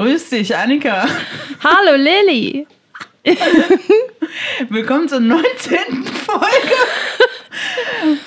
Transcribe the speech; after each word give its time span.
Grüß 0.00 0.30
dich, 0.30 0.56
Annika. 0.56 1.06
Hallo 1.62 1.94
Lilly. 1.96 2.66
Willkommen 4.70 5.06
zur 5.10 5.20
19. 5.20 5.44
Folge 6.24 6.46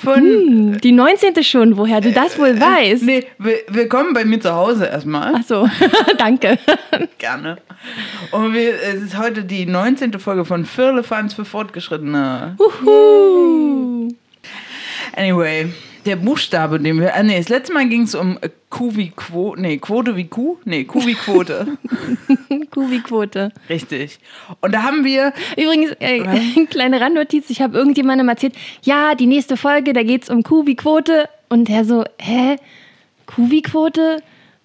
von. 0.04 0.16
Hm, 0.22 0.82
die 0.82 0.92
19. 0.92 1.44
schon, 1.44 1.76
woher 1.76 2.00
du 2.00 2.12
das 2.12 2.38
wohl 2.38 2.60
weißt. 2.60 3.02
Nee, 3.02 3.26
will- 3.40 3.64
willkommen 3.70 4.14
bei 4.14 4.24
mir 4.24 4.40
zu 4.40 4.54
Hause 4.54 4.86
erstmal. 4.86 5.34
Ach 5.36 5.42
so, 5.48 5.68
danke. 6.20 6.60
Gerne. 7.18 7.58
Und 8.30 8.54
wir, 8.54 8.76
es 8.76 9.02
ist 9.02 9.18
heute 9.18 9.44
die 9.44 9.66
19. 9.66 10.20
Folge 10.20 10.46
von 10.46 10.66
Firlefanz 10.68 11.34
für 11.34 11.44
Fortgeschrittene. 11.44 12.56
Uhu. 12.60 14.10
Anyway, 15.16 15.74
der 16.06 16.16
Buchstabe, 16.16 16.80
den 16.80 17.00
wir. 17.00 17.16
Ah, 17.16 17.24
nee, 17.24 17.38
das 17.38 17.50
letzte 17.50 17.74
Mal 17.74 17.88
ging 17.88 18.04
es 18.04 18.16
um 18.16 18.38
äh, 18.42 18.50
Q 18.70 18.96
wie 18.96 19.12
Quote. 19.12 19.62
Nee, 19.62 19.78
Quote 19.78 20.16
wie 20.16 20.28
Q? 20.28 20.58
Nee, 20.66 20.84
Q 20.84 21.06
wie 21.06 21.16
Quote. 21.16 21.78
Kubi-Quote. 22.74 23.52
Richtig. 23.70 24.20
Und 24.62 24.74
da 24.74 24.84
haben 24.84 25.06
wir. 25.06 25.34
Übrigens, 25.58 25.92
äh, 26.00 26.66
kleine 26.70 27.00
Randnotiz, 27.00 27.50
ich 27.50 27.62
habe 27.62 27.78
irgendjemandem 27.78 28.28
erzählt, 28.30 28.56
ja, 28.82 29.16
die 29.16 29.28
nächste 29.28 29.58
Folge, 29.58 29.94
da 29.94 30.04
geht 30.04 30.24
es 30.24 30.30
um 30.30 30.44
Kubi-Quote. 30.44 31.30
Und 31.50 31.70
er 31.70 31.86
so, 31.86 32.04
hä? 32.20 32.58
Kubi-Quote? 33.28 34.22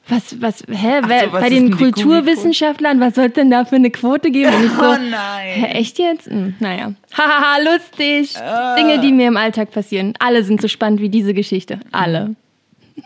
Was, 0.09 0.41
was, 0.41 0.63
hä? 0.69 1.03
So, 1.03 1.09
was 1.09 1.43
Bei 1.43 1.51
den 1.51 1.71
Kulturwissenschaftlern, 1.77 2.99
was 2.99 3.15
soll 3.15 3.29
denn 3.29 3.51
da 3.51 3.65
für 3.67 3.77
eine 3.77 3.91
Quote 3.91 4.31
geben? 4.31 4.55
Und 4.55 4.65
ich 4.65 4.73
so, 4.73 4.81
Oh 4.81 4.95
Hä, 4.95 5.11
nein. 5.11 5.65
echt 5.65 5.99
jetzt? 5.99 6.31
Hm, 6.31 6.55
naja. 6.61 6.95
Hahaha, 7.13 7.59
lustig. 7.59 8.35
Ah. 8.39 8.75
Dinge, 8.77 9.01
die 9.01 9.13
mir 9.13 9.29
im 9.29 9.37
Alltag 9.37 9.71
passieren. 9.71 10.15
Alle 10.19 10.45
sind 10.45 10.63
so 10.63 10.69
spannend 10.69 11.01
wie 11.01 11.11
diese 11.11 11.35
Geschichte. 11.35 11.81
Alle. 11.93 12.35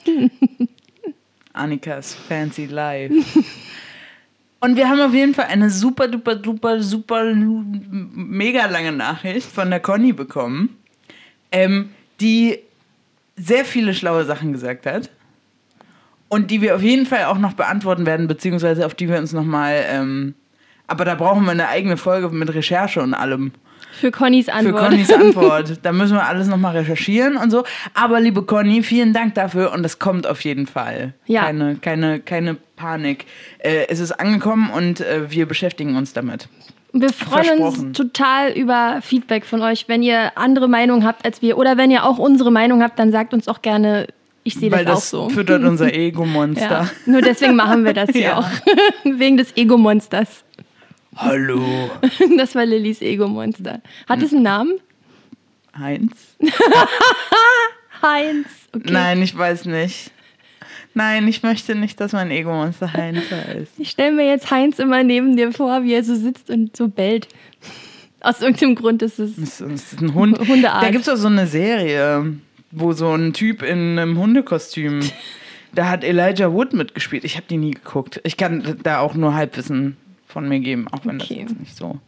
Annikas 1.53 2.15
Fancy 2.15 2.67
Life. 2.67 3.15
Und 4.61 4.77
wir 4.77 4.89
haben 4.89 5.01
auf 5.01 5.13
jeden 5.13 5.35
Fall 5.35 5.47
eine 5.47 5.71
super, 5.71 6.07
duper, 6.07 6.37
duper, 6.37 6.81
super, 6.81 7.35
mega 7.35 8.67
lange 8.67 8.93
Nachricht 8.93 9.51
von 9.51 9.71
der 9.71 9.81
Conny 9.81 10.13
bekommen, 10.13 10.77
ähm, 11.51 11.91
die 12.21 12.61
sehr 13.37 13.65
viele 13.65 13.93
schlaue 13.93 14.25
Sachen 14.25 14.53
gesagt 14.53 14.87
hat. 14.87 15.11
Und 16.33 16.51
die 16.51 16.63
wir 16.63 16.75
auf 16.75 16.81
jeden 16.81 17.05
Fall 17.05 17.27
auch 17.27 17.37
noch 17.37 17.53
beantworten 17.53 18.07
werden, 18.07 18.27
beziehungsweise 18.27 18.87
auf 18.87 18.95
die 18.95 19.07
wir 19.07 19.19
uns 19.19 19.35
nochmal. 19.35 19.85
Ähm, 19.87 20.35
aber 20.87 21.05
da 21.05 21.15
brauchen 21.15 21.45
wir 21.45 21.51
eine 21.51 21.69
eigene 21.69 21.99
Folge 21.99 22.31
mit 22.31 22.55
Recherche 22.55 23.03
und 23.03 23.13
allem. 23.13 23.53
Für 23.93 24.11
Connys 24.11 24.47
Für 24.47 24.55
Antwort. 24.55 24.83
Connys 24.83 25.13
Antwort. 25.13 25.81
Da 25.83 25.93
müssen 25.93 26.15
wir 26.15 26.27
alles 26.27 26.49
nochmal 26.49 26.75
recherchieren 26.75 27.37
und 27.37 27.51
so. 27.51 27.65
Aber 27.93 28.19
liebe 28.19 28.45
Conny, 28.45 28.83
vielen 28.83 29.13
Dank 29.13 29.35
dafür 29.35 29.73
und 29.73 29.83
das 29.83 29.99
kommt 29.99 30.27
auf 30.27 30.41
jeden 30.41 30.67
Fall. 30.67 31.13
Ja. 31.27 31.43
Keine, 31.43 31.77
keine, 31.77 32.19
keine 32.21 32.57
Panik. 32.77 33.27
Äh, 33.59 33.89
es 33.91 34.01
ist 34.01 34.13
angekommen 34.13 34.71
und 34.71 35.03
äh, 35.03 35.31
wir 35.31 35.45
beschäftigen 35.45 35.97
uns 35.97 36.15
damit. 36.15 36.49
Wir 36.95 37.13
freuen 37.13 37.61
uns 37.61 37.93
total 37.93 38.53
über 38.53 39.01
Feedback 39.03 39.45
von 39.45 39.61
euch. 39.61 39.87
Wenn 39.87 40.03
ihr 40.03 40.33
andere 40.39 40.67
Meinungen 40.67 41.05
habt 41.05 41.27
als 41.27 41.43
wir 41.43 41.59
oder 41.59 41.77
wenn 41.77 41.91
ihr 41.91 42.05
auch 42.07 42.17
unsere 42.17 42.51
Meinung 42.51 42.83
habt, 42.83 42.99
dann 42.99 43.13
sagt 43.13 43.35
uns 43.35 43.49
auch 43.49 43.61
gerne, 43.61 44.07
ich 44.45 44.55
sehe 44.55 44.71
das, 44.71 44.85
das 44.85 45.15
auch 45.15 45.29
so. 45.29 45.29
füttert 45.31 45.63
unser 45.65 45.93
Ego-Monster. 45.95 46.69
Ja. 46.85 46.91
Nur 47.07 47.21
deswegen 47.23 47.57
machen 47.57 47.85
wir 47.85 47.93
das 47.95 48.11
hier 48.13 48.21
Ja. 48.23 48.39
auch. 48.39 48.49
Wegen 49.05 49.37
des 49.37 49.57
Ego-Monsters. 49.57 50.45
Hallo, 51.17 51.91
Das 52.39 52.55
war 52.55 52.65
Lillys 52.65 53.03
Ego-Monster. 53.03 53.83
Hat 54.09 54.23
es 54.23 54.33
einen 54.33 54.43
Namen? 54.45 54.79
Heinz? 55.79 56.13
Heinz. 58.03 58.47
Okay. 58.75 58.91
Nein, 58.91 59.23
ich 59.23 59.37
weiß 59.37 59.67
nicht. 59.67 60.11
Nein, 60.95 61.27
ich 61.29 61.43
möchte 61.43 61.75
nicht, 61.75 62.01
dass 62.01 62.13
mein 62.13 62.31
Ego-Monster 62.31 62.93
Heinz 62.93 63.31
heißt. 63.31 63.73
Ich 63.79 63.91
stelle 63.91 64.13
mir 64.13 64.27
jetzt 64.29 64.51
Heinz 64.51 64.79
immer 64.79 65.03
neben 65.03 65.37
dir 65.37 65.53
vor, 65.53 65.85
wie 65.85 65.95
er 65.95 66.05
so 66.05 66.15
sitzt 66.15 66.51
und 66.51 66.77
so 66.77 66.89
bellt. 66.89 67.29
Aus 68.21 68.41
irgendeinem 68.41 68.75
Grund 68.75 69.03
ist 69.03 69.19
es. 69.19 69.37
Das 69.37 69.45
ist, 69.45 69.61
das 69.61 69.93
ist 69.95 70.01
ein 70.03 70.15
Hund. 70.15 70.39
Hundeart. 70.39 70.83
Da 70.83 70.91
gibt 70.91 71.03
es 71.03 71.09
auch 71.09 71.17
so 71.17 71.29
eine 71.29 71.47
Serie, 71.47 72.37
wo 72.73 72.93
so 72.93 73.13
ein 73.15 73.33
Typ 73.33 73.63
in 73.63 73.99
einem 73.99 74.19
Hundekostüm, 74.19 75.01
da 75.75 75.89
hat 75.89 76.03
Elijah 76.05 76.53
Wood 76.53 76.73
mitgespielt. 76.73 77.25
Ich 77.25 77.37
habe 77.37 77.47
die 77.49 77.57
nie 77.59 77.73
geguckt. 77.73 78.21
Ich 78.25 78.37
kann 78.37 78.79
da 78.83 78.99
auch 79.01 79.15
nur 79.15 79.35
Halbwissen 79.35 79.97
von 80.27 80.49
mir 80.49 80.61
geben, 80.61 80.89
auch 80.89 81.05
wenn 81.05 81.21
Okay. 81.21 81.41
das 81.43 81.51
jetzt 81.53 81.61
nicht 81.61 81.77
so 81.77 81.99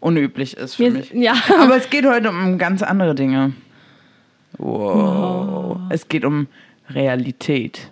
unüblich 0.00 0.56
ist 0.56 0.74
für 0.76 0.84
Wir, 0.84 0.90
mich. 0.92 1.10
ja. 1.12 1.34
Aber 1.58 1.76
es 1.76 1.88
geht 1.90 2.04
heute 2.06 2.28
um 2.30 2.58
ganz 2.58 2.82
andere 2.82 3.14
Dinge. 3.14 3.54
Wow. 4.58 5.78
Es 5.88 6.08
geht 6.08 6.24
um 6.24 6.46
Realität. 6.90 7.90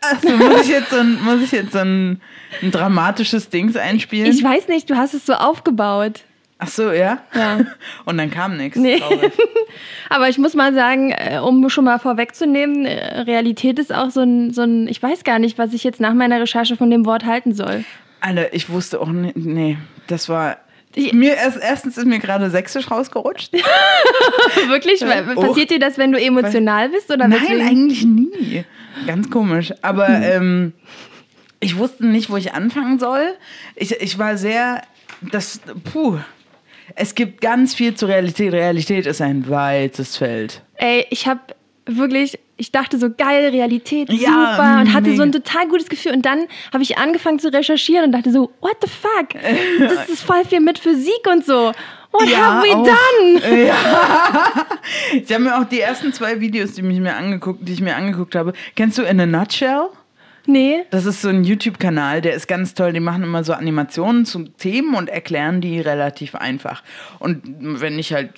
Also 0.00 0.30
muss 0.36 0.62
ich 0.62 0.68
jetzt 0.68 0.90
so 0.90 0.96
ein, 0.96 1.22
muss 1.22 1.42
ich 1.42 1.52
jetzt 1.52 1.72
so 1.72 1.78
ein, 1.78 2.20
ein 2.62 2.70
dramatisches 2.70 3.50
Dings 3.50 3.76
einspielen? 3.76 4.30
Ich 4.32 4.42
weiß 4.42 4.68
nicht, 4.68 4.88
du 4.88 4.96
hast 4.96 5.12
es 5.12 5.26
so 5.26 5.34
aufgebaut. 5.34 6.22
Ach 6.64 6.68
so, 6.68 6.90
ja? 6.92 7.18
Ja. 7.34 7.60
Und 8.06 8.16
dann 8.18 8.30
kam 8.30 8.56
nichts. 8.56 8.78
Nee. 8.78 9.00
Aber 10.08 10.28
ich 10.28 10.38
muss 10.38 10.54
mal 10.54 10.72
sagen, 10.74 11.10
äh, 11.12 11.38
um 11.38 11.68
schon 11.68 11.84
mal 11.84 11.98
vorwegzunehmen, 11.98 12.86
äh, 12.86 13.20
Realität 13.22 13.78
ist 13.78 13.92
auch 13.92 14.10
so 14.10 14.20
ein, 14.22 14.52
so 14.52 14.62
ein, 14.62 14.88
ich 14.88 15.02
weiß 15.02 15.24
gar 15.24 15.38
nicht, 15.38 15.58
was 15.58 15.72
ich 15.72 15.84
jetzt 15.84 16.00
nach 16.00 16.14
meiner 16.14 16.40
Recherche 16.40 16.76
von 16.76 16.90
dem 16.90 17.04
Wort 17.06 17.24
halten 17.24 17.54
soll. 17.54 17.84
Alter, 18.20 18.54
ich 18.54 18.70
wusste 18.70 19.00
auch 19.00 19.08
nicht, 19.08 19.36
nee, 19.36 19.76
das 20.06 20.28
war. 20.28 20.56
Ich- 20.94 21.12
Mir 21.12 21.34
erst, 21.34 21.58
erstens 21.60 21.98
ist 21.98 22.06
mir 22.06 22.20
gerade 22.20 22.48
sächsisch 22.50 22.90
rausgerutscht. 22.90 23.52
Wirklich? 24.68 25.00
Weil- 25.02 25.24
Oh. 25.36 25.40
Passiert 25.48 25.70
dir 25.70 25.78
das, 25.80 25.98
wenn 25.98 26.12
du 26.12 26.20
emotional 26.20 26.88
bist? 26.88 27.10
Oder 27.10 27.28
Nein, 27.28 27.40
weswegen? 27.42 27.66
eigentlich 27.66 28.04
nie. 28.04 28.64
Ganz 29.06 29.28
komisch. 29.30 29.72
Aber 29.82 30.06
Hm. 30.06 30.22
ähm, 30.22 30.72
ich 31.60 31.76
wusste 31.78 32.06
nicht, 32.06 32.30
wo 32.30 32.36
ich 32.36 32.52
anfangen 32.54 32.98
soll. 32.98 33.34
Ich, 33.74 33.90
ich 34.00 34.18
war 34.18 34.36
sehr. 34.36 34.82
Das. 35.20 35.60
Puh. 35.92 36.18
Es 36.94 37.14
gibt 37.14 37.40
ganz 37.40 37.74
viel 37.74 37.94
zur 37.94 38.08
Realität. 38.08 38.52
Realität 38.52 39.06
ist 39.06 39.20
ein 39.20 39.48
weites 39.48 40.16
Feld. 40.16 40.62
Ey, 40.76 41.06
ich 41.10 41.26
habe 41.26 41.40
wirklich, 41.86 42.38
ich 42.56 42.72
dachte 42.72 42.98
so 42.98 43.10
geil, 43.10 43.48
Realität, 43.50 44.10
Ja, 44.12 44.56
super 44.56 44.80
und 44.80 44.92
hatte 44.94 45.14
so 45.16 45.22
ein 45.22 45.30
mega. 45.30 45.40
total 45.40 45.68
gutes 45.68 45.88
Gefühl. 45.88 46.12
Und 46.12 46.24
dann 46.26 46.44
habe 46.72 46.82
ich 46.82 46.96
angefangen 46.98 47.38
zu 47.38 47.52
recherchieren 47.52 48.06
und 48.06 48.12
dachte 48.12 48.30
so, 48.32 48.50
what 48.60 48.76
the 48.82 48.88
fuck? 48.88 49.28
Das 49.80 50.08
ist 50.12 50.22
voll 50.22 50.44
viel 50.44 50.60
mit 50.60 50.78
Physik 50.78 51.26
und 51.30 51.44
so. 51.44 51.72
What 52.12 52.28
Ja, 52.28 52.62
have 52.62 52.66
we 52.66 52.74
auch. 52.74 52.86
done? 52.86 53.72
Ich 55.24 55.32
habe 55.32 55.44
mir 55.44 55.58
auch 55.58 55.64
die 55.64 55.80
ersten 55.80 56.12
zwei 56.12 56.38
Videos, 56.40 56.72
die, 56.74 56.82
mich 56.82 57.00
mir 57.00 57.16
angeguckt, 57.16 57.60
die 57.66 57.72
ich 57.72 57.80
mir 57.80 57.96
angeguckt 57.96 58.34
habe. 58.34 58.52
Kennst 58.76 58.98
du 58.98 59.02
In 59.02 59.20
a 59.20 59.26
Nutshell? 59.26 59.88
Nee. 60.46 60.84
Das 60.90 61.06
ist 61.06 61.22
so 61.22 61.28
ein 61.28 61.44
YouTube-Kanal, 61.44 62.20
der 62.20 62.34
ist 62.34 62.46
ganz 62.46 62.74
toll. 62.74 62.92
Die 62.92 63.00
machen 63.00 63.22
immer 63.22 63.44
so 63.44 63.52
Animationen 63.52 64.26
zu 64.26 64.44
Themen 64.44 64.94
und 64.94 65.08
erklären 65.08 65.60
die 65.60 65.80
relativ 65.80 66.34
einfach. 66.34 66.82
Und 67.18 67.42
wenn 67.80 67.98
ich 67.98 68.12
halt 68.12 68.30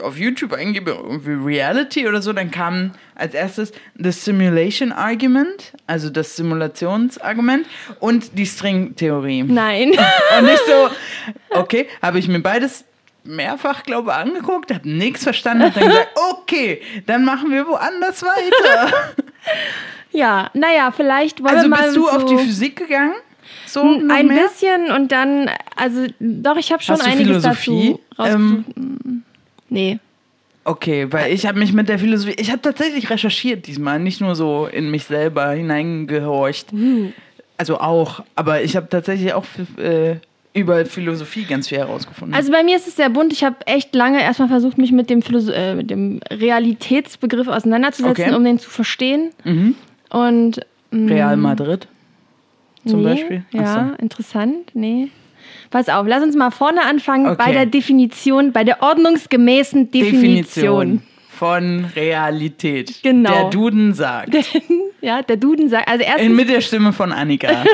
auf 0.00 0.18
YouTube 0.18 0.52
eingebe, 0.52 0.92
irgendwie 0.92 1.32
Reality 1.32 2.08
oder 2.08 2.22
so, 2.22 2.32
dann 2.32 2.50
kam 2.50 2.92
als 3.14 3.34
erstes 3.34 3.72
The 3.96 4.10
Simulation 4.10 4.92
Argument, 4.92 5.72
also 5.86 6.10
das 6.10 6.36
Simulationsargument 6.36 7.66
und 8.00 8.38
die 8.38 8.46
String-Theorie. 8.46 9.42
Nein. 9.44 9.90
Und 10.38 10.48
ich 10.48 10.60
so, 10.66 10.88
okay, 11.50 11.86
habe 12.00 12.18
ich 12.18 12.28
mir 12.28 12.40
beides 12.40 12.84
mehrfach, 13.24 13.82
glaube 13.82 14.10
ich, 14.10 14.16
angeguckt, 14.16 14.72
habe 14.72 14.88
nichts 14.88 15.24
verstanden, 15.24 15.64
habe 15.64 15.78
dann 15.78 15.88
gesagt, 15.88 16.08
okay, 16.32 16.80
dann 17.06 17.24
machen 17.24 17.50
wir 17.50 17.66
woanders 17.66 18.22
weiter. 18.22 19.14
ja, 20.12 20.50
naja, 20.54 20.92
vielleicht 20.94 21.42
wollen 21.42 21.54
Also 21.56 21.64
wir 21.64 21.70
mal 21.70 21.82
bist 21.84 21.96
du 21.96 22.02
so 22.02 22.10
auf 22.10 22.24
die 22.26 22.36
Physik 22.38 22.76
gegangen? 22.76 23.14
So 23.66 23.80
ein 23.82 24.26
mehr? 24.26 24.42
bisschen 24.48 24.90
und 24.90 25.10
dann, 25.12 25.50
also 25.76 26.06
doch, 26.20 26.56
ich 26.56 26.72
habe 26.72 26.82
schon 26.82 26.94
Hast 26.96 27.06
du 27.06 27.10
einiges 27.10 27.42
Philosophie? 27.42 27.96
dazu 28.16 28.22
rausgesucht. 28.22 28.64
nee. 29.68 29.98
Okay, 30.64 31.10
weil 31.12 31.32
ich 31.32 31.44
habe 31.46 31.58
mich 31.58 31.72
mit 31.72 31.88
der 31.88 31.98
Philosophie, 31.98 32.36
ich 32.38 32.50
habe 32.50 32.62
tatsächlich 32.62 33.10
recherchiert 33.10 33.66
diesmal, 33.66 33.98
nicht 33.98 34.20
nur 34.20 34.36
so 34.36 34.66
in 34.70 34.90
mich 34.92 35.04
selber 35.04 35.50
hineingehorcht. 35.50 36.68
Also 37.56 37.78
auch, 37.80 38.22
aber 38.36 38.62
ich 38.62 38.76
habe 38.76 38.88
tatsächlich 38.88 39.32
auch 39.34 39.44
äh, 39.78 40.16
über 40.52 40.84
Philosophie 40.86 41.44
ganz 41.44 41.68
viel 41.68 41.78
herausgefunden. 41.78 42.34
Also 42.36 42.52
bei 42.52 42.62
mir 42.62 42.76
ist 42.76 42.86
es 42.86 42.94
sehr 42.96 43.08
bunt. 43.10 43.32
Ich 43.32 43.42
habe 43.42 43.56
echt 43.66 43.92
lange 43.94 44.20
erstmal 44.22 44.48
versucht, 44.48 44.78
mich 44.78 44.92
mit 44.92 45.10
dem, 45.10 45.22
Philosoph 45.22 45.54
äh, 45.54 45.74
mit 45.74 45.90
dem 45.90 46.20
Realitätsbegriff 46.30 47.48
auseinanderzusetzen, 47.48 48.26
Okay. 48.26 48.34
um 48.36 48.44
den 48.44 48.58
zu 48.60 48.70
verstehen. 48.70 49.30
mhm. 49.44 49.74
Und 50.12 50.60
mm, 50.90 51.08
Real 51.08 51.36
Madrid 51.36 51.88
zum 52.86 53.02
nee, 53.02 53.08
Beispiel. 53.08 53.44
Ach 53.50 53.60
Ja, 53.60 53.92
interessant. 53.98 54.70
Nee. 54.74 55.10
Pass 55.70 55.88
auf, 55.88 56.06
lass 56.06 56.22
uns 56.22 56.36
mal 56.36 56.50
vorne 56.50 56.82
anfangen 56.84 57.26
Okay. 57.26 57.42
bei 57.44 57.52
der 57.52 57.66
Definition, 57.66 58.52
bei 58.52 58.64
der 58.64 58.82
ordnungsgemäßen 58.82 59.90
Definition. 59.90 61.02
von 61.28 61.86
Realität. 61.96 63.02
Genau. 63.02 63.32
Der 63.32 63.50
Duden 63.50 63.94
sagt. 63.94 64.34
Ja, 65.04 65.20
der 65.20 65.36
Duden 65.36 65.68
sagt, 65.68 65.88
also 65.88 66.04
erstens, 66.04 66.26
In, 66.30 66.36
mit 66.36 66.48
der 66.48 66.60
Stimme 66.60 66.92
von 66.92 67.10
Annika. 67.10 67.64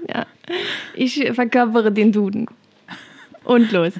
ich 0.94 1.30
verkörpere 1.34 1.92
den 1.92 2.12
Duden. 2.12 2.46
Und 3.44 3.72
los. 3.72 3.92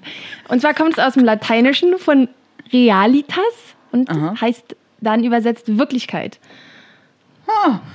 Und 0.48 0.62
zwar 0.62 0.72
kommt 0.72 0.94
es 0.94 0.98
aus 0.98 1.12
dem 1.12 1.24
Lateinischen 1.24 1.98
von 1.98 2.28
realitas 2.72 3.44
und 3.92 4.08
Aha. 4.08 4.40
heißt 4.40 4.74
dann 5.02 5.22
übersetzt 5.22 5.76
Wirklichkeit. 5.76 6.38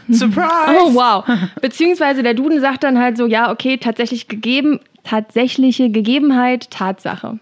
Surprise! 0.09 0.79
Oh, 0.79 0.93
wow. 0.93 1.23
Beziehungsweise 1.61 2.23
der 2.23 2.33
Duden 2.33 2.59
sagt 2.59 2.83
dann 2.83 2.99
halt 2.99 3.17
so, 3.17 3.25
ja, 3.25 3.51
okay, 3.51 3.77
tatsächlich 3.77 4.27
gegeben, 4.27 4.79
tatsächliche 5.03 5.89
Gegebenheit, 5.89 6.69
Tatsache. 6.71 7.39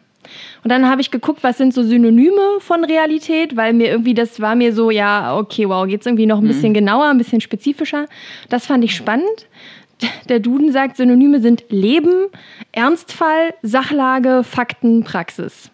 Und 0.63 0.71
dann 0.71 0.88
habe 0.88 1.01
ich 1.01 1.11
geguckt, 1.11 1.44
was 1.44 1.57
sind 1.57 1.73
so 1.73 1.83
Synonyme 1.83 2.59
von 2.59 2.83
Realität, 2.83 3.56
weil 3.56 3.73
mir 3.73 3.88
irgendwie, 3.88 4.13
das 4.13 4.39
war 4.39 4.56
mir 4.56 4.73
so, 4.73 4.91
ja, 4.91 5.38
okay, 5.38 5.67
wow, 5.67 5.88
geht's 5.88 6.06
irgendwie 6.06 6.25
noch 6.25 6.39
ein 6.39 6.47
bisschen 6.47 6.73
genauer, 6.73 7.06
ein 7.06 7.17
bisschen 7.17 7.41
spezifischer. 7.41 8.06
Das 8.50 8.65
fand 8.65 8.83
ich 8.83 8.95
spannend. 8.95 9.47
Der 10.29 10.39
Duden 10.39 10.71
sagt, 10.71 10.97
Synonyme 10.97 11.41
sind 11.41 11.65
Leben, 11.69 12.27
Ernstfall, 12.71 13.53
Sachlage, 13.63 14.44
Fakten, 14.44 15.03
Praxis. 15.03 15.71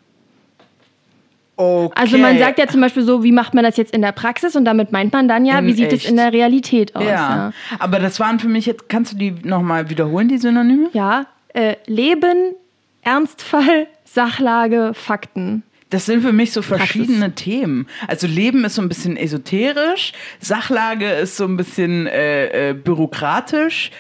Okay. 1.58 2.02
Also 2.02 2.18
man 2.18 2.38
sagt 2.38 2.60
ja 2.60 2.68
zum 2.68 2.82
Beispiel 2.82 3.04
so, 3.04 3.24
wie 3.24 3.32
macht 3.32 3.54
man 3.54 3.64
das 3.64 3.78
jetzt 3.78 3.94
in 3.94 4.02
der 4.02 4.12
Praxis? 4.12 4.56
Und 4.56 4.66
damit 4.66 4.92
meint 4.92 5.14
man 5.14 5.28
dann 5.28 5.46
ja, 5.46 5.60
In 5.60 5.68
wie 5.68 5.74
sieht 5.74 5.94
es 5.94 6.06
in 6.06 6.18
der 6.18 6.34
Realität 6.34 6.96
aus? 6.96 7.04
ja. 7.04 7.10
Ja, 7.10 7.54
aber 7.80 8.00
das 8.00 8.20
waren 8.20 8.40
für 8.40 8.50
mich 8.50 8.66
jetzt, 8.66 8.90
kannst 8.90 9.14
du 9.14 9.18
die 9.18 9.32
nochmal 9.32 9.90
wiederholen, 9.90 10.28
die 10.28 10.38
Synonyme? 10.38 10.90
ja 10.94 11.28
äh, 11.56 11.78
Leben, 11.88 12.54
Ernstfall, 13.02 13.88
Sachlage, 14.04 14.92
Fakten. 14.94 15.64
Das 15.90 16.06
sind 16.06 16.22
für 16.22 16.34
mich 16.34 16.52
so 16.52 16.62
verschiedene 16.62 17.34
Themen. 17.36 17.88
Also 18.08 18.28
Leben 18.28 18.66
ist 18.66 18.76
so 18.76 18.82
ein 18.82 18.90
bisschen 18.90 19.16
esoterisch, 19.18 20.12
Sachlage 20.40 21.10
ist 21.10 21.38
so 21.38 21.46
ein 21.46 21.56
bisschen 21.58 22.08
äh, 22.08 22.72
äh, 22.72 22.74
bürokratisch, 22.74 23.92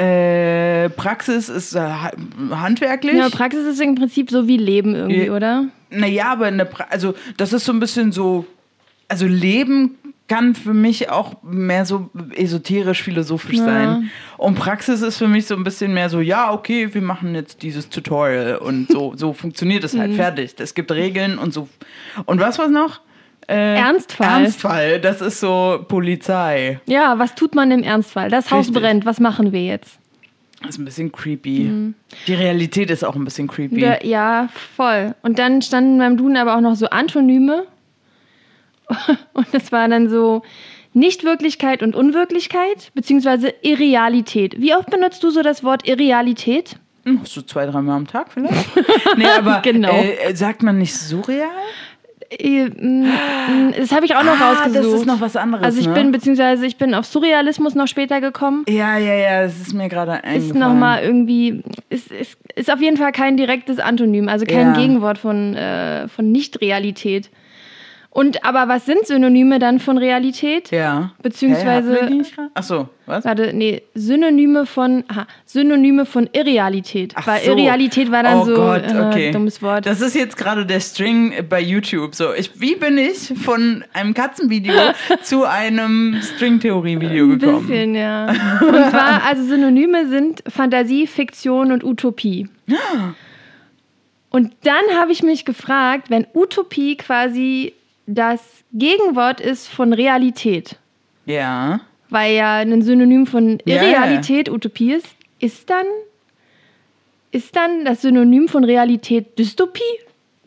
äh, 0.00 0.88
Praxis 0.90 1.48
ist 1.48 1.74
äh, 1.74 1.80
ha- 1.80 2.12
handwerklich. 2.50 3.14
Ja, 3.16 3.28
Praxis 3.28 3.66
ist 3.66 3.80
im 3.80 3.94
Prinzip 3.94 4.30
so 4.30 4.48
wie 4.48 4.56
Leben 4.56 4.94
irgendwie, 4.94 5.26
Ja. 5.26 5.32
oder? 5.34 5.64
Naja, 5.90 6.32
aber 6.32 6.48
in 6.48 6.58
der 6.58 6.64
pra 6.66 6.86
also 6.90 7.14
das 7.36 7.52
ist 7.52 7.64
so 7.64 7.72
ein 7.72 7.80
bisschen 7.80 8.12
so, 8.12 8.46
also 9.08 9.26
Leben 9.26 9.96
kann 10.28 10.54
für 10.54 10.72
mich 10.74 11.10
auch 11.10 11.42
mehr 11.42 11.84
so 11.84 12.08
esoterisch 12.36 13.02
philosophisch 13.02 13.58
Ja. 13.58 13.64
sein. 13.64 14.10
Und 14.36 14.54
Praxis 14.54 15.02
ist 15.02 15.16
für 15.18 15.26
mich 15.26 15.46
so 15.46 15.56
ein 15.56 15.64
bisschen 15.64 15.92
mehr 15.92 16.08
so, 16.08 16.20
ja, 16.20 16.52
okay, 16.52 16.88
wir 16.94 17.02
machen 17.02 17.34
jetzt 17.34 17.62
dieses 17.64 17.88
Tutorial 17.88 18.58
und 18.58 18.88
so, 18.88 19.14
so 19.16 19.32
funktioniert 19.32 19.82
es 19.82 19.94
Mhm. 19.94 19.98
halt 20.00 20.14
fertig. 20.14 20.54
Es 20.58 20.74
gibt 20.74 20.92
Regeln 20.92 21.36
und 21.36 21.52
so. 21.52 21.68
Und 22.26 22.40
was 22.40 22.58
war's 22.60 22.70
noch? 22.70 23.00
Äh, 23.50 23.76
Ernstfall. 23.76 24.42
Ernstfall, 24.44 25.00
das 25.00 25.20
ist 25.20 25.40
so 25.40 25.84
Polizei. 25.88 26.80
Ja, 26.86 27.18
was 27.18 27.34
tut 27.34 27.54
man 27.54 27.70
im 27.72 27.82
Ernstfall? 27.82 28.30
Das 28.30 28.50
Haus 28.50 28.66
Richtig. 28.68 28.82
brennt, 28.82 29.04
was 29.06 29.18
machen 29.20 29.52
wir 29.52 29.64
jetzt? 29.64 29.98
Das 30.60 30.70
ist 30.70 30.78
ein 30.78 30.84
bisschen 30.84 31.10
creepy. 31.10 31.94
Die 32.26 32.34
Realität 32.34 32.90
ist 32.90 33.02
auch 33.04 33.16
ein 33.16 33.24
bisschen 33.24 33.48
creepy. 33.48 33.80
Ja, 33.80 34.04
ja, 34.04 34.48
voll. 34.76 35.14
Und 35.22 35.38
dann 35.38 35.62
standen 35.62 35.98
beim 35.98 36.16
Duden 36.16 36.36
aber 36.36 36.54
auch 36.56 36.60
noch 36.60 36.76
so 36.76 36.86
Antonyme. 36.90 37.64
Und 39.32 39.46
das 39.52 39.72
war 39.72 39.88
dann 39.88 40.08
so 40.10 40.42
Nichtwirklichkeit 40.92 41.82
und 41.84 41.94
Unwirklichkeit, 41.94 42.90
beziehungsweise 42.94 43.54
Irrealität. 43.62 44.56
Wie 44.60 44.74
oft 44.74 44.90
benutzt 44.90 45.22
du 45.22 45.30
so 45.30 45.42
das 45.42 45.62
Wort 45.62 45.86
Irrealität? 45.86 46.76
Hm, 47.04 47.20
So 47.24 47.42
zwei, 47.42 47.64
dreimal 47.66 47.96
am 47.96 48.06
Tag 48.08 48.32
vielleicht? 48.32 48.68
nee, 49.16 49.24
aber 49.24 49.60
Genau. 49.62 49.92
äh, 49.92 50.34
sagt 50.34 50.62
man 50.64 50.78
nicht 50.78 50.94
surreal? 50.94 51.48
Äh, 52.30 52.68
mm, 52.68 53.02
mm, 53.06 53.72
Das 53.78 53.90
habe 53.92 54.06
ich 54.06 54.14
auch 54.14 54.22
noch 54.22 54.40
Ah, 54.40 54.50
rausgesucht. 54.52 54.76
das 54.84 55.00
ist 55.00 55.06
noch 55.06 55.20
was 55.20 55.36
anderes, 55.36 55.64
Also 55.64 55.80
ich 55.80 55.86
ne? 55.88 55.94
bin, 55.94 56.12
beziehungsweise 56.12 56.64
ich 56.66 56.76
bin 56.76 56.94
auf 56.94 57.04
Surrealismus 57.06 57.74
noch 57.74 57.88
später 57.88 58.20
gekommen. 58.20 58.64
Ja, 58.68 58.96
ja, 58.98 59.14
ja, 59.14 59.42
das 59.42 59.60
ist 59.60 59.74
mir 59.74 59.88
gerade 59.88 60.12
Ist 60.12 60.24
eingefallen. 60.24 60.58
nochmal 60.60 61.02
irgendwie, 61.02 61.62
ist, 61.88 62.10
ist, 62.12 62.36
ist 62.54 62.72
auf 62.72 62.80
jeden 62.80 62.96
Fall 62.96 63.12
kein 63.12 63.36
direktes 63.36 63.78
Antonym, 63.80 64.28
also 64.28 64.46
kein 64.46 64.68
Ja. 64.68 64.72
Gegenwort 64.74 65.18
von, 65.18 65.54
äh, 65.56 66.06
von 66.08 66.30
Nicht-Realität. 66.30 67.30
Und 68.12 68.44
aber 68.44 68.66
was 68.66 68.86
sind 68.86 69.06
Synonyme 69.06 69.60
dann 69.60 69.78
von 69.78 69.96
Realität? 69.96 70.72
Ja. 70.72 71.12
Beziehungsweise- 71.22 72.06
Hä, 72.06 72.10
nicht? 72.10 72.34
Ach 72.54 72.62
so, 72.64 72.88
was? 73.06 73.24
Warte, 73.24 73.52
nee, 73.54 73.82
Synonyme 73.94 74.66
von, 74.66 75.04
aha, 75.06 75.28
Synonyme 75.44 76.04
von 76.06 76.28
Irrealität. 76.32 77.12
Ach 77.14 77.28
Weil 77.28 77.44
so. 77.44 77.52
Irrealität 77.52 78.10
war 78.10 78.24
dann 78.24 78.38
oh 78.40 78.44
so 78.46 78.54
Gott, 78.56 78.82
äh, 78.82 78.98
okay. 78.98 79.30
dummes 79.30 79.62
Wort. 79.62 79.86
Das 79.86 80.00
ist 80.00 80.16
jetzt 80.16 80.36
gerade 80.36 80.66
der 80.66 80.80
String 80.80 81.32
bei 81.48 81.60
YouTube. 81.60 82.16
So, 82.16 82.34
ich, 82.34 82.60
wie 82.60 82.74
bin 82.74 82.98
ich 82.98 83.32
von 83.38 83.84
einem 83.92 84.12
Katzenvideo 84.12 84.74
zu 85.22 85.44
einem 85.44 86.18
Stringtheorie-Video 86.20 87.26
Ein 87.26 87.38
gekommen? 87.38 87.66
bisschen, 87.68 87.94
ja. 87.94 88.26
Und 88.60 88.90
zwar, 88.90 89.24
also 89.24 89.44
Synonyme 89.44 90.08
sind 90.08 90.42
Fantasie, 90.48 91.06
Fiktion 91.06 91.70
und 91.70 91.84
Utopie. 91.84 92.48
Und 94.30 94.52
dann 94.62 94.96
habe 94.96 95.10
ich 95.10 95.22
mich 95.24 95.44
gefragt, 95.44 96.08
wenn 96.08 96.24
Utopie 96.34 96.96
quasi 96.96 97.74
das 98.12 98.40
Gegenwort 98.72 99.40
ist 99.40 99.68
von 99.68 99.92
Realität, 99.92 100.76
Ja. 101.26 101.80
weil 102.08 102.34
ja 102.34 102.56
ein 102.56 102.82
Synonym 102.82 103.26
von 103.26 103.60
Irrealität 103.64 104.48
Utopie 104.50 104.94
ist, 104.94 105.06
ist 105.38 105.70
dann, 105.70 105.86
ist 107.30 107.54
dann 107.54 107.84
das 107.84 108.02
Synonym 108.02 108.48
von 108.48 108.64
Realität 108.64 109.38
Dystopie? 109.38 109.82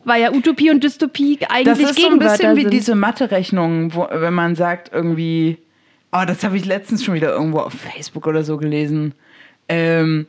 Weil 0.06 0.20
ja 0.20 0.32
Utopie 0.32 0.70
und 0.70 0.84
Dystopie 0.84 1.38
eigentlich 1.48 1.64
Das 1.64 1.78
ist 1.78 1.98
so 2.00 2.08
ein 2.10 2.18
bisschen 2.18 2.56
wie 2.56 2.62
sind. 2.62 2.72
diese 2.74 2.94
Mathe-Rechnungen, 2.94 3.94
wo- 3.94 4.08
wenn 4.10 4.34
man 4.34 4.54
sagt 4.54 4.90
irgendwie, 4.92 5.56
oh, 6.12 6.24
das 6.26 6.44
habe 6.44 6.58
ich 6.58 6.66
letztens 6.66 7.02
schon 7.02 7.14
wieder 7.14 7.32
irgendwo 7.32 7.60
auf 7.60 7.72
Facebook 7.72 8.26
oder 8.26 8.42
so 8.44 8.58
gelesen. 8.58 9.14
Ähm, 9.66 10.26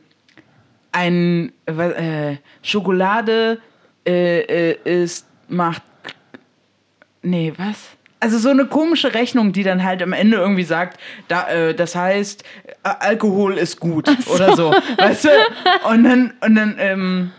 ein 0.92 1.52
äh, 1.66 2.36
Schokolade 2.62 3.60
äh, 4.06 4.70
äh, 4.70 5.02
ist 5.02 5.26
macht 5.48 5.82
nee 7.26 7.52
was? 7.56 7.76
Also 8.18 8.38
so 8.38 8.48
eine 8.48 8.64
komische 8.64 9.12
Rechnung, 9.12 9.52
die 9.52 9.62
dann 9.62 9.84
halt 9.84 10.02
am 10.02 10.14
Ende 10.14 10.38
irgendwie 10.38 10.64
sagt, 10.64 10.98
da, 11.28 11.48
äh, 11.48 11.74
das 11.74 11.94
heißt, 11.94 12.44
Alkohol 12.82 13.58
ist 13.58 13.78
gut 13.78 14.08
oder 14.34 14.56
so, 14.56 14.72
weißt 14.96 15.24
du? 15.24 15.28
Und 15.88 16.04
dann 16.04 16.34
und 16.40 16.54
dann 16.54 16.76
ähm, 16.78 17.32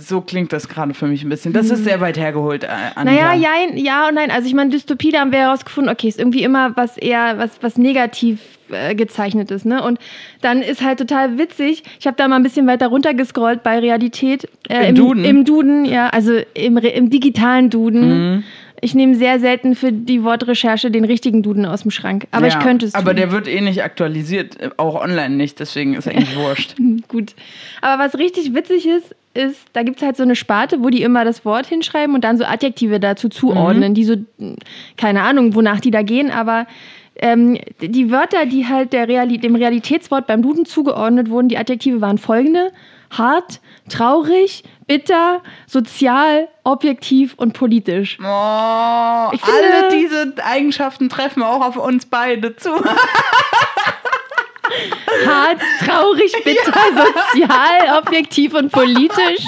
so 0.00 0.20
klingt 0.20 0.52
das 0.52 0.68
gerade 0.68 0.94
für 0.94 1.06
mich 1.06 1.22
ein 1.22 1.28
bisschen. 1.28 1.52
Das 1.52 1.70
ist 1.70 1.84
sehr 1.84 2.00
weit 2.00 2.16
hergeholt. 2.18 2.64
Äh, 2.64 2.68
Annika. 2.94 3.04
Naja, 3.04 3.34
ja, 3.34 3.50
ja 3.74 4.08
und 4.08 4.14
nein. 4.14 4.30
Also 4.30 4.46
ich 4.46 4.54
meine, 4.54 4.70
Dystopie, 4.70 5.10
da 5.10 5.20
haben 5.20 5.32
wir 5.32 5.40
herausgefunden, 5.40 5.92
okay, 5.92 6.08
ist 6.08 6.18
irgendwie 6.18 6.42
immer 6.42 6.76
was 6.76 6.96
eher, 6.96 7.38
was, 7.38 7.50
was 7.62 7.76
negativ 7.78 8.40
äh, 8.70 8.94
gezeichnet 8.94 9.50
ist, 9.50 9.66
ne? 9.66 9.82
Und 9.82 9.98
dann 10.40 10.62
ist 10.62 10.82
halt 10.82 10.98
total 10.98 11.38
witzig. 11.38 11.82
Ich 12.00 12.06
habe 12.06 12.16
da 12.16 12.26
mal 12.28 12.36
ein 12.36 12.42
bisschen 12.42 12.66
weiter 12.66 12.88
runtergescrollt 12.88 13.62
bei 13.62 13.78
Realität. 13.78 14.48
Äh, 14.68 14.88
Im 14.88 14.94
Duden? 14.94 15.24
Im 15.24 15.44
Duden, 15.44 15.84
ja, 15.84 16.08
also 16.08 16.32
im, 16.54 16.76
im 16.78 17.10
digitalen 17.10 17.70
Duden. 17.70 18.34
Mhm. 18.36 18.44
Ich 18.80 18.94
nehme 18.94 19.14
sehr 19.14 19.40
selten 19.40 19.76
für 19.76 19.92
die 19.92 20.24
Wortrecherche 20.24 20.90
den 20.90 21.04
richtigen 21.04 21.42
Duden 21.42 21.64
aus 21.64 21.82
dem 21.82 21.90
Schrank. 21.90 22.26
Aber 22.32 22.46
Ja, 22.46 22.52
ich 22.52 22.58
könnte 22.62 22.84
es 22.84 22.94
Aber 22.94 23.12
tun. 23.12 23.16
der 23.16 23.32
wird 23.32 23.48
eh 23.48 23.60
nicht 23.62 23.82
aktualisiert, 23.82 24.60
äh, 24.60 24.70
auch 24.76 25.00
online 25.00 25.36
nicht, 25.36 25.58
deswegen 25.58 25.94
ist 25.94 26.06
eigentlich 26.08 26.36
wurscht. 26.36 26.74
Gut. 27.08 27.34
Aber 27.80 28.02
was 28.02 28.18
richtig 28.18 28.54
witzig 28.54 28.86
ist, 28.86 29.14
ist, 29.34 29.58
da 29.72 29.82
gibt 29.82 29.98
es 29.98 30.02
halt 30.06 30.16
so 30.16 30.22
eine 30.22 30.36
Sparte, 30.36 30.82
wo 30.82 30.90
die 30.90 31.02
immer 31.02 31.24
das 31.24 31.44
Wort 31.44 31.66
hinschreiben 31.66 32.14
und 32.14 32.22
dann 32.24 32.38
so 32.38 32.44
Adjektive 32.44 33.00
dazu 33.00 33.28
zuordnen, 33.28 33.90
Mhm. 33.90 33.94
die 33.94 34.04
so, 34.04 34.14
keine 34.96 35.22
Ahnung, 35.22 35.54
wonach 35.54 35.80
die 35.80 35.90
da 35.90 36.02
gehen, 36.02 36.30
aber 36.30 36.66
ähm, 37.16 37.58
die 37.80 38.10
Wörter, 38.10 38.46
die 38.46 38.66
halt 38.66 38.92
Reali 38.94 39.38
dem 39.38 39.54
Realitätswort 39.54 40.26
beim 40.26 40.42
Duden 40.42 40.64
zugeordnet 40.66 41.30
wurden, 41.30 41.48
die 41.48 41.58
Adjektive 41.58 42.00
waren 42.00 42.18
folgende: 42.18 42.72
hart, 43.10 43.60
traurig, 43.88 44.64
bitter, 44.88 45.40
sozial, 45.68 46.48
objektiv 46.64 47.34
und 47.36 47.52
politisch. 47.52 48.18
Oh, 48.20 49.28
Ich 49.32 49.40
finde- 49.40 49.60
alle 49.62 49.88
diese 49.96 50.34
Eigenschaften 50.44 51.08
treffen 51.08 51.42
auch 51.44 51.64
auf 51.64 51.76
uns 51.76 52.06
beide 52.06 52.56
zu. 52.56 52.70
Hart, 55.26 55.60
traurig, 55.84 56.32
bitter, 56.44 56.72
sozial, 56.72 57.98
objektiv 57.98 58.54
und 58.54 58.70
politisch. 58.72 59.44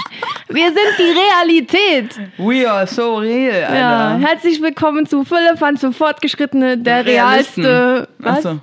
Wir 0.48 0.66
sind 0.66 0.78
die 0.98 1.14
Realität. 1.18 2.20
We 2.38 2.70
are 2.70 2.86
so 2.86 3.16
real, 3.16 3.64
Alter. 3.64 3.76
Ja, 3.76 4.18
herzlich 4.18 4.60
willkommen 4.60 5.06
zu 5.06 5.24
Philippans 5.24 5.80
für 5.80 5.92
Fortgeschrittene, 5.92 6.78
der 6.78 7.04
Realisten. 7.06 7.64
realste. 7.64 8.08
Was? 8.18 8.46
Achso. 8.46 8.60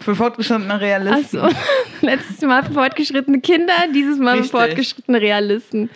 Für 0.00 0.14
fortgeschrittene 0.14 0.80
Realisten. 0.80 1.40
Achso. 1.40 1.56
Letztes 2.02 2.40
Mal 2.42 2.64
für 2.64 2.72
fortgeschrittene 2.72 3.40
Kinder, 3.40 3.72
dieses 3.94 4.18
Mal 4.18 4.32
Richtig. 4.32 4.50
für 4.50 4.58
fortgeschrittene 4.58 5.20
Realisten. 5.20 5.88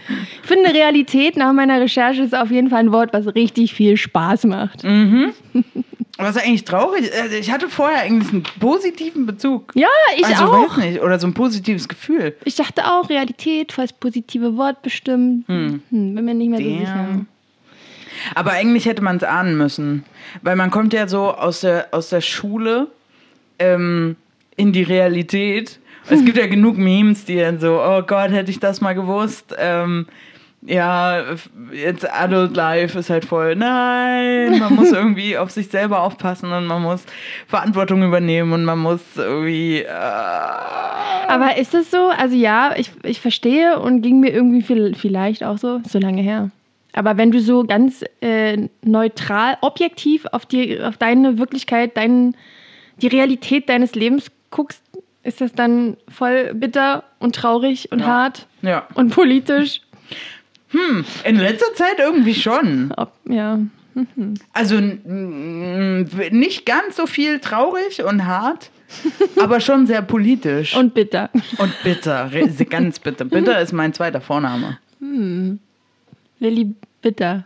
Ich 0.42 0.48
finde, 0.48 0.72
Realität 0.72 1.36
nach 1.36 1.52
meiner 1.52 1.80
Recherche 1.80 2.22
ist 2.22 2.34
auf 2.34 2.50
jeden 2.50 2.70
Fall 2.70 2.80
ein 2.80 2.92
Wort, 2.92 3.12
was 3.12 3.26
richtig 3.34 3.74
viel 3.74 3.96
Spaß 3.96 4.44
macht. 4.44 4.84
Was 6.20 6.36
eigentlich 6.36 6.64
traurig 6.64 7.12
also 7.14 7.36
Ich 7.36 7.52
hatte 7.52 7.68
vorher 7.68 8.00
eigentlich 8.00 8.32
einen 8.32 8.42
positiven 8.58 9.24
Bezug. 9.24 9.72
Ja, 9.76 9.86
ich 10.16 10.26
also, 10.26 10.46
auch. 10.46 10.76
weiß 10.76 10.84
nicht. 10.84 11.00
Oder 11.00 11.18
so 11.20 11.28
ein 11.28 11.34
positives 11.34 11.88
Gefühl. 11.88 12.36
Ich 12.44 12.56
dachte 12.56 12.84
auch, 12.86 13.08
Realität, 13.08 13.72
das 13.76 13.92
positive 13.92 14.56
Wort 14.56 14.82
bestimmt. 14.82 15.46
Hm. 15.46 15.80
bin 15.90 16.14
mir 16.14 16.34
nicht 16.34 16.50
mehr 16.50 16.58
so 16.58 16.64
sicher. 16.64 17.26
Aber 18.34 18.50
eigentlich 18.50 18.86
hätte 18.86 19.00
man 19.00 19.18
es 19.18 19.22
ahnen 19.22 19.56
müssen. 19.56 20.04
Weil 20.42 20.56
man 20.56 20.72
kommt 20.72 20.92
ja 20.92 21.06
so 21.06 21.32
aus 21.32 21.60
der, 21.60 21.88
aus 21.92 22.08
der 22.08 22.20
Schule 22.20 22.88
ähm, 23.60 24.16
in 24.56 24.72
die 24.72 24.82
Realität. 24.82 25.78
Es 26.10 26.24
gibt 26.24 26.36
ja 26.36 26.46
genug 26.46 26.78
Memes, 26.78 27.26
die 27.26 27.36
dann 27.36 27.60
so, 27.60 27.80
oh 27.80 28.02
Gott, 28.02 28.30
hätte 28.30 28.50
ich 28.50 28.58
das 28.58 28.80
mal 28.80 28.94
gewusst. 28.94 29.54
Ähm, 29.56 30.06
ja, 30.62 31.22
jetzt 31.72 32.10
Adult 32.12 32.56
Life 32.56 32.98
ist 32.98 33.10
halt 33.10 33.24
voll, 33.24 33.54
nein, 33.54 34.58
man 34.58 34.74
muss 34.74 34.92
irgendwie 34.92 35.38
auf 35.38 35.50
sich 35.50 35.68
selber 35.68 36.02
aufpassen 36.02 36.50
und 36.52 36.66
man 36.66 36.82
muss 36.82 37.04
Verantwortung 37.46 38.02
übernehmen 38.02 38.52
und 38.52 38.64
man 38.64 38.78
muss 38.78 39.00
irgendwie. 39.16 39.82
Äh 39.82 39.88
Aber 41.28 41.56
ist 41.56 41.74
das 41.74 41.90
so? 41.90 42.08
Also 42.08 42.34
ja, 42.36 42.74
ich, 42.76 42.90
ich 43.04 43.20
verstehe 43.20 43.78
und 43.78 44.02
ging 44.02 44.20
mir 44.20 44.32
irgendwie 44.32 44.62
viel, 44.62 44.94
vielleicht 44.94 45.44
auch 45.44 45.58
so, 45.58 45.80
so 45.86 45.98
lange 45.98 46.22
her. 46.22 46.50
Aber 46.92 47.16
wenn 47.16 47.30
du 47.30 47.40
so 47.40 47.64
ganz 47.64 48.04
äh, 48.20 48.68
neutral, 48.82 49.58
objektiv 49.60 50.26
auf, 50.32 50.46
die, 50.46 50.80
auf 50.80 50.96
deine 50.96 51.38
Wirklichkeit, 51.38 51.96
dein, 51.96 52.34
die 53.00 53.06
Realität 53.06 53.68
deines 53.68 53.94
Lebens 53.94 54.32
guckst, 54.50 54.82
ist 55.22 55.40
das 55.40 55.52
dann 55.52 55.96
voll 56.08 56.54
bitter 56.54 57.04
und 57.18 57.34
traurig 57.36 57.92
und 57.92 58.00
Ja. 58.00 58.06
hart 58.06 58.46
ja. 58.62 58.86
und 58.94 59.10
politisch? 59.14 59.82
Hm, 60.70 61.04
in 61.24 61.36
letzter 61.36 61.72
Zeit 61.74 61.98
irgendwie 61.98 62.34
schon. 62.34 62.92
Ob, 62.96 63.12
ja. 63.28 63.58
Also 64.52 64.76
n- 64.76 65.00
n- 65.06 66.38
nicht 66.38 66.66
ganz 66.66 66.96
so 66.96 67.06
viel 67.06 67.40
traurig 67.40 68.02
und 68.04 68.26
hart, 68.26 68.70
aber 69.40 69.60
schon 69.60 69.86
sehr 69.86 70.02
politisch. 70.02 70.76
Und 70.76 70.94
bitter. 70.94 71.30
Und 71.58 71.72
bitter, 71.82 72.30
ganz 72.70 72.98
bitter. 73.00 73.24
Bitter 73.24 73.60
ist 73.60 73.72
mein 73.72 73.92
zweiter 73.92 74.20
Vorname. 74.20 74.78
Lilly 76.38 76.74
Bitter. 77.02 77.44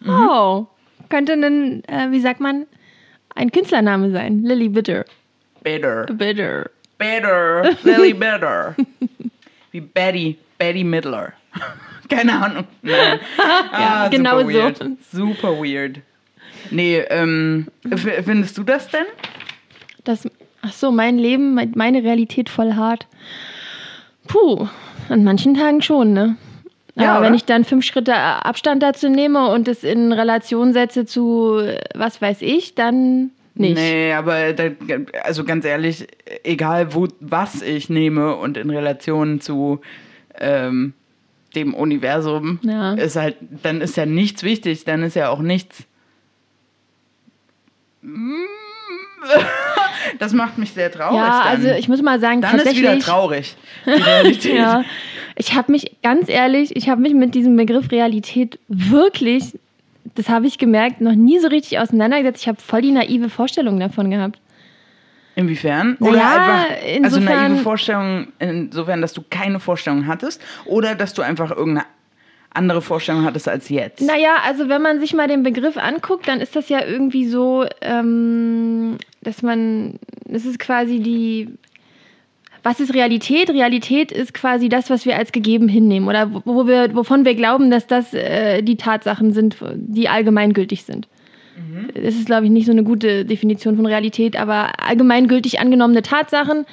Mhm. 0.00 0.10
Oh. 0.10 0.66
Könnte 1.08 1.34
ein, 1.34 1.84
äh, 1.84 2.10
wie 2.10 2.20
sagt 2.20 2.40
man, 2.40 2.66
ein 3.34 3.50
Künstlername 3.52 4.10
sein. 4.10 4.42
Lilly 4.42 4.68
Bitter. 4.68 5.04
Bitter. 5.62 6.04
Bitter. 6.06 6.70
Bitter. 6.98 7.70
Lily 7.84 8.12
Bitter. 8.12 8.74
Wie 9.72 9.80
Betty. 9.80 10.36
Betty 10.58 10.84
Midler. 10.84 11.32
Keine 12.08 12.32
Ahnung. 12.42 12.64
Nein. 12.82 13.20
Ah, 13.72 14.08
genau 14.08 14.40
super 14.40 14.52
so. 14.52 14.58
weird. 14.58 14.84
Super 15.12 15.48
weird. 15.58 16.00
Nee, 16.70 16.98
ähm, 17.10 17.68
findest 18.24 18.58
du 18.58 18.62
das 18.62 18.88
denn? 18.88 19.04
Das, 20.04 20.26
ach 20.62 20.72
so, 20.72 20.90
mein 20.90 21.18
Leben, 21.18 21.54
meine 21.74 22.02
Realität 22.02 22.48
voll 22.48 22.74
hart. 22.74 23.06
Puh, 24.26 24.66
an 25.08 25.24
manchen 25.24 25.54
Tagen 25.54 25.82
schon, 25.82 26.12
ne? 26.12 26.36
Ja, 26.96 27.10
Aber 27.10 27.18
oder? 27.20 27.28
wenn 27.28 27.34
ich 27.34 27.44
dann 27.44 27.64
fünf 27.64 27.84
Schritte 27.84 28.14
Abstand 28.14 28.82
dazu 28.82 29.08
nehme 29.08 29.48
und 29.50 29.68
es 29.68 29.84
in 29.84 30.12
Relation 30.12 30.72
setze 30.72 31.04
zu 31.04 31.58
äh, 31.58 31.78
was 31.94 32.22
weiß 32.22 32.40
ich, 32.40 32.74
dann 32.74 33.30
nicht. 33.54 33.76
Nee, 33.76 34.12
aber 34.12 34.52
da, 34.52 34.64
also 35.22 35.44
ganz 35.44 35.64
ehrlich, 35.64 36.06
egal 36.42 36.94
wo, 36.94 37.08
was 37.20 37.62
ich 37.62 37.90
nehme 37.90 38.36
und 38.36 38.56
in 38.56 38.70
Relation 38.70 39.40
zu 39.40 39.80
ähm, 40.38 40.94
dem 41.56 41.74
Universum, 41.74 42.60
Ja. 42.62 42.92
ist 42.94 43.16
halt, 43.16 43.36
dann 43.62 43.80
ist 43.80 43.96
ja 43.96 44.06
nichts 44.06 44.42
wichtig, 44.42 44.84
dann 44.84 45.02
ist 45.02 45.16
ja 45.16 45.30
auch 45.30 45.40
nichts. 45.40 45.84
Das 50.20 50.32
macht 50.32 50.56
mich 50.56 50.70
sehr 50.72 50.92
traurig. 50.92 51.16
Ja, 51.16 51.42
dann. 51.42 51.48
also 51.48 51.68
ich 51.70 51.88
muss 51.88 52.00
mal 52.00 52.20
sagen, 52.20 52.40
dann 52.40 52.58
ist 52.60 52.76
wieder 52.76 52.98
traurig. 53.00 53.56
Ja, 54.44 54.84
ich 55.34 55.54
habe 55.54 55.72
mich, 55.72 55.96
ganz 56.02 56.28
ehrlich, 56.28 56.76
ich 56.76 56.88
habe 56.88 57.00
mich 57.00 57.12
mit 57.12 57.34
diesem 57.34 57.56
Begriff 57.56 57.90
Realität 57.90 58.58
wirklich, 58.68 59.58
das 60.14 60.28
habe 60.28 60.46
ich 60.46 60.58
gemerkt, 60.58 61.00
noch 61.00 61.14
nie 61.14 61.40
so 61.40 61.48
richtig 61.48 61.78
auseinandergesetzt. 61.80 62.42
Ich 62.42 62.48
habe 62.48 62.60
voll 62.60 62.82
die 62.82 62.92
naive 62.92 63.28
Vorstellung 63.28 63.80
davon 63.80 64.10
gehabt. 64.10 64.38
Inwiefern? 65.36 65.96
Oder 66.00 66.16
ja, 66.16 66.30
einfach, 66.30 66.70
also 66.82 67.16
insofern- 67.18 67.52
naive 67.52 67.62
Vorstellungen, 67.62 68.32
insofern, 68.38 69.02
dass 69.02 69.12
du 69.12 69.22
keine 69.28 69.60
Vorstellung 69.60 70.06
hattest 70.06 70.42
oder 70.64 70.94
dass 70.94 71.14
du 71.14 71.22
einfach 71.22 71.50
irgendeine 71.50 71.86
andere 72.54 72.80
Vorstellung 72.80 73.24
hattest 73.24 73.46
als 73.48 73.68
jetzt. 73.68 74.00
Naja, 74.00 74.36
also 74.44 74.70
wenn 74.70 74.80
man 74.80 74.98
sich 74.98 75.12
mal 75.12 75.28
den 75.28 75.42
Begriff 75.42 75.76
anguckt, 75.76 76.26
dann 76.26 76.40
ist 76.40 76.56
das 76.56 76.70
ja 76.70 76.82
irgendwie 76.82 77.26
so, 77.26 77.66
ähm, 77.82 78.96
dass 79.20 79.42
man, 79.42 79.98
das 80.24 80.46
ist 80.46 80.58
quasi 80.58 81.00
die, 81.00 81.48
was 82.62 82.80
ist 82.80 82.94
Realität? 82.94 83.50
Realität 83.50 84.10
ist 84.10 84.32
quasi 84.32 84.70
das, 84.70 84.88
was 84.88 85.04
wir 85.04 85.16
als 85.16 85.32
gegeben 85.32 85.68
hinnehmen 85.68 86.08
oder 86.08 86.32
wo 86.46 86.66
wir, 86.66 86.94
wovon 86.94 87.26
wir 87.26 87.34
glauben, 87.34 87.70
dass 87.70 87.86
das 87.86 88.14
äh, 88.14 88.62
die 88.62 88.76
Tatsachen 88.76 89.32
sind, 89.34 89.58
die 89.74 90.08
allgemeingültig 90.08 90.84
sind. 90.84 91.08
Das 91.94 92.14
ist, 92.14 92.26
glaube 92.26 92.44
ich, 92.44 92.50
nicht 92.50 92.66
so 92.66 92.72
eine 92.72 92.84
gute 92.84 93.24
Definition 93.24 93.76
von 93.76 93.86
Realität, 93.86 94.36
aber 94.36 94.80
allgemeingültig 94.80 95.58
angenommene 95.60 96.02
Tatsachen 96.02 96.66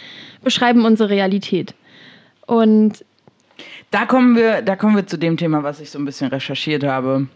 beschreiben 0.43 0.85
unsere 0.85 1.09
Realität. 1.09 1.73
Und 2.45 3.05
Da 3.91 4.05
kommen 4.05 4.35
wir, 4.35 4.61
da 4.61 4.75
kommen 4.75 4.95
wir 4.95 5.07
zu 5.07 5.17
dem 5.17 5.37
Thema, 5.37 5.63
was 5.63 5.79
ich 5.79 5.89
so 5.89 5.99
ein 5.99 6.05
bisschen 6.05 6.27
recherchiert 6.27 6.83
habe. 6.83 7.27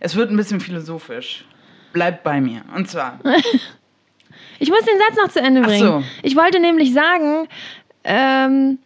Es 0.00 0.16
wird 0.16 0.30
ein 0.30 0.36
bisschen 0.36 0.60
philosophisch. 0.60 1.44
Bleibt 1.92 2.22
bei 2.22 2.40
mir. 2.40 2.62
Und 2.76 2.88
zwar, 2.88 3.18
Ich 4.58 4.68
muss 4.68 4.80
den 4.80 4.98
Satz 4.98 5.16
noch 5.22 5.32
zu 5.32 5.40
Ende 5.40 5.62
Ach 5.62 5.66
bringen. 5.66 5.86
so. 5.86 6.02
Ich 6.22 6.36
wollte 6.36 6.60
nämlich 6.60 6.92
sagen, 6.92 7.48
ähm, 8.04 8.78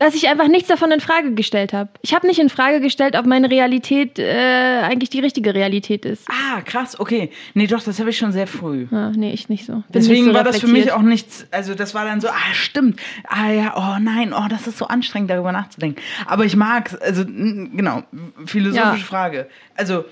dass 0.00 0.14
ich 0.16 0.28
einfach 0.28 0.48
nichts 0.48 0.68
davon 0.68 0.90
in 0.90 0.98
Frage 1.00 1.32
gestellt 1.34 1.72
habe. 1.72 1.90
Ich 2.02 2.12
habe 2.14 2.26
nicht 2.26 2.40
in 2.40 2.48
Frage 2.48 2.80
gestellt, 2.80 3.14
ob 3.16 3.26
meine 3.26 3.48
Realität 3.50 4.18
äh, 4.18 4.80
eigentlich 4.82 5.10
die 5.10 5.20
richtige 5.20 5.54
Realität 5.54 6.04
ist. 6.04 6.26
ah, 6.28 6.60
krass, 6.62 6.98
okay. 6.98 7.30
Nee, 7.54 7.68
doch, 7.68 7.82
das 7.82 8.00
habe 8.00 8.10
ich 8.10 8.18
schon 8.18 8.32
sehr 8.32 8.48
früh. 8.48 8.86
Ah, 8.90 9.12
nee, 9.14 9.32
ich 9.32 9.48
nicht 9.48 9.64
so. 9.66 9.74
Bin 9.74 9.82
Deswegen 9.90 10.24
nicht 10.24 10.32
so 10.32 10.34
war 10.34 10.42
das 10.42 10.58
für 10.58 10.66
mich 10.66 10.90
auch 10.90 11.02
nichts, 11.02 11.46
also 11.52 11.74
das 11.76 11.94
war 11.94 12.04
dann 12.04 12.20
so, 12.20 12.28
ah, 12.28 12.54
stimmt. 12.54 12.98
Ah 13.28 13.50
ja, 13.50 13.74
oh 13.76 14.00
nein, 14.02 14.32
oh, 14.32 14.48
das 14.48 14.66
ist 14.66 14.78
so 14.78 14.86
anstrengend, 14.88 15.30
darüber 15.30 15.52
nachzudenken. 15.52 16.00
Aber 16.26 16.44
ich 16.44 16.56
mag 16.56 16.98
also 17.02 17.22
n- 17.22 17.70
genau, 17.76 18.02
philosophische 18.46 19.02
Ja. 19.02 19.06
Frage. 19.06 19.48
Also 19.76 20.04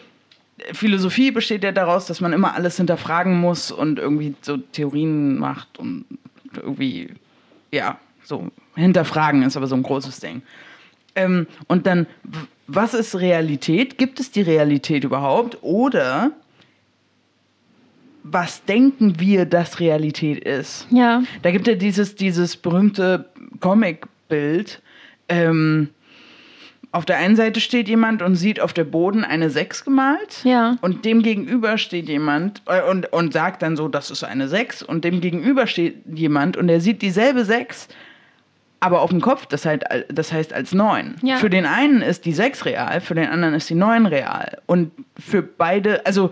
Philosophie 0.72 1.30
besteht 1.30 1.62
ja 1.64 1.72
daraus, 1.72 2.06
dass 2.06 2.20
man 2.20 2.32
immer 2.32 2.54
alles 2.54 2.76
hinterfragen 2.76 3.40
muss 3.40 3.70
und 3.70 3.98
irgendwie 3.98 4.34
so 4.42 4.56
Theorien 4.56 5.38
macht 5.38 5.78
und 5.78 6.04
irgendwie, 6.54 7.14
ja, 7.72 7.98
so 8.24 8.48
hinterfragen 8.78 9.42
ist 9.42 9.56
aber 9.56 9.66
so 9.66 9.74
ein 9.74 9.82
großes 9.82 10.20
Ding. 10.20 10.42
Ähm, 11.14 11.46
und 11.66 11.86
dann, 11.86 12.06
was 12.66 12.94
ist 12.94 13.16
Realität? 13.16 13.98
Gibt 13.98 14.20
es 14.20 14.30
die 14.30 14.42
Realität 14.42 15.04
überhaupt? 15.04 15.58
Oder 15.62 16.32
was 18.22 18.64
denken 18.64 19.18
wir, 19.18 19.46
dass 19.46 19.80
Realität 19.80 20.44
ist? 20.44 20.86
Ja, 20.90 21.22
Da 21.42 21.50
gibt 21.50 21.66
ja 21.66 21.74
dieses, 21.74 22.14
dieses 22.14 22.56
berühmte 22.56 23.26
Comic-Bild. 23.60 24.82
Ähm, 25.28 25.88
auf 26.90 27.04
der 27.04 27.18
einen 27.18 27.36
Seite 27.36 27.60
steht 27.60 27.88
jemand 27.88 28.22
und 28.22 28.36
sieht 28.36 28.60
auf 28.60 28.72
der 28.72 28.84
Boden 28.84 29.24
eine 29.24 29.50
6 29.50 29.84
gemalt. 29.84 30.42
Ja. 30.44 30.76
Und 30.80 31.04
dem 31.04 31.22
gegenüber 31.22 31.76
steht 31.76 32.08
jemand 32.08 32.62
äh, 32.66 32.82
und, 32.82 33.12
und 33.12 33.32
sagt 33.32 33.62
dann 33.62 33.76
so, 33.76 33.88
das 33.88 34.10
ist 34.10 34.24
eine 34.24 34.48
6. 34.48 34.82
Und 34.82 35.04
dem 35.04 35.20
gegenüber 35.20 35.66
steht 35.66 35.96
jemand 36.12 36.56
und 36.56 36.66
der 36.68 36.80
sieht 36.80 37.02
dieselbe 37.02 37.44
6, 37.44 37.88
aber 38.80 39.02
auf 39.02 39.10
dem 39.10 39.20
Kopf, 39.20 39.46
das, 39.46 39.66
halt, 39.66 39.84
das 40.08 40.32
heißt 40.32 40.52
als 40.52 40.72
9. 40.72 41.16
Ja. 41.22 41.36
Für 41.36 41.50
den 41.50 41.66
einen 41.66 42.02
ist 42.02 42.24
die 42.24 42.32
6 42.32 42.64
real, 42.64 43.00
für 43.00 43.14
den 43.14 43.28
anderen 43.28 43.54
ist 43.54 43.68
die 43.68 43.74
9 43.74 44.06
real. 44.06 44.58
Und 44.66 44.92
für 45.18 45.42
beide, 45.42 46.06
also 46.06 46.30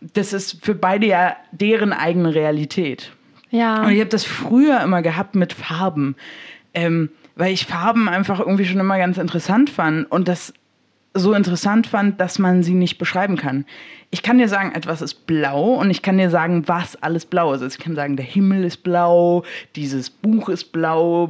das 0.00 0.32
ist 0.32 0.64
für 0.64 0.74
beide 0.74 1.06
ja 1.06 1.36
deren 1.52 1.92
eigene 1.92 2.34
Realität. 2.34 3.12
ja. 3.50 3.82
Und 3.84 3.92
ich 3.92 4.00
habe 4.00 4.10
das 4.10 4.24
früher 4.24 4.80
immer 4.80 5.02
gehabt 5.02 5.34
mit 5.34 5.52
Farben, 5.52 6.16
ähm, 6.74 7.10
weil 7.36 7.52
ich 7.52 7.66
Farben 7.66 8.08
einfach 8.08 8.40
irgendwie 8.40 8.66
schon 8.66 8.80
immer 8.80 8.98
ganz 8.98 9.18
interessant 9.18 9.70
fand 9.70 10.10
und 10.10 10.28
das 10.28 10.52
so 11.12 11.32
interessant 11.32 11.88
fand, 11.88 12.20
dass 12.20 12.38
man 12.38 12.62
sie 12.62 12.74
nicht 12.74 12.98
beschreiben 12.98 13.36
kann. 13.36 13.64
Ich 14.12 14.22
kann 14.22 14.38
dir 14.38 14.48
sagen, 14.48 14.72
etwas 14.72 15.02
ist 15.02 15.26
blau 15.26 15.74
und 15.74 15.90
ich 15.90 16.02
kann 16.02 16.18
dir 16.18 16.30
sagen, 16.30 16.64
was 16.66 17.00
alles 17.02 17.26
blau 17.26 17.52
ist. 17.52 17.62
Also 17.62 17.76
ich 17.78 17.84
kann 17.84 17.94
sagen, 17.96 18.16
der 18.16 18.24
Himmel 18.24 18.64
ist 18.64 18.78
blau, 18.78 19.44
dieses 19.76 20.10
Buch 20.10 20.48
ist 20.48 20.72
blau, 20.72 21.28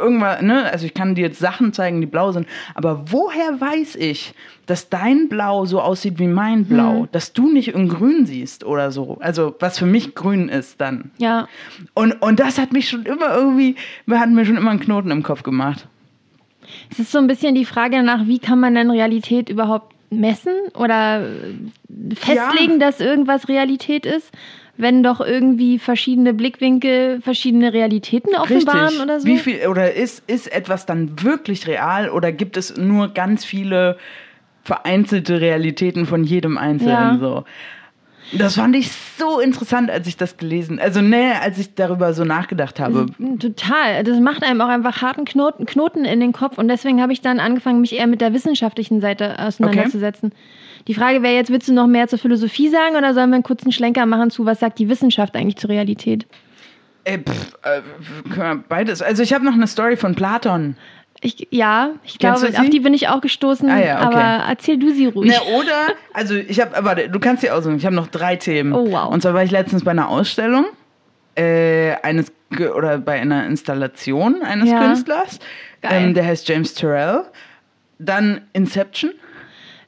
irgendwas, 0.00 0.42
ne? 0.42 0.64
Also 0.70 0.86
ich 0.86 0.94
kann 0.94 1.14
dir 1.14 1.22
jetzt 1.22 1.38
Sachen 1.38 1.72
zeigen, 1.72 2.00
die 2.00 2.06
blau 2.06 2.32
sind. 2.32 2.46
Aber 2.74 3.04
woher 3.10 3.60
weiß 3.60 3.96
ich, 3.96 4.34
dass 4.66 4.88
dein 4.88 5.28
Blau 5.28 5.64
so 5.64 5.80
aussieht 5.80 6.18
wie 6.18 6.26
mein 6.26 6.66
Blau? 6.66 7.08
Dass 7.12 7.32
du 7.32 7.50
nicht 7.50 7.68
in 7.68 7.88
grün 7.88 8.26
siehst 8.26 8.64
oder 8.64 8.90
so. 8.92 9.18
Also 9.20 9.54
was 9.60 9.78
für 9.78 9.86
mich 9.86 10.14
grün 10.14 10.48
ist 10.48 10.80
dann. 10.80 11.10
ja. 11.18 11.48
Und, 11.94 12.20
und 12.22 12.38
das 12.38 12.58
hat 12.58 12.72
mich 12.72 12.88
schon 12.88 13.06
immer 13.06 13.34
irgendwie, 13.34 13.76
hat 14.10 14.30
mir 14.30 14.44
schon 14.44 14.56
immer 14.56 14.70
einen 14.70 14.80
Knoten 14.80 15.10
im 15.10 15.22
Kopf 15.22 15.42
gemacht. 15.42 15.88
Es 16.90 16.98
ist 16.98 17.12
so 17.12 17.18
ein 17.18 17.26
bisschen 17.26 17.54
die 17.54 17.64
Frage 17.64 17.96
danach, 17.96 18.26
wie 18.26 18.38
kann 18.38 18.60
man 18.60 18.74
denn 18.74 18.90
Realität 18.90 19.48
überhaupt 19.48 19.94
messen 20.10 20.52
oder 20.74 21.26
festlegen, 22.14 22.80
dass 22.80 23.00
irgendwas 23.00 23.48
Realität 23.48 24.06
ist, 24.06 24.32
wenn 24.76 25.02
doch 25.02 25.20
irgendwie 25.20 25.78
verschiedene 25.78 26.32
Blickwinkel 26.32 27.20
verschiedene 27.20 27.72
Realitäten 27.72 28.34
offenbaren 28.36 28.84
Richtig. 28.86 29.02
oder 29.02 29.20
so? 29.20 29.26
Wie 29.26 29.38
viel, 29.38 29.66
oder 29.66 29.92
ist, 29.92 30.22
ist 30.26 30.50
etwas 30.52 30.86
dann 30.86 31.22
wirklich 31.22 31.66
real 31.66 32.10
oder 32.10 32.32
gibt 32.32 32.56
es 32.56 32.76
nur 32.76 33.08
ganz 33.08 33.44
viele 33.44 33.98
vereinzelte 34.62 35.40
Realitäten 35.40 36.06
von 36.06 36.24
jedem 36.24 36.58
Einzelnen 36.58 37.14
Ja. 37.14 37.18
so? 37.18 37.44
Das 38.32 38.56
fand 38.56 38.76
ich 38.76 38.90
so 38.92 39.40
interessant, 39.40 39.90
als 39.90 40.06
ich 40.06 40.16
das 40.16 40.36
gelesen, 40.36 40.78
also 40.78 41.00
ne, 41.00 41.40
als 41.42 41.58
ich 41.58 41.74
darüber 41.74 42.12
so 42.12 42.24
nachgedacht 42.24 42.78
habe. 42.78 43.06
Total. 43.38 44.04
Das 44.04 44.20
macht 44.20 44.42
einem 44.42 44.60
auch 44.60 44.68
einfach 44.68 45.00
harten 45.00 45.24
Knoten, 45.24 45.66
Knoten 45.66 46.04
in 46.04 46.20
den 46.20 46.32
Kopf 46.32 46.58
und 46.58 46.68
deswegen 46.68 47.00
habe 47.00 47.12
ich 47.12 47.20
dann 47.20 47.40
angefangen, 47.40 47.80
mich 47.80 47.96
eher 47.96 48.06
mit 48.06 48.20
der 48.20 48.34
wissenschaftlichen 48.34 49.00
Seite 49.00 49.38
auseinanderzusetzen. 49.38 50.32
Die 50.86 50.94
Frage 50.94 51.22
wäre 51.22 51.34
jetzt, 51.34 51.50
willst 51.50 51.68
du 51.68 51.72
noch 51.72 51.86
mehr 51.86 52.08
zur 52.08 52.18
Philosophie 52.18 52.68
sagen 52.68 52.96
oder 52.96 53.14
sollen 53.14 53.30
wir 53.30 53.36
einen 53.36 53.42
kurzen 53.42 53.72
Schlenker 53.72 54.06
machen 54.06 54.30
zu, 54.30 54.44
was 54.46 54.60
sagt 54.60 54.78
die 54.78 54.88
Wissenschaft 54.88 55.36
eigentlich 55.36 55.56
zur 55.56 55.70
Realität? 55.70 56.26
Äh, 57.04 57.18
pff, 57.18 57.54
äh, 57.62 57.80
können 58.30 58.58
wir 58.60 58.64
beides. 58.68 59.00
Also 59.00 59.22
ich 59.22 59.32
habe 59.32 59.44
noch 59.44 59.54
eine 59.54 59.66
Story 59.66 59.96
von 59.96 60.14
Platon. 60.14 60.76
Ich, 61.20 61.48
ja, 61.50 61.90
ich 62.04 62.18
Kennst 62.18 62.42
glaube, 62.42 62.52
sie? 62.56 62.58
auf 62.62 62.70
die 62.70 62.78
bin 62.80 62.94
ich 62.94 63.08
auch 63.08 63.20
gestoßen, 63.20 63.68
Ah 63.68 63.80
ja, 63.80 63.96
okay. 64.06 64.16
aber 64.16 64.44
erzähl 64.48 64.78
du 64.78 64.92
sie 64.92 65.06
ruhig. 65.06 65.30
Ne, 65.30 65.36
oder, 65.56 65.94
also 66.12 66.34
ich 66.36 66.60
habe, 66.60 66.76
warte, 66.84 67.08
du 67.08 67.18
kannst 67.18 67.42
dir 67.42 67.54
aussuchen, 67.56 67.76
ich 67.76 67.84
habe 67.84 67.96
noch 67.96 68.06
drei 68.06 68.36
Themen. 68.36 68.72
Oh, 68.72 68.90
wow. 68.92 69.12
Und 69.12 69.22
zwar 69.22 69.34
war 69.34 69.42
ich 69.42 69.50
letztens 69.50 69.82
bei 69.84 69.90
einer 69.90 70.08
Ausstellung 70.08 70.66
äh, 71.34 71.94
eines, 72.02 72.32
oder 72.76 72.98
bei 72.98 73.20
einer 73.20 73.46
Installation 73.46 74.42
eines 74.42 74.70
Ja. 74.70 74.78
Künstlers. 74.80 75.40
Ähm, 75.82 76.14
der 76.14 76.24
heißt 76.24 76.48
James 76.48 76.74
Terrell. 76.74 77.24
Dann 77.98 78.42
Inception. 78.52 79.10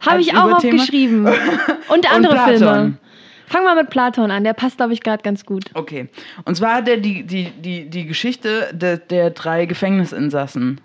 Habe 0.01 0.21
ich 0.21 0.35
auch 0.37 0.53
aufgeschrieben. 0.55 1.27
Und 1.89 2.13
andere 2.13 2.35
Platon. 2.35 2.57
Filme. 2.59 2.99
Fang 3.47 3.65
mal 3.65 3.75
mit 3.77 3.91
Platon 3.91 4.31
an, 4.31 4.45
der 4.45 4.53
passt, 4.53 4.77
glaube 4.79 4.93
ich, 4.93 5.01
gerade 5.01 5.23
ganz 5.23 5.45
gut. 5.45 5.65
Okay. 5.75 6.09
Und 6.45 6.57
zwar 6.57 6.77
hat 6.77 6.89
er 6.89 6.97
die, 6.97 7.25
die, 7.25 7.51
die, 7.51 7.91
die 7.91 8.07
Geschichte 8.07 8.71
der, 8.73 8.97
der 8.99 9.31
drei 9.31 9.67
Gefängnisinsassen. 9.67 10.81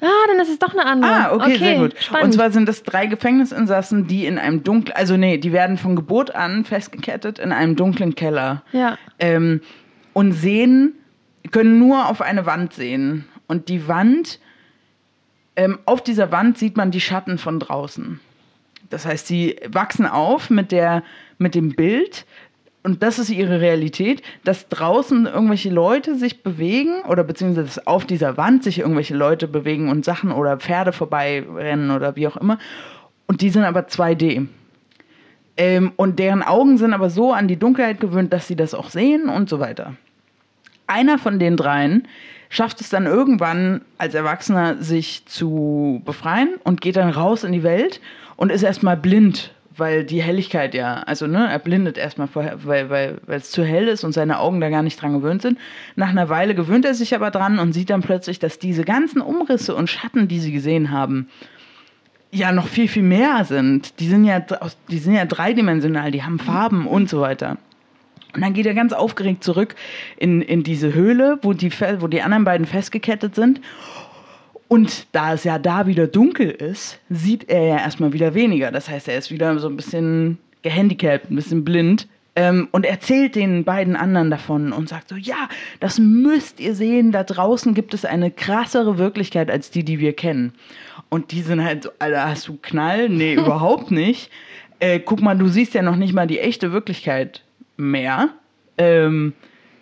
Ah, 0.00 0.26
dann 0.28 0.38
ist 0.38 0.48
es 0.48 0.58
doch 0.58 0.72
eine 0.72 0.86
andere. 0.86 1.10
Ah, 1.10 1.32
okay, 1.34 1.56
sehr 1.58 1.78
gut. 1.78 1.94
Spannend. 1.98 2.26
Und 2.26 2.32
zwar 2.32 2.50
sind 2.52 2.68
das 2.68 2.82
drei 2.84 3.06
Gefängnisinsassen, 3.06 4.06
die 4.06 4.26
in 4.26 4.38
einem 4.38 4.62
dunklen, 4.62 4.96
also 4.96 5.16
nee, 5.16 5.38
die 5.38 5.52
werden 5.52 5.76
von 5.76 5.96
Geburt 5.96 6.34
an 6.34 6.64
festgekettet 6.64 7.38
in 7.38 7.52
einem 7.52 7.76
dunklen 7.76 8.14
Keller. 8.14 8.62
ja. 8.72 8.96
Ähm, 9.18 9.60
und 10.14 10.32
sehen, 10.32 10.94
können 11.52 11.78
nur 11.78 12.08
auf 12.08 12.20
eine 12.22 12.44
Wand 12.44 12.72
sehen. 12.72 13.26
Und 13.46 13.68
die 13.68 13.86
Wand, 13.86 14.40
ähm, 15.54 15.78
auf 15.84 16.02
dieser 16.02 16.32
Wand 16.32 16.58
sieht 16.58 16.76
man 16.76 16.90
die 16.90 17.00
Schatten 17.00 17.38
von 17.38 17.60
draußen. 17.60 18.18
Das 18.90 19.06
heißt, 19.06 19.26
sie 19.26 19.56
wachsen 19.68 20.06
auf 20.06 20.50
mit, 20.50 20.72
der, 20.72 21.02
mit 21.38 21.54
dem 21.54 21.74
Bild, 21.74 22.26
und 22.84 23.02
das 23.02 23.18
ist 23.18 23.30
ihre 23.30 23.60
Realität, 23.60 24.22
dass 24.44 24.68
draußen 24.68 25.26
irgendwelche 25.26 25.70
Leute 25.70 26.14
sich 26.14 26.42
bewegen 26.42 27.02
oder 27.08 27.24
beziehungsweise 27.24 27.86
auf 27.86 28.06
dieser 28.06 28.36
Wand 28.36 28.62
sich 28.62 28.78
irgendwelche 28.78 29.16
Leute 29.16 29.48
bewegen 29.48 29.90
und 29.90 30.04
Sachen 30.04 30.30
oder 30.30 30.58
Pferde 30.58 30.92
vorbeirennen 30.92 31.90
oder 31.90 32.16
wie 32.16 32.28
auch 32.28 32.36
immer. 32.36 32.58
Und 33.26 33.42
die 33.42 33.50
sind 33.50 33.64
aber 33.64 33.80
2D. 33.80 34.46
Ähm, 35.56 35.92
und 35.96 36.18
deren 36.18 36.42
Augen 36.42 36.78
sind 36.78 36.94
aber 36.94 37.10
so 37.10 37.32
an 37.32 37.48
die 37.48 37.58
Dunkelheit 37.58 38.00
gewöhnt, 38.00 38.32
dass 38.32 38.46
sie 38.46 38.56
das 38.56 38.74
auch 38.74 38.90
sehen 38.90 39.28
und 39.28 39.48
so 39.48 39.58
weiter. 39.58 39.94
Einer 40.86 41.18
von 41.18 41.38
den 41.38 41.56
dreien 41.56 42.06
schafft 42.48 42.80
es 42.80 42.88
dann 42.88 43.06
irgendwann 43.06 43.82
als 43.98 44.14
Erwachsener, 44.14 44.76
sich 44.76 45.26
zu 45.26 46.00
befreien 46.04 46.54
und 46.64 46.80
geht 46.80 46.96
dann 46.96 47.10
raus 47.10 47.44
in 47.44 47.52
die 47.52 47.64
Welt 47.64 48.00
und 48.36 48.50
ist 48.50 48.62
erstmal 48.62 48.96
blind, 48.96 49.52
weil 49.78 50.04
die 50.04 50.22
Helligkeit 50.22 50.74
ja, 50.74 51.02
also 51.02 51.26
ne, 51.26 51.48
er 51.50 51.58
blindet 51.58 51.96
erstmal 51.96 52.28
vorher, 52.28 52.64
weil, 52.64 52.90
weil, 52.90 53.18
weil 53.26 53.38
es 53.38 53.50
zu 53.50 53.64
hell 53.64 53.88
ist 53.88 54.04
und 54.04 54.12
seine 54.12 54.40
Augen 54.40 54.60
da 54.60 54.68
gar 54.70 54.82
nicht 54.82 55.00
dran 55.00 55.12
gewöhnt 55.12 55.42
sind. 55.42 55.58
Nach 55.96 56.08
einer 56.08 56.28
Weile 56.28 56.54
gewöhnt 56.54 56.84
er 56.84 56.94
sich 56.94 57.14
aber 57.14 57.30
dran 57.30 57.58
und 57.58 57.72
sieht 57.72 57.90
dann 57.90 58.02
plötzlich, 58.02 58.38
dass 58.38 58.58
diese 58.58 58.84
ganzen 58.84 59.20
Umrisse 59.20 59.74
und 59.74 59.88
Schatten, 59.88 60.28
die 60.28 60.40
sie 60.40 60.52
gesehen 60.52 60.90
haben, 60.90 61.28
ja 62.30 62.52
noch 62.52 62.66
viel, 62.66 62.88
viel 62.88 63.02
mehr 63.02 63.44
sind. 63.44 64.00
Die 64.00 64.08
sind 64.08 64.24
ja, 64.24 64.44
die 64.90 64.98
sind 64.98 65.14
ja 65.14 65.24
dreidimensional, 65.24 66.10
die 66.10 66.22
haben 66.22 66.38
Farben 66.38 66.86
und 66.86 67.08
so 67.08 67.20
weiter. 67.20 67.56
Und 68.34 68.42
dann 68.42 68.52
geht 68.52 68.66
er 68.66 68.74
ganz 68.74 68.92
aufgeregt 68.92 69.42
zurück 69.42 69.74
in, 70.18 70.42
in 70.42 70.62
diese 70.62 70.92
Höhle, 70.92 71.38
wo 71.42 71.54
die, 71.54 71.72
wo 71.98 72.08
die 72.08 72.22
anderen 72.22 72.44
beiden 72.44 72.66
festgekettet 72.66 73.34
sind. 73.34 73.60
Und 74.68 75.06
da 75.12 75.32
es 75.32 75.44
ja 75.44 75.58
da 75.58 75.86
wieder 75.86 76.06
dunkel 76.06 76.50
ist, 76.50 76.98
sieht 77.08 77.48
er 77.48 77.64
ja 77.64 77.76
erstmal 77.78 78.12
wieder 78.12 78.34
weniger. 78.34 78.70
Das 78.70 78.88
heißt, 78.88 79.08
er 79.08 79.16
ist 79.16 79.30
wieder 79.30 79.58
so 79.58 79.68
ein 79.68 79.76
bisschen 79.76 80.38
gehandicapt, 80.62 81.30
ein 81.30 81.36
bisschen 81.36 81.64
blind. 81.64 82.06
Ähm, 82.36 82.68
und 82.70 82.84
erzählt 82.84 83.34
den 83.34 83.64
beiden 83.64 83.96
anderen 83.96 84.30
davon 84.30 84.72
und 84.72 84.88
sagt 84.88 85.08
so, 85.08 85.16
ja, 85.16 85.48
das 85.80 85.98
müsst 85.98 86.60
ihr 86.60 86.74
sehen, 86.74 87.10
da 87.10 87.24
draußen 87.24 87.74
gibt 87.74 87.94
es 87.94 88.04
eine 88.04 88.30
krassere 88.30 88.98
Wirklichkeit 88.98 89.50
als 89.50 89.70
die, 89.70 89.82
die 89.82 89.98
wir 89.98 90.12
kennen. 90.12 90.52
Und 91.08 91.32
die 91.32 91.40
sind 91.40 91.64
halt 91.64 91.84
so, 91.84 91.90
Alter, 91.98 92.28
hast 92.28 92.46
du 92.46 92.58
Knall? 92.60 93.08
Nee, 93.08 93.34
überhaupt 93.36 93.90
nicht. 93.90 94.30
Äh, 94.78 95.00
guck 95.00 95.20
mal, 95.20 95.36
du 95.36 95.48
siehst 95.48 95.74
ja 95.74 95.82
noch 95.82 95.96
nicht 95.96 96.12
mal 96.12 96.26
die 96.26 96.38
echte 96.38 96.72
Wirklichkeit 96.72 97.42
mehr. 97.76 98.28
Ähm, 98.76 99.32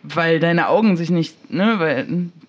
weil 0.02 0.40
deine 0.40 0.68
Augen 0.68 0.96
sich 0.96 1.10
nicht, 1.10 1.50
ne, 1.52 1.74
weil 1.78 2.06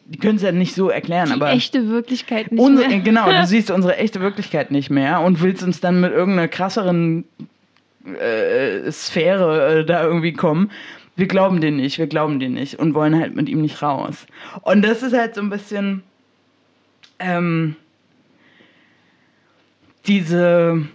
die 0.09 0.19
können 0.19 0.37
es 0.37 0.41
ja 0.41 0.51
nicht 0.51 0.73
so 0.73 0.89
erklären, 0.89 1.27
Die 1.27 1.33
aber 1.33 1.51
echte 1.51 1.89
Wirklichkeit 1.89 2.51
nicht 2.51 2.61
unsere, 2.61 2.87
mehr. 2.89 2.99
genau, 2.99 3.29
du 3.29 3.45
siehst 3.45 3.71
unsere 3.71 3.97
echte 3.97 4.21
Wirklichkeit 4.21 4.71
nicht 4.71 4.89
mehr 4.89 5.21
und 5.21 5.41
willst 5.41 5.63
uns 5.63 5.81
dann 5.81 5.99
mit 5.99 6.11
irgendeiner 6.11 6.47
krasseren 6.47 7.25
äh, 8.05 8.89
Sphäre 8.91 9.79
äh, 9.79 9.85
da 9.85 10.03
irgendwie 10.03 10.33
kommen. 10.33 10.71
Wir 11.15 11.27
glauben 11.27 11.61
den 11.61 11.77
nicht, 11.77 11.97
wir 11.97 12.07
glauben 12.07 12.39
den 12.39 12.53
nicht 12.53 12.79
und 12.79 12.93
wollen 12.93 13.19
halt 13.19 13.35
mit 13.35 13.49
ihm 13.49 13.61
nicht 13.61 13.81
raus. 13.81 14.27
Und 14.61 14.83
das 14.83 15.03
ist 15.03 15.13
halt 15.13 15.35
so 15.35 15.41
ein 15.41 15.49
bisschen 15.49 16.03
ähm, 17.19 17.75
diese 20.05 20.87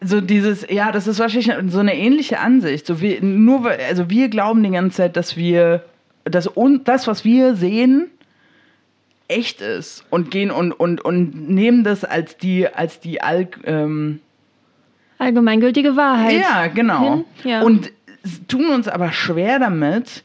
so 0.00 0.20
dieses, 0.20 0.66
ja, 0.68 0.92
das 0.92 1.06
ist 1.06 1.18
wahrscheinlich 1.18 1.52
so 1.72 1.78
eine 1.78 1.96
ähnliche 1.96 2.38
Ansicht. 2.38 2.86
So 2.86 3.00
wir, 3.00 3.22
nur, 3.22 3.70
also 3.88 4.10
wir 4.10 4.28
glauben 4.28 4.62
die 4.62 4.70
ganze 4.70 4.98
Zeit, 4.98 5.16
dass 5.16 5.36
wir, 5.36 5.84
dass 6.30 6.56
un, 6.56 6.82
das, 6.84 7.06
was 7.06 7.24
wir 7.24 7.54
sehen, 7.54 8.10
echt 9.28 9.60
ist 9.60 10.04
und 10.10 10.30
gehen 10.30 10.50
und, 10.50 10.72
und, 10.72 11.04
und 11.04 11.48
nehmen 11.48 11.84
das 11.84 12.04
als 12.04 12.36
die, 12.36 12.68
als 12.68 13.00
die 13.00 13.20
All, 13.22 13.48
ähm, 13.64 14.20
Allgemeingültige 15.18 15.96
Wahrheit. 15.96 16.34
ja, 16.34 16.66
genau. 16.66 17.24
ja. 17.42 17.62
Und 17.62 17.90
tun 18.48 18.66
uns 18.66 18.86
aber 18.86 19.12
schwer 19.12 19.58
damit, 19.58 20.22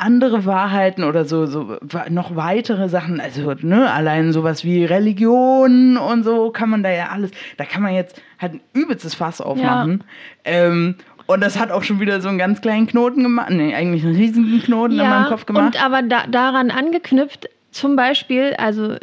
andere 0.00 0.46
Wahrheiten 0.46 1.04
oder 1.04 1.24
so, 1.26 1.44
so 1.46 1.76
noch 2.08 2.34
weitere 2.34 2.88
Sachen, 2.88 3.20
also 3.20 3.52
ne, 3.60 3.92
allein 3.92 4.32
sowas 4.32 4.64
wie 4.64 4.84
Religion 4.84 5.98
und 5.98 6.22
so 6.24 6.50
kann 6.50 6.70
man 6.70 6.82
da 6.82 6.90
ja 6.90 7.08
alles, 7.08 7.30
da 7.58 7.64
kann 7.64 7.82
man 7.82 7.94
jetzt 7.94 8.20
halt 8.40 8.54
ein 8.54 8.60
übelstes 8.72 9.14
Fass 9.14 9.40
aufmachen. 9.42 10.04
Ähm, 10.44 10.94
und 11.32 11.40
das 11.40 11.58
hat 11.58 11.70
auch 11.70 11.82
schon 11.82 12.00
wieder 12.00 12.20
so 12.20 12.28
einen 12.28 12.38
ganz 12.38 12.60
kleinen 12.60 12.86
Knoten 12.86 13.22
gemacht, 13.22 13.50
nee, 13.50 13.74
eigentlich 13.74 14.04
einen 14.04 14.16
riesigen 14.16 14.60
Knoten 14.62 14.92
in 14.98 15.08
meinem 15.08 15.26
Kopf 15.26 15.46
gemacht. 15.46 15.74
Und 15.76 15.84
aber 15.84 16.02
da, 16.02 16.26
daran 16.26 16.70
angeknüpft, 16.70 17.48
zum 17.70 17.96
Beispiel, 17.96 18.54
also 18.58 18.96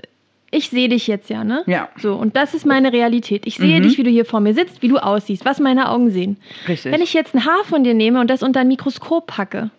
ich 0.51 0.69
sehe 0.69 0.89
dich 0.89 1.07
jetzt 1.07 1.29
ja, 1.29 1.43
ne? 1.43 1.63
Ja. 1.67 1.89
So, 1.97 2.15
und 2.15 2.35
das 2.35 2.53
ist 2.53 2.65
meine 2.65 2.93
Realität. 2.93 3.45
Ich 3.45 3.55
sehe 3.55 3.79
Mhm. 3.79 3.83
dich, 3.83 3.97
wie 3.97 4.03
du 4.03 4.09
hier 4.09 4.25
vor 4.25 4.39
mir 4.39 4.53
sitzt, 4.53 4.81
wie 4.81 4.87
du 4.87 4.97
aussiehst, 4.97 5.45
was 5.45 5.59
meine 5.59 5.89
Augen 5.89 6.09
sehen. 6.11 6.37
Richtig. 6.67 6.91
Wenn 6.91 7.01
ich 7.01 7.13
jetzt 7.13 7.33
ein 7.35 7.45
Haar 7.45 7.63
von 7.65 7.83
dir 7.83 7.93
nehme 7.93 8.19
und 8.21 8.29
das 8.29 8.43
unter 8.43 8.61
ein 8.61 8.67
Mikroskop 8.67 9.27
packe, 9.27 9.69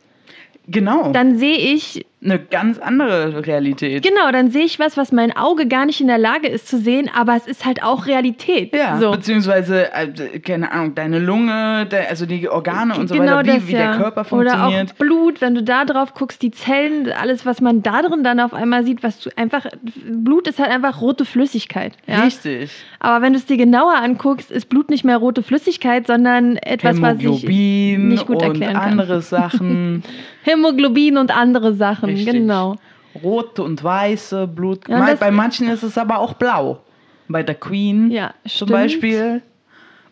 genau. 0.66 1.12
dann 1.12 1.38
sehe 1.38 1.56
ich, 1.56 2.04
eine 2.22 2.40
ganz 2.40 2.78
andere 2.78 3.46
Realität. 3.46 4.02
genau, 4.02 4.32
dann 4.32 4.50
sehe 4.50 4.64
ich 4.64 4.80
was, 4.80 4.96
was 4.96 5.12
mein 5.12 5.36
Auge 5.36 5.68
gar 5.68 5.86
nicht 5.86 6.00
in 6.00 6.08
der 6.08 6.18
Lage 6.18 6.48
ist 6.48 6.66
zu 6.66 6.76
sehen, 6.78 7.08
aber 7.14 7.36
es 7.36 7.46
ist 7.46 7.64
halt 7.64 7.84
auch 7.84 8.06
Realität. 8.06 8.74
Ja, 8.74 8.98
so. 8.98 9.12
beziehungsweise, 9.12 9.92
äh, 9.92 10.40
keine 10.40 10.72
Ahnung, 10.72 10.96
deine 10.96 11.20
Lunge, 11.20 11.86
also 12.08 12.26
die 12.26 12.48
Organe 12.48 12.96
und 12.96 13.08
so 13.08 13.14
genau 13.14 13.36
weiter, 13.36 13.52
wie, 13.52 13.56
das, 13.58 13.68
wie 13.68 13.72
ja. 13.72 13.92
der 13.92 13.96
Körper 13.98 14.20
Oder 14.32 14.50
funktioniert. 14.50 14.90
auch 14.90 14.94
Blut, 14.96 15.40
wenn 15.40 15.54
du 15.54 15.62
da 15.62 15.84
drauf 15.84 16.12
guckst, 16.14 16.42
die 16.42 16.50
Zellen, 16.50 17.12
alles, 17.12 17.46
was 17.46 17.60
man 17.60 17.84
da 17.84 18.02
drin 18.02 18.24
dann 18.24 18.40
auf 18.40 18.52
einmal 18.52 18.84
sieht, 18.84 19.04
was 19.04 19.20
du 19.20 19.30
einfach, 19.36 19.66
Blut 20.04 20.48
ist 20.48 20.58
halt 20.58 20.70
einfach 20.70 21.00
rote 21.00 21.24
Flüssigkeit. 21.24 21.92
Ja? 22.08 22.22
Richtig. 22.22 22.72
Aber 22.98 23.22
wenn 23.22 23.32
du 23.32 23.38
es 23.38 23.46
dir 23.46 23.56
genauer 23.56 23.94
anguckst, 23.94 24.50
ist 24.50 24.68
Blut 24.68 24.90
nicht 24.90 25.04
mehr 25.04 25.18
rote 25.18 25.44
Flüssigkeit, 25.44 26.08
sondern 26.08 26.56
etwas, 26.56 27.00
was 27.00 27.18
ich 27.20 27.46
nicht 27.46 28.26
gut 28.26 28.42
erklären 28.42 28.74
kann. 28.74 28.90
andere 28.90 29.22
Sachen. 29.22 30.02
Hämoglobin 30.48 31.16
und 31.18 31.34
andere 31.36 31.74
Sachen, 31.74 32.10
Richtig. 32.10 32.32
genau. 32.34 32.76
Rote 33.22 33.62
und 33.62 33.82
weiße 33.82 34.46
Blut. 34.46 34.88
Ja, 34.88 35.14
Bei 35.18 35.30
manchen 35.30 35.68
ist 35.68 35.82
es 35.82 35.98
aber 35.98 36.18
auch 36.18 36.34
blau. 36.34 36.80
Bei 37.28 37.42
der 37.42 37.54
Queen 37.56 38.10
Ja, 38.10 38.32
zum. 38.46 38.68
Beispiel. 38.68 39.42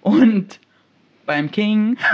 Und 0.03 0.59
beim 1.25 1.51
King. 1.51 1.97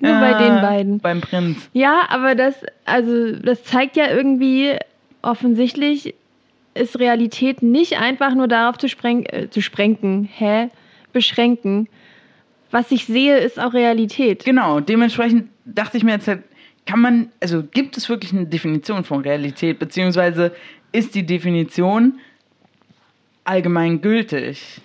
Nur 0.00 0.12
bei 0.20 0.30
Äh, 0.32 0.38
den 0.38 0.60
beiden. 0.60 0.98
Beim 1.00 1.20
Prinz. 1.20 1.68
Ja, 1.72 2.02
aber 2.08 2.34
das, 2.34 2.54
also 2.84 3.32
das 3.32 3.64
zeigt 3.64 3.96
ja 3.96 4.08
irgendwie 4.10 4.76
offensichtlich 5.22 6.14
ist 6.74 6.98
Realität 6.98 7.62
nicht 7.62 7.98
einfach 7.98 8.34
nur 8.34 8.48
darauf 8.48 8.76
zu, 8.78 8.88
spreng 8.88 9.24
äh, 9.26 9.48
zu 9.48 9.62
sprengen, 9.62 10.28
hä? 10.30 10.68
Beschränken. 11.12 11.88
Was 12.70 12.90
ich 12.90 13.06
sehe, 13.06 13.38
ist 13.38 13.58
auch 13.58 13.72
Realität. 13.72 14.44
Genau, 14.44 14.80
dementsprechend 14.80 15.48
dachte 15.66 15.96
ich 15.96 16.04
mir 16.04 16.12
jetzt 16.12 16.28
halt, 16.28 16.42
kann 16.86 17.00
man, 17.00 17.30
also 17.40 17.62
gibt 17.62 17.96
es 17.96 18.08
wirklich 18.08 18.32
eine 18.32 18.46
Definition 18.46 19.04
von 19.04 19.20
Realität, 19.20 19.78
beziehungsweise 19.78 20.54
ist 20.92 21.14
die 21.14 21.26
Definition 21.26 22.20
allgemein 23.44 24.00
gültig? 24.00 24.80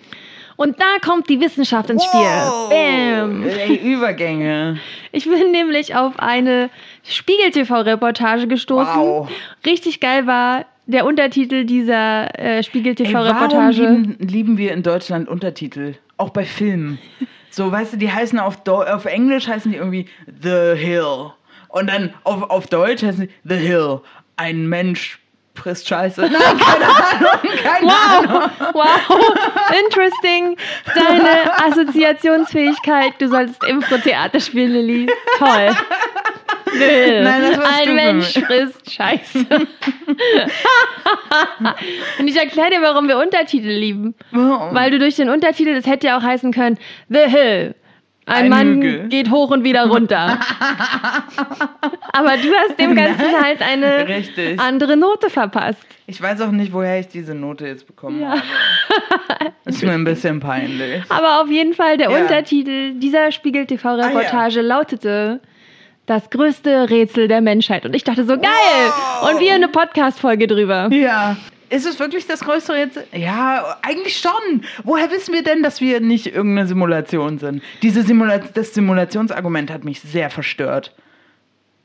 Und 0.56 0.78
da 0.80 0.98
kommt 1.04 1.28
die 1.28 1.40
Wissenschaft 1.40 1.90
ins 1.90 2.04
Spiel. 2.04 2.20
Bam. 2.20 3.44
Ey, 3.44 3.76
Übergänge. 3.76 4.78
Ich 5.14 5.26
bin 5.28 5.50
nämlich 5.50 5.94
auf 5.94 6.18
eine 6.18 6.70
Spiegel-TV-Reportage 7.02 8.46
gestoßen. 8.46 8.94
Wow. 8.98 9.30
Richtig 9.66 10.00
geil 10.00 10.26
war 10.26 10.64
der 10.86 11.04
Untertitel 11.04 11.66
dieser 11.66 12.34
äh, 12.38 12.38
Ey, 12.38 12.48
warum 12.48 12.62
Spiegel-TV-Reportage. 12.62 13.82
lieben, 13.82 14.16
lieben 14.20 14.56
wir 14.56 14.72
in 14.72 14.82
Deutschland 14.82 15.28
Untertitel? 15.28 15.96
Auch 16.16 16.30
bei 16.30 16.46
Filmen. 16.46 16.98
So, 17.52 17.70
weißt 17.70 17.92
du, 17.92 17.96
die 17.98 18.10
heißen 18.10 18.38
auf, 18.38 18.64
Deu 18.64 18.84
auf 18.86 19.04
Englisch 19.04 19.46
heißen 19.46 19.70
die 19.70 19.76
irgendwie 19.76 20.08
The 20.26 20.74
Hill. 20.74 21.32
Und 21.68 21.88
dann 21.88 22.14
auf, 22.24 22.48
auf 22.50 22.66
Deutsch 22.66 23.02
heißen 23.02 23.28
die 23.28 23.48
The 23.48 23.56
Hill. 23.56 24.00
Ein 24.36 24.66
Mensch 24.68 25.20
frisst 25.54 25.86
Scheiße. 25.86 26.22
Nein, 26.32 26.58
keine 26.58 26.86
Ahnung, 26.86 27.52
keine 27.62 27.92
Ahnung. 27.92 28.50
Wow, 28.72 29.08
wow, 29.08 29.34
interesting. 29.84 30.56
Deine 30.94 31.52
Assoziationsfähigkeit. 31.66 33.14
Du 33.18 33.28
solltest 33.28 33.62
Impro-Theater 33.64 34.40
spielen, 34.40 34.72
Lilly. 34.72 35.06
Toll. 35.38 35.76
Nein, 36.78 37.42
das 37.42 37.58
warst 37.58 37.86
Ein 37.86 37.94
Mensch 37.94 38.32
frisst 38.38 38.90
Scheiße. 38.90 39.46
Und 42.18 42.28
ich 42.28 42.36
erkläre 42.36 42.70
dir, 42.70 42.82
warum 42.82 43.08
wir 43.08 43.18
Untertitel 43.18 43.68
lieben. 43.70 44.14
Warum? 44.30 44.74
Weil 44.74 44.90
du 44.90 44.98
durch 44.98 45.16
den 45.16 45.28
Untertitel, 45.30 45.74
das 45.74 45.86
hätte 45.86 46.08
ja 46.08 46.18
auch 46.18 46.22
heißen 46.22 46.52
können, 46.52 46.78
The 47.08 47.20
Hill. 47.28 47.74
Ein, 48.24 48.44
Ein 48.44 48.48
Mann 48.50 48.74
Hügel. 48.76 49.08
geht 49.08 49.30
hoch 49.32 49.50
und 49.50 49.64
wieder 49.64 49.86
runter. 49.88 50.38
Aber 52.12 52.36
du 52.36 52.52
hast 52.54 52.78
dem 52.78 52.94
Ganzen 52.94 53.32
Nein, 53.32 53.42
halt 53.42 53.60
eine 53.62 54.06
richtig. 54.06 54.60
andere 54.60 54.96
Note 54.96 55.28
verpasst. 55.28 55.84
Ich 56.06 56.22
weiß 56.22 56.40
auch 56.42 56.52
nicht, 56.52 56.72
woher 56.72 57.00
ich 57.00 57.08
diese 57.08 57.34
Note 57.34 57.66
jetzt 57.66 57.84
bekommen 57.84 58.20
Ja. 58.20 58.28
habe. 58.30 58.42
Ist 59.64 59.82
mir 59.82 59.90
ein 59.92 60.04
bisschen 60.04 60.38
peinlich. 60.38 61.02
Aber 61.08 61.42
auf 61.42 61.50
jeden 61.50 61.74
Fall, 61.74 61.96
der 61.96 62.10
Ja. 62.12 62.18
Untertitel 62.20 62.92
dieser 62.94 63.32
Spiegel 63.32 63.66
TV-Reportage 63.66 64.60
lautete 64.60 65.40
Das 66.06 66.30
größte 66.30 66.90
Rätsel 66.90 67.28
der 67.28 67.40
Menschheit. 67.40 67.86
Und 67.86 67.94
ich 67.94 68.02
dachte 68.02 68.24
so, 68.24 68.36
geil! 68.36 68.48
Wow. 69.20 69.30
Und 69.30 69.40
wir 69.40 69.54
eine 69.54 69.68
Podcast-Folge 69.68 70.46
drüber. 70.48 70.88
Ja. 70.92 71.36
Ist 71.70 71.86
es 71.86 71.98
wirklich 71.98 72.26
das 72.26 72.40
größte 72.40 72.74
Rätsel? 72.74 73.04
Ja, 73.12 73.78
eigentlich 73.82 74.18
schon. 74.18 74.62
Woher 74.84 75.10
wissen 75.10 75.32
wir 75.32 75.42
denn, 75.42 75.62
dass 75.62 75.80
wir 75.80 76.00
nicht 76.00 76.26
irgendeine 76.26 76.68
Simulation 76.68 77.38
sind? 77.38 77.62
Diese 77.82 78.02
Simula 78.02 78.38
das 78.38 78.74
Simulationsargument 78.74 79.70
hat 79.70 79.84
mich 79.84 80.00
sehr 80.00 80.28
verstört. 80.28 80.92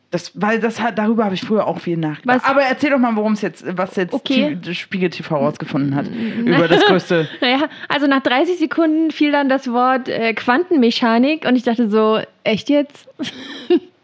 Das, 0.10 0.32
weil 0.36 0.60
das 0.60 0.82
hat, 0.82 0.98
darüber 0.98 1.26
habe 1.26 1.36
ich 1.36 1.42
früher 1.42 1.68
auch 1.68 1.80
viel 1.80 1.98
nachgedacht. 1.98 2.44
Was? 2.44 2.50
Aber 2.50 2.62
erzähl 2.62 2.90
doch 2.90 2.98
mal, 2.98 3.16
worum 3.16 3.34
es 3.34 3.42
jetzt, 3.42 3.66
was 3.78 3.96
jetzt 3.98 4.14
Okay. 4.14 4.58
Spiegel 4.74 5.10
TV 5.10 5.36
rausgefunden 5.36 5.96
hat 5.96 6.08
über 6.44 6.68
das 6.68 6.84
größte. 6.86 7.28
Naja, 7.42 7.70
also 7.88 8.08
nach 8.08 8.24
30 8.24 8.58
Sekunden 8.58 9.12
fiel 9.12 9.32
dann 9.32 9.48
das 9.48 9.72
Wort 9.72 10.10
äh, 10.10 10.34
Quantenmechanik 10.34 11.46
und 11.46 11.56
ich 11.56 11.64
dachte 11.64 11.90
so, 11.90 12.20
echt 12.44 12.70
jetzt? 12.70 13.08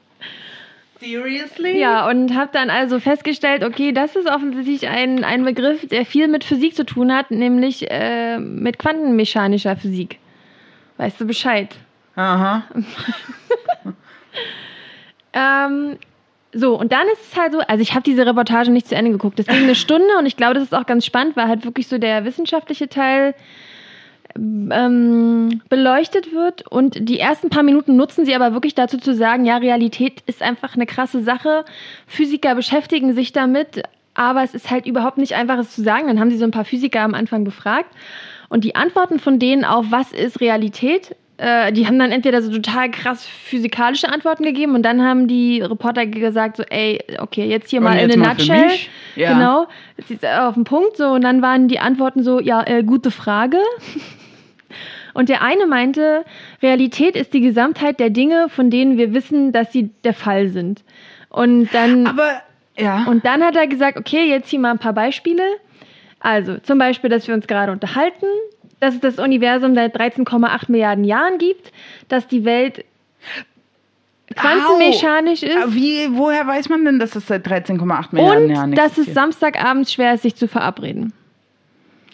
Seriously? 1.03 1.79
Ja, 1.79 2.07
und 2.09 2.35
habe 2.35 2.49
dann 2.53 2.69
also 2.69 2.99
festgestellt, 2.99 3.63
okay, 3.63 3.91
das 3.91 4.15
ist 4.15 4.27
offensichtlich 4.27 4.87
ein, 4.87 5.23
ein 5.23 5.43
Begriff, 5.43 5.87
der 5.87 6.05
viel 6.05 6.27
mit 6.27 6.43
Physik 6.43 6.75
zu 6.75 6.85
tun 6.85 7.13
hat, 7.13 7.31
nämlich 7.31 7.89
äh, 7.91 8.39
mit 8.39 8.79
quantenmechanischer 8.79 9.75
Physik. 9.75 10.19
Weißt 10.97 11.19
du 11.19 11.25
Bescheid? 11.25 11.75
Aha. 12.15 12.63
Ähm, 15.33 15.97
so, 16.53 16.79
und 16.79 16.91
dann 16.91 17.07
ist 17.07 17.31
es 17.31 17.37
halt 17.37 17.53
so, 17.53 17.59
also 17.59 17.81
ich 17.81 17.93
habe 17.93 18.03
diese 18.03 18.25
Reportage 18.25 18.69
nicht 18.69 18.87
zu 18.87 18.95
Ende 18.95 19.11
geguckt. 19.11 19.39
Das 19.39 19.47
ging 19.47 19.63
eine 19.63 19.75
Stunde 19.75 20.07
und 20.19 20.27
ich 20.27 20.37
glaube, 20.37 20.53
das 20.53 20.63
ist 20.63 20.73
auch 20.73 20.85
ganz 20.85 21.05
spannend, 21.05 21.35
weil 21.35 21.47
halt 21.47 21.65
wirklich 21.65 21.87
so 21.87 21.97
der 21.97 22.23
wissenschaftliche 22.25 22.87
Teil 22.87 23.33
ähm, 24.35 25.61
beleuchtet 25.69 26.33
wird. 26.33 26.67
Und 26.69 27.09
die 27.09 27.19
ersten 27.19 27.49
paar 27.49 27.63
Minuten 27.63 27.95
nutzen 27.95 28.25
sie 28.25 28.35
aber 28.35 28.53
wirklich 28.53 28.75
dazu 28.75 28.97
zu 28.97 29.13
sagen, 29.13 29.45
ja, 29.45 29.57
Realität 29.57 30.21
ist 30.25 30.41
einfach 30.41 30.75
eine 30.75 30.85
krasse 30.85 31.21
Sache. 31.23 31.65
Physiker 32.07 32.55
beschäftigen 32.55 33.13
sich 33.13 33.33
damit, 33.33 33.83
aber 34.13 34.43
es 34.43 34.53
ist 34.53 34.69
halt 34.69 34.85
überhaupt 34.85 35.17
nicht 35.17 35.35
einfach, 35.35 35.57
es 35.57 35.75
zu 35.75 35.83
sagen. 35.83 36.07
Dann 36.07 36.19
haben 36.19 36.29
sie 36.29 36.37
so 36.37 36.45
ein 36.45 36.51
paar 36.51 36.65
Physiker 36.65 37.01
am 37.01 37.13
Anfang 37.13 37.43
befragt. 37.43 37.89
Und 38.49 38.63
die 38.63 38.75
Antworten 38.75 39.19
von 39.19 39.39
denen 39.39 39.65
auf, 39.65 39.87
was 39.89 40.11
ist 40.11 40.39
Realität, 40.39 41.15
äh, 41.37 41.73
die 41.73 41.87
haben 41.87 41.97
dann 41.97 42.11
entweder 42.11 42.41
so 42.41 42.51
total 42.51 42.91
krass 42.91 43.25
physikalische 43.25 44.07
Antworten 44.07 44.43
gegeben 44.43 44.75
und 44.75 44.83
dann 44.83 45.01
haben 45.01 45.27
die 45.27 45.61
Reporter 45.61 46.05
gesagt, 46.05 46.57
so, 46.57 46.63
ey, 46.69 47.03
okay, 47.17 47.47
jetzt 47.47 47.71
hier 47.71 47.79
Und 47.79 47.85
mal 47.85 47.97
in 47.97 48.09
jetzt 48.09 48.17
a 48.17 48.19
mal 48.19 48.35
für 48.35 48.41
nutshell. 48.41 48.71
Ja. 49.15 49.33
Genau, 49.33 49.67
jetzt 49.97 50.11
ist 50.11 50.25
auf 50.25 50.53
den 50.53 50.63
Punkt 50.63 50.95
so 50.97 51.07
und 51.07 51.21
dann 51.21 51.41
waren 51.41 51.67
die 51.67 51.79
Antworten 51.79 52.23
so, 52.23 52.39
ja, 52.39 52.63
äh, 52.65 52.83
gute 52.83 53.11
Frage. 53.11 53.57
Und 55.13 55.29
der 55.29 55.41
eine 55.41 55.67
meinte, 55.67 56.25
Realität 56.61 57.15
ist 57.15 57.33
die 57.33 57.41
Gesamtheit 57.41 57.99
der 57.99 58.09
Dinge, 58.09 58.49
von 58.49 58.69
denen 58.69 58.97
wir 58.97 59.13
wissen, 59.13 59.51
dass 59.51 59.71
sie 59.71 59.91
der 60.03 60.13
Fall 60.13 60.49
sind. 60.49 60.83
Und 61.29 61.69
dann, 61.73 62.07
Aber, 62.07 62.41
ja. 62.77 63.05
und 63.07 63.25
dann 63.25 63.43
hat 63.43 63.55
er 63.55 63.67
gesagt, 63.67 63.97
okay, 63.97 64.27
jetzt 64.27 64.49
hier 64.49 64.59
mal 64.59 64.71
ein 64.71 64.79
paar 64.79 64.93
Beispiele. 64.93 65.43
Also 66.19 66.57
zum 66.57 66.77
Beispiel, 66.77 67.09
dass 67.09 67.27
wir 67.27 67.35
uns 67.35 67.47
gerade 67.47 67.71
unterhalten, 67.71 68.25
dass 68.79 68.95
es 68.95 68.99
das 69.01 69.19
Universum 69.19 69.75
seit 69.75 69.95
13,8 69.95 70.71
Milliarden 70.71 71.03
Jahren 71.03 71.37
gibt, 71.37 71.71
dass 72.07 72.27
die 72.27 72.45
Welt 72.45 72.85
quantenmechanisch 74.35 75.43
Au. 75.43 75.47
ist 75.47 75.75
Wie, 75.75 76.07
woher 76.11 76.45
weiß 76.47 76.69
man 76.69 76.85
denn, 76.85 76.99
dass 76.99 77.15
es 77.15 77.27
seit 77.27 77.45
13,8 77.47 78.07
Milliarden 78.11 78.49
Jahren 78.49 78.69
und 78.71 78.77
dass 78.77 78.97
es? 78.97 79.13
Samstagabends 79.13 79.93
schwer 79.93 80.13
ist, 80.13 80.23
sich 80.23 80.35
zu 80.35 80.47
verabreden. 80.47 81.13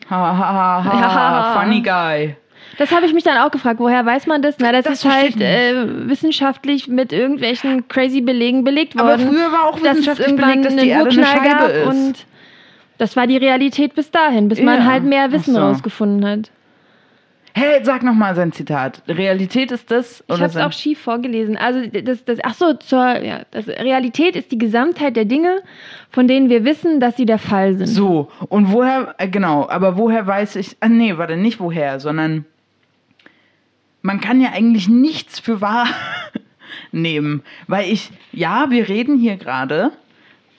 Ha, 0.10 0.38
ha, 0.38 0.84
ha, 0.84 0.84
ha, 0.84 1.54
funny 1.62 1.82
guy. 1.82 2.36
Das 2.80 2.92
habe 2.92 3.06
ich 3.06 3.14
mich 3.14 3.24
dann 3.24 3.38
auch 3.38 3.52
gefragt. 3.52 3.80
Woher 3.80 4.06
weiß 4.06 4.26
man 4.26 4.42
das? 4.42 4.56
Na, 4.60 4.72
das, 4.72 4.86
Das 4.86 5.04
ist 5.04 5.06
halt 5.06 5.40
äh, 5.40 6.08
wissenschaftlich 6.10 6.88
mit 6.88 7.14
irgendwelchen 7.14 7.88
crazy 7.88 8.22
Belegen 8.22 8.64
belegt 8.64 8.98
Aber 8.98 9.10
worden. 9.10 9.28
früher 9.28 9.52
war 9.52 9.66
auch 9.68 9.80
dass 9.80 9.92
wissenschaftlich 9.98 10.28
irgendwann 10.30 10.62
belegt, 10.62 10.66
dass 10.66 10.82
die 10.82 10.90
Erde 10.90 11.10
eine 11.12 11.26
Scheibe 11.26 11.72
ist. 11.72 11.88
und 11.88 12.26
das 12.98 13.16
war 13.16 13.28
die 13.28 13.38
Realität 13.38 13.96
bis 13.96 14.10
dahin, 14.12 14.48
bis 14.50 14.62
man 14.62 14.80
Ja. 14.80 14.86
halt 14.86 15.04
mehr 15.04 15.32
Wissen 15.32 15.54
so. 15.54 15.60
rausgefunden 15.60 16.26
hat. 16.26 16.52
Hey, 17.54 17.80
sag 17.84 18.04
nochmal 18.04 18.36
sein 18.36 18.52
Zitat. 18.54 19.02
Realität 19.08 19.72
ist 19.72 19.90
das? 19.92 20.24
Ich 20.28 20.36
habe 20.36 20.46
es 20.46 20.56
auch 20.56 20.72
schief 20.72 21.00
vorgelesen. 21.00 21.58
Also 21.58 21.82
das, 21.88 22.24
das, 22.24 22.38
ach 22.44 22.54
so, 22.54 22.74
zur, 22.74 23.22
ja, 23.22 23.42
das, 23.52 23.68
Realität 23.68 24.36
ist 24.36 24.52
die 24.52 24.58
Gesamtheit 24.58 25.16
der 25.16 25.26
Dinge, 25.26 25.62
von 26.12 26.28
denen 26.28 26.50
wir 26.50 26.64
wissen, 26.64 27.00
dass 27.00 27.18
sie 27.18 27.26
der 27.26 27.40
Fall 27.40 27.76
sind. 27.76 27.88
So, 27.88 28.30
und 28.48 28.72
woher, 28.72 29.16
äh, 29.18 29.28
genau, 29.28 29.68
aber 29.68 29.98
woher 29.98 30.26
weiß 30.26 30.56
ich, 30.58 30.78
ah, 30.80 30.88
nee, 30.88 31.18
warte, 31.18 31.36
nicht 31.36 31.60
woher, 31.60 32.00
sondern 32.00 32.46
man 34.02 34.20
kann 34.22 34.42
ja 34.42 34.52
eigentlich 34.52 34.88
nichts 34.88 35.40
für 35.40 35.62
wahr 35.62 35.88
nehmen, 36.92 37.44
weil 37.68 37.92
ich, 37.92 38.10
ja, 38.32 38.68
wir 38.70 38.88
reden 38.88 39.18
hier 39.20 39.38
gerade, 39.38 39.92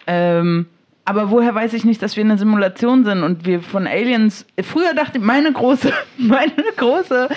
ähm, 0.07 0.67
aber 1.07 1.31
woher 1.31 1.55
weiß 1.55 1.73
ich 1.73 1.85
nicht, 1.85 2.03
dass 2.03 2.17
wir 2.17 2.23
eine 2.25 2.39
Simulation 2.39 3.05
sind 3.05 3.25
und 3.25 3.45
wir 3.45 3.63
von 3.63 3.87
Aliens. 3.89 4.47
Früher 4.63 4.95
dachte 4.95 5.19
ich, 5.19 5.25
meine 5.25 5.51
große, 5.53 5.93
meine 6.19 6.53
große 6.77 7.29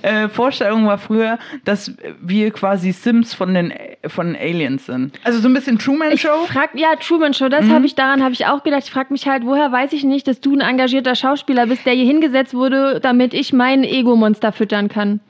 äh, 0.00 0.28
Vorstellung 0.28 0.86
war 0.86 0.96
früher, 0.96 1.38
dass 1.64 1.92
wir 2.22 2.50
quasi 2.52 2.92
Sims 2.92 3.34
von 3.34 3.52
den 3.52 3.74
von 4.06 4.34
Aliens 4.34 4.86
sind. 4.86 5.18
Also 5.24 5.40
so 5.40 5.48
ein 5.48 5.52
bisschen 5.54 5.78
Truman 5.78 6.12
Ich 6.12 6.22
Show. 6.22 6.46
frag, 6.46 6.70
ja, 6.74 6.94
Truman 6.96 7.34
Show, 7.34 7.46
Mhm. 7.46 7.50
das 7.50 7.68
habe 7.68 7.84
ich, 7.84 7.94
daran 7.96 8.22
habe 8.22 8.32
ich 8.32 8.46
auch 8.46 8.62
gedacht. 8.62 8.84
Ich 8.84 8.90
frage 8.92 9.12
mich 9.12 9.26
halt, 9.28 9.44
woher 9.44 9.72
weiß 9.72 9.92
ich 9.92 10.04
nicht, 10.04 10.26
dass 10.26 10.40
du 10.40 10.54
ein 10.54 10.60
engagierter 10.60 11.14
Schauspieler 11.14 11.66
bist, 11.66 11.84
der 11.84 11.94
hier 11.94 12.06
hingesetzt 12.06 12.54
wurde, 12.54 13.00
damit 13.00 13.34
ich 13.34 13.52
mein 13.52 13.84
Ego-Monster 13.84 14.52
füttern 14.52 14.88
kann. 14.88 15.20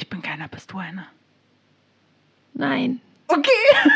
Ich 0.00 0.08
bin 0.08 0.22
keiner, 0.22 0.46
bist 0.46 0.70
du 0.72 0.78
einer? 0.78 1.06
Nein. 2.54 3.00
Okay. 3.26 3.50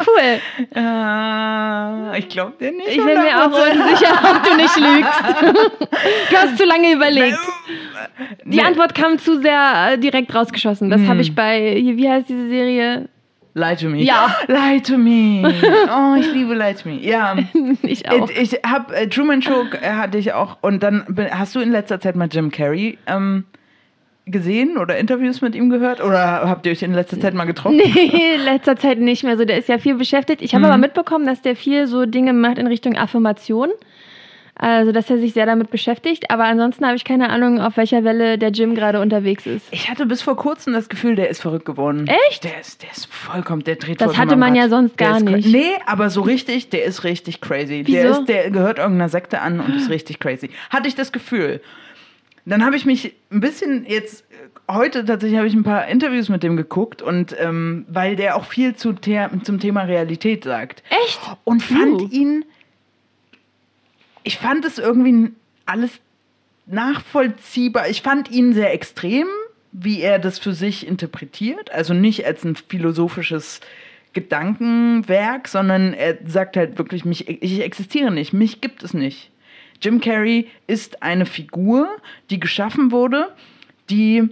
Cool. 0.00 0.40
Äh, 0.76 2.18
ich 2.20 2.28
glaube 2.28 2.52
dir 2.58 2.70
nicht. 2.70 2.88
Ich 2.88 2.96
bin 2.96 3.06
mir 3.06 3.44
auch 3.44 3.50
100%. 3.50 3.72
unsicher, 3.72 4.14
ob 4.30 4.42
du 4.44 4.56
nicht 4.56 4.76
lügst. 4.78 5.80
Du 6.30 6.36
hast 6.36 6.56
zu 6.56 6.64
lange 6.64 6.92
überlegt. 6.92 7.36
Die 8.44 8.56
Nee. 8.58 8.62
Antwort 8.62 8.94
kam 8.94 9.18
zu 9.18 9.40
sehr 9.42 9.90
äh, 9.94 9.98
direkt 9.98 10.32
rausgeschossen. 10.34 10.88
Das 10.88 11.00
Hm. 11.00 11.08
habe 11.08 11.20
ich 11.20 11.34
bei, 11.34 11.74
wie 11.84 12.08
heißt 12.08 12.28
diese 12.28 12.48
Serie? 12.48 13.08
Lie 13.54 13.76
to 13.76 13.88
me. 13.88 13.98
Ja. 14.02 14.36
Lie 14.46 14.80
to 14.82 14.96
me. 14.96 15.42
Oh, 15.90 16.14
ich 16.18 16.32
liebe 16.32 16.54
Lie 16.54 16.74
to 16.74 16.88
me. 16.88 17.00
Ja. 17.00 17.36
Ich 17.82 18.08
auch. 18.08 18.30
Ich, 18.30 18.54
ich 18.54 18.60
habe 18.64 18.94
äh, 18.96 19.08
Truman 19.08 19.42
Show 19.42 19.64
äh, 19.82 19.90
hatte 19.94 20.16
ich 20.16 20.32
auch. 20.32 20.58
Und 20.62 20.82
dann 20.84 21.04
hast 21.32 21.56
du 21.56 21.60
in 21.60 21.72
letzter 21.72 21.98
Zeit 22.00 22.14
mal 22.14 22.28
Jim 22.30 22.50
Carrey 22.52 22.98
ähm, 23.08 23.44
gesehen 24.30 24.76
oder 24.78 24.96
Interviews 24.98 25.40
mit 25.40 25.54
ihm 25.54 25.70
gehört? 25.70 26.02
Oder 26.02 26.48
habt 26.48 26.66
ihr 26.66 26.72
euch 26.72 26.82
in 26.82 26.92
letzter 26.94 27.18
Zeit 27.20 27.34
mal 27.34 27.44
getroffen? 27.44 27.80
Nee, 27.94 28.34
in 28.36 28.44
letzter 28.44 28.76
Zeit 28.76 28.98
nicht 28.98 29.24
mehr 29.24 29.36
so. 29.36 29.44
Der 29.44 29.58
ist 29.58 29.68
ja 29.68 29.78
viel 29.78 29.94
beschäftigt. 29.96 30.42
Ich 30.42 30.54
habe 30.54 30.64
Mhm. 30.64 30.70
aber 30.70 30.78
mitbekommen, 30.78 31.26
dass 31.26 31.42
der 31.42 31.56
viel 31.56 31.86
so 31.86 32.06
Dinge 32.06 32.32
macht 32.32 32.58
in 32.58 32.66
Richtung 32.66 32.96
Affirmation. 32.96 33.70
Also, 34.60 34.90
dass 34.90 35.08
er 35.08 35.18
sich 35.18 35.34
sehr 35.34 35.46
damit 35.46 35.70
beschäftigt. 35.70 36.32
Aber 36.32 36.42
ansonsten 36.42 36.84
habe 36.84 36.96
ich 36.96 37.04
keine 37.04 37.30
Ahnung, 37.30 37.60
auf 37.60 37.76
welcher 37.76 38.02
Welle 38.02 38.38
der 38.38 38.48
Jim 38.50 38.74
gerade 38.74 39.00
unterwegs 39.00 39.46
ist. 39.46 39.64
Ich 39.70 39.88
hatte 39.88 40.04
bis 40.04 40.20
vor 40.20 40.34
kurzem 40.34 40.72
das 40.72 40.88
Gefühl, 40.88 41.14
der 41.14 41.28
ist 41.28 41.40
verrückt 41.40 41.64
geworden. 41.64 42.08
Echt? 42.28 42.42
Der 42.42 42.60
ist, 42.60 42.82
der 42.82 42.90
ist 42.90 43.06
vollkommen, 43.06 43.62
der 43.62 43.76
dreht 43.76 44.00
Das 44.00 44.18
hatte 44.18 44.34
man 44.34 44.54
Rad. 44.56 44.64
ja 44.64 44.68
sonst 44.68 44.98
Der 44.98 45.10
gar 45.10 45.20
nicht. 45.20 45.46
Nee, 45.52 45.70
aber 45.86 46.10
so 46.10 46.22
richtig, 46.22 46.70
der 46.70 46.84
ist 46.84 47.04
richtig 47.04 47.40
crazy. 47.40 47.84
Der, 47.84 48.08
Wieso? 48.08 48.20
ist, 48.20 48.28
der 48.28 48.50
gehört 48.50 48.78
irgendeiner 48.78 49.08
Sekte 49.08 49.40
an 49.42 49.60
und 49.60 49.76
ist 49.76 49.90
richtig 49.90 50.18
crazy. 50.18 50.50
Hatte 50.70 50.88
ich 50.88 50.96
das 50.96 51.12
Gefühl. 51.12 51.60
Dann 52.50 52.64
habe 52.64 52.76
ich 52.76 52.84
mich 52.84 53.14
ein 53.30 53.40
bisschen 53.40 53.84
jetzt 53.86 54.24
heute 54.70 55.04
tatsächlich 55.04 55.38
habe 55.38 55.48
ich 55.48 55.54
ein 55.54 55.64
paar 55.64 55.88
Interviews 55.88 56.28
mit 56.28 56.42
dem 56.42 56.56
geguckt 56.56 57.02
und 57.02 57.34
ähm, 57.38 57.86
weil 57.88 58.16
der 58.16 58.36
auch 58.36 58.44
viel 58.44 58.76
zu 58.76 58.94
The 59.02 59.26
zum 59.42 59.60
Thema 59.60 59.82
Realität 59.82 60.44
sagt. 60.44 60.82
Echt? 61.04 61.20
Und 61.44 61.62
fand 61.62 62.02
Uh. 62.02 62.08
ihn, 62.10 62.44
ich 64.22 64.38
fand 64.38 64.64
es 64.64 64.78
irgendwie 64.78 65.32
alles 65.66 66.00
nachvollziehbar. 66.66 67.88
Ich 67.88 68.02
fand 68.02 68.30
ihn 68.30 68.52
sehr 68.52 68.72
extrem, 68.72 69.26
wie 69.72 70.00
er 70.00 70.18
das 70.18 70.38
für 70.38 70.52
sich 70.52 70.86
interpretiert. 70.86 71.72
Also 71.72 71.94
nicht 71.94 72.26
als 72.26 72.44
ein 72.44 72.56
philosophisches 72.56 73.60
Gedankenwerk, 74.12 75.48
sondern 75.48 75.94
er 75.94 76.18
sagt 76.26 76.56
halt 76.56 76.78
wirklich, 76.78 77.04
mich, 77.04 77.28
ich 77.28 77.60
existiere 77.60 78.10
nicht, 78.10 78.32
mich 78.32 78.60
gibt 78.60 78.82
es 78.82 78.92
nicht. 78.92 79.30
Jim 79.80 80.00
Carrey 80.00 80.48
ist 80.66 81.02
eine 81.02 81.26
Figur, 81.26 81.88
die 82.30 82.40
geschaffen 82.40 82.90
wurde, 82.90 83.28
die 83.90 84.28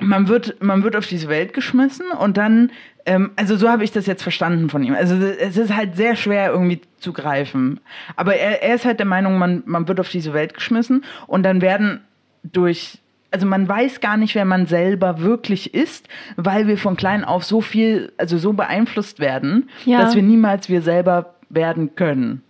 man 0.00 0.28
wird, 0.28 0.62
man 0.62 0.82
wird 0.82 0.94
auf 0.94 1.06
diese 1.06 1.28
Welt 1.28 1.54
geschmissen 1.54 2.06
und 2.20 2.36
dann, 2.36 2.70
ähm, 3.06 3.30
also 3.36 3.56
so 3.56 3.70
habe 3.70 3.82
ich 3.82 3.92
das 3.92 4.04
jetzt 4.06 4.22
verstanden 4.22 4.68
von 4.68 4.82
ihm. 4.84 4.94
Also 4.94 5.14
es 5.16 5.56
ist 5.56 5.74
halt 5.74 5.96
sehr 5.96 6.16
schwer 6.16 6.50
irgendwie 6.50 6.82
zu 6.98 7.14
greifen. 7.14 7.80
Aber 8.14 8.36
er, 8.36 8.62
er 8.62 8.74
ist 8.74 8.84
halt 8.84 8.98
der 8.98 9.06
Meinung, 9.06 9.38
man, 9.38 9.62
man 9.64 9.88
wird 9.88 9.98
auf 9.98 10.10
diese 10.10 10.34
Welt 10.34 10.52
geschmissen 10.52 11.02
und 11.26 11.44
dann 11.44 11.62
werden 11.62 12.00
durch, 12.42 12.98
also 13.30 13.46
man 13.46 13.66
weiß 13.66 14.00
gar 14.00 14.18
nicht, 14.18 14.34
wer 14.34 14.44
man 14.44 14.66
selber 14.66 15.20
wirklich 15.22 15.72
ist, 15.72 16.08
weil 16.36 16.66
wir 16.66 16.76
von 16.76 16.96
klein 16.98 17.24
auf 17.24 17.44
so 17.44 17.62
viel, 17.62 18.12
also 18.18 18.36
so 18.36 18.52
beeinflusst 18.52 19.18
werden, 19.18 19.70
Ja. 19.86 20.02
dass 20.02 20.14
wir 20.14 20.22
niemals 20.22 20.68
wir 20.68 20.82
selber 20.82 21.34
werden 21.48 21.94
können. 21.96 22.42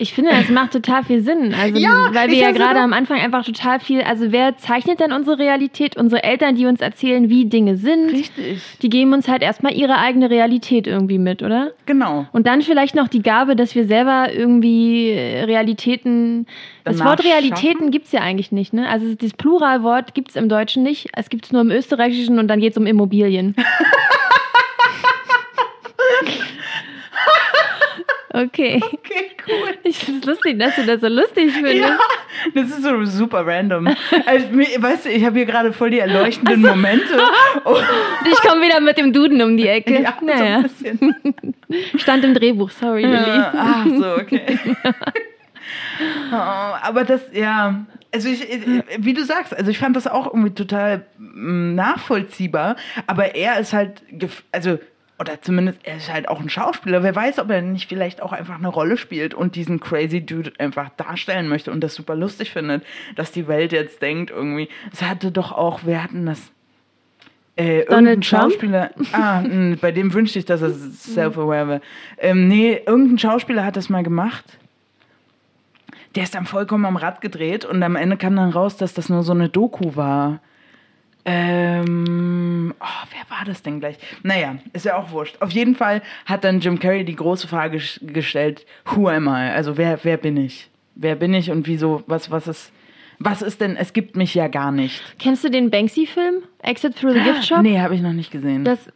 Ich 0.00 0.14
finde, 0.14 0.30
das 0.30 0.48
macht 0.48 0.72
total 0.72 1.04
viel 1.04 1.20
Sinn. 1.20 1.52
Also, 1.54 1.78
Ja, 1.78 2.08
weil 2.12 2.30
wir 2.30 2.38
ja 2.38 2.52
gerade 2.52 2.80
am 2.80 2.94
Anfang 2.94 3.20
einfach 3.20 3.44
total 3.44 3.80
viel, 3.80 4.00
also 4.00 4.32
wer 4.32 4.56
zeichnet 4.56 4.98
denn 4.98 5.12
unsere 5.12 5.38
Realität? 5.38 5.94
Unsere 5.98 6.24
Eltern, 6.24 6.54
die 6.54 6.64
uns 6.64 6.80
erzählen, 6.80 7.28
wie 7.28 7.44
Dinge 7.44 7.76
sind. 7.76 8.10
Richtig. 8.10 8.62
Die 8.80 8.88
geben 8.88 9.12
uns 9.12 9.28
halt 9.28 9.42
erstmal 9.42 9.74
ihre 9.74 9.98
eigene 9.98 10.30
Realität 10.30 10.86
irgendwie 10.86 11.18
mit, 11.18 11.42
oder? 11.42 11.72
Genau. 11.84 12.24
Und 12.32 12.46
dann 12.46 12.62
vielleicht 12.62 12.94
noch 12.94 13.08
die 13.08 13.20
Gabe, 13.20 13.56
dass 13.56 13.74
wir 13.74 13.84
selber 13.86 14.32
irgendwie 14.32 15.10
äh, 15.10 15.44
Realitäten. 15.44 16.46
Das 16.84 16.96
Danach 16.96 17.10
Wort 17.10 17.24
Realitäten 17.26 17.90
gibt 17.90 18.06
es 18.06 18.12
ja 18.12 18.20
eigentlich 18.20 18.52
nicht, 18.52 18.72
ne? 18.72 18.88
Also 18.88 19.14
das 19.14 19.34
Pluralwort 19.34 20.14
gibt 20.14 20.30
es 20.30 20.36
im 20.36 20.48
Deutschen 20.48 20.82
nicht. 20.82 21.08
Es 21.14 21.28
gibt 21.28 21.44
es 21.44 21.52
nur 21.52 21.60
im 21.60 21.70
Österreichischen 21.70 22.38
und 22.38 22.48
dann 22.48 22.58
geht 22.60 22.72
es 22.72 22.78
um 22.78 22.86
Immobilien. 22.86 23.54
Okay. 28.32 28.80
Okay, 28.82 29.30
cool. 29.48 29.74
Ich 29.82 29.98
finde 29.98 30.20
es 30.20 30.26
lustig, 30.26 30.58
dass 30.58 30.76
du 30.76 30.84
das 30.86 31.00
so 31.00 31.08
lustig 31.08 31.52
findest. 31.52 31.76
Ja, 31.78 31.98
das 32.54 32.68
ist 32.70 32.82
so 32.82 33.04
super 33.04 33.44
random. 33.46 33.88
Also, 34.26 34.46
weißt 34.52 35.06
du, 35.06 35.08
ich 35.10 35.24
habe 35.24 35.36
hier 35.36 35.46
gerade 35.46 35.72
voll 35.72 35.90
die 35.90 35.98
erleuchtenden 35.98 36.60
Momente. 36.62 37.18
Oh, 37.64 37.76
Ich 38.30 38.40
komme 38.48 38.62
wieder 38.62 38.80
mit 38.80 38.98
dem 38.98 39.12
Duden 39.12 39.42
um 39.42 39.56
die 39.56 39.66
Ecke. 39.66 40.00
ja, 40.02 40.16
so 40.20 40.26
naja, 40.26 40.56
ein 40.58 40.62
bisschen. 40.62 41.14
stand 41.96 42.24
im 42.24 42.34
Drehbuch, 42.34 42.70
sorry, 42.70 43.02
Lilly. 43.02 43.16
Ja, 43.16 43.52
Ach 43.56 43.86
so, 43.86 44.14
okay. 44.16 44.58
Oh, 46.32 46.34
aber 46.34 47.04
das, 47.04 47.22
ja, 47.32 47.84
also 48.12 48.28
ich, 48.28 48.48
ich- 48.48 48.62
wie 48.98 49.12
du 49.12 49.24
sagst, 49.24 49.56
also 49.56 49.70
ich 49.70 49.78
fand 49.78 49.96
das 49.96 50.06
auch 50.06 50.26
irgendwie 50.26 50.54
total 50.54 51.04
mm, 51.18 51.74
nachvollziehbar, 51.74 52.76
aber 53.06 53.34
er 53.34 53.58
ist 53.60 53.72
halt, 53.72 54.02
also, 54.52 54.78
oder 55.20 55.42
zumindest, 55.42 55.80
er 55.84 55.98
ist 55.98 56.10
halt 56.10 56.28
auch 56.28 56.40
ein 56.40 56.48
Schauspieler. 56.48 57.02
Wer 57.02 57.14
weiß, 57.14 57.38
ob 57.40 57.50
er 57.50 57.60
nicht 57.60 57.90
vielleicht 57.90 58.22
auch 58.22 58.32
einfach 58.32 58.56
eine 58.56 58.68
Rolle 58.68 58.96
spielt 58.96 59.34
und 59.34 59.54
diesen 59.54 59.78
crazy 59.78 60.24
Dude 60.24 60.52
einfach 60.58 60.88
darstellen 60.96 61.46
möchte 61.46 61.70
und 61.70 61.82
das 61.82 61.94
super 61.94 62.16
lustig 62.16 62.50
findet, 62.50 62.84
dass 63.16 63.30
die 63.30 63.46
Welt 63.46 63.72
jetzt 63.72 64.00
denkt 64.00 64.30
irgendwie, 64.30 64.70
es 64.92 65.02
hatte 65.02 65.30
doch 65.30 65.52
auch, 65.52 65.80
wer 65.84 66.02
hatten 66.02 66.24
das? 66.24 66.50
Äh, 67.56 67.80
irgendein 67.80 67.86
Donald 67.88 68.28
Trump? 68.28 68.52
Schauspieler, 68.52 68.90
ah, 69.12 69.42
mh, 69.42 69.76
bei 69.82 69.92
dem 69.92 70.14
wünschte 70.14 70.38
ich, 70.38 70.46
dass 70.46 70.62
er 70.62 70.70
self-aware 70.70 71.68
wäre. 71.68 71.80
Ähm, 72.16 72.48
nee, 72.48 72.80
irgendein 72.86 73.18
Schauspieler 73.18 73.64
hat 73.64 73.76
das 73.76 73.90
mal 73.90 74.02
gemacht. 74.02 74.44
Der 76.14 76.22
ist 76.22 76.34
dann 76.34 76.46
vollkommen 76.46 76.86
am 76.86 76.96
Rad 76.96 77.20
gedreht 77.20 77.66
und 77.66 77.82
am 77.82 77.94
Ende 77.94 78.16
kam 78.16 78.36
dann 78.36 78.50
raus, 78.50 78.78
dass 78.78 78.94
das 78.94 79.10
nur 79.10 79.22
so 79.22 79.32
eine 79.32 79.50
Doku 79.50 79.96
war. 79.96 80.40
Ähm, 81.24 82.74
oh, 82.80 82.84
wer 83.10 83.36
war 83.36 83.44
das 83.44 83.62
denn 83.62 83.80
gleich? 83.80 83.96
Naja, 84.22 84.56
ist 84.72 84.84
ja 84.86 84.96
auch 84.96 85.10
wurscht. 85.10 85.40
Auf 85.40 85.50
jeden 85.50 85.74
Fall 85.74 86.02
hat 86.26 86.44
dann 86.44 86.60
Jim 86.60 86.78
Carrey 86.78 87.04
die 87.04 87.16
große 87.16 87.46
Frage 87.48 87.78
ges- 87.78 88.04
gestellt: 88.04 88.66
Who 88.86 89.08
am 89.08 89.26
I? 89.28 89.50
Also 89.54 89.76
wer, 89.76 89.98
wer 90.02 90.16
bin 90.16 90.36
ich? 90.36 90.68
Wer 90.94 91.16
bin 91.16 91.32
ich 91.34 91.50
und 91.50 91.66
wieso? 91.66 92.02
Was, 92.06 92.30
was 92.30 92.46
ist? 92.48 92.72
Was 93.18 93.42
ist 93.42 93.60
denn? 93.60 93.76
Es 93.76 93.92
gibt 93.92 94.16
mich 94.16 94.34
ja 94.34 94.48
gar 94.48 94.72
nicht. 94.72 95.02
Kennst 95.18 95.44
du 95.44 95.50
den 95.50 95.70
Banksy-Film? 95.70 96.42
Exit 96.62 96.96
Through 96.98 97.12
the 97.12 97.20
Gift 97.20 97.44
Shop? 97.46 97.60
Nee, 97.62 97.78
habe 97.78 97.94
ich 97.94 98.00
noch 98.00 98.14
nicht 98.14 98.30
gesehen. 98.30 98.64
Das, 98.64 98.90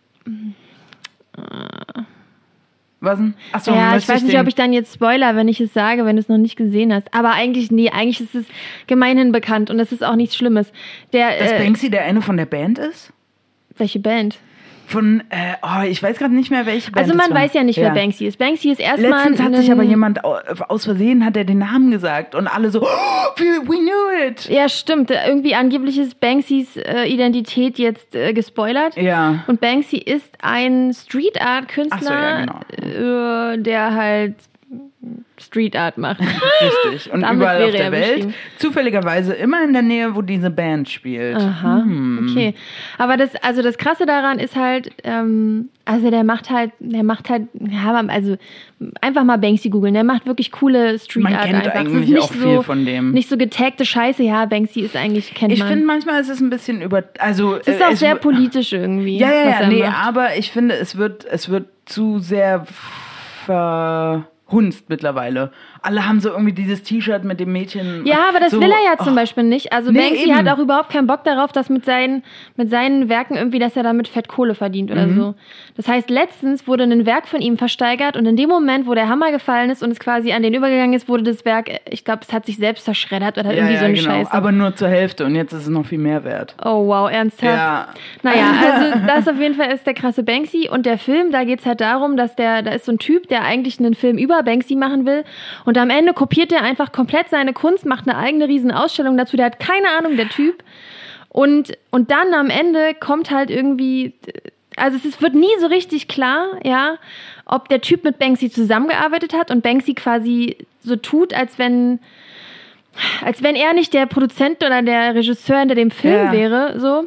was 3.04 3.18
denn? 3.18 3.34
Achso, 3.52 3.72
ja, 3.72 3.96
ich 3.96 4.08
weiß 4.08 4.22
nicht, 4.22 4.34
den- 4.34 4.40
ob 4.40 4.48
ich 4.48 4.54
dann 4.54 4.72
jetzt 4.72 4.94
spoiler, 4.94 5.36
wenn 5.36 5.48
ich 5.48 5.60
es 5.60 5.72
sage, 5.72 6.04
wenn 6.04 6.16
du 6.16 6.20
es 6.20 6.28
noch 6.28 6.38
nicht 6.38 6.56
gesehen 6.56 6.92
hast. 6.92 7.12
Aber 7.14 7.32
eigentlich, 7.32 7.70
nee, 7.70 7.90
eigentlich 7.90 8.20
ist 8.20 8.34
es 8.34 8.46
gemeinhin 8.86 9.32
bekannt 9.32 9.70
und 9.70 9.78
das 9.78 9.92
ist 9.92 10.04
auch 10.04 10.16
nichts 10.16 10.36
Schlimmes. 10.36 10.72
Der, 11.12 11.38
Dass 11.38 11.52
äh, 11.52 11.58
Banksy 11.58 11.90
der 11.90 12.04
eine 12.04 12.22
von 12.22 12.36
der 12.36 12.46
Band 12.46 12.78
ist? 12.78 13.12
welche 13.76 13.98
Band? 13.98 14.38
Von, 14.86 15.20
äh, 15.30 15.54
oh, 15.62 15.82
ich 15.88 16.02
weiß 16.02 16.18
gerade 16.18 16.34
nicht 16.34 16.50
mehr, 16.50 16.66
welche 16.66 16.90
Band 16.92 17.06
Also 17.06 17.16
man 17.16 17.32
weiß 17.32 17.54
ja 17.54 17.62
nicht, 17.64 17.78
wer 17.78 17.90
Banksy 17.90 18.26
ist. 18.26 18.38
Banksy 18.38 18.70
ist 18.70 18.80
erstmal. 18.80 19.10
Letztens 19.10 19.42
hat 19.42 19.56
sich 19.56 19.72
aber 19.72 19.82
jemand 19.82 20.24
au- 20.24 20.36
aus 20.68 20.84
Versehen 20.84 21.24
hat 21.24 21.36
er 21.36 21.44
den 21.44 21.58
Namen 21.58 21.90
gesagt 21.90 22.34
und 22.34 22.46
alle 22.46 22.70
so, 22.70 22.82
oh, 22.82 22.86
we, 23.36 23.60
knew 23.64 24.28
it. 24.28 24.48
Ja, 24.48 24.68
stimmt. 24.68 25.10
Irgendwie 25.10 25.54
angeblich 25.54 25.98
ist 25.98 26.20
Banksys 26.20 26.76
äh, 26.76 27.04
Identität 27.06 27.78
jetzt 27.78 28.14
äh, 28.14 28.32
gespoilert. 28.32 28.96
Ja. 28.96 29.42
Und 29.46 29.60
Banksy 29.60 29.96
ist 29.96 30.30
ein 30.42 30.92
Street 30.94 31.40
Art 31.40 31.68
Künstler, 31.68 32.46
so, 32.80 32.86
ja, 32.86 33.52
äh, 33.54 33.58
der 33.58 33.94
halt 33.94 34.34
Street 35.38 35.76
Art 35.76 35.98
macht. 35.98 36.20
Richtig. 36.90 37.12
Und 37.12 37.22
Damit 37.22 37.36
überall 37.38 37.64
auf 37.64 37.70
der 37.72 37.84
er 37.86 37.92
Welt. 37.92 38.28
Zufälligerweise 38.58 39.32
immer 39.34 39.62
in 39.64 39.72
der 39.72 39.82
Nähe, 39.82 40.14
wo 40.14 40.22
diese 40.22 40.50
Band 40.50 40.88
spielt. 40.88 41.36
Aha, 41.36 41.82
Hm. 41.84 42.28
okay. 42.30 42.54
Aber 42.98 43.16
das, 43.16 43.34
also 43.42 43.60
das 43.62 43.76
Krasse 43.78 44.06
daran 44.06 44.38
ist 44.38 44.56
halt, 44.56 44.90
ähm, 45.02 45.68
also 45.84 46.10
der 46.10 46.24
macht 46.24 46.50
halt, 46.50 46.70
der 46.78 47.02
macht 47.02 47.28
halt, 47.28 47.42
also 48.08 48.36
einfach 49.00 49.24
mal 49.24 49.36
Banksy 49.38 49.68
googeln. 49.70 49.94
Der 49.94 50.04
macht 50.04 50.24
wirklich 50.26 50.52
coole 50.52 50.98
Street 50.98 51.24
Man 51.24 51.34
Art 51.34 51.44
kennt 51.46 51.56
einfach. 51.66 51.72
Es 51.72 51.80
eigentlich 51.80 52.08
nicht 52.10 52.22
auch 52.22 52.32
so, 52.32 52.38
viel 52.48 52.62
von 52.62 52.86
dem. 52.86 53.10
Nicht 53.10 53.28
so 53.28 53.36
getagte 53.36 53.84
Scheiße. 53.84 54.22
Ja, 54.22 54.46
Banksy 54.46 54.80
ist 54.80 54.96
eigentlich 54.96 55.34
kennt 55.34 55.52
Ich 55.52 55.58
man. 55.58 55.68
finde 55.68 55.84
manchmal 55.86 56.20
ist 56.20 56.28
es 56.30 56.40
ein 56.40 56.48
bisschen 56.50 56.80
über, 56.80 57.02
also 57.18 57.56
es 57.56 57.66
ist 57.68 57.80
äh, 57.80 57.84
auch 57.84 57.92
sehr 57.96 58.14
w- 58.16 58.20
politisch 58.20 58.72
irgendwie. 58.72 59.18
Ja, 59.18 59.30
ja, 59.32 59.60
ja, 59.60 59.66
nee, 59.68 59.82
macht. 59.82 60.06
aber 60.06 60.36
ich 60.36 60.50
finde, 60.52 60.74
es 60.76 60.96
wird, 60.96 61.24
es 61.24 61.48
wird 61.48 61.66
zu 61.86 62.18
sehr 62.18 62.64
verhunzt 64.46 64.88
mittlerweile. 64.88 65.52
Alle 65.84 66.08
haben 66.08 66.20
so 66.20 66.30
irgendwie 66.30 66.52
dieses 66.52 66.82
T-Shirt 66.82 67.24
mit 67.24 67.38
dem 67.40 67.52
Mädchen. 67.52 68.06
Ja, 68.06 68.28
aber 68.28 68.40
das 68.40 68.52
so, 68.52 68.60
will 68.60 68.70
er 68.70 68.92
ja 68.92 68.96
zum 69.02 69.12
oh, 69.12 69.16
Beispiel 69.16 69.44
nicht. 69.44 69.72
Also 69.72 69.90
Nee, 69.92 69.98
Banksy 70.00 70.24
eben. 70.30 70.36
hat 70.36 70.48
auch 70.48 70.58
überhaupt 70.58 70.90
keinen 70.90 71.06
Bock 71.06 71.24
darauf, 71.24 71.52
dass 71.52 71.68
mit 71.68 71.84
seinen, 71.84 72.22
mit 72.56 72.70
seinen 72.70 73.08
Werken 73.08 73.36
irgendwie, 73.36 73.58
dass 73.58 73.76
er 73.76 73.82
damit 73.82 74.08
Fett 74.08 74.28
Kohle 74.28 74.54
verdient 74.54 74.90
oder 74.90 75.06
Mhm. 75.06 75.16
so. 75.16 75.34
Das 75.76 75.86
heißt, 75.88 76.08
letztens 76.10 76.66
wurde 76.66 76.84
ein 76.84 77.04
Werk 77.06 77.26
von 77.28 77.40
ihm 77.40 77.58
versteigert 77.58 78.16
und 78.16 78.26
in 78.26 78.36
dem 78.36 78.48
Moment, 78.48 78.86
wo 78.86 78.94
der 78.94 79.08
Hammer 79.08 79.30
gefallen 79.30 79.70
ist 79.70 79.82
und 79.82 79.90
es 79.90 79.98
quasi 80.00 80.32
an 80.32 80.42
den 80.42 80.54
übergegangen 80.54 80.94
ist, 80.94 81.08
wurde 81.08 81.22
das 81.24 81.44
Werk, 81.44 81.68
ich 81.90 82.04
glaube, 82.04 82.20
es 82.26 82.32
hat 82.32 82.46
sich 82.46 82.56
selbst 82.56 82.84
zerschreddert 82.84 83.36
oder 83.38 83.50
Ja, 83.50 83.56
irgendwie 83.56 83.74
ja, 83.74 83.78
so 83.80 83.84
eine 83.84 83.94
genau. 83.94 84.10
Scheiße. 84.10 84.32
Aber 84.32 84.52
nur 84.52 84.74
zur 84.76 84.88
Hälfte 84.88 85.24
und 85.26 85.34
jetzt 85.34 85.52
ist 85.52 85.62
es 85.62 85.68
noch 85.68 85.84
viel 85.86 85.98
mehr 85.98 86.24
wert. 86.24 86.54
Oh 86.64 86.86
wow, 86.86 87.10
ernsthaft? 87.10 87.44
Ja. 87.54 87.88
Naja, 88.22 88.46
also 88.72 88.98
das 89.06 89.28
auf 89.28 89.38
jeden 89.38 89.54
Fall 89.54 89.70
ist 89.72 89.86
der 89.86 89.94
krasse 89.94 90.22
Banksy 90.22 90.68
und 90.70 90.86
der 90.86 90.98
Film, 90.98 91.30
da 91.30 91.44
geht's 91.44 91.66
halt 91.66 91.80
darum, 91.80 92.16
dass 92.16 92.36
der, 92.36 92.62
da 92.62 92.70
ist 92.72 92.86
so 92.86 92.92
ein 92.92 92.98
Typ, 92.98 93.28
der 93.28 93.42
eigentlich 93.44 93.78
einen 93.78 93.94
Film 93.94 94.16
über 94.18 94.42
Banksy 94.42 94.76
machen 94.76 95.04
will 95.06 95.24
und 95.64 95.73
am 95.78 95.90
Ende 95.90 96.12
kopiert 96.12 96.52
er 96.52 96.62
einfach 96.62 96.92
komplett 96.92 97.28
seine 97.28 97.52
Kunst, 97.52 97.86
macht 97.86 98.08
eine 98.08 98.18
eigene 98.18 98.48
riesen 98.48 98.70
Ausstellung 98.70 99.16
dazu, 99.16 99.36
der 99.36 99.46
hat 99.46 99.60
keine 99.60 99.88
Ahnung, 99.98 100.16
der 100.16 100.28
Typ 100.28 100.62
und, 101.28 101.76
und 101.90 102.10
dann 102.10 102.32
am 102.34 102.50
Ende 102.50 102.94
kommt 102.94 103.30
halt 103.30 103.50
irgendwie, 103.50 104.14
also 104.76 104.96
es 104.96 105.04
ist, 105.04 105.22
wird 105.22 105.34
nie 105.34 105.50
so 105.60 105.66
richtig 105.66 106.08
klar, 106.08 106.46
ja, 106.64 106.96
ob 107.44 107.68
der 107.68 107.80
Typ 107.80 108.04
mit 108.04 108.18
Banksy 108.18 108.50
zusammengearbeitet 108.50 109.32
hat 109.34 109.50
und 109.50 109.62
Banksy 109.62 109.94
quasi 109.94 110.56
so 110.80 110.96
tut, 110.96 111.34
als 111.34 111.58
wenn 111.58 111.98
als 113.24 113.42
wenn 113.42 113.56
er 113.56 113.72
nicht 113.72 113.92
der 113.92 114.06
Produzent 114.06 114.64
oder 114.64 114.80
der 114.82 115.14
Regisseur 115.14 115.58
hinter 115.58 115.74
dem 115.74 115.90
Film 115.90 116.26
Ja. 116.26 116.32
wäre, 116.32 116.78
so. 116.78 117.06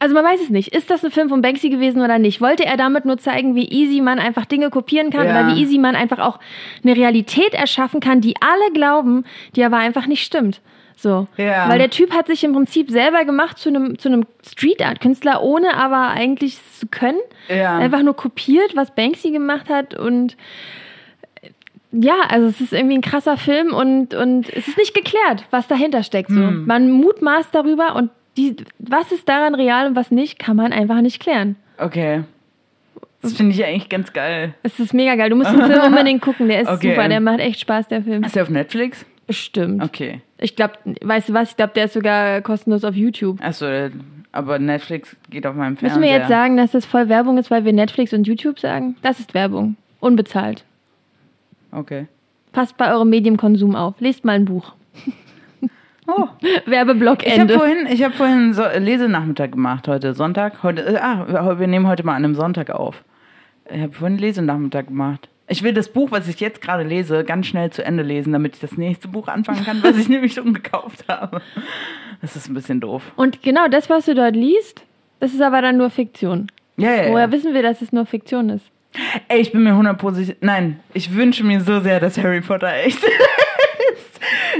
Also 0.00 0.14
man 0.14 0.24
weiß 0.24 0.40
es 0.40 0.50
nicht. 0.50 0.74
Ist 0.74 0.90
das 0.90 1.04
ein 1.04 1.10
Film 1.10 1.28
von 1.28 1.42
Banksy 1.42 1.70
gewesen 1.70 2.02
oder 2.02 2.18
nicht? 2.18 2.40
Wollte 2.40 2.64
er 2.64 2.76
damit 2.76 3.04
nur 3.04 3.18
zeigen, 3.18 3.54
wie 3.56 3.68
easy 3.68 4.00
man 4.00 4.18
einfach 4.20 4.44
Dinge 4.44 4.70
kopieren 4.70 5.10
kann 5.10 5.26
Ja. 5.26 5.32
oder 5.32 5.54
wie 5.54 5.60
easy 5.60 5.78
man 5.78 5.96
einfach 5.96 6.20
auch 6.20 6.38
eine 6.84 6.94
Realität 6.94 7.52
erschaffen 7.54 8.00
kann, 8.00 8.20
die 8.20 8.34
alle 8.40 8.72
glauben, 8.72 9.24
die 9.56 9.64
aber 9.64 9.78
einfach 9.78 10.06
nicht 10.06 10.24
stimmt. 10.24 10.60
So. 10.96 11.26
Ja. 11.36 11.68
Weil 11.68 11.78
der 11.78 11.90
Typ 11.90 12.12
hat 12.12 12.26
sich 12.26 12.42
im 12.44 12.52
Prinzip 12.52 12.90
selber 12.90 13.24
gemacht 13.24 13.58
zu 13.58 13.68
einem, 13.68 13.98
zu 13.98 14.08
einem 14.08 14.24
Street 14.46 14.84
Art 14.84 15.00
Künstler, 15.00 15.42
ohne 15.42 15.74
aber 15.76 16.08
eigentlich 16.08 16.58
zu 16.78 16.86
können. 16.88 17.20
Ja. 17.48 17.78
Einfach 17.78 18.02
nur 18.02 18.14
kopiert, 18.14 18.74
was 18.76 18.94
Banksy 18.94 19.30
gemacht 19.30 19.68
hat 19.68 19.94
und 19.94 20.36
ja, 21.90 22.16
also 22.28 22.48
es 22.48 22.60
ist 22.60 22.72
irgendwie 22.72 22.98
ein 22.98 23.02
krasser 23.02 23.38
Film 23.38 23.72
und, 23.72 24.12
und 24.12 24.48
es 24.50 24.68
ist 24.68 24.76
nicht 24.76 24.92
geklärt, 24.92 25.44
was 25.50 25.68
dahinter 25.68 26.02
steckt. 26.02 26.30
So. 26.30 26.36
Hm. 26.36 26.66
Man 26.66 26.90
mutmaßt 26.90 27.54
darüber 27.54 27.96
und 27.96 28.10
die, 28.38 28.56
was 28.78 29.12
ist 29.12 29.28
daran 29.28 29.54
real 29.54 29.88
und 29.88 29.96
was 29.96 30.10
nicht, 30.10 30.38
kann 30.38 30.56
man 30.56 30.72
einfach 30.72 31.00
nicht 31.02 31.20
klären. 31.20 31.56
Okay. 31.76 32.22
Das 33.20 33.32
finde 33.32 33.52
ich 33.52 33.64
eigentlich 33.64 33.88
ganz 33.88 34.12
geil. 34.12 34.54
Es 34.62 34.78
ist 34.78 34.94
mega 34.94 35.16
geil. 35.16 35.28
Du 35.30 35.36
musst 35.36 35.50
den 35.52 35.60
Film 35.64 35.80
unbedingt 35.82 36.22
gucken, 36.22 36.48
der 36.48 36.62
ist 36.62 36.68
Okay. 36.68 36.90
super, 36.94 37.08
der 37.08 37.20
macht 37.20 37.40
echt 37.40 37.58
Spaß, 37.60 37.88
der 37.88 38.02
Film. 38.02 38.22
Ist 38.22 38.36
der 38.36 38.44
auf 38.44 38.48
Netflix? 38.50 39.04
Bestimmt. 39.26 39.82
Okay. 39.82 40.22
Ich 40.38 40.54
glaube, 40.56 40.74
weißt 41.02 41.28
du 41.28 41.34
was, 41.34 41.50
ich 41.50 41.56
glaube, 41.56 41.72
der 41.74 41.86
ist 41.86 41.94
sogar 41.94 42.40
kostenlos 42.42 42.84
auf 42.84 42.94
YouTube. 42.94 43.42
Achso, 43.42 43.66
aber 44.30 44.58
Netflix 44.60 45.16
geht 45.30 45.46
auf 45.46 45.54
meinem 45.56 45.72
Müssen 45.72 45.80
Fernseher. 45.88 46.02
wir 46.02 46.18
jetzt 46.18 46.28
sagen, 46.28 46.56
dass 46.56 46.70
das 46.70 46.86
voll 46.86 47.08
Werbung 47.08 47.38
ist, 47.38 47.50
weil 47.50 47.64
wir 47.64 47.72
Netflix 47.72 48.12
und 48.12 48.26
YouTube 48.26 48.60
sagen? 48.60 48.96
Das 49.02 49.18
ist 49.18 49.34
Werbung. 49.34 49.76
Unbezahlt. 50.00 50.64
Okay. 51.72 52.06
Passt 52.52 52.76
bei 52.76 52.90
eurem 52.92 53.10
Medienkonsum 53.10 53.74
auf. 53.74 53.94
Lest 54.00 54.24
mal 54.24 54.32
ein 54.36 54.44
Buch. 54.44 54.72
Oh. 56.08 56.26
Werbeblock 56.66 57.24
Ich 57.24 57.32
habe 57.32 57.42
Ende. 57.42 57.54
vorhin, 57.54 57.86
ich 57.90 58.02
hab 58.02 58.14
vorhin 58.14 58.54
so 58.54 58.64
Lesenachmittag 58.64 59.52
gemacht, 59.52 59.86
heute 59.88 60.14
Sonntag. 60.14 60.62
Heute, 60.62 60.82
äh, 60.94 60.96
ah, 60.96 61.58
wir 61.58 61.66
nehmen 61.66 61.86
heute 61.86 62.04
mal 62.04 62.14
an 62.14 62.24
einem 62.24 62.34
Sonntag 62.34 62.70
auf. 62.70 63.04
Ich 63.70 63.80
habe 63.82 63.92
vorhin 63.92 64.16
Lesenachmittag 64.16 64.86
gemacht. 64.86 65.28
Ich 65.48 65.62
will 65.62 65.74
das 65.74 65.90
Buch, 65.90 66.10
was 66.10 66.26
ich 66.26 66.40
jetzt 66.40 66.60
gerade 66.62 66.82
lese, 66.82 67.24
ganz 67.24 67.46
schnell 67.46 67.70
zu 67.70 67.84
Ende 67.84 68.02
lesen, 68.02 68.32
damit 68.32 68.54
ich 68.54 68.60
das 68.60 68.76
nächste 68.78 69.08
Buch 69.08 69.28
anfangen 69.28 69.64
kann, 69.64 69.82
was 69.82 69.98
ich 69.98 70.08
nämlich 70.08 70.32
schon 70.32 70.54
gekauft 70.54 71.04
habe. 71.08 71.42
Das 72.22 72.36
ist 72.36 72.48
ein 72.48 72.54
bisschen 72.54 72.80
doof. 72.80 73.02
Und 73.16 73.42
genau 73.42 73.68
das, 73.68 73.90
was 73.90 74.06
du 74.06 74.14
dort 74.14 74.34
liest, 74.34 74.82
das 75.20 75.34
ist 75.34 75.42
aber 75.42 75.60
dann 75.60 75.76
nur 75.76 75.90
Fiktion. 75.90 76.50
Ja, 76.78 76.90
ja, 76.90 77.10
Woher 77.10 77.26
ja. 77.26 77.32
wissen 77.32 77.52
wir, 77.54 77.62
dass 77.62 77.82
es 77.82 77.92
nur 77.92 78.06
Fiktion 78.06 78.48
ist? 78.50 78.64
Ey, 79.28 79.40
ich 79.40 79.52
bin 79.52 79.62
mir 79.62 79.72
100% 79.72 80.36
Nein, 80.40 80.80
ich 80.94 81.14
wünsche 81.14 81.44
mir 81.44 81.60
so 81.60 81.80
sehr, 81.80 82.00
dass 82.00 82.16
Harry 82.18 82.40
Potter 82.40 82.72
echt 82.74 83.04
ist. 83.04 83.12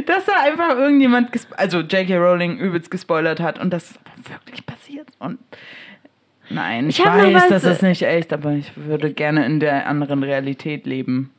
Dass 0.07 0.25
da 0.27 0.33
einfach 0.43 0.71
irgendjemand, 0.71 1.31
also 1.57 1.81
J.K. 1.81 2.17
Rowling 2.17 2.59
übelst 2.59 2.91
gespoilert 2.91 3.41
hat 3.41 3.59
und 3.59 3.71
das 3.71 3.99
wirklich 4.29 4.65
passiert. 4.67 5.09
Und 5.19 5.39
nein, 6.51 6.89
ich, 6.89 6.99
Ich 6.99 7.05
weiß, 7.05 7.49
das 7.49 7.65
ist 7.65 7.83
nicht 7.83 8.03
echt, 8.03 8.33
aber 8.33 8.53
ich 8.53 8.73
würde 8.77 9.13
gerne 9.13 9.45
in 9.47 9.61
der 9.61 9.87
anderen 9.87 10.23
Realität 10.23 10.87
leben. 10.87 11.31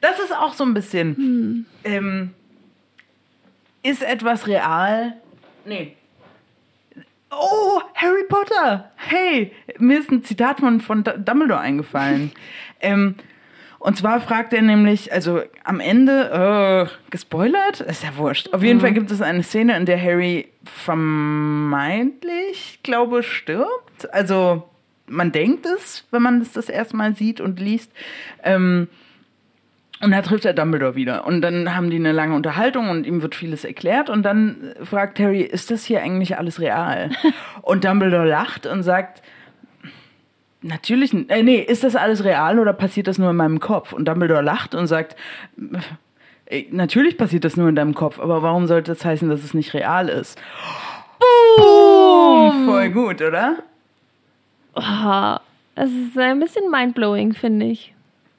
Das 0.00 0.18
ist 0.20 0.34
auch 0.36 0.52
so 0.52 0.64
ein 0.64 0.74
bisschen. 0.74 1.66
Ähm, 1.84 2.34
ist 3.82 4.02
etwas 4.02 4.46
real? 4.46 5.14
Nee. 5.64 5.96
Oh, 7.30 7.80
Harry 7.94 8.24
Potter! 8.28 8.90
Hey, 8.96 9.52
mir 9.78 9.98
ist 9.98 10.10
ein 10.10 10.24
Zitat 10.24 10.60
von, 10.60 10.80
von 10.80 11.04
Dumbledore 11.04 11.60
eingefallen. 11.60 12.32
ähm, 12.80 13.16
und 13.86 13.96
zwar 13.96 14.20
fragt 14.20 14.52
er 14.52 14.62
nämlich, 14.62 15.12
also 15.12 15.42
am 15.62 15.78
Ende, 15.78 16.88
äh, 16.90 17.10
gespoilert? 17.10 17.78
Ist 17.82 18.02
ja 18.02 18.16
wurscht. 18.16 18.52
Auf 18.52 18.64
jeden 18.64 18.80
Fall 18.80 18.92
gibt 18.92 19.12
es 19.12 19.22
eine 19.22 19.44
Szene, 19.44 19.76
in 19.76 19.86
der 19.86 20.02
Harry 20.02 20.48
vermeintlich, 20.64 22.10
glaube 22.82 23.22
stirbt. 23.22 24.12
Also 24.12 24.68
man 25.06 25.30
denkt 25.30 25.66
es, 25.66 26.04
wenn 26.10 26.20
man 26.20 26.40
es 26.40 26.50
das 26.50 26.68
erste 26.68 26.96
Mal 26.96 27.14
sieht 27.14 27.40
und 27.40 27.60
liest. 27.60 27.92
Ähm, 28.42 28.88
und 30.00 30.10
da 30.10 30.20
trifft 30.20 30.46
er 30.46 30.52
Dumbledore 30.52 30.96
wieder. 30.96 31.24
Und 31.24 31.40
dann 31.40 31.76
haben 31.76 31.88
die 31.88 31.96
eine 31.98 32.10
lange 32.10 32.34
Unterhaltung 32.34 32.88
und 32.88 33.06
ihm 33.06 33.22
wird 33.22 33.36
vieles 33.36 33.64
erklärt. 33.64 34.10
Und 34.10 34.24
dann 34.24 34.74
fragt 34.82 35.20
Harry, 35.20 35.42
ist 35.42 35.70
das 35.70 35.84
hier 35.84 36.02
eigentlich 36.02 36.36
alles 36.36 36.58
real? 36.58 37.10
und 37.62 37.84
Dumbledore 37.84 38.26
lacht 38.26 38.66
und 38.66 38.82
sagt, 38.82 39.22
natürlich, 40.62 41.14
äh, 41.28 41.42
nee, 41.42 41.58
ist 41.60 41.84
das 41.84 41.96
alles 41.96 42.24
real 42.24 42.58
oder 42.58 42.72
passiert 42.72 43.06
das 43.06 43.18
nur 43.18 43.30
in 43.30 43.36
meinem 43.36 43.60
Kopf? 43.60 43.92
Und 43.92 44.06
Dumbledore 44.06 44.42
lacht 44.42 44.74
und 44.74 44.86
sagt, 44.86 45.16
äh, 46.46 46.64
natürlich 46.70 47.16
passiert 47.16 47.44
das 47.44 47.56
nur 47.56 47.68
in 47.68 47.76
deinem 47.76 47.94
Kopf, 47.94 48.18
aber 48.18 48.42
warum 48.42 48.66
sollte 48.66 48.92
das 48.92 49.04
heißen, 49.04 49.28
dass 49.28 49.44
es 49.44 49.54
nicht 49.54 49.74
real 49.74 50.08
ist? 50.08 50.40
Boom! 51.56 52.66
Voll 52.66 52.90
gut, 52.90 53.22
oder? 53.22 53.58
Oh, 54.74 55.36
das 55.74 55.90
ist 55.90 56.18
ein 56.18 56.40
bisschen 56.40 56.70
mindblowing, 56.70 57.32
finde 57.34 57.66
ich. 57.66 57.94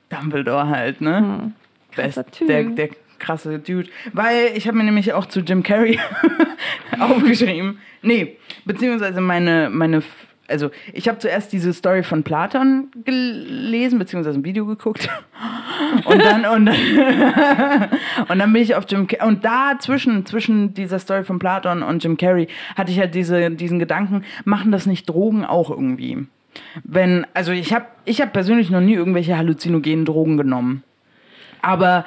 Dumbledore 0.10 0.70
halt, 0.70 1.02
ne? 1.02 1.52
krasser 1.92 2.24
Best, 2.24 2.42
der, 2.48 2.64
der 2.64 2.90
krasse 3.20 3.60
Dude. 3.60 3.90
Weil 4.14 4.52
ich 4.56 4.68
habe 4.68 4.78
mir 4.78 4.84
nämlich 4.84 5.14
auch 5.14 5.26
zu 5.26 5.42
Jim 5.42 5.64
Carrey 5.64 6.00
aufgeschrieben. 7.00 7.80
Nee, 8.02 8.38
beziehungsweise 8.66 9.22
meine, 9.22 9.70
meine, 9.72 10.04
also 10.48 10.70
ich 10.94 11.08
habe 11.08 11.20
zuerst 11.20 11.52
diese 11.52 11.74
Story 11.74 12.04
von 12.04 12.24
Platon 12.24 12.90
gelesen, 13.04 14.00
beziehungsweise 14.00 14.40
ein 14.40 14.46
Video 14.46 14.66
geguckt. 14.66 15.10
Und 16.06 16.20
dann, 16.20 16.44
und 16.46 16.66
dann, 16.66 16.76
und 18.28 18.40
dann 18.40 18.52
bin 18.52 18.64
ich 18.64 18.74
auf 18.76 18.86
Jim 18.90 19.06
Carrey. 19.08 19.28
Und 19.28 19.46
da 19.46 19.74
zwischen, 19.80 20.26
zwischen 20.26 20.74
dieser 20.74 20.98
Story 20.98 21.24
von 21.24 21.38
Platon 21.38 21.84
und 21.84 22.04
Jim 22.04 22.18
Carrey 22.18 22.48
hatte 22.76 22.92
ich 22.92 23.00
halt 23.00 23.14
diese, 23.14 23.52
diesen 23.52 23.78
Gedanken, 23.78 24.24
machen 24.44 24.72
das 24.72 24.88
nicht 24.88 25.08
Drogen 25.08 25.46
auch 25.46 25.70
irgendwie? 25.70 26.26
Wenn, 26.84 27.28
also 27.36 27.52
ich 27.52 27.74
habe 27.74 27.86
ich 28.06 28.22
hab 28.22 28.34
persönlich 28.34 28.72
noch 28.72 28.82
nie 28.82 28.96
irgendwelche 28.96 29.38
halluzinogenen 29.38 30.06
Drogen 30.06 30.38
genommen. 30.38 30.84
Aber 31.62 32.06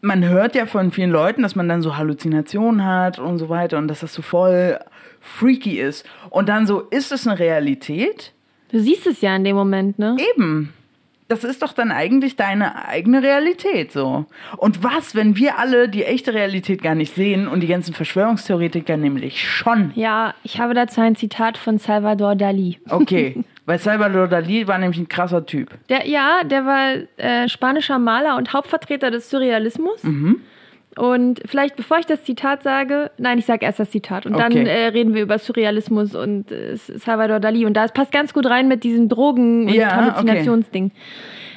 man 0.00 0.24
hört 0.24 0.54
ja 0.54 0.66
von 0.66 0.92
vielen 0.92 1.10
Leuten, 1.10 1.42
dass 1.42 1.56
man 1.56 1.68
dann 1.68 1.82
so 1.82 1.96
Halluzinationen 1.96 2.84
hat 2.84 3.18
und 3.18 3.38
so 3.38 3.48
weiter 3.48 3.78
und 3.78 3.88
dass 3.88 4.00
das 4.00 4.14
so 4.14 4.22
voll 4.22 4.78
freaky 5.22 5.78
ist. 5.78 6.04
Und 6.30 6.48
dann 6.48 6.66
so, 6.66 6.80
ist 6.80 7.12
es 7.12 7.26
eine 7.26 7.38
Realität? 7.38 8.32
Du 8.70 8.80
siehst 8.80 9.06
es 9.06 9.20
ja 9.20 9.34
in 9.36 9.44
dem 9.44 9.56
Moment, 9.56 9.98
ne? 9.98 10.16
Eben. 10.34 10.72
Das 11.28 11.44
ist 11.44 11.62
doch 11.62 11.72
dann 11.72 11.90
eigentlich 11.90 12.36
deine 12.36 12.86
eigene 12.88 13.22
Realität 13.22 13.90
so. 13.90 14.26
Und 14.58 14.84
was, 14.84 15.14
wenn 15.14 15.34
wir 15.34 15.58
alle 15.58 15.88
die 15.88 16.04
echte 16.04 16.34
Realität 16.34 16.82
gar 16.82 16.94
nicht 16.94 17.14
sehen 17.14 17.48
und 17.48 17.60
die 17.60 17.68
ganzen 17.68 17.94
Verschwörungstheoretiker 17.94 18.98
nämlich 18.98 19.48
schon? 19.48 19.92
Ja, 19.94 20.34
ich 20.42 20.60
habe 20.60 20.74
dazu 20.74 21.00
ein 21.00 21.16
Zitat 21.16 21.56
von 21.56 21.78
Salvador 21.78 22.34
Dali. 22.34 22.78
Okay, 22.90 23.44
weil 23.64 23.78
Salvador 23.78 24.28
Dali 24.28 24.66
war 24.68 24.76
nämlich 24.76 25.00
ein 25.00 25.08
krasser 25.08 25.46
Typ. 25.46 25.70
Der, 25.88 26.06
ja, 26.06 26.42
der 26.44 26.66
war 26.66 26.96
äh, 27.16 27.48
spanischer 27.48 27.98
Maler 27.98 28.36
und 28.36 28.52
Hauptvertreter 28.52 29.10
des 29.10 29.30
Surrealismus. 29.30 30.02
Und 30.96 31.40
vielleicht, 31.46 31.76
bevor 31.76 31.98
ich 31.98 32.06
das 32.06 32.22
Zitat 32.24 32.62
sage, 32.62 33.10
nein, 33.16 33.38
ich 33.38 33.46
sage 33.46 33.64
erst 33.64 33.78
das 33.80 33.90
Zitat 33.90 34.26
und 34.26 34.34
dann 34.34 34.52
Okay. 34.52 34.64
äh, 34.68 34.88
reden 34.88 35.14
wir 35.14 35.22
über 35.22 35.38
Surrealismus 35.38 36.14
und 36.14 36.52
äh, 36.52 36.76
Salvador 36.76 37.40
Dali. 37.40 37.64
Und 37.64 37.74
das 37.74 37.92
passt 37.92 38.12
ganz 38.12 38.34
gut 38.34 38.44
rein 38.46 38.68
mit 38.68 38.84
diesem 38.84 39.08
Drogen- 39.08 39.68
und 39.68 39.74
Ja, 39.74 39.94
Halluzinationsding. 39.94 40.90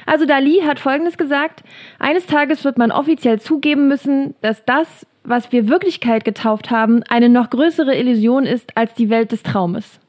Also 0.06 0.24
Dali 0.24 0.62
hat 0.64 0.78
Folgendes 0.78 1.18
gesagt. 1.18 1.62
Eines 1.98 2.26
Tages 2.26 2.64
wird 2.64 2.78
man 2.78 2.90
offiziell 2.92 3.38
zugeben 3.40 3.88
müssen, 3.88 4.34
dass 4.40 4.64
das, 4.64 5.06
was 5.24 5.52
wir 5.52 5.68
Wirklichkeit 5.68 6.24
getauft 6.24 6.70
haben, 6.70 7.02
eine 7.08 7.28
noch 7.28 7.50
größere 7.50 7.94
Illusion 7.94 8.46
ist 8.46 8.74
als 8.76 8.94
die 8.94 9.10
Welt 9.10 9.32
des 9.32 9.42
Traumes. 9.42 10.00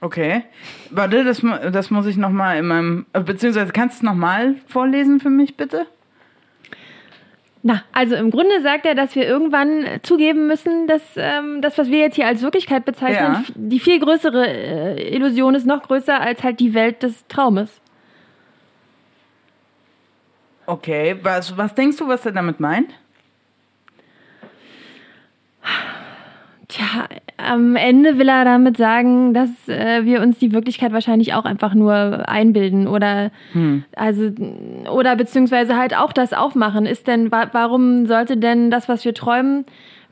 Okay. 0.00 0.42
Warte, 0.90 1.24
das, 1.24 1.42
das 1.72 1.90
muss 1.90 2.06
ich 2.06 2.16
nochmal 2.16 2.58
in 2.58 2.66
meinem. 2.66 3.06
äh, 3.12 3.20
Beziehungsweise 3.20 3.72
kannst 3.72 3.96
du 3.96 3.98
es 3.98 4.02
nochmal 4.10 4.56
vorlesen 4.66 5.20
für 5.20 5.30
mich, 5.30 5.56
bitte? 5.56 5.86
Na, 7.64 7.84
also 7.92 8.16
im 8.16 8.30
Grunde 8.32 8.60
sagt 8.62 8.86
er, 8.86 8.96
dass 8.96 9.14
wir 9.14 9.24
irgendwann 9.24 9.86
zugeben 10.02 10.48
müssen, 10.48 10.88
dass 10.88 11.00
ähm, 11.16 11.62
das, 11.62 11.78
was 11.78 11.88
wir 11.90 11.98
jetzt 12.00 12.16
hier 12.16 12.26
als 12.26 12.42
Wirklichkeit 12.42 12.84
bezeichnen, 12.84 13.34
Ja. 13.34 13.44
die 13.54 13.78
viel 13.78 14.00
größere 14.00 14.46
äh, 14.48 15.14
Illusion 15.14 15.54
ist, 15.54 15.64
noch 15.64 15.82
größer 15.82 16.20
als 16.20 16.42
halt 16.42 16.58
die 16.58 16.74
Welt 16.74 17.04
des 17.04 17.24
Traumes. 17.28 17.80
Okay, 20.66 21.16
was, 21.22 21.56
was 21.56 21.74
denkst 21.74 21.98
du, 21.98 22.08
was 22.08 22.26
er 22.26 22.32
damit 22.32 22.58
meint? 22.58 22.90
Tja, 26.68 27.06
am 27.46 27.76
Ende 27.76 28.18
will 28.18 28.28
er 28.28 28.44
damit 28.44 28.76
sagen, 28.76 29.34
dass 29.34 29.50
äh, 29.68 30.04
wir 30.04 30.20
uns 30.22 30.38
die 30.38 30.52
Wirklichkeit 30.52 30.92
wahrscheinlich 30.92 31.34
auch 31.34 31.44
einfach 31.44 31.74
nur 31.74 32.28
einbilden 32.28 32.86
oder 32.86 33.30
also 33.96 34.30
oder 34.92 35.16
beziehungsweise 35.16 35.76
halt 35.76 35.96
auch 35.96 36.12
das 36.12 36.32
aufmachen. 36.32 36.86
Ist 36.86 37.06
denn 37.06 37.30
wa 37.32 37.48
warum 37.52 38.06
sollte 38.06 38.36
denn 38.36 38.70
das, 38.70 38.88
was 38.88 39.04
wir 39.04 39.14
träumen, 39.14 39.64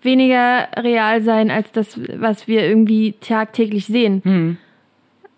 weniger 0.02 0.68
real 0.76 1.20
sein 1.22 1.50
als 1.50 1.70
das, 1.72 1.98
was 2.16 2.48
wir 2.48 2.66
irgendwie 2.66 3.14
tagtäglich 3.20 3.86
sehen? 3.86 4.58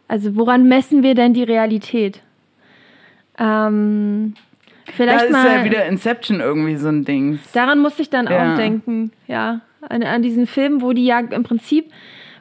Also 0.08 0.36
woran 0.36 0.68
messen 0.68 1.02
wir 1.02 1.14
denn 1.14 1.34
die 1.34 1.42
Realität? 1.44 2.20
Ähm, 3.38 4.34
Da 4.86 4.92
vielleicht 4.92 5.24
ist 5.26 5.32
mal. 5.32 5.58
ja 5.58 5.64
wieder 5.64 5.86
Inception 5.86 6.40
irgendwie 6.40 6.76
so 6.76 6.88
ein 6.88 7.04
Ding. 7.04 7.38
Daran 7.54 7.78
musste 7.80 8.02
ich 8.02 8.10
dann 8.10 8.26
Ja. 8.26 8.52
auch 8.52 8.56
denken, 8.56 9.10
ja. 9.26 9.60
An, 9.88 10.02
an 10.02 10.22
diesen 10.22 10.46
Film, 10.46 10.80
wo 10.82 10.92
die 10.92 11.04
ja 11.06 11.20
im 11.20 11.42
Prinzip, 11.42 11.90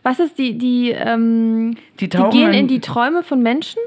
was 0.04 0.20
ist 0.20 0.38
die, 0.38 0.58
die, 0.58 0.92
ähm, 0.92 1.76
Die 2.00 2.10
die 2.10 2.18
gehen 2.32 2.54
in- 2.54 2.68
die 2.68 2.80
Träume 2.80 3.24
von 3.24 3.42
Menschen? 3.42 3.80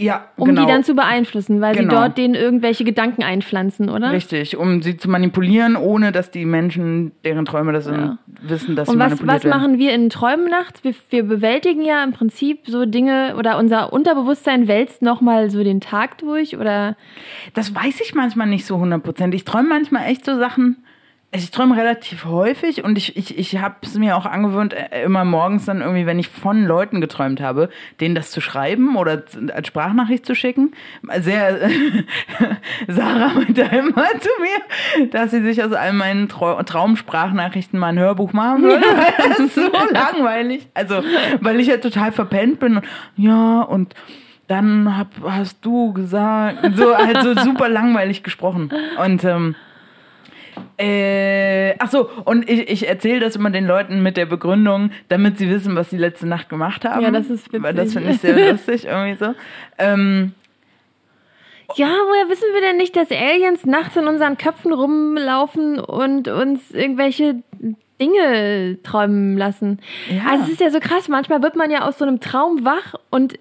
Ja, 0.00 0.26
um 0.36 0.46
genau. 0.46 0.60
die 0.64 0.68
dann 0.68 0.84
zu 0.84 0.94
beeinflussen, 0.94 1.60
weil 1.60 1.74
Genau. 1.74 1.90
sie 1.90 1.96
dort 1.96 2.18
denen 2.18 2.36
irgendwelche 2.36 2.84
Gedanken 2.84 3.24
einpflanzen, 3.24 3.90
oder? 3.90 4.12
Richtig, 4.12 4.56
um 4.56 4.80
sie 4.80 4.96
zu 4.96 5.10
manipulieren, 5.10 5.74
ohne 5.74 6.12
dass 6.12 6.30
die 6.30 6.44
Menschen, 6.44 7.10
deren 7.24 7.44
Träume 7.44 7.72
das 7.72 7.86
sind, 7.86 7.96
Ja. 7.98 8.18
wissen, 8.42 8.76
dass 8.76 8.88
Und 8.88 8.94
sie 8.94 8.98
was, 9.00 9.08
manipuliert 9.10 9.34
was 9.38 9.44
werden. 9.44 9.60
machen 9.60 9.78
wir 9.80 9.92
in 9.92 10.08
Träumen 10.08 10.48
nachts? 10.48 10.84
Wir, 10.84 10.94
wir 11.10 11.24
bewältigen 11.24 11.82
ja 11.82 12.04
im 12.04 12.12
Prinzip 12.12 12.60
so 12.68 12.84
Dinge 12.86 13.34
oder 13.36 13.58
unser 13.58 13.92
Unterbewusstsein 13.92 14.68
wälzt 14.68 15.02
nochmal 15.02 15.50
so 15.50 15.64
den 15.64 15.80
Tag 15.80 16.18
durch 16.18 16.56
oder 16.56 16.96
Das 17.54 17.74
weiß 17.74 18.00
ich 18.00 18.14
manchmal 18.14 18.46
nicht 18.46 18.66
so 18.66 18.78
hundertprozentig. 18.78 19.40
Ich 19.40 19.44
träume 19.44 19.68
manchmal 19.70 20.06
echt 20.06 20.24
so 20.24 20.36
Sachen. 20.38 20.76
Also 21.30 21.44
Ich 21.44 21.50
träume 21.50 21.76
relativ 21.76 22.24
häufig 22.24 22.84
und 22.84 22.96
ich, 22.96 23.14
ich, 23.18 23.36
ich 23.36 23.58
habe 23.58 23.74
es 23.82 23.94
mir 23.98 24.16
auch 24.16 24.24
angewöhnt, 24.24 24.72
äh, 24.72 25.02
immer 25.04 25.26
morgens 25.26 25.66
dann 25.66 25.82
irgendwie, 25.82 26.06
wenn 26.06 26.18
ich 26.18 26.28
von 26.28 26.64
Leuten 26.64 27.02
geträumt 27.02 27.42
habe, 27.42 27.68
denen 28.00 28.14
das 28.14 28.30
zu 28.30 28.40
schreiben 28.40 28.96
oder 28.96 29.24
als 29.54 29.68
Sprachnachricht 29.68 30.24
zu 30.24 30.34
schicken. 30.34 30.72
Sehr, 31.20 31.68
Sarah 32.88 33.34
meinte 33.34 33.60
immer 33.60 34.06
zu 34.20 34.30
mir, 34.40 35.08
dass 35.08 35.30
sie 35.30 35.42
sich 35.42 35.62
aus 35.62 35.72
all 35.72 35.92
meinen 35.92 36.30
Trau 36.30 36.62
Traumsprachnachrichten 36.62 37.78
mal 37.78 37.88
ein 37.88 37.98
Hörbuch 37.98 38.32
machen 38.32 38.62
würde, 38.62 38.86
weil 38.86 39.28
das 39.28 39.38
ist 39.38 39.54
so 39.54 39.70
langweilig. 39.92 40.66
Also, 40.72 41.02
weil 41.40 41.60
ich 41.60 41.66
ja 41.66 41.76
total 41.76 42.10
verpennt 42.10 42.58
bin. 42.58 42.80
Ja, 43.16 43.60
und 43.60 43.94
dann 44.46 44.96
hab, 44.96 45.08
hast 45.22 45.62
du 45.62 45.92
gesagt, 45.92 46.74
so 46.74 46.96
halt 46.96 47.22
so 47.22 47.34
super 47.34 47.68
langweilig 47.68 48.22
gesprochen. 48.22 48.70
Und 49.04 49.24
ähm, 49.24 49.54
äh, 50.78 51.74
ach 51.78 51.90
so, 51.90 52.08
und 52.24 52.48
ich, 52.48 52.68
ich 52.68 52.88
erzähle 52.88 53.20
das 53.20 53.36
immer 53.36 53.50
den 53.50 53.66
Leuten 53.66 54.02
mit 54.02 54.16
der 54.16 54.26
Begründung, 54.26 54.90
damit 55.08 55.38
sie 55.38 55.48
wissen, 55.50 55.76
was 55.76 55.90
sie 55.90 55.96
letzte 55.98 56.26
Nacht 56.26 56.48
gemacht 56.48 56.84
haben. 56.84 57.02
Ja, 57.02 57.10
das 57.10 57.30
ist 57.30 57.46
witzig. 57.46 57.62
Weil 57.62 57.74
das 57.74 57.92
finde 57.92 58.10
ich 58.10 58.20
sehr 58.20 58.50
lustig, 58.52 58.86
irgendwie 58.86 59.16
so. 59.16 59.34
Ähm, 59.78 60.32
Ja, 61.76 61.86
woher 61.86 62.28
wissen 62.30 62.46
wir 62.52 62.60
denn 62.60 62.76
nicht, 62.78 62.96
dass 62.96 63.10
Aliens 63.10 63.66
nachts 63.66 63.96
in 63.96 64.06
unseren 64.06 64.38
Köpfen 64.38 64.72
rumlaufen 64.72 65.78
und 65.78 66.28
uns 66.28 66.70
irgendwelche 66.70 67.42
Dinge 68.00 68.78
träumen 68.82 69.36
lassen? 69.36 69.80
Ja. 70.08 70.22
Also 70.30 70.44
es 70.44 70.50
ist 70.52 70.60
ja 70.60 70.70
so 70.70 70.80
krass, 70.80 71.08
manchmal 71.08 71.42
wird 71.42 71.56
man 71.56 71.70
ja 71.70 71.86
aus 71.86 71.98
so 71.98 72.04
einem 72.04 72.20
Traum 72.20 72.64
wach 72.64 72.94
und, 73.10 73.38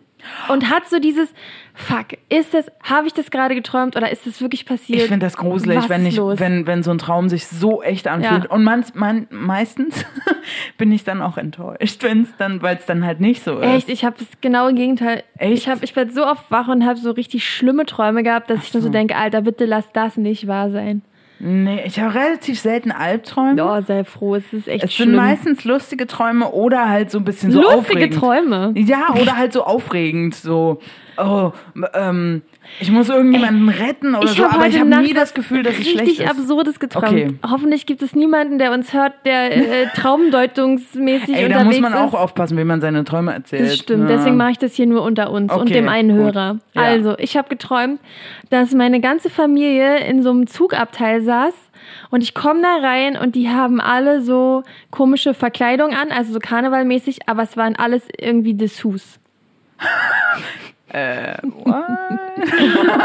und 0.50 0.70
hat 0.70 0.88
so 0.90 1.00
dieses, 1.00 1.34
fuck, 1.78 2.18
ist 2.30 2.54
das, 2.54 2.72
habe 2.84 3.08
ich 3.08 3.14
das 3.14 3.32
gerade 3.32 3.56
geträumt 3.56 3.96
oder 3.96 4.12
ist 4.12 4.26
das 4.26 4.42
wirklich 4.42 4.66
passiert? 4.66 5.00
ich 5.00 5.08
finde 5.08 5.26
das 5.26 5.38
gruselig, 5.38 5.78
Was 5.78 5.90
wenn, 5.90 6.06
ich, 6.06 6.18
los? 6.18 6.40
wenn, 6.40 6.66
wenn 6.66 6.84
so 6.84 6.92
ein 6.92 6.98
Traum 6.98 7.30
sich 7.30 7.48
so 7.48 7.82
echt 7.84 8.08
anfühlt. 8.08 8.46
Ja. 8.46 8.50
Und 8.50 8.64
man, 8.64 8.84
man, 8.96 9.28
meistens 9.30 10.04
bin 10.78 10.92
ich 10.92 11.04
dann 11.04 11.22
auch 11.22 11.38
enttäuscht, 11.38 12.04
dann, 12.38 12.62
weil 12.62 12.78
es 12.78 12.86
dann 12.86 13.06
halt 13.06 13.20
nicht 13.20 13.44
so 13.44 13.60
ist. 13.60 13.68
Echt, 13.68 13.90
ich 13.90 14.04
habe 14.04 14.16
das 14.18 14.28
genaue 14.42 14.74
Gegenteil. 14.74 15.24
Echt? 15.38 15.68
Ich, 15.68 15.84
ich 15.84 15.96
werde 15.96 16.12
so 16.12 16.26
oft 16.26 16.50
wach 16.50 16.68
und 16.68 16.86
habe 16.86 17.00
so 17.00 17.12
richtig 17.12 17.48
schlimme 17.48 17.86
Träume 17.86 18.24
gehabt, 18.24 18.50
dass 18.50 18.64
ich 18.64 18.74
nur 18.74 18.82
so 18.82 18.90
denke, 18.90 19.16
Alter, 19.16 19.44
bitte 19.44 19.66
lass 19.66 19.92
das 19.94 20.18
nicht 20.18 20.48
wahr 20.48 20.72
sein. 20.72 21.04
Nee, 21.40 21.84
ich 21.86 22.00
habe 22.00 22.16
relativ 22.16 22.60
selten 22.60 22.92
Albträume. 22.92 23.64
Oh, 23.64 23.82
sei 23.82 24.04
froh, 24.04 24.36
es 24.36 24.52
ist 24.54 24.68
echt 24.68 24.84
es 24.84 24.98
sind 24.98 25.10
schlimm. 25.10 25.16
meistens 25.16 25.66
lustige 25.66 26.08
Träume 26.08 26.52
oder 26.52 26.90
halt 26.90 27.12
so 27.12 27.20
ein 27.20 27.24
bisschen 27.26 27.52
so 27.52 27.62
Lustige 27.62 27.78
aufregend. 27.80 28.16
Träume. 28.16 28.74
Ja, 28.76 29.14
oder 29.22 29.38
halt 29.38 29.54
so 29.54 29.64
aufregend, 29.64 30.34
so, 30.34 30.80
oh, 31.18 31.52
ähm, 31.94 32.42
ich 32.80 32.92
muss 32.92 33.10
irgendjemanden 33.10 33.70
retten 33.70 34.14
oder 34.16 34.28
so, 34.28 34.46
aber 34.46 34.68
ich 34.68 34.78
habe 34.80 34.90
nie 35.02 35.14
das 35.14 35.34
Gefühl, 35.34 35.64
dass 35.64 35.78
richtig 35.78 35.94
schlecht 35.94 36.20
ist. 36.20 36.30
Absurdes 36.30 36.80
geträumt. 36.80 37.08
Okay. 37.08 37.34
Hoffentlich 37.50 37.86
gibt 37.86 38.02
es 38.02 38.14
niemanden, 38.16 38.60
der 38.60 38.72
uns 38.74 38.94
hört, 38.94 39.14
der 39.26 39.56
äh, 39.56 39.88
traumdeutungsmäßig 39.96 41.36
Ey, 41.36 41.50
da 41.50 41.60
unterwegs 41.60 41.82
muss 41.82 41.90
man 41.92 41.94
ist. 41.94 42.00
auch 42.00 42.14
aufpassen, 42.20 42.58
wie 42.58 42.64
man 42.64 42.82
seine 42.82 43.04
Träume 43.04 43.34
erzählt. 43.34 43.68
Das 43.70 43.78
stimmt, 43.78 44.10
Ja. 44.10 44.18
deswegen 44.18 44.38
mache 44.38 44.52
ich 44.52 44.58
das 44.58 44.74
hier 44.74 44.86
nur 44.86 45.02
unter 45.04 45.32
uns 45.32 45.52
und 45.54 45.62
Okay, 45.62 45.74
dem 45.74 45.88
einen 45.90 46.10
gut. 46.10 46.36
Hörer. 46.36 46.60
Ja. 46.74 46.82
Also, 46.82 47.16
ich 47.18 47.38
habe 47.38 47.48
geträumt, 47.50 48.00
dass 48.50 48.74
meine 48.74 49.00
ganze 49.00 49.30
Familie 49.30 50.00
in 50.06 50.22
so 50.24 50.30
einem 50.32 50.48
Zugabteil 50.48 51.22
saß 51.22 51.54
und 52.10 52.22
ich 52.22 52.34
komme 52.34 52.62
da 52.62 52.86
rein 52.86 53.16
und 53.18 53.36
die 53.36 53.50
haben 53.50 53.80
alle 53.80 54.22
so 54.22 54.64
komische 54.92 55.34
Verkleidung 55.34 55.92
an, 55.92 56.12
also 56.12 56.34
so 56.34 56.40
karnevalmäßig, 56.40 57.28
aber 57.30 57.44
es 57.44 57.56
waren 57.56 57.76
alles 57.76 58.08
irgendwie 58.18 58.54
Dessous. 58.56 59.20
Äh, 60.90 61.38
what? 61.64 61.86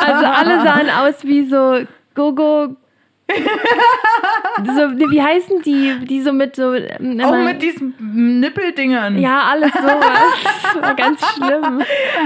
Also 0.00 0.26
alle 0.26 0.62
sahen 0.62 0.90
aus 0.90 1.24
wie 1.24 1.44
so 1.48 1.80
Gogo. 2.14 2.76
So, 4.66 5.10
wie 5.10 5.22
heißen 5.22 5.62
die, 5.62 5.94
die 6.06 6.20
so 6.22 6.32
mit 6.32 6.56
so. 6.56 6.74
ähm, 6.74 7.20
Auch 7.22 7.28
immer- 7.32 7.44
mit 7.44 7.62
diesen 7.62 7.94
Nippeldingern. 8.40 9.18
Ja, 9.18 9.42
alles 9.50 9.72
sowas. 9.72 10.80
War 10.80 10.94
ganz 10.96 11.20
schlimm. 11.34 11.82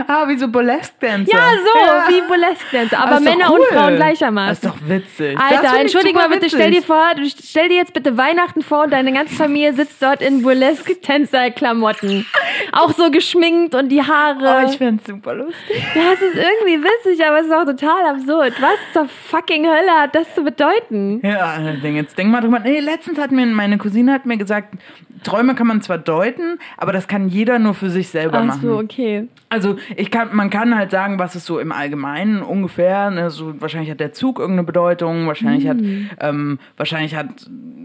Ah, 0.08 0.26
wie 0.28 0.36
so 0.38 0.48
Burlesque 0.48 0.94
Dancer. 1.00 1.32
Ja, 1.32 1.38
so, 1.56 2.12
wie 2.12 2.20
Burlesque 2.22 2.66
Dance. 2.72 2.96
Aber 2.98 3.10
Das 3.16 3.24
doch 3.24 3.30
Männer 3.30 3.50
cool. 3.50 3.58
und 3.60 3.66
Frauen 3.66 3.90
Das 3.90 3.96
gleichermaßen. 3.96 4.52
ist 4.52 4.64
doch 4.64 4.88
witzig. 4.88 5.38
Das 5.38 5.58
Alter, 5.64 5.80
entschuldige 5.80 6.14
mal 6.18 6.28
bitte, 6.28 6.42
witzig. 6.46 6.58
stell 6.58 6.70
dir 6.70 6.82
vor, 6.82 7.10
stell 7.44 7.68
dir 7.68 7.76
jetzt 7.76 7.92
bitte 7.92 8.16
Weihnachten 8.16 8.62
vor 8.62 8.84
und 8.84 8.92
deine 8.92 9.12
ganze 9.12 9.34
Familie 9.34 9.72
sitzt 9.72 10.02
dort 10.02 10.20
in 10.22 10.42
Burlesque-Tänzer-Klamotten. 10.42 12.26
Auch 12.72 12.90
so 12.92 13.10
geschminkt 13.10 13.74
und 13.74 13.88
die 13.90 14.02
Haare. 14.02 14.62
Oh, 14.64 14.68
ich 14.70 14.78
find's 14.78 15.06
super 15.06 15.34
lustig. 15.34 15.82
ja, 15.94 16.12
es 16.14 16.20
ist 16.22 16.34
irgendwie 16.36 16.82
witzig, 16.84 17.24
aber 17.26 17.40
es 17.40 17.46
ist 17.46 17.52
auch 17.52 17.64
total 17.64 18.06
absurd. 18.06 18.54
Was 18.60 18.76
zur 18.92 19.08
fucking 19.30 19.66
Hölle 19.66 19.90
hat 20.00 20.14
das 20.14 20.32
zu 20.34 20.42
bedeuten? 20.42 20.93
Ja, 21.22 21.58
denk- 21.82 21.96
jetzt 21.96 22.16
denk 22.18 22.30
mal 22.30 22.40
drüber. 22.40 22.60
Nee, 22.60 22.80
letztens 22.80 23.18
hat 23.18 23.32
mir 23.32 23.46
meine 23.46 23.78
Cousine 23.78 24.12
hat 24.12 24.26
mir 24.26 24.36
gesagt, 24.36 24.74
Träume 25.22 25.54
kann 25.54 25.66
man 25.66 25.80
zwar 25.80 25.98
deuten, 25.98 26.58
aber 26.76 26.92
das 26.92 27.08
kann 27.08 27.28
jeder 27.28 27.58
nur 27.58 27.74
für 27.74 27.88
sich 27.90 28.08
selber 28.08 28.38
Ach 28.38 28.44
machen. 28.44 28.60
so, 28.62 28.78
okay. 28.78 29.28
Also 29.48 29.76
ich 29.96 30.10
kann, 30.10 30.34
man 30.34 30.50
kann 30.50 30.76
halt 30.76 30.90
sagen, 30.90 31.18
was 31.18 31.34
ist 31.36 31.46
so 31.46 31.58
im 31.58 31.72
Allgemeinen 31.72 32.42
ungefähr. 32.42 33.10
Ne, 33.10 33.30
so, 33.30 33.60
wahrscheinlich 33.60 33.90
hat 33.90 34.00
der 34.00 34.12
Zug 34.12 34.38
irgendeine 34.38 34.66
Bedeutung, 34.66 35.26
wahrscheinlich 35.26 35.64
Hm. 35.68 36.10
hat, 36.18 36.28
ähm, 36.28 36.58
wahrscheinlich 36.76 37.14
hat, 37.14 37.28
mm, 37.48 37.83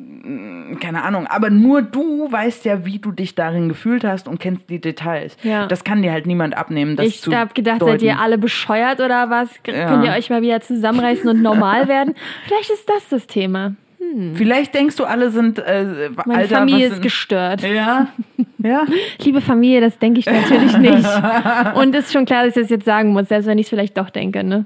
keine 0.80 1.04
Ahnung. 1.04 1.28
Aber 1.28 1.50
nur 1.50 1.82
du 1.82 2.32
weißt 2.32 2.66
ja, 2.66 2.86
wie 2.86 3.00
du 3.00 3.12
dich 3.12 3.36
darin 3.36 3.70
gefühlt 3.70 4.04
hast 4.04 4.28
und 4.28 4.40
kennst 4.40 4.70
die 4.70 4.80
Details. 4.80 5.36
Ja. 5.44 5.68
Das 5.68 5.84
kann 5.84 6.02
dir 6.02 6.12
halt 6.12 6.26
niemand 6.28 6.56
abnehmen. 6.58 6.96
Das 6.96 7.06
Ich 7.08 7.26
habe 7.34 7.54
gedacht, 7.54 7.82
deuten. 7.82 7.92
seid 7.94 8.02
ihr 8.02 8.20
alle 8.20 8.38
bescheuert 8.38 9.00
oder 9.02 9.30
was? 9.30 9.50
Ja. 9.68 9.88
Könnt 9.88 10.06
ihr 10.06 10.12
euch 10.12 10.30
mal 10.30 10.42
wieder 10.42 10.62
zusammenreißen 10.62 11.30
und 11.30 11.42
normal 11.42 11.88
werden? 11.88 12.16
Vielleicht 12.46 12.70
ist 12.70 12.90
das 12.90 13.08
das 13.10 13.28
Thema. 13.28 13.74
Vielleicht 14.34 14.74
denkst 14.74 14.96
du, 14.96 15.04
alle 15.04 15.30
sind 15.30 15.60
äh, 15.60 16.10
Meine 16.26 16.40
Alter, 16.40 16.58
Familie 16.60 16.88
ist 16.88 17.02
gestört. 17.02 17.62
Ja, 17.62 18.08
ja. 18.58 18.86
Liebe 19.24 19.40
Familie, 19.42 19.82
das 19.82 20.00
denke 20.00 20.22
ich 20.22 20.26
natürlich 20.26 20.78
nicht. 20.78 21.08
Und 21.76 21.94
ist 21.94 22.12
schon 22.12 22.26
klar, 22.26 22.46
dass 22.46 22.56
ich 22.56 22.64
das 22.64 22.72
jetzt 22.72 22.86
sagen 22.86 23.12
muss, 23.14 23.28
selbst 23.28 23.46
wenn 23.46 23.60
ich 23.60 23.66
es 23.66 23.70
vielleicht 23.70 23.98
doch 23.98 24.10
denke, 24.10 24.44
ne? 24.44 24.66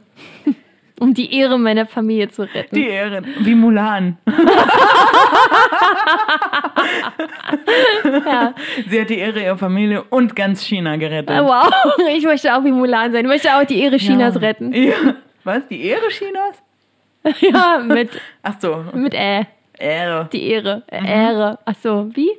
Um 1.03 1.13
die 1.13 1.33
Ehre 1.37 1.59
meiner 1.59 1.85
Familie 1.85 2.29
zu 2.29 2.43
retten. 2.43 2.73
Die 2.75 2.87
Ehre. 2.87 3.21
Wie 3.39 3.55
Mulan. 3.55 4.17
ja. 8.25 8.53
Sie 8.87 9.01
hat 9.01 9.09
die 9.09 9.17
Ehre 9.19 9.41
ihrer 9.41 9.57
Familie 9.57 10.03
und 10.03 10.33
ganz 10.35 10.63
China 10.63 10.95
gerettet. 10.95 11.31
Ah, 11.31 11.43
Wow, 11.43 11.73
ich 12.15 12.23
möchte 12.23 12.55
auch 12.55 12.63
wie 12.63 12.71
Mulan 12.71 13.11
sein. 13.11 13.25
Ich 13.25 13.27
möchte 13.27 13.53
auch 13.53 13.65
die 13.65 13.81
Ehre 13.81 13.97
Chinas 13.97 14.35
ja. 14.35 14.41
retten. 14.41 14.71
Ja. 14.73 14.93
Was? 15.43 15.67
Die 15.67 15.83
Ehre 15.85 16.07
Chinas? 16.09 16.63
Ja, 17.41 17.79
mit, 17.85 18.09
Ach 18.41 18.55
so. 18.59 18.83
mit 18.93 19.13
äh, 19.13 19.43
Ehre. 19.77 20.29
die 20.31 20.47
Ehre. 20.51 20.83
Mhm. 20.91 21.05
Ehre. 21.05 21.59
Ach 21.65 21.75
so, 21.81 22.09
wie? 22.13 22.31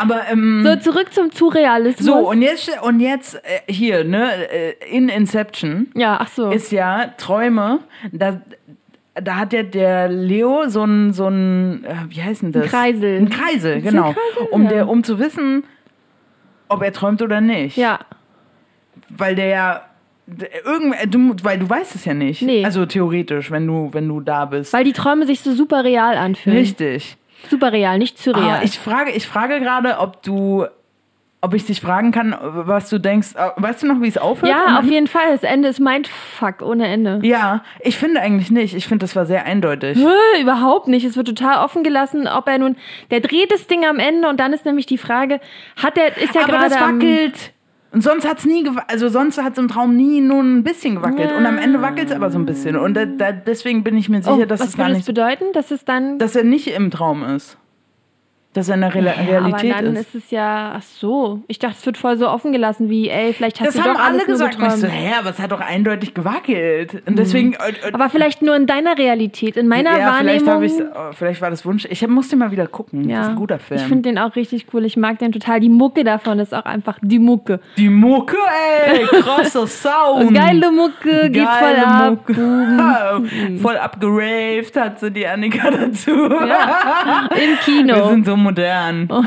Aber 0.00 0.22
ähm, 0.30 0.62
So, 0.64 0.76
zurück 0.76 1.12
zum 1.12 1.30
Surrealismus. 1.30 2.06
so 2.06 2.28
und 2.30 2.42
jetzt 2.42 2.70
und 2.82 3.00
jetzt 3.00 3.34
äh, 3.36 3.72
hier 3.72 4.04
ne 4.04 4.30
äh, 4.50 4.74
in 4.90 5.08
Inception 5.08 5.88
Ja, 5.94 6.18
ach 6.20 6.28
so. 6.28 6.50
ist 6.50 6.72
ja 6.72 7.12
Träume. 7.18 7.80
Da 8.12 8.40
da 9.14 9.36
hat 9.36 9.52
ja 9.52 9.62
der 9.62 10.08
Leo 10.08 10.68
so 10.68 10.84
ein 10.84 11.12
so 11.12 11.26
ein 11.28 11.84
äh, 11.84 11.94
wie 12.08 12.22
heißt 12.22 12.42
denn 12.42 12.52
das? 12.52 12.62
Ein 12.64 12.68
Kreisel. 12.70 13.16
Ein 13.18 13.30
Kreisel, 13.30 13.76
Ist 13.78 13.86
ein 13.86 13.90
genau. 13.90 14.12
Kreisel? 14.12 14.48
Um 14.50 14.68
der 14.68 14.88
um 14.88 15.02
zu 15.04 15.18
wissen, 15.18 15.64
ob 16.68 16.82
er 16.82 16.92
träumt 16.92 17.20
oder 17.22 17.40
nicht. 17.40 17.76
ja, 17.76 17.98
weil 19.08 19.34
der 19.34 19.46
ja 19.46 19.82
irgend 20.64 20.94
du 21.12 21.34
weil 21.42 21.58
du 21.58 21.68
weißt 21.68 21.96
es 21.96 22.04
ja 22.04 22.14
nicht. 22.14 22.42
Nee. 22.42 22.64
Also 22.64 22.86
theoretisch, 22.86 23.50
wenn 23.50 23.66
du 23.66 23.88
wenn 23.92 24.06
du 24.08 24.20
da 24.20 24.44
bist. 24.44 24.72
weil 24.72 24.84
die 24.84 24.92
Träume 24.92 25.26
sich 25.26 25.40
so 25.40 25.52
super 25.52 25.82
real 25.84 26.16
anfühlen. 26.16 26.56
Richtig. 26.58 27.16
Super 27.48 27.72
real, 27.72 27.98
nicht 27.98 28.18
surreal. 28.18 28.58
Ah, 28.60 28.62
ich 28.62 28.78
frage 28.78 29.10
ich 29.12 29.26
frage 29.26 29.60
gerade, 29.60 29.98
ob 29.98 30.22
du 30.22 30.66
ob 31.42 31.54
ich 31.54 31.64
dich 31.64 31.80
fragen 31.80 32.12
kann, 32.12 32.36
was 32.38 32.90
du 32.90 32.98
denkst. 32.98 33.28
Äh, 33.34 33.48
Weißt 33.56 33.82
du 33.82 33.86
noch, 33.86 34.02
wie 34.02 34.08
es 34.08 34.18
aufhört? 34.18 34.52
ja, 34.52 34.78
auf 34.78 34.84
jeden 34.84 35.06
Fall. 35.06 35.32
Das 35.32 35.42
Ende 35.42 35.68
ist 35.68 35.80
Mindfuck 35.80 36.60
ohne 36.60 36.86
Ende. 36.86 37.20
Ja, 37.22 37.64
ich 37.80 37.96
finde 37.96 38.20
eigentlich 38.20 38.50
nicht. 38.50 38.74
Ich 38.74 38.86
finde, 38.86 39.04
das 39.04 39.16
war 39.16 39.24
sehr 39.24 39.46
eindeutig. 39.46 39.96
Hö, 39.96 40.12
überhaupt 40.42 40.86
nicht. 40.88 41.06
Es 41.06 41.16
wird 41.16 41.28
total 41.28 41.64
offen 41.64 41.82
gelassen, 41.82 42.28
ob 42.28 42.46
er 42.46 42.58
nun. 42.58 42.76
Der 43.10 43.20
dreht 43.20 43.50
das 43.50 43.66
Ding 43.66 43.86
am 43.86 43.98
Ende 43.98 44.28
und 44.28 44.38
dann 44.38 44.52
ist 44.52 44.66
nämlich 44.66 44.84
die 44.84 44.98
Frage, 44.98 45.40
hat 45.82 45.96
er, 45.96 46.14
ist 46.18 46.36
Aber 46.36 46.46
gerade. 46.46 46.68
das 46.68 46.76
am- 46.76 47.00
wackelt. 47.00 47.52
Und 47.92 48.02
sonst 48.02 48.26
hat's 48.28 48.44
nie, 48.44 48.68
also 48.86 49.08
sonst 49.08 49.42
hat's 49.42 49.58
im 49.58 49.66
Traum 49.68 49.96
nie 49.96 50.20
nur 50.20 50.42
ein 50.42 50.62
bisschen 50.62 50.94
gewackelt. 50.96 51.32
Und 51.36 51.44
am 51.44 51.58
Ende 51.58 51.82
wackelt's 51.82 52.12
aber 52.12 52.30
so 52.30 52.38
ein 52.38 52.46
bisschen. 52.46 52.76
Und 52.76 52.94
da, 52.94 53.04
da, 53.04 53.32
deswegen 53.32 53.82
bin 53.82 53.96
ich 53.96 54.08
mir 54.08 54.22
sicher, 54.22 54.36
Oh, 54.40 54.44
dass 54.44 54.60
was 54.60 54.68
es 54.68 54.76
gar 54.76 54.86
würde 54.86 54.98
das 54.98 54.98
nicht, 54.98 55.06
bedeuten? 55.06 55.44
Dass 55.52 55.70
es 55.70 55.84
dann. 55.84 56.18
dass 56.18 56.36
er 56.36 56.44
nicht 56.44 56.68
im 56.68 56.90
Traum 56.90 57.24
ist. 57.24 57.58
Das 58.52 58.66
ist 58.66 58.72
eine 58.72 58.92
Re 58.92 59.00
Ja, 59.04 59.12
Realität 59.12 59.72
aber 59.74 59.82
dann 59.84 59.94
ist. 59.94 60.12
ist. 60.12 60.24
es 60.24 60.30
ja, 60.32 60.72
ach 60.76 60.82
so. 60.82 61.40
Ich 61.46 61.60
dachte, 61.60 61.76
es 61.78 61.86
wird 61.86 61.96
voll 61.96 62.16
so 62.16 62.28
offen 62.28 62.50
gelassen, 62.50 62.90
wie, 62.90 63.08
ey, 63.08 63.32
vielleicht 63.32 63.60
hast 63.60 63.68
Das 63.68 63.74
du 63.76 63.82
haben 63.82 63.94
doch 63.94 64.00
alle 64.00 64.08
alles 64.14 64.26
nur 64.26 64.48
gesagt. 64.48 64.56
Ich 64.60 64.70
so, 64.80 64.88
hä, 64.88 65.12
aber 65.20 65.30
es 65.30 65.38
hat 65.38 65.52
doch 65.52 65.60
eindeutig 65.60 66.14
gewackelt. 66.14 67.00
Und 67.06 67.16
deswegen. 67.16 67.52
äh, 67.52 67.56
äh, 67.88 67.92
Aber 67.92 68.10
vielleicht 68.10 68.42
nur 68.42 68.56
in 68.56 68.66
deiner 68.66 68.98
Realität. 68.98 69.56
In 69.56 69.68
meiner 69.68 69.96
ja, 69.96 70.14
vielleicht, 70.14 70.46
Wahrnehmung. 70.46 70.64
ich's, 70.64 70.80
äh, 70.80 71.12
vielleicht 71.12 71.40
war 71.40 71.50
das 71.50 71.64
Wunsch. 71.64 71.86
Ich 71.88 72.02
hab, 72.02 72.10
musste 72.10 72.34
mal 72.34 72.50
wieder 72.50 72.66
gucken. 72.66 73.08
ja, 73.08 73.18
Das 73.18 73.26
ist 73.26 73.30
ein 73.34 73.36
guter 73.36 73.60
Film. 73.60 73.80
Ich 73.80 73.86
finde 73.86 74.02
den 74.08 74.18
auch 74.18 74.34
richtig 74.34 74.66
cool. 74.74 74.84
Ich 74.84 74.96
mag 74.96 75.20
den 75.20 75.30
total. 75.30 75.60
Die 75.60 75.68
Mucke 75.68 76.02
davon 76.02 76.40
ist 76.40 76.52
auch 76.52 76.64
einfach 76.64 76.98
die 77.02 77.20
Mucke. 77.20 77.60
Die 77.76 77.88
Mucke, 77.88 78.36
ey, 78.86 79.04
krasser 79.22 79.66
Sound. 79.68 80.34
Geile 80.34 80.72
Mucke, 80.72 81.30
geht 81.30 81.46
voll 81.46 81.72
Geile 81.72 81.86
ab. 81.86 82.10
Mucke. 82.10 83.58
Voll 83.62 83.76
abgeraved 83.76 84.76
hat 84.76 84.98
sie 84.98 85.12
die 85.12 85.24
Annika 85.24 85.70
dazu. 85.70 86.10
Ja, 86.10 87.28
Im 87.36 87.50
Wir 87.50 87.56
Kino. 87.64 88.08
sind 88.08 88.26
so 88.26 88.39
modern. 88.42 89.08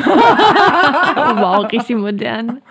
Wow, 1.36 1.72
richtig 1.72 1.98
modern. 1.98 2.62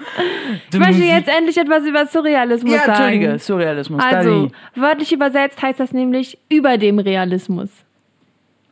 Ich 0.73 0.79
möchte 0.79 1.03
jetzt 1.03 1.29
endlich 1.29 1.57
etwas 1.57 1.85
über 1.85 2.07
Surrealismus 2.07 2.73
Ja, 2.73 2.81
sagen. 2.81 2.91
Entschuldige, 2.91 3.39
Surrealismus. 3.39 4.03
Also, 4.05 4.31
Dali. 4.31 4.53
wörtlich 4.75 5.13
übersetzt 5.13 5.61
heißt 5.63 5.81
das 5.81 5.93
nämlich 5.93 6.39
über 6.49 6.79
dem 6.79 6.99
Realismus. 6.99 7.71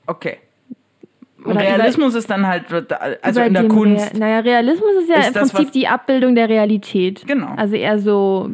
Okay. 0.06 0.38
Und 1.44 1.52
Oder 1.52 1.60
Realismus 1.60 2.14
ist 2.14 2.28
dann 2.28 2.46
halt, 2.46 2.64
also 3.22 3.40
über 3.40 3.46
in 3.46 3.54
der 3.54 3.68
Kunst. 3.68 4.12
Rea 4.12 4.18
naja, 4.18 4.38
Realismus 4.40 4.90
ist 5.02 5.08
ja 5.08 5.20
Ist 5.20 5.28
im 5.28 5.34
das, 5.34 5.52
Prinzip 5.52 5.72
die 5.72 5.88
Abbildung 5.88 6.34
der 6.34 6.48
Realität. 6.48 7.26
Genau. 7.26 7.54
Also 7.56 7.76
eher 7.76 7.98
so 7.98 8.50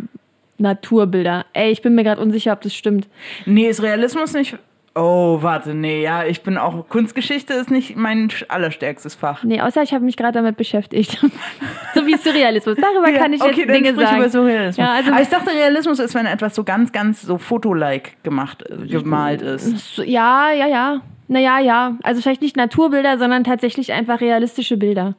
Naturbilder. 0.58 1.46
Ey, 1.52 1.72
ich 1.72 1.82
bin 1.82 1.94
mir 1.94 2.04
gerade 2.04 2.20
unsicher, 2.20 2.52
ob 2.52 2.60
das 2.60 2.74
stimmt. 2.74 3.08
Nee, 3.44 3.68
ist 3.68 3.82
Realismus 3.82 4.32
nicht. 4.34 4.56
Oh, 4.98 5.42
warte, 5.42 5.74
nee, 5.74 6.02
ja, 6.02 6.24
ich 6.24 6.42
bin 6.42 6.56
auch. 6.56 6.88
Kunstgeschichte 6.88 7.52
ist 7.52 7.70
nicht 7.70 7.96
mein 7.96 8.30
allerstärkstes 8.48 9.14
Fach. 9.14 9.44
Nee, 9.44 9.60
außer 9.60 9.82
ich 9.82 9.92
habe 9.92 10.02
mich 10.04 10.16
gerade 10.16 10.32
damit 10.32 10.56
beschäftigt. 10.56 11.18
so 11.94 12.06
wie 12.06 12.16
Surrealismus. 12.16 12.78
Darüber 12.80 13.12
kann 13.12 13.34
ich 13.34 13.42
okay, 13.42 13.60
jetzt 13.60 13.68
dann 13.68 13.82
Dinge 13.82 13.94
sagen. 13.94 14.16
über 14.16 14.30
Surrealismus. 14.30 14.76
Ja, 14.78 14.92
also- 14.94 15.12
Aber 15.12 15.20
ich 15.20 15.28
dachte, 15.28 15.50
Realismus 15.50 15.98
ist, 15.98 16.14
wenn 16.14 16.24
etwas 16.24 16.54
so 16.54 16.64
ganz, 16.64 16.92
ganz 16.92 17.20
so 17.20 17.36
Foto-like 17.36 18.22
gemacht, 18.22 18.64
äh, 18.70 18.86
gemalt 18.86 19.42
ist. 19.42 19.98
Ja, 19.98 20.50
ja, 20.52 20.66
ja. 20.66 21.02
Naja, 21.28 21.58
ja. 21.58 21.98
Also 22.02 22.22
vielleicht 22.22 22.40
nicht 22.40 22.56
Naturbilder, 22.56 23.18
sondern 23.18 23.44
tatsächlich 23.44 23.92
einfach 23.92 24.22
realistische 24.22 24.78
Bilder. 24.78 25.14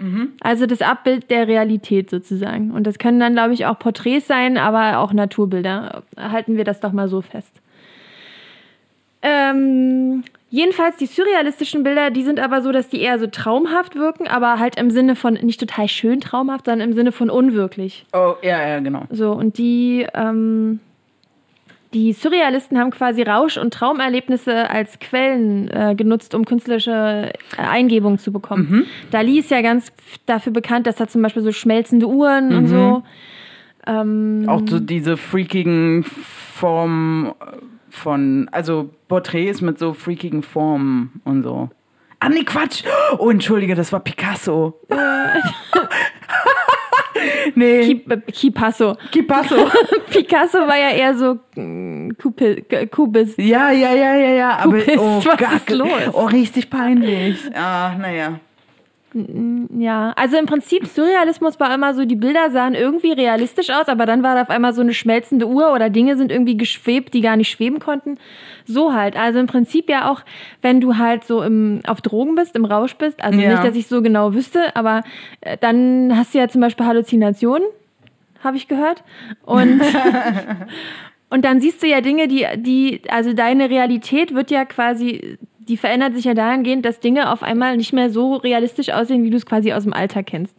Mhm. 0.00 0.32
Also 0.40 0.66
das 0.66 0.82
Abbild 0.82 1.30
der 1.30 1.46
Realität 1.46 2.10
sozusagen. 2.10 2.72
Und 2.72 2.84
das 2.84 2.98
können 2.98 3.20
dann, 3.20 3.34
glaube 3.34 3.52
ich, 3.52 3.66
auch 3.66 3.78
Porträts 3.78 4.26
sein, 4.26 4.58
aber 4.58 4.98
auch 4.98 5.12
Naturbilder. 5.12 6.02
Halten 6.18 6.56
wir 6.56 6.64
das 6.64 6.80
doch 6.80 6.90
mal 6.92 7.06
so 7.08 7.20
fest. 7.20 7.60
Ähm, 9.22 10.24
jedenfalls 10.48 10.96
die 10.96 11.06
surrealistischen 11.06 11.82
Bilder, 11.82 12.10
die 12.10 12.22
sind 12.22 12.40
aber 12.40 12.62
so, 12.62 12.72
dass 12.72 12.88
die 12.88 13.00
eher 13.00 13.18
so 13.18 13.26
traumhaft 13.26 13.94
wirken, 13.96 14.26
aber 14.26 14.58
halt 14.58 14.76
im 14.76 14.90
Sinne 14.90 15.16
von 15.16 15.34
nicht 15.34 15.60
total 15.60 15.88
schön 15.88 16.20
traumhaft, 16.20 16.66
sondern 16.66 16.88
im 16.88 16.94
Sinne 16.94 17.12
von 17.12 17.30
unwirklich. 17.30 18.06
Oh, 18.12 18.34
ja, 18.42 18.66
ja, 18.66 18.80
genau. 18.80 19.04
So, 19.10 19.32
und 19.32 19.58
die, 19.58 20.06
ähm, 20.14 20.80
die 21.92 22.12
Surrealisten 22.12 22.78
haben 22.78 22.90
quasi 22.90 23.22
Rausch- 23.22 23.58
und 23.58 23.74
Traumerlebnisse 23.74 24.70
als 24.70 24.98
Quellen 25.00 25.68
äh, 25.68 25.94
genutzt, 25.96 26.34
um 26.34 26.44
künstlerische 26.44 27.32
äh, 27.56 27.60
Eingebungen 27.60 28.18
zu 28.18 28.32
bekommen. 28.32 28.68
Mhm. 28.70 28.86
Dali 29.10 29.38
ist 29.38 29.50
ja 29.50 29.60
ganz 29.60 29.92
dafür 30.24 30.52
bekannt, 30.52 30.86
dass 30.86 31.00
er 31.00 31.08
zum 31.08 31.20
Beispiel 31.20 31.42
so 31.42 31.52
schmelzende 31.52 32.06
Uhren 32.06 32.54
und 32.54 32.68
so. 32.68 33.02
Ähm, 33.86 34.44
Auch 34.46 34.62
so 34.66 34.78
diese 34.78 35.16
freakigen 35.16 36.04
Formen 36.04 37.32
von, 37.90 38.48
also 38.52 38.90
Porträts 39.08 39.60
mit 39.60 39.78
so 39.78 39.92
freakigen 39.94 40.42
Formen 40.42 41.20
und 41.24 41.42
so. 41.42 41.68
Ah, 42.20 42.28
nee, 42.28 42.44
Quatsch. 42.44 42.82
Oh, 43.18 43.30
entschuldige, 43.30 43.74
das 43.74 43.92
war 43.92 44.00
Picasso. 44.00 44.78
nee, 47.54 48.02
äh, 48.08 48.16
Picasso. 48.18 48.96
Picasso. 49.10 49.56
Picasso 50.10 50.58
war 50.58 50.76
ja 50.78 50.90
eher 50.90 51.14
so 51.16 51.38
mm, 51.56 52.10
Kupi- 52.20 52.62
K- 52.68 52.86
Kubist. 52.86 53.38
Ja, 53.38 53.70
ja, 53.70 53.92
ja, 53.92 54.14
ja, 54.14 54.30
ja. 54.30 54.58
Aber, 54.58 54.72
bist- 54.72 54.98
oh, 54.98 55.22
was 55.24 55.54
ist 55.54 55.70
los? 55.70 55.88
Oh, 56.12 56.26
richtig 56.26 56.70
peinlich. 56.70 57.38
Ah, 57.54 57.94
naja. 57.98 58.38
Ja, 59.12 60.12
also 60.16 60.36
im 60.36 60.46
Prinzip 60.46 60.86
Surrealismus 60.86 61.58
war 61.58 61.74
immer 61.74 61.94
so, 61.94 62.04
die 62.04 62.16
Bilder 62.16 62.50
sahen 62.50 62.74
irgendwie 62.74 63.12
realistisch 63.12 63.70
aus, 63.70 63.88
aber 63.88 64.06
dann 64.06 64.22
war 64.22 64.36
da 64.36 64.42
auf 64.42 64.50
einmal 64.50 64.72
so 64.72 64.82
eine 64.82 64.94
schmelzende 64.94 65.48
Uhr 65.48 65.72
oder 65.72 65.90
Dinge 65.90 66.16
sind 66.16 66.30
irgendwie 66.30 66.56
geschwebt, 66.56 67.12
die 67.14 67.20
gar 67.20 67.36
nicht 67.36 67.50
schweben 67.50 67.80
konnten. 67.80 68.18
So 68.66 68.92
halt. 68.92 69.16
Also 69.16 69.40
im 69.40 69.46
Prinzip 69.46 69.90
ja 69.90 70.08
auch, 70.10 70.22
wenn 70.62 70.80
du 70.80 70.96
halt 70.96 71.24
so 71.24 71.42
im, 71.42 71.80
auf 71.86 72.00
Drogen 72.02 72.36
bist, 72.36 72.54
im 72.54 72.64
Rausch 72.64 72.94
bist, 72.94 73.22
also 73.22 73.40
Ja. 73.40 73.50
nicht, 73.50 73.64
dass 73.64 73.74
ich 73.74 73.88
so 73.88 74.00
genau 74.00 74.32
wüsste, 74.32 74.76
aber 74.76 75.02
äh, 75.40 75.56
dann 75.60 76.16
hast 76.16 76.32
du 76.34 76.38
ja 76.38 76.48
zum 76.48 76.60
Beispiel 76.60 76.86
Halluzinationen, 76.86 77.66
habe 78.44 78.56
ich 78.56 78.68
gehört. 78.68 79.02
Und, 79.42 79.82
und 81.30 81.44
dann 81.44 81.60
siehst 81.60 81.82
du 81.82 81.86
ja 81.88 82.00
Dinge, 82.00 82.28
die, 82.28 82.46
die, 82.56 83.02
also 83.08 83.32
deine 83.32 83.70
Realität 83.70 84.34
wird 84.34 84.50
ja 84.50 84.64
quasi, 84.64 85.36
die 85.70 85.76
verändert 85.76 86.14
sich 86.14 86.24
ja 86.24 86.34
dahingehend, 86.34 86.84
dass 86.84 86.98
Dinge 86.98 87.30
auf 87.32 87.44
einmal 87.44 87.76
nicht 87.76 87.92
mehr 87.92 88.10
so 88.10 88.34
realistisch 88.34 88.90
aussehen, 88.90 89.22
wie 89.22 89.30
du 89.30 89.36
es 89.36 89.46
quasi 89.46 89.72
aus 89.72 89.84
dem 89.84 89.92
Alltag 89.92 90.26
kennst. 90.26 90.56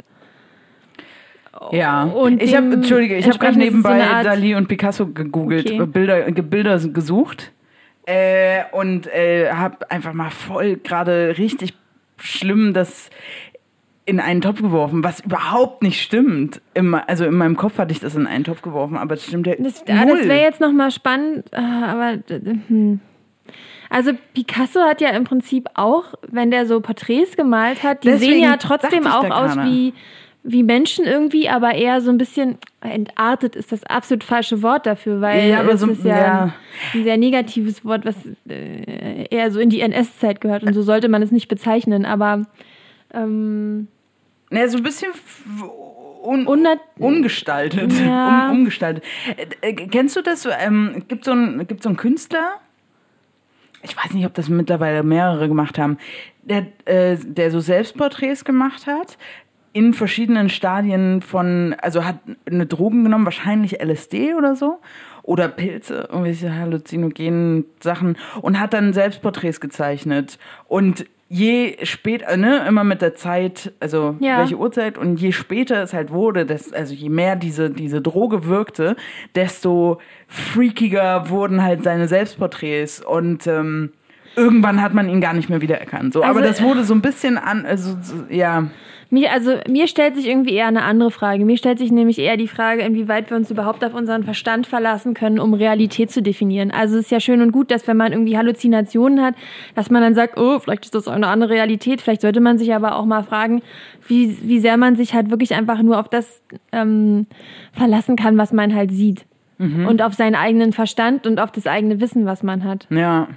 Ja, 1.71 2.03
Und 2.05 2.41
ich 2.41 2.55
habe, 2.55 2.71
entschuldige, 2.73 3.17
ich 3.17 3.27
habe 3.27 3.37
gerade 3.37 3.51
es 3.51 3.55
so 3.55 3.59
nebenbei 3.61 4.01
Art- 4.01 4.25
Dali 4.25 4.55
und 4.55 4.69
Picasso 4.69 5.07
gegoogelt, 5.07 5.69
Okay. 5.69 5.85
Bilder, 5.85 6.21
Bilder 6.31 6.79
gesucht 6.79 7.51
äh, 8.05 8.61
und 8.71 9.07
äh, 9.07 9.51
habe 9.51 9.91
einfach 9.91 10.13
mal 10.13 10.29
voll 10.31 10.77
gerade 10.77 11.35
richtig 11.37 11.73
schlimm 12.17 12.73
das 12.73 13.09
in 14.05 14.21
einen 14.21 14.39
Topf 14.41 14.61
geworfen, 14.61 15.03
was 15.03 15.19
überhaupt 15.19 15.83
nicht 15.83 16.01
stimmt. 16.01 16.61
Im, 16.73 16.95
also 16.95 17.25
in 17.25 17.35
meinem 17.35 17.57
Kopf 17.57 17.77
hatte 17.77 17.91
ich 17.91 17.99
das 17.99 18.15
in 18.15 18.27
einen 18.27 18.45
Topf 18.45 18.61
geworfen, 18.61 18.97
aber 18.97 19.15
das 19.15 19.25
stimmt 19.25 19.45
ja 19.45 19.55
Das, 19.59 19.83
ah, 19.87 20.05
null. 20.05 20.17
das 20.19 20.27
wäre 20.27 20.41
jetzt 20.41 20.61
nochmal 20.61 20.89
spannend, 20.89 21.45
äh, 21.51 21.57
aber 21.57 22.17
hm. 22.67 23.01
Also 23.91 24.11
Picasso 24.33 24.79
hat 24.79 25.01
ja 25.01 25.09
im 25.09 25.25
Prinzip 25.25 25.67
auch, 25.75 26.05
wenn 26.29 26.49
der 26.49 26.65
so 26.65 26.79
Porträts 26.79 27.35
gemalt 27.35 27.83
hat, 27.83 28.03
die 28.03 28.07
Deswegen 28.09 28.33
sehen 28.33 28.41
ja 28.43 28.57
trotzdem 28.57 29.05
auch 29.05 29.29
aus 29.29 29.55
wie, 29.57 29.93
wie 30.43 30.63
Menschen 30.63 31.05
irgendwie, 31.05 31.49
aber 31.49 31.75
eher 31.75 32.01
so 32.01 32.09
ein 32.09 32.17
bisschen 32.17 32.57
entartet 32.81 33.55
ist 33.55 33.71
das 33.71 33.83
absolut 33.83 34.23
falsche 34.23 34.63
Wort 34.63 34.85
dafür, 34.87 35.21
weil 35.21 35.47
Ja, 35.49 35.61
es 35.63 35.81
so- 35.81 35.87
ist 35.91 36.03
ja, 36.03 36.17
ja. 36.17 36.53
ein 36.95 37.03
sehr 37.03 37.17
negatives 37.17 37.85
Wort, 37.85 38.05
was 38.05 38.15
äh, 38.49 39.25
eher 39.29 39.51
so 39.51 39.59
in 39.59 39.69
die 39.69 39.81
NS-Zeit 39.81 40.41
gehört 40.41 40.63
und 40.63 40.73
so 40.73 40.81
sollte 40.81 41.09
man 41.09 41.21
es 41.21 41.31
nicht 41.31 41.47
bezeichnen, 41.47 42.05
aber 42.05 42.47
ähm, 43.13 43.87
Ne, 44.49 44.67
so 44.67 44.77
ein 44.77 44.83
bisschen 44.83 45.11
un, 46.23 46.45
Unnat- 46.47 46.79
ungestaltet. 46.99 47.91
Ja. 47.93 48.49
Um, 48.49 48.57
umgestaltet. 48.59 49.03
Äh, 49.61 49.69
äh, 49.69 49.73
kennst 49.73 50.15
du 50.15 50.21
das? 50.21 50.45
Ähm, 50.59 51.03
gibt 51.07 51.23
so 51.25 51.31
ein 51.31 51.65
gibt 51.67 51.83
so 51.83 51.89
einen 51.89 51.97
Künstler? 51.97 52.59
Ich 53.83 53.97
weiß 53.97 54.13
nicht, 54.13 54.25
ob 54.25 54.33
das 54.33 54.49
mittlerweile 54.49 55.03
mehrere 55.03 55.47
gemacht 55.47 55.77
haben, 55.77 55.97
der, 56.43 56.67
äh, 56.85 57.17
der 57.17 57.51
so 57.51 57.59
Selbstporträts 57.59 58.45
gemacht 58.45 58.87
hat 58.87 59.17
in 59.73 59.93
verschiedenen 59.93 60.49
Stadien 60.49 61.21
von, 61.21 61.75
also 61.81 62.03
hat 62.03 62.19
eine 62.45 62.65
Drogen 62.65 63.03
genommen, 63.03 63.25
wahrscheinlich 63.25 63.81
LSD 63.81 64.33
oder 64.33 64.55
so, 64.55 64.79
oder 65.23 65.47
Pilze, 65.47 66.09
irgendwelche 66.09 66.53
halluzinogenen 66.55 67.65
Sachen 67.79 68.17
und 68.41 68.59
hat 68.59 68.73
dann 68.73 68.93
Selbstporträts 68.93 69.61
gezeichnet. 69.61 70.39
Und 70.67 71.05
je 71.33 71.77
später, 71.83 72.35
ne, 72.35 72.65
immer 72.67 72.83
mit 72.83 73.01
der 73.01 73.15
Zeit, 73.15 73.71
also 73.79 74.17
Ja. 74.19 74.39
welche 74.39 74.57
Uhrzeit 74.57 74.97
und 74.97 75.15
je 75.17 75.31
später 75.31 75.81
es 75.81 75.93
halt 75.93 76.11
wurde, 76.11 76.45
das, 76.45 76.73
also 76.73 76.93
je 76.93 77.07
mehr 77.07 77.37
diese, 77.37 77.69
diese 77.69 78.01
Droge 78.01 78.45
wirkte, 78.47 78.97
desto 79.33 79.99
freakiger 80.27 81.29
wurden 81.29 81.63
halt 81.63 81.83
seine 81.83 82.09
Selbstporträts 82.09 82.99
und 83.05 83.47
ähm, 83.47 83.93
irgendwann 84.35 84.81
hat 84.81 84.93
man 84.93 85.07
ihn 85.07 85.21
gar 85.21 85.33
nicht 85.33 85.49
mehr 85.49 85.61
wiedererkannt. 85.61 86.11
So, 86.13 86.21
aber 86.21 86.39
Also- 86.39 86.49
das 86.49 86.61
wurde 86.61 86.83
so 86.83 86.93
ein 86.93 87.01
bisschen 87.01 87.37
an, 87.37 87.65
also 87.65 87.97
so, 88.01 88.15
ja. 88.29 88.67
Mir, 89.13 89.33
also 89.33 89.57
mir 89.67 89.87
stellt 89.87 90.15
sich 90.15 90.25
irgendwie 90.25 90.53
eher 90.53 90.67
eine 90.67 90.83
andere 90.83 91.11
Frage. 91.11 91.43
Mir 91.43 91.57
stellt 91.57 91.79
sich 91.79 91.91
nämlich 91.91 92.17
eher 92.17 92.37
die 92.37 92.47
Frage, 92.47 92.81
inwieweit 92.81 93.29
wir 93.29 93.35
uns 93.35 93.51
überhaupt 93.51 93.83
auf 93.83 93.93
unseren 93.93 94.23
Verstand 94.23 94.67
verlassen 94.67 95.13
können, 95.13 95.37
um 95.37 95.53
Realität 95.53 96.11
zu 96.11 96.21
definieren. 96.21 96.71
Also 96.71 96.97
es 96.97 97.05
ist 97.05 97.11
ja 97.11 97.19
schön 97.19 97.41
und 97.41 97.51
gut, 97.51 97.71
dass 97.71 97.87
wenn 97.87 97.97
man 97.97 98.13
irgendwie 98.13 98.37
Halluzinationen 98.37 99.21
hat, 99.21 99.35
dass 99.75 99.89
man 99.89 100.01
dann 100.01 100.15
sagt, 100.15 100.39
oh, 100.39 100.59
vielleicht 100.59 100.85
ist 100.85 100.95
das 100.95 101.09
auch 101.09 101.13
eine 101.13 101.27
andere 101.27 101.51
Realität. 101.51 101.99
Vielleicht 101.99 102.21
sollte 102.21 102.39
man 102.39 102.57
sich 102.57 102.73
aber 102.73 102.95
auch 102.95 103.05
mal 103.05 103.23
fragen, 103.23 103.61
wie, 104.07 104.37
wie 104.43 104.59
sehr 104.59 104.77
man 104.77 104.95
sich 104.95 105.13
halt 105.13 105.29
wirklich 105.29 105.53
einfach 105.53 105.81
nur 105.81 105.99
auf 105.99 106.07
das 106.07 106.41
ähm, 106.71 107.27
verlassen 107.73 108.15
kann, 108.15 108.37
was 108.37 108.53
man 108.53 108.73
halt 108.73 108.91
sieht. 108.91 109.25
Und 109.87 110.01
auf 110.01 110.13
seinen 110.13 110.35
eigenen 110.35 110.71
Verstand 110.71 111.27
und 111.27 111.39
auf 111.39 111.51
das 111.51 111.67
eigene 111.67 111.99
Wissen, 111.99 112.25
was 112.25 112.43
man 112.43 112.63
hat. 112.63 112.87
Ja. 112.89 113.27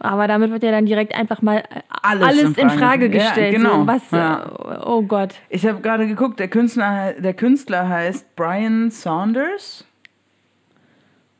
Aber 0.00 0.28
damit 0.28 0.50
wird 0.50 0.62
ja 0.62 0.70
dann 0.70 0.86
direkt 0.86 1.14
einfach 1.14 1.42
mal 1.42 1.64
Alles 2.02 2.26
alles, 2.28 2.56
in 2.56 2.68
in 2.68 2.70
Frage 2.70 3.10
gestellt. 3.10 3.52
Ja, 3.52 3.58
genau. 3.58 3.80
So, 3.80 3.86
was, 3.86 4.10
Ja. 4.12 4.44
äh, 4.44 4.86
oh 4.86 5.02
Gott. 5.02 5.34
Ich 5.48 5.66
habe 5.66 5.80
gerade 5.80 6.06
geguckt, 6.06 6.38
der 6.38 6.48
Künstler, 6.48 7.14
der 7.14 7.34
Künstler 7.34 7.88
heißt 7.88 8.36
Brian 8.36 8.90
Saunders 8.90 9.84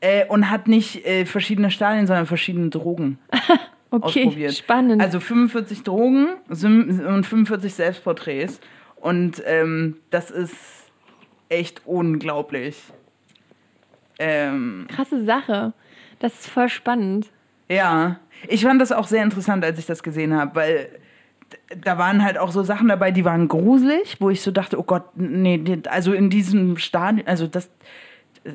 äh, 0.00 0.26
und 0.26 0.50
hat 0.50 0.66
nicht 0.68 1.06
äh, 1.06 1.24
verschiedene 1.24 1.70
Stadien, 1.70 2.06
sondern 2.06 2.26
verschiedene 2.26 2.68
Drogen. 2.70 3.18
Okay, 3.90 4.24
ausprobiert. 4.26 4.52
spannend. 4.52 5.00
Also 5.00 5.18
45 5.18 5.82
Drogen 5.82 6.26
und 6.50 7.24
45 7.24 7.72
Selbstporträts. 7.72 8.61
Und 8.96 9.42
ähm, 9.46 9.96
das 10.11 10.30
ist 10.30 10.90
echt 11.48 11.80
unglaublich. 11.86 12.76
Ähm, 14.18 14.86
Krasse 14.94 15.24
Sache. 15.24 15.72
Das 16.18 16.34
ist 16.34 16.48
voll 16.50 16.68
spannend. 16.68 17.28
ja, 17.70 18.16
ich 18.47 18.62
fand 18.62 18.80
das 18.80 18.93
auch 18.93 19.07
sehr 19.07 19.22
interessant, 19.22 19.64
als 19.64 19.78
ich 19.78 19.86
das 19.86 20.03
gesehen 20.03 20.34
habe, 20.34 20.55
weil 20.55 20.89
da 21.82 21.99
waren 21.99 22.22
halt 22.22 22.39
auch 22.39 22.51
so 22.51 22.62
Sachen 22.62 22.89
dabei, 22.89 23.11
die 23.11 23.24
waren 23.24 23.49
gruselig, 23.49 24.16
wo 24.20 24.30
ich 24.30 24.43
so 24.43 24.51
dachte, 24.51 24.78
oh 24.78 24.82
Gott, 24.82 25.05
nee, 25.16 25.57
nee, 25.57 25.80
also 25.89 26.12
in 26.12 26.30
diesem 26.30 26.76
Stadion, 26.76 27.26
also 27.26 27.47
das 27.47 27.70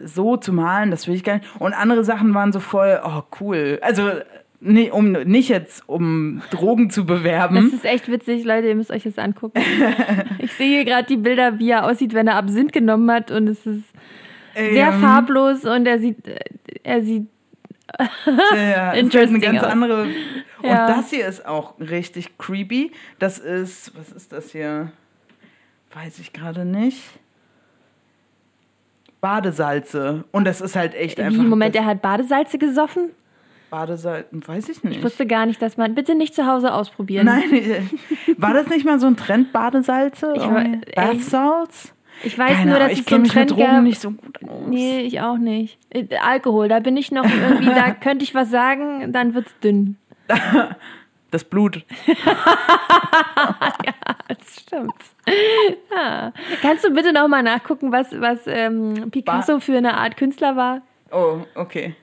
so 0.06 0.38
zu 0.38 0.54
malen, 0.54 0.92
das 0.92 1.08
will 1.08 1.16
ich 1.16 1.24
gar 1.24 1.36
nicht. 1.36 1.48
Und 1.60 1.74
andere 1.74 2.04
Sachen 2.04 2.34
waren 2.34 2.52
so 2.52 2.60
voll, 2.60 3.00
oh 3.04 3.22
cool. 3.40 3.80
Also 3.82 4.10
nee, 4.60 4.90
um 4.90 5.12
nicht 5.12 5.50
jetzt 5.50 5.88
um 5.88 6.42
Drogen 6.52 6.90
zu 6.90 7.06
bewerben. 7.06 7.56
Das 7.56 7.66
ist 7.66 7.86
echt 7.86 8.10
witzig, 8.10 8.44
Leute, 8.46 8.68
ihr 8.68 8.76
müsst 8.76 8.92
euch 8.92 9.04
das 9.04 9.18
angucken. 9.18 9.62
ich 10.40 10.54
sehe 10.54 10.78
hier 10.78 10.86
gerade 10.86 11.08
die 11.08 11.18
Bilder, 11.18 11.60
wie 11.60 11.72
er 11.72 11.86
aussieht, 11.86 12.14
wenn 12.14 12.28
er 12.28 12.36
Absinth 12.36 12.72
genommen 12.72 13.12
hat 13.12 13.32
und 13.32 13.48
es 13.48 13.66
ist 13.66 13.84
sehr 14.56 14.94
Ähm, 14.94 15.02
farblos 15.02 15.66
und 15.66 15.86
er 15.88 16.00
sieht, 16.00 16.28
äh, 16.28 16.40
er 16.84 17.02
sieht, 17.02 17.28
Ja, 18.26 18.94
es 18.96 19.08
ist 19.08 19.16
eine 19.16 19.40
ganz 19.40 19.60
aus. 19.60 19.72
andere. 19.72 20.04
Und 20.04 20.14
Ja. 20.64 20.88
das 20.88 21.10
hier 21.10 21.28
ist 21.28 21.46
auch 21.46 21.80
richtig 21.80 22.38
creepy. 22.38 22.92
Das 23.20 23.38
ist, 23.40 23.98
was 23.98 24.12
ist 24.12 24.32
das 24.32 24.52
hier? 24.52 24.92
Weiß 25.94 26.20
ich 26.20 26.34
gerade 26.34 26.66
nicht. 26.66 27.02
Badesalze. 29.22 30.26
Und 30.32 30.46
das 30.46 30.60
ist 30.60 30.76
halt 30.76 30.96
echt 30.96 31.18
wie, 31.18 31.22
einfach. 31.24 31.44
Moment, 31.44 31.76
das 31.76 31.84
er 31.84 31.88
hat 31.88 32.02
Badesalze 32.02 32.58
gesoffen? 32.58 33.12
Badesalze, 33.70 34.28
weiß 34.32 34.70
ich 34.70 34.84
nicht. 34.84 34.98
Ich 34.98 35.04
wusste 35.04 35.26
gar 35.26 35.46
nicht, 35.46 35.62
dass 35.62 35.78
man, 35.78 35.96
bitte 35.96 36.14
nicht 36.14 36.36
zu 36.36 36.46
Hause 36.46 36.74
ausprobieren. 36.74 37.26
Nein, 37.26 37.90
war 38.38 38.54
das 38.54 38.68
nicht 38.68 38.86
mal 38.86 39.00
so 39.00 39.08
ein 39.08 39.16
Trend, 39.18 39.54
Badesalze? 39.54 40.34
Ich 40.36 40.44
ey. 40.44 40.82
Bath 40.96 41.22
Salts? 41.22 41.93
Ich 42.24 42.38
weiß 42.38 42.54
Keine 42.58 42.72
nur, 42.72 42.80
dass 42.80 42.88
Ahnung, 42.88 42.94
es 42.94 43.00
ich 43.00 43.10
so 43.10 43.16
einen 43.16 43.24
Trend 43.26 43.58
gab. 43.58 43.84
nicht 43.84 44.00
so 44.02 44.12
gut 44.12 44.40
aus. 44.44 44.50
Nee, 44.68 45.02
ich 45.02 45.20
auch 45.22 45.38
nicht. 45.38 45.78
Äh, 45.90 46.06
Alkohol, 46.18 46.68
da 46.70 46.80
bin 46.80 46.96
ich 46.98 47.12
noch 47.12 47.26
irgendwie, 47.26 47.66
da 47.66 47.92
könnte 48.02 48.24
ich 48.24 48.34
was 48.34 48.50
sagen, 48.50 49.12
dann 49.14 49.34
wird's 49.34 49.54
dünn. 49.64 49.98
Das 51.32 51.44
Blut. 51.46 51.84
Das 54.28 54.60
stimmt. 54.62 54.94
Ja. 55.92 56.32
Kannst 56.62 56.86
du 56.86 56.92
bitte 56.94 57.12
noch 57.14 57.28
mal 57.28 57.44
nachgucken, 57.44 57.92
was, 57.92 58.12
was 58.20 58.42
ähm, 58.48 59.10
Picasso 59.12 59.60
für 59.60 59.78
eine 59.78 59.98
Art 59.98 60.18
Künstler 60.18 60.56
war? 60.56 60.82
Oh, 61.12 61.40
okay. 61.56 61.96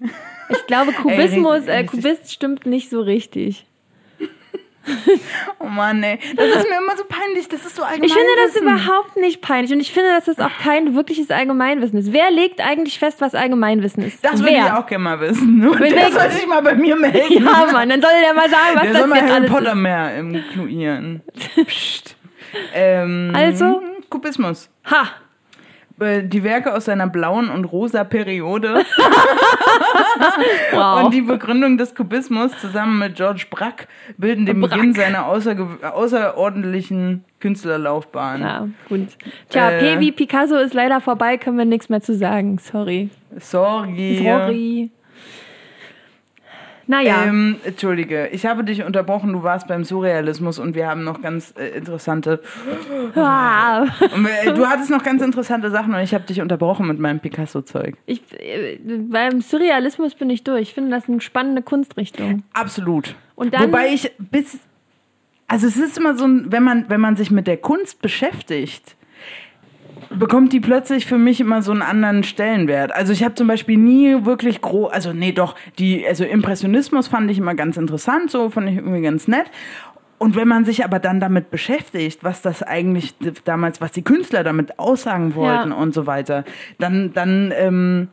Ich 0.48 0.66
glaube, 0.66 0.92
Kubismus, 0.92 1.60
richtig- 1.66 1.74
äh, 1.74 1.84
Kubist 1.84 2.32
stimmt 2.32 2.66
nicht 2.66 2.90
so 2.90 3.00
richtig. 3.00 3.66
Oh 5.59 5.66
Mann, 5.66 6.03
ey. 6.03 6.18
Das 6.37 6.47
ist 6.47 6.68
mir 6.68 6.78
immer 6.78 6.97
so 6.97 7.05
peinlich. 7.05 7.49
Das 7.49 7.64
ist 7.66 7.76
so 7.76 7.83
allgemein. 7.83 8.09
Ich 8.09 8.14
finde 8.14 8.31
das 8.45 8.57
überhaupt 8.57 9.16
nicht 9.16 9.41
peinlich 9.43 9.72
und 9.72 9.81
ich 9.81 9.93
finde, 9.93 10.11
dass 10.11 10.24
das 10.24 10.39
auch 10.39 10.57
kein 10.62 10.95
wirkliches 10.95 11.31
Allgemeinwissen 11.31 11.99
ist. 11.99 12.12
Wer 12.12 12.31
legt 12.31 12.61
eigentlich 12.61 12.99
fest, 12.99 13.20
was 13.20 13.35
Allgemeinwissen 13.35 14.03
ist? 14.03 14.24
Das 14.24 14.41
würde 14.41 14.53
ich 14.55 14.62
auch 14.72 14.87
gerne 14.87 15.05
mal 15.05 15.20
wissen. 15.20 15.68
Und 15.68 15.81
Mit 15.81 15.93
der 15.93 16.11
soll 16.11 16.31
sich 16.31 16.47
mal 16.47 16.62
bei 16.62 16.74
mir 16.74 16.97
melden. 16.97 17.45
Ja, 17.45 17.68
Mann, 17.72 17.89
dann 17.91 18.01
soll 18.01 18.11
der 18.24 18.35
mal 18.35 18.49
sagen, 18.49 18.74
was 18.74 18.83
der 18.83 18.93
das 18.93 19.01
soll 19.01 19.09
mal 19.09 19.18
jetzt 19.20 19.33
Harry 19.33 19.47
Potter 19.49 19.68
ist. 19.72 19.74
mehr 19.76 20.16
incluieren. 20.18 21.22
Psst. 21.66 22.16
Ähm, 22.74 23.33
Also? 23.37 23.83
Kubismus. 24.09 24.68
Ha! 24.91 25.09
Äh, 26.01 26.22
Die 26.24 26.42
Werke 26.44 26.74
aus 26.74 26.86
seiner 26.86 27.07
blauen 27.07 27.51
und 27.51 27.64
rosa 27.66 28.05
Periode 28.05 28.82
Wow. 30.72 31.05
und 31.05 31.14
die 31.14 31.20
Begründung 31.22 31.76
des 31.78 31.94
Kubismus 31.94 32.53
zusammen 32.61 32.98
mit 32.98 33.16
George 33.16 33.46
Braque 33.51 33.86
bilden 34.16 34.46
den 34.46 34.61
Braque. 34.61 34.76
Beginn 34.76 34.94
seiner 34.94 35.26
außerordentlichen 35.26 37.24
Künstlerlaufbahn. 37.40 38.40
ja, 38.40 38.68
gut. 38.88 39.09
Tja, 39.48 39.70
Äh. 39.70 39.94
P 39.96 40.01
wie 40.01 40.12
Picasso 40.12 40.57
ist 40.57 40.74
leider 40.74 41.01
vorbei, 41.01 41.36
können 41.38 41.59
wir 41.59 41.64
nichts 41.64 41.88
mehr 41.88 42.01
zu 42.01 42.14
sagen. 42.14 42.59
Sorry. 42.59 43.11
Sorry. 43.38 44.20
Sorry. 44.22 44.90
Naja, 46.91 47.24
Ähm, 47.24 47.57
Entschuldige, 47.64 48.26
ich 48.32 48.47
habe 48.47 48.64
dich 48.64 48.82
unterbrochen, 48.82 49.32
du 49.32 49.45
warst 49.45 49.68
beim 49.68 49.84
Surrealismus 49.84 50.59
und 50.59 50.74
wir 50.74 50.88
haben 50.88 51.05
noch 51.05 51.22
ganz 51.22 51.55
äh, 51.57 51.68
interessante. 51.78 52.41
ah, 53.14 53.84
äh, 54.45 54.53
du 54.53 54.66
hattest 54.66 54.91
noch 54.91 55.05
ganz 55.05 55.22
interessante 55.22 55.70
Sachen 55.70 55.95
und 55.95 56.01
ich 56.01 56.12
habe 56.14 56.24
dich 56.24 56.41
unterbrochen 56.41 56.88
mit 56.88 56.99
meinem 56.99 57.20
Picasso-Zeug. 57.20 57.95
ich, 58.07 58.22
äh, 58.41 58.78
beim 58.84 59.41
Surrealismus 59.41 60.16
bin 60.16 60.30
ich 60.30 60.43
durch. 60.43 60.62
Ich 60.62 60.74
finde 60.74 60.91
das 60.91 61.09
eine 61.09 61.20
spannende 61.20 61.62
Kunstrichtung. 61.62 62.43
Absolut. 62.55 63.14
Und 63.36 63.55
dann- 63.55 63.62
Wobei 63.68 63.91
ich 63.93 64.11
bis. 64.18 64.59
Also 65.47 65.68
es 65.68 65.76
ist 65.76 65.97
immer 65.97 66.16
so, 66.16 66.24
ein- 66.26 66.47
wenn 66.51 66.64
man, 66.64 66.86
wenn 66.88 67.01
man 67.01 67.14
sich 67.14 67.30
mit 67.30 67.47
der 67.47 67.57
Kunst 67.57 68.03
beschäftigt, 68.03 68.97
bekommt 70.11 70.52
die 70.52 70.61
plötzlich 70.61 71.06
für 71.06 71.18
mich 71.18 71.40
immer 71.40 71.62
so 71.62 71.72
einen 71.72 71.82
anderen 71.82 72.22
Stellenwert. 72.24 72.92
Also 72.92 73.12
ich 73.12 73.22
habe 73.22 73.34
zum 73.34 73.46
Beispiel 73.46 73.78
nie 73.78 74.24
wirklich 74.24 74.61
groß, 74.61 74.92
also 74.92 75.12
nee 75.12 75.32
doch, 75.32 75.54
die, 75.78 76.06
also 76.06 76.24
Impressionismus 76.24 77.08
fand 77.08 77.30
ich 77.30 77.38
immer 77.38 77.54
ganz 77.54 77.76
interessant, 77.76 78.30
so 78.30 78.50
fand 78.50 78.68
ich 78.68 78.76
irgendwie 78.76 79.02
ganz 79.02 79.28
nett. 79.28 79.46
Und 80.18 80.36
wenn 80.36 80.48
man 80.48 80.66
sich 80.66 80.84
aber 80.84 80.98
dann 80.98 81.18
damit 81.18 81.50
beschäftigt, 81.50 82.22
was 82.22 82.42
das 82.42 82.62
eigentlich 82.62 83.14
damals, 83.44 83.80
was 83.80 83.92
die 83.92 84.02
Künstler 84.02 84.44
damit 84.44 84.78
aussagen 84.78 85.34
wollten 85.34 85.70
Ja. 85.70 85.76
und 85.76 85.94
so 85.94 86.06
weiter, 86.06 86.44
dann, 86.78 87.12
dann 87.14 87.54
ähm, 87.56 88.08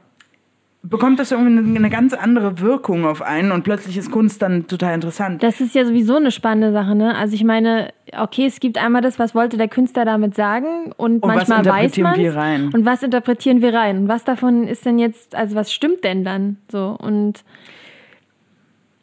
bekommt 0.84 1.20
das 1.20 1.32
irgendwie 1.32 1.78
eine, 1.78 1.90
ganz 1.90 2.14
andere 2.14 2.60
Wirkung 2.60 3.06
auf 3.06 3.22
einen 3.22 3.52
und 3.52 3.64
plötzlich 3.64 3.98
ist 3.98 4.12
Kunst 4.12 4.42
dann 4.42 4.68
total 4.68 4.94
interessant. 4.96 5.44
Das 5.44 5.60
ist 5.60 5.76
ja 5.76 5.86
sowieso 5.86 6.16
eine 6.16 6.32
spannende 6.32 6.72
Sache, 6.72 6.96
ne? 6.96 7.16
Also 7.16 7.36
ich 7.36 7.44
meine, 7.44 7.94
okay, 8.18 8.46
es 8.46 8.60
gibt 8.60 8.78
einmal 8.78 9.02
das, 9.02 9.20
was 9.20 9.36
wollte 9.36 9.58
der 9.58 9.68
Künstler 9.68 10.06
damit 10.06 10.36
sagen 10.36 10.94
und, 10.98 11.24
Und 11.24 11.30
was 11.30 11.48
manchmal 11.48 11.66
weiß 11.66 11.98
interpretieren 11.98 12.04
man 12.04 12.20
wir 12.20 12.36
rein? 12.36 12.70
und 12.74 12.86
was 12.86 13.04
interpretieren 13.04 13.62
wir 13.62 13.74
rein 13.74 13.98
und 13.98 14.08
was 14.08 14.24
davon 14.24 14.68
ist 14.68 14.86
denn 14.86 15.00
jetzt, 15.00 15.36
also 15.36 15.56
was 15.56 15.74
stimmt 15.74 16.04
denn 16.04 16.24
dann 16.24 16.58
so 16.72 16.96
und 17.00 17.44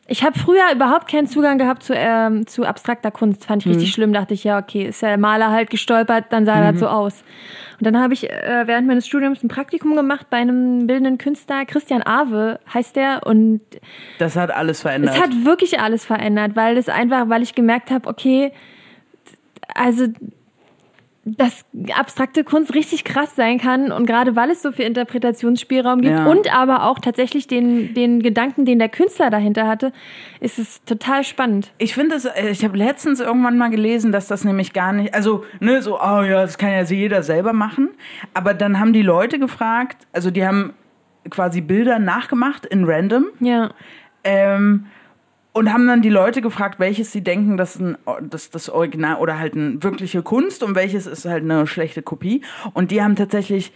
ich 0.07 0.23
habe 0.23 0.39
früher 0.39 0.71
überhaupt 0.75 1.09
keinen 1.11 1.27
Zugang 1.27 1.57
gehabt 1.59 1.83
zu, 1.83 1.95
ähm, 1.95 2.47
zu 2.47 2.65
abstrakter 2.65 3.11
Kunst. 3.11 3.47
Fand 3.47 3.63
ich 3.63 3.67
Mhm. 3.67 3.73
richtig 3.73 3.93
schlimm. 3.93 4.13
Dachte 4.13 4.35
ich, 4.35 4.45
ja, 4.45 4.59
okay, 4.59 4.85
ist 4.87 5.01
der 5.03 5.17
Maler 5.17 5.51
halt 5.51 5.71
gestolpert, 5.71 6.27
dann 6.31 6.45
sah 6.45 6.57
Mhm. 6.61 6.73
das 6.73 6.81
so 6.81 6.89
aus. 6.89 7.25
Und 7.81 7.87
dann 7.87 7.99
habe 7.99 8.13
ich 8.15 8.29
äh, 8.31 8.63
während 8.67 8.87
meines 8.87 9.07
Studiums 9.07 9.43
ein 9.43 9.49
Praktikum 9.49 9.97
gemacht 9.97 10.27
bei 10.31 10.37
einem 10.37 10.87
bildenden 10.87 11.17
Künstler. 11.19 11.65
Christian 11.65 12.03
Awe 12.07 12.61
heißt 12.73 12.97
der. 12.97 13.27
Und 13.27 13.61
Das 14.19 14.37
hat 14.37 14.51
alles 14.51 14.83
verändert. 14.83 15.15
es 15.15 15.21
hat 15.23 15.31
wirklich 15.45 15.81
alles 15.81 16.05
verändert, 16.05 16.53
weil 16.55 16.77
es 16.77 16.89
einfach, 16.89 17.29
weil 17.31 17.43
ich 17.43 17.55
gemerkt 17.55 17.91
habe, 17.91 18.09
okay, 18.09 18.53
also 19.75 20.07
dass 21.25 21.65
abstrakte 21.97 22.45
Kunst 22.45 22.75
richtig 22.75 23.05
krass 23.05 23.35
sein 23.35 23.59
kann 23.59 23.91
und 23.93 24.05
gerade 24.07 24.37
weil 24.37 24.51
es 24.51 24.61
so 24.63 24.73
viel 24.73 24.85
Interpretationsspielraum 24.85 26.01
gibt 26.03 26.19
Ja. 26.19 26.27
und 26.27 26.55
aber 26.55 26.85
auch 26.85 26.99
tatsächlich 26.99 27.47
den, 27.47 27.95
den 27.95 28.23
Gedanken, 28.23 28.67
den 28.67 28.79
der 28.79 28.91
Künstler 28.91 29.31
dahinter 29.31 29.67
hatte, 29.67 29.93
ist 30.41 30.59
es 30.59 30.85
total 30.85 31.25
spannend. 31.25 31.73
ich 31.79 31.95
finde 31.95 32.17
es, 32.17 32.27
äh, 32.27 32.51
ich 32.51 32.65
habe 32.65 32.77
letztens 32.77 33.21
irgendwann 33.21 33.57
mal 33.57 33.71
gelesen, 33.71 34.13
dass 34.13 34.27
das 34.27 34.45
nämlich 34.45 34.73
gar 34.75 34.93
nicht, 34.93 35.15
also, 35.15 35.45
ne, 35.61 35.81
so, 35.81 35.95
oh 35.99 36.23
ja, 36.23 36.43
das 36.43 36.59
kann 36.59 36.71
ja 36.73 36.83
jeder 36.83 37.23
selber 37.23 37.53
machen. 37.53 37.89
Aber 38.35 38.53
dann 38.53 38.79
haben 38.79 38.93
die 38.93 39.03
Leute 39.03 39.39
gefragt, 39.39 40.07
also 40.13 40.31
die 40.31 40.47
haben 40.47 40.75
quasi 41.31 41.63
Bilder 41.63 41.99
nachgemacht 41.99 42.67
in 42.67 42.85
random. 42.85 43.27
Ja. 43.41 43.71
Ähm, 44.25 44.87
und 45.55 45.73
haben 45.73 45.87
dann 45.87 46.03
die 46.03 46.11
Leute 46.11 46.43
gefragt, 46.43 46.81
welches 46.81 47.13
sie 47.13 47.23
denken, 47.23 47.57
das, 47.57 47.79
ein, 47.79 47.97
das 48.21 48.51
das 48.51 48.69
Original 48.69 49.17
oder 49.17 49.39
halt 49.39 49.55
eine 49.55 49.83
wirkliche 49.83 50.21
Kunst 50.23 50.65
und 50.65 50.75
welches 50.75 51.07
ist 51.07 51.25
halt 51.25 51.45
eine 51.45 51.67
schlechte 51.69 52.03
Kopie. 52.03 52.43
Und 52.73 52.91
die 52.91 53.01
haben 53.01 53.15
tatsächlich, 53.15 53.73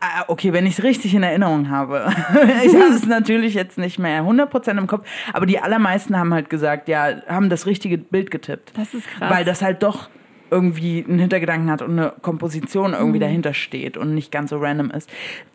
ah, 0.00 0.24
okay, 0.26 0.52
wenn 0.52 0.66
ich 0.66 0.78
es 0.78 0.84
richtig 0.84 1.14
in 1.14 1.22
Erinnerung 1.22 1.70
habe, 1.70 2.12
ich 2.66 2.74
habe 2.74 2.92
es 2.92 3.06
natürlich 3.06 3.54
jetzt 3.54 3.78
nicht 3.78 4.00
mehr 4.00 4.24
100% 4.24 4.76
im 4.76 4.88
Kopf, 4.88 5.06
aber 5.32 5.46
die 5.46 5.60
allermeisten 5.60 6.18
haben 6.18 6.34
halt 6.34 6.50
gesagt, 6.50 6.88
ja, 6.88 7.22
haben 7.28 7.48
das 7.48 7.64
richtige 7.64 7.96
Bild 7.96 8.32
getippt. 8.32 8.72
Das 8.76 8.92
ist 8.92 9.06
krass. 9.06 9.30
Weil 9.30 9.44
das 9.44 9.62
halt 9.62 9.84
doch 9.84 10.10
irgendwie 10.50 11.04
einen 11.06 11.20
Hintergedanken 11.20 11.70
hat 11.70 11.80
und 11.80 11.92
eine 11.92 12.12
Komposition 12.22 12.92
irgendwie 12.92 13.20
dahinter 13.20 13.54
steht 13.54 13.96
und 13.96 14.16
nicht 14.16 14.32
ganz 14.32 14.50
so 14.50 14.58
random 14.58 14.90
ist. 14.90 15.08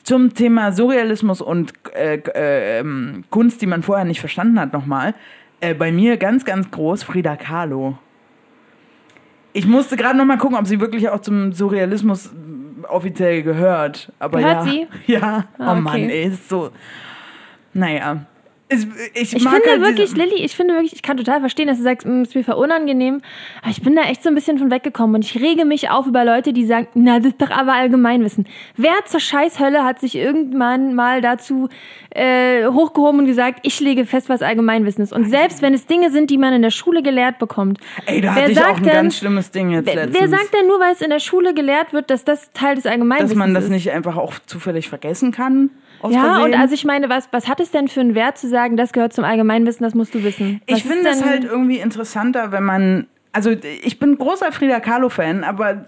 Zum 0.04 0.34
Thema 0.34 0.72
Surrealismus 0.72 1.42
und 1.42 1.74
äh, 1.94 2.16
äh, 2.34 2.80
ähm, 2.80 3.26
Kunst, 3.30 3.62
die 3.62 3.66
man 3.66 3.84
vorher 3.84 4.06
nicht 4.06 4.22
verstanden 4.22 4.58
hat, 4.58 4.72
nochmal. 4.72 5.14
Äh, 5.62 5.74
bei 5.74 5.92
mir 5.92 6.18
ganz, 6.18 6.46
ganz 6.46 6.70
groß 6.72 7.04
Frida 7.04 7.36
Kahlo. 7.36 7.98
Ich 9.54 9.66
musste 9.66 9.96
gerade 9.96 10.18
noch 10.18 10.26
mal 10.26 10.38
gucken, 10.38 10.58
ob 10.58 10.68
sie 10.68 10.82
wirklich 10.82 11.10
auch 11.10 11.22
zum 11.22 11.54
Surrealismus 11.54 12.28
äh, 12.28 12.86
offiziell 12.88 13.42
gehört. 13.42 14.12
Aber 14.20 14.40
Gehört 14.40 14.66
ja. 14.66 14.72
sie? 14.72 14.88
Ja. 15.08 15.46
Ah, 15.58 15.74
oh 15.74 15.76
Mann, 15.82 16.10
ey, 16.10 16.26
ist 16.26 16.50
so. 16.50 16.72
Naja. 17.74 18.26
Ich, 18.68 18.88
ich, 19.14 19.36
Ich 19.36 19.44
finde 19.48 19.70
halt 19.70 19.82
wirklich, 19.82 20.16
Lilly, 20.16 20.44
ich 20.44 20.56
finde 20.56 20.74
wirklich, 20.74 20.94
ich 20.94 21.04
kann 21.04 21.18
total 21.18 21.40
verstehen, 21.40 21.68
dass 21.68 21.78
du 21.78 21.84
sagst, 21.84 22.08
"Mm, 22.08 22.24
ist 22.24 22.34
mir 22.34 22.44
voll 22.44 22.56
unangenehm. 22.56 23.22
Aber 23.62 23.70
ich 23.70 23.84
bin 23.84 23.96
da 23.96 24.02
echt 24.04 24.24
so 24.24 24.30
ein 24.30 24.34
bisschen 24.36 24.58
von 24.58 24.72
weggekommen 24.72 25.18
und 25.18 25.24
ich 25.24 25.40
rege 25.40 25.66
mich 25.66 25.92
auf 25.92 26.08
über 26.08 26.26
Leute, 26.26 26.52
die 26.52 26.66
sagen, 26.66 26.88
na, 26.96 27.20
das 27.20 27.28
ist 27.34 27.42
doch 27.42 27.52
aber 27.52 27.74
Allgemeinwissen. 27.74 28.48
Wer 28.76 28.96
zur 29.06 29.20
Scheißhölle 29.20 29.84
hat 29.84 30.00
sich 30.00 30.16
irgendwann 30.16 30.96
mal 30.96 31.22
dazu 31.22 31.70
äh, 32.10 32.66
hochgehoben 32.66 33.20
und 33.20 33.26
gesagt, 33.28 33.60
ich 33.62 33.80
lege 33.82 34.04
fest, 34.06 34.30
was 34.30 34.42
Allgemeinwissen 34.42 35.04
ist. 35.04 35.14
Und 35.14 35.30
selbst 35.30 35.62
wenn 35.62 35.76
es 35.76 35.86
Dinge 35.86 36.10
sind, 36.10 36.32
die 36.32 36.40
man 36.40 36.52
in 36.54 36.64
der 36.64 36.72
Schule 36.72 37.04
gelehrt 37.04 37.38
bekommt. 37.38 37.78
Ey, 38.08 38.20
da 38.22 38.34
wer 38.36 38.42
hatte 38.44 38.52
ich 38.52 38.58
auch 38.60 38.64
sagt 38.64 38.78
ein 38.80 38.84
denn- 38.84 38.94
ganz 38.94 39.18
schlimmes 39.18 39.52
Ding 39.52 39.70
jetzt 39.70 39.86
Wer, 39.86 39.96
letztens. 39.96 40.20
wer 40.20 40.28
sagt 40.30 40.54
denn 40.56 40.66
nur, 40.66 40.80
weil 40.80 40.92
es 40.94 41.02
in 41.02 41.12
der 41.12 41.20
Schule 41.20 41.54
gelehrt 41.54 41.94
wird, 41.94 42.10
dass 42.10 42.24
das 42.26 42.52
Teil 42.54 42.74
des 42.76 42.88
Allgemeinwissens 42.88 43.30
dass 43.30 43.38
man 43.38 43.54
das 43.54 43.66
ist? 43.66 43.70
nicht 43.70 43.92
einfach 43.92 44.18
auch 44.18 44.34
zufällig 44.48 44.90
vergessen 44.90 45.32
kann? 45.32 45.70
Aus 46.06 46.14
Ja, 46.14 46.22
Versehen? 46.22 46.44
und 46.46 46.54
also 46.54 46.74
ich 46.76 46.86
meine, 46.86 47.10
was, 47.10 47.28
was 47.32 47.48
hat 47.48 47.60
es 47.60 47.72
denn 47.72 47.88
für 47.88 48.02
einen 48.02 48.14
Wert 48.16 48.38
zu 48.38 48.48
sagen, 48.48 48.78
das 48.78 48.94
gehört 48.94 49.14
zum 49.14 49.24
Allgemeinwissen, 49.24 49.84
das 49.84 49.96
musst 49.96 50.14
du 50.14 50.24
wissen? 50.24 50.62
Was 50.70 50.78
Ich 50.78 50.84
finde 50.84 51.10
es 51.10 51.26
halt 51.26 51.44
irgendwie 51.44 51.78
interessanter, 51.80 52.52
wenn 52.52 52.64
man. 52.64 53.08
Also 53.36 53.52
ich 53.84 54.00
bin 54.00 54.18
großer 54.18 54.52
Frida 54.54 54.80
Kahlo-Fan, 54.80 55.44
aber 55.44 55.86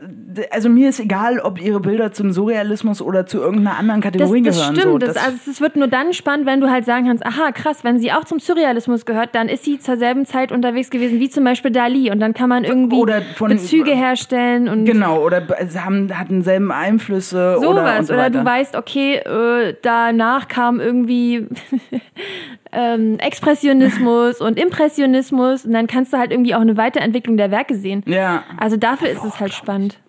also 0.51 0.67
mir 0.67 0.89
ist 0.89 0.99
egal, 0.99 1.39
ob 1.39 1.61
ihre 1.61 1.79
Bilder 1.79 2.11
zum 2.11 2.33
Surrealismus 2.33 3.01
oder 3.01 3.25
zu 3.25 3.37
irgendeiner 3.39 3.77
anderen 3.77 4.01
Das, 4.01 4.11
Kategorie 4.11 4.41
das 4.41 4.57
gehören. 4.57 4.75
stimmt. 4.75 4.91
so. 4.91 4.97
das, 4.97 5.15
also 5.15 5.37
es 5.49 5.61
wird 5.61 5.77
nur 5.77 5.87
dann 5.87 6.11
spannend, 6.13 6.45
wenn 6.45 6.59
du 6.59 6.69
halt 6.69 6.83
sagen 6.83 7.07
kannst, 7.07 7.25
aha, 7.25 7.53
krass, 7.53 7.85
wenn 7.85 7.99
sie 7.99 8.11
auch 8.11 8.25
zum 8.25 8.39
Surrealismus 8.39 9.05
gehört, 9.05 9.33
dann 9.33 9.47
ist 9.47 9.63
sie 9.63 9.79
zur 9.79 9.95
selben 9.95 10.25
Zeit 10.25 10.51
unterwegs 10.51 10.89
gewesen 10.89 11.21
wie 11.21 11.29
zum 11.29 11.45
Beispiel 11.45 11.71
Dali. 11.71 12.11
Und 12.11 12.19
dann 12.19 12.33
kann 12.33 12.49
man 12.49 12.65
irgendwie 12.65 13.01
von- 13.35 13.47
Bezüge 13.49 13.91
herstellen 13.95 14.67
und 14.67 14.83
genau, 14.83 15.21
oder 15.23 15.41
sie 15.69 15.79
haben, 15.79 16.09
hatten 16.19 16.41
selben 16.41 16.71
Einflüsse 16.71 17.55
oder, 17.59 17.67
und 17.69 17.75
sowas. 17.77 18.07
so 18.07 18.13
oder 18.13 18.29
du 18.29 18.43
weißt, 18.43 18.75
okay, 18.75 19.15
äh, 19.19 19.73
danach 19.81 20.49
kam 20.49 20.81
irgendwie 20.81 21.47
ähm, 22.73 23.17
Expressionismus 23.19 24.41
und 24.41 24.59
Impressionismus 24.59 25.65
und 25.65 25.71
dann 25.71 25.87
kannst 25.87 26.11
du 26.13 26.17
halt 26.17 26.31
irgendwie 26.31 26.53
auch 26.53 26.59
eine 26.61 26.75
Weiterentwicklung 26.77 27.36
der 27.37 27.51
Werke 27.51 27.75
sehen. 27.75 28.03
ja, 28.05 28.43
Also 28.57 28.77
dafür 28.77 29.09
ist 29.09 29.23
es 29.23 29.39
halt 29.39 29.53
spannend. 29.53 29.99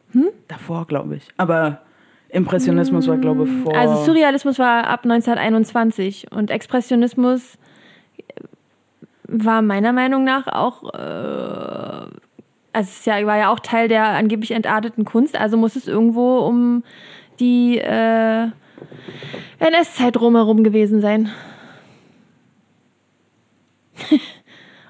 davor 0.49 0.87
glaube 0.87 1.17
ich. 1.17 1.29
Aber 1.37 1.83
Impressionismus 2.31 3.09
war 3.09 3.17
glaube 3.17 3.45
ich 3.45 3.63
vor. 3.63 3.77
Also 3.77 4.05
Surrealismus 4.05 4.59
war 4.59 4.87
ab 4.87 5.01
1921 5.05 6.33
und 6.33 6.51
Expressionismus 6.51 7.59
war 9.29 9.63
meiner 9.63 9.93
Meinung 9.93 10.25
nach 10.25 10.47
auch, 10.47 10.83
äh, 10.95 10.97
also 10.97 12.11
es 12.73 13.05
ja, 13.05 13.25
war 13.27 13.37
ja 13.37 13.51
auch 13.51 13.61
Teil 13.61 13.89
der 13.89 14.05
angeblich 14.05 14.53
entarteten 14.53 15.05
Kunst, 15.05 15.39
also 15.39 15.57
muss 15.57 15.77
es 15.77 15.87
irgendwo 15.87 16.39
um 16.39 16.83
die 17.39 17.79
äh, 17.79 18.49
NS-Zeit 19.59 20.17
drumherum 20.17 20.65
gewesen 20.65 21.01
sein. 21.01 21.31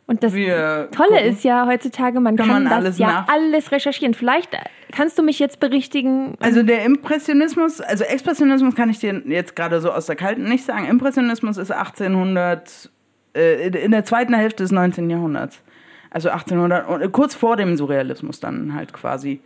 und 0.09 0.23
das 0.25 0.33
Wir 0.33 0.89
Tolle 0.91 1.11
gucken. 1.11 1.27
ist 1.27 1.45
ja 1.45 1.67
heutzutage, 1.67 2.19
man 2.19 2.35
Kann 2.37 2.49
kann, 2.49 2.65
man 2.65 2.73
das 2.73 2.85
alles 2.85 2.99
ja 2.99 3.27
alles 3.31 3.71
recherchieren. 3.71 4.15
Vielleicht 4.15 4.57
kannst 4.91 5.19
du 5.19 5.23
mich 5.23 5.39
jetzt 5.39 5.61
berichtigen. 5.61 6.35
Also 6.41 6.63
der 6.63 6.85
Impressionismus, 6.85 7.81
also 7.83 8.05
Expressionismus 8.05 8.75
kann 8.75 8.89
ich 8.89 8.99
dir 8.99 9.23
jetzt 9.27 9.55
gerade 9.55 9.81
so 9.83 9.93
aus 9.93 10.07
der 10.07 10.17
Kalten 10.17 10.45
nicht 10.45 10.65
sagen. 10.65 10.87
Impressionismus 10.89 11.59
ist 11.59 11.71
1800, 11.71 12.91
äh, 13.37 13.69
in 13.69 13.91
der 13.91 14.05
zweiten 14.07 14.33
Hälfte 14.33 14.65
des 14.65 14.73
19. 14.73 15.11
Jahrhunderts. 15.11 15.63
Also 16.11 16.31
1800, 16.31 16.89
und, 16.89 17.03
äh, 17.03 17.09
kurz 17.09 17.35
vor 17.35 17.57
dem 17.57 17.77
Surrealismus 17.77 18.41
dann 18.41 18.75
halt 18.75 18.95
quasi. 18.95 19.41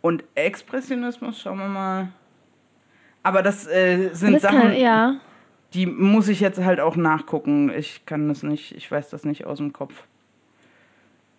Und 0.00 0.24
Expressionismus, 0.34 1.42
schauen 1.42 1.58
wir 1.58 1.68
mal. 1.68 2.08
Aber 3.22 3.42
das 3.42 3.66
äh, 3.66 4.08
sind 4.14 4.34
das 4.34 4.42
Sachen, 4.42 4.60
kann, 4.60 4.76
ja. 4.76 5.16
Die 5.74 5.86
muss 5.86 6.28
ich 6.28 6.40
jetzt 6.40 6.58
halt 6.58 6.80
auch 6.80 6.96
nachgucken. 6.96 7.70
Ich 7.76 8.06
kann 8.06 8.28
das 8.28 8.42
nicht, 8.42 8.72
ich 8.76 8.90
weiß 8.90 9.10
das 9.10 9.24
nicht 9.24 9.44
aus 9.46 9.58
dem 9.58 9.72
Kopf. 9.72 10.04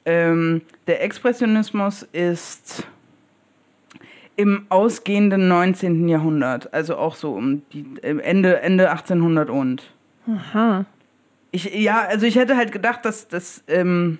Ähm, 0.06 0.62
der 0.88 1.04
Expressionismus 1.04 2.04
ist 2.04 2.88
im 4.38 4.68
ausgehenden 4.70 5.48
19. 5.48 6.08
Jahrhundert, 6.08 6.74
also 6.74 6.96
auch 6.96 7.16
so 7.16 7.34
um 7.34 7.64
die 7.74 7.86
äh, 8.04 8.18
Ende, 8.20 8.62
Ende 8.62 8.90
1800 8.90 9.50
und. 9.50 9.92
Aha. 10.28 10.86
Ich, 11.52 11.74
ja, 11.74 12.02
also 12.02 12.26
ich 12.26 12.36
hätte 12.36 12.56
halt 12.56 12.72
gedacht, 12.72 13.04
dass 13.04 13.28
das, 13.28 13.64
ähm, 13.68 14.20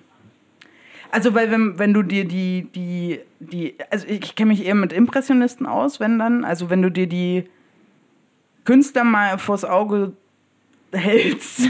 also 1.10 1.34
weil 1.34 1.50
wenn, 1.50 1.78
wenn 1.78 1.94
du 1.94 2.02
dir 2.02 2.26
die, 2.26 2.64
die, 2.74 3.20
die, 3.38 3.76
also 3.90 4.06
ich 4.08 4.34
kenne 4.34 4.48
mich 4.48 4.66
eher 4.66 4.74
mit 4.74 4.92
Impressionisten 4.92 5.66
aus, 5.66 6.00
wenn 6.00 6.18
dann, 6.18 6.44
also 6.44 6.68
wenn 6.68 6.82
du 6.82 6.90
dir 6.90 7.06
die 7.06 7.44
Künstler 8.68 9.02
mal 9.02 9.38
vors 9.38 9.64
Auge 9.64 10.12
hältst, 10.92 11.62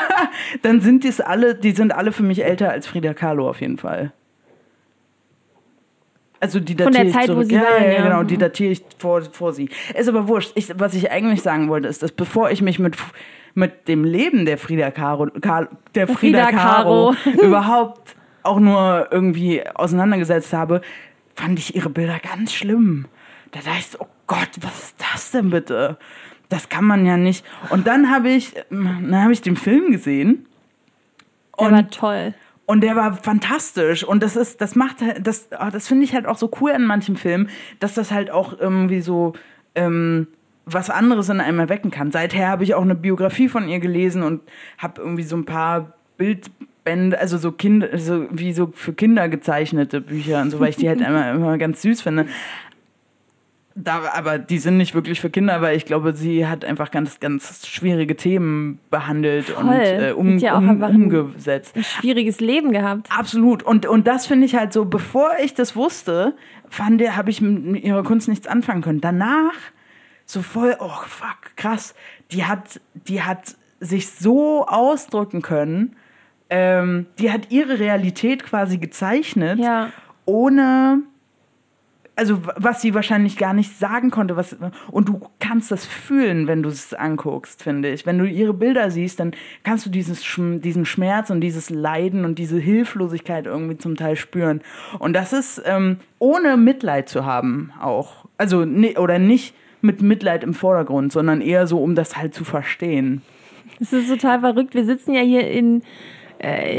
dann 0.62 0.80
sind 0.80 1.04
dies 1.04 1.20
alle, 1.20 1.54
die 1.54 1.70
sind 1.70 1.94
alle 1.94 2.10
für 2.10 2.24
mich 2.24 2.44
älter 2.44 2.68
als 2.68 2.88
Frida 2.88 3.14
Kahlo 3.14 3.48
auf 3.48 3.60
jeden 3.60 3.78
Fall. 3.78 4.12
Also 6.40 6.58
die 6.58 6.74
Von 6.74 6.86
datiere 6.92 7.04
der 7.04 7.04
ich 7.04 7.12
Zeit, 7.12 7.28
wo 7.28 7.34
zurück. 7.34 7.46
sie 7.46 7.54
ja, 7.54 7.62
waren, 7.62 7.84
ja, 7.84 7.92
ja. 7.92 8.02
genau, 8.02 8.24
die 8.24 8.34
Mhm. 8.34 8.40
datiere 8.40 8.72
ich 8.72 8.82
vor, 8.98 9.22
vor 9.22 9.52
sie. 9.52 9.70
Ist 9.96 10.08
aber 10.08 10.26
wurscht. 10.26 10.50
Ich, 10.56 10.76
was 10.76 10.94
ich 10.94 11.12
eigentlich 11.12 11.42
sagen 11.42 11.68
wollte, 11.68 11.86
ist, 11.86 12.02
dass 12.02 12.10
bevor 12.10 12.50
ich 12.50 12.60
mich 12.60 12.80
mit, 12.80 12.96
mit 13.54 13.86
dem 13.86 14.02
Leben 14.02 14.44
der 14.44 14.58
Frida 14.58 14.90
Kahlo, 14.90 15.28
Kahlo 15.40 15.68
der 15.94 16.08
Frida, 16.08 16.46
Frida 16.46 16.50
Kahlo 16.50 17.14
Kahlo. 17.22 17.40
überhaupt 17.46 18.16
auch 18.42 18.58
nur 18.58 19.06
irgendwie 19.12 19.64
auseinandergesetzt 19.76 20.52
habe, 20.52 20.80
fand 21.36 21.60
ich 21.60 21.76
ihre 21.76 21.88
Bilder 21.88 22.18
ganz 22.18 22.52
schlimm. 22.52 23.06
Da 23.52 23.60
dachte 23.60 23.78
ich 23.78 23.86
so, 23.86 23.98
oh 24.00 24.06
Gott, 24.26 24.50
was 24.60 24.82
ist 24.82 24.96
das 24.98 25.30
denn 25.30 25.50
bitte? 25.50 25.98
Das 26.52 26.68
kann 26.68 26.84
man 26.84 27.06
ja 27.06 27.16
nicht. 27.16 27.46
Und 27.70 27.86
dann 27.86 28.10
habe 28.10 28.28
ich, 28.28 28.52
dann 28.68 29.22
habe 29.22 29.32
ich 29.32 29.40
den 29.40 29.56
Film 29.56 29.90
gesehen. 29.90 30.44
Der 31.58 31.70
war 31.70 31.88
toll. 31.88 32.34
Und 32.66 32.82
der 32.82 32.94
war 32.94 33.14
fantastisch. 33.14 34.04
Und 34.04 34.22
das 34.22 34.36
ist, 34.36 34.60
das 34.60 34.74
macht 34.74 34.96
das, 35.22 35.50
ah, 35.52 35.70
das 35.70 35.88
finde 35.88 36.04
ich 36.04 36.12
halt 36.12 36.26
auch 36.26 36.36
so 36.36 36.50
cool 36.60 36.72
an 36.72 36.84
manchen 36.84 37.16
Filmen, 37.16 37.48
dass 37.80 37.94
das 37.94 38.10
halt 38.10 38.30
auch 38.30 38.58
irgendwie 38.58 39.00
so 39.00 39.32
ähm, 39.74 40.26
was 40.66 40.90
anderes 40.90 41.30
in 41.30 41.40
einem 41.40 41.58
erwecken 41.58 41.90
kann. 41.90 42.12
Seither 42.12 42.48
habe 42.48 42.64
ich 42.64 42.74
auch 42.74 42.82
eine 42.82 42.96
Biografie 42.96 43.48
von 43.48 43.66
ihr 43.66 43.80
gelesen 43.80 44.22
und 44.22 44.42
habe 44.76 45.00
irgendwie 45.00 45.22
so 45.22 45.36
ein 45.36 45.46
paar 45.46 45.94
Bildbände, 46.18 47.18
also 47.18 47.38
so 47.38 47.52
Kinder, 47.52 47.96
so 47.96 48.26
wie 48.30 48.52
so 48.52 48.72
für 48.74 48.92
Kinder 48.92 49.30
gezeichnete 49.30 50.02
Bücher 50.02 50.42
und 50.42 50.50
so, 50.50 50.60
weil 50.60 50.68
ich 50.68 50.76
die 50.76 50.88
halt 50.88 51.00
immer, 51.06 51.30
immer 51.30 51.56
ganz 51.56 51.80
süß 51.80 52.02
finde. 52.02 52.26
Da, 53.74 54.02
aber 54.14 54.38
die 54.38 54.58
sind 54.58 54.76
nicht 54.76 54.94
wirklich 54.94 55.20
für 55.20 55.30
Kinder, 55.30 55.62
weil 55.62 55.76
ich 55.76 55.86
glaube, 55.86 56.12
sie 56.12 56.46
hat 56.46 56.64
einfach 56.64 56.90
ganz, 56.90 57.20
ganz 57.20 57.66
schwierige 57.66 58.16
Themen 58.16 58.78
behandelt 58.90 59.50
und 59.50 59.66
Voll. 59.66 59.76
äh, 59.80 60.12
um, 60.12 60.38
ja 60.38 60.54
auch 60.54 60.58
um, 60.58 60.82
umgesetzt. 60.82 61.74
Ein 61.76 61.84
schwieriges 61.84 62.40
Leben 62.40 62.72
gehabt. 62.72 63.08
Absolut. 63.16 63.62
Und, 63.62 63.86
und 63.86 64.06
das 64.06 64.26
finde 64.26 64.44
ich 64.46 64.54
halt 64.56 64.72
so, 64.72 64.84
bevor 64.84 65.30
ich 65.42 65.54
das 65.54 65.74
wusste, 65.74 66.34
fand 66.68 67.00
der, 67.00 67.16
habe 67.16 67.30
ich 67.30 67.40
mit 67.40 67.64
mit 67.64 67.84
ihrer 67.84 68.02
Kunst 68.02 68.28
nichts 68.28 68.46
anfangen 68.46 68.82
können. 68.82 69.00
Danach 69.00 69.54
so 70.26 70.42
voll, 70.42 70.76
oh 70.78 70.88
fuck, 71.06 71.56
krass. 71.56 71.94
Die 72.30 72.44
hat, 72.44 72.80
die 73.08 73.22
hat 73.22 73.56
sich 73.80 74.10
so 74.10 74.66
ausdrücken 74.66 75.42
können. 75.42 75.96
Ähm, 76.50 77.06
die 77.18 77.30
hat 77.32 77.50
ihre 77.50 77.78
Realität 77.78 78.44
quasi 78.44 78.76
gezeichnet, 78.78 79.58
Ja. 79.58 79.88
ohne, 80.26 81.00
also 82.22 82.40
was 82.54 82.80
sie 82.80 82.94
wahrscheinlich 82.94 83.36
gar 83.36 83.52
nicht 83.52 83.76
sagen 83.76 84.12
konnte. 84.12 84.36
Was, 84.36 84.56
und 84.92 85.08
du 85.08 85.20
kannst 85.40 85.72
das 85.72 85.84
fühlen, 85.84 86.46
wenn 86.46 86.62
du 86.62 86.68
es 86.68 86.94
anguckst, 86.94 87.64
finde 87.64 87.90
ich. 87.90 88.06
Wenn 88.06 88.16
du 88.16 88.24
ihre 88.24 88.54
Bilder 88.54 88.92
siehst, 88.92 89.18
dann 89.18 89.32
kannst 89.64 89.86
du 89.86 89.90
dieses, 89.90 90.22
diesen 90.22 90.84
Schmerz 90.84 91.30
und 91.30 91.40
dieses 91.40 91.68
Leiden 91.68 92.24
und 92.24 92.38
diese 92.38 92.60
Hilflosigkeit 92.60 93.46
irgendwie 93.46 93.76
zum 93.76 93.96
Teil 93.96 94.14
spüren. 94.14 94.60
Und 95.00 95.14
das 95.14 95.32
ist 95.32 95.60
ähm, 95.64 95.96
ohne 96.20 96.56
Mitleid 96.56 97.08
zu 97.08 97.26
haben 97.26 97.72
auch. 97.80 98.26
Also, 98.38 98.64
ni- 98.64 98.96
oder 98.96 99.18
nicht 99.18 99.56
mit 99.80 100.00
Mitleid 100.00 100.44
im 100.44 100.54
Vordergrund, 100.54 101.10
sondern 101.10 101.40
eher 101.40 101.66
so, 101.66 101.82
um 101.82 101.96
das 101.96 102.16
halt 102.16 102.34
zu 102.34 102.44
verstehen. 102.44 103.22
Es 103.80 103.92
ist 103.92 104.08
total 104.08 104.38
verrückt. 104.38 104.74
Wir 104.74 104.84
sitzen 104.84 105.12
ja 105.12 105.22
hier 105.22 105.50
in, 105.50 105.82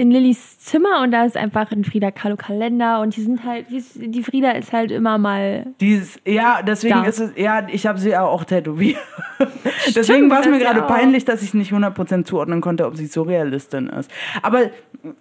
in 0.02 0.12
Lillys 0.12 0.60
Zimmer 0.60 1.02
und 1.02 1.12
da 1.12 1.24
ist 1.24 1.38
einfach 1.38 1.72
ein 1.72 1.84
Frida 1.84 2.12
Kahlo 2.12 2.36
Kalender 2.36 3.02
und 3.02 3.16
die 3.16 3.22
sind 3.22 3.46
halt, 3.46 3.70
die, 3.70 3.78
ist, 3.78 3.92
die 3.96 4.24
Frida 4.24 4.52
ist 4.52 4.74
halt 4.74 4.92
immer 4.92 5.18
mal. 5.18 5.68
Dieses, 5.80 6.20
ja, 6.26 6.62
deswegen 6.62 7.04
Da. 7.04 7.04
ist 7.04 7.20
es, 7.20 7.32
ja, 7.38 7.66
ich 7.70 7.88
habe 7.88 7.98
sie 7.98 8.16
auch 8.16 8.44
tätowiert. 8.44 9.00
deswegen 9.96 10.30
war 10.30 10.42
es 10.42 10.48
mir 10.48 10.60
gerade 10.60 10.82
peinlich, 10.82 11.26
dass 11.26 11.42
ich 11.42 11.54
nicht 11.54 11.72
100% 11.72 12.26
zuordnen 12.26 12.62
konnte, 12.62 12.86
ob 12.86 12.98
sie 12.98 13.06
Surrealistin 13.06 13.88
ist. 13.88 14.12
Aber, 14.42 14.70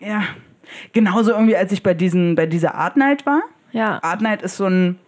ja, 0.00 0.22
genauso 0.92 1.32
irgendwie, 1.32 1.56
als 1.56 1.72
ich 1.72 1.82
bei, 1.82 1.94
diesen, 1.94 2.34
bei 2.34 2.46
dieser 2.46 2.74
Art 2.74 2.96
Night 2.96 3.26
war. 3.26 3.42
Ja. 3.72 4.02
Art 4.02 4.22
Night 4.22 4.42
ist 4.42 4.56
so, 4.56 4.66
ein, 4.66 4.98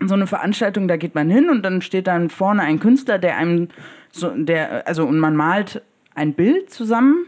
so 0.00 0.14
eine 0.14 0.26
Veranstaltung, 0.26 0.88
da 0.88 0.96
geht 0.96 1.14
man 1.14 1.30
hin 1.30 1.50
und 1.50 1.62
dann 1.62 1.82
steht 1.82 2.06
dann 2.06 2.30
vorne 2.30 2.62
ein 2.62 2.80
Künstler, 2.80 3.18
der 3.18 3.36
einem, 3.36 3.68
so, 4.10 4.30
der, 4.30 4.86
also, 4.86 5.04
und 5.06 5.18
man 5.18 5.34
malt 5.36 5.82
ein 6.14 6.34
Bild 6.34 6.70
zusammen. 6.70 7.26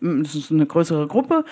Das 0.00 0.34
ist 0.34 0.50
eine 0.50 0.66
größere 0.66 1.06
Gruppe. 1.06 1.44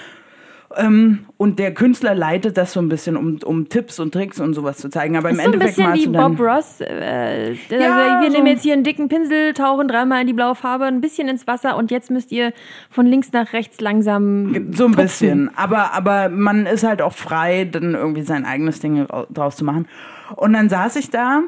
Ähm, 0.77 1.21
und 1.37 1.61
der 1.61 1.73
Künstler 1.73 2.13
leitet 2.15 2.57
das 2.57 2.73
so 2.73 2.81
ein 2.81 2.89
bisschen, 2.89 3.17
um, 3.17 3.39
um 3.45 3.69
Tipps 3.69 4.01
und 4.01 4.13
Tricks 4.13 4.41
und 4.41 4.53
sowas 4.53 4.79
zu 4.79 4.89
zeigen. 4.91 5.17
Aber 5.17 5.31
im 5.31 5.37
ist 5.37 5.43
so 5.45 5.49
ein 5.49 5.55
Endeffekt 5.55 5.77
bisschen 5.77 6.13
malst 6.13 6.31
wie 6.31 6.35
Bob 6.37 6.41
Ross. 6.41 6.81
Äh, 6.81 7.55
der 7.71 7.81
Ja, 7.81 7.95
sagt, 7.95 8.23
wir 8.25 8.31
so. 8.31 8.37
nehmen 8.37 8.47
jetzt 8.49 8.63
hier 8.63 8.73
einen 8.73 8.83
dicken 8.83 9.09
Pinsel, 9.09 9.55
tauchen 9.55 9.87
dreimal 9.87 10.23
in 10.23 10.27
die 10.27 10.33
blaue 10.33 10.57
Farbe, 10.57 10.85
ein 10.87 11.01
bisschen 11.01 11.29
ins 11.29 11.47
Wasser 11.47 11.77
und 11.77 11.93
jetzt 11.93 12.11
müsst 12.11 12.33
ihr 12.33 12.53
von 12.91 13.07
links 13.07 13.31
nach 13.33 13.53
rechts 13.53 13.81
langsam. 13.81 14.53
So 14.73 14.87
ein 14.87 14.93
tupfen. 14.93 14.97
bisschen. 14.97 15.51
Aber, 15.57 15.95
aber 15.95 16.29
man 16.31 16.67
ist 16.67 16.83
halt 16.83 17.01
auch 17.01 17.13
frei, 17.15 17.65
dann 17.71 17.95
irgendwie 17.95 18.23
sein 18.23 18.45
eigenes 18.45 18.81
Ding 18.81 19.01
rau- 19.03 19.27
draus 19.33 19.55
zu 19.57 19.65
machen. 19.65 19.87
Und 20.35 20.53
dann 20.53 20.69
saß 20.69 20.97
ich 20.97 21.11
da 21.11 21.43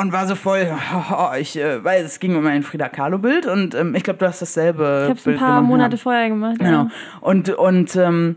und 0.00 0.12
war 0.12 0.26
so 0.26 0.34
voll, 0.34 0.66
ich, 1.38 1.58
äh, 1.58 1.84
weil 1.84 2.04
es 2.04 2.20
ging 2.20 2.36
um 2.36 2.46
ein 2.46 2.62
Frida 2.62 2.88
Kahlo-Bild 2.88 3.46
und 3.46 3.74
ähm, 3.74 3.94
ich 3.94 4.02
glaube, 4.02 4.18
du 4.18 4.26
hast 4.26 4.40
dasselbe 4.40 5.02
Ich 5.02 5.10
habe 5.10 5.18
es 5.18 5.26
ein 5.26 5.32
Bild 5.32 5.38
paar 5.38 5.60
Monate 5.60 5.96
ja. 5.96 6.02
vorher 6.02 6.28
gemacht. 6.28 6.58
Genau. 6.58 6.84
Ja. 6.84 6.90
Und, 7.20 7.50
und 7.50 7.94
ähm, 7.96 8.36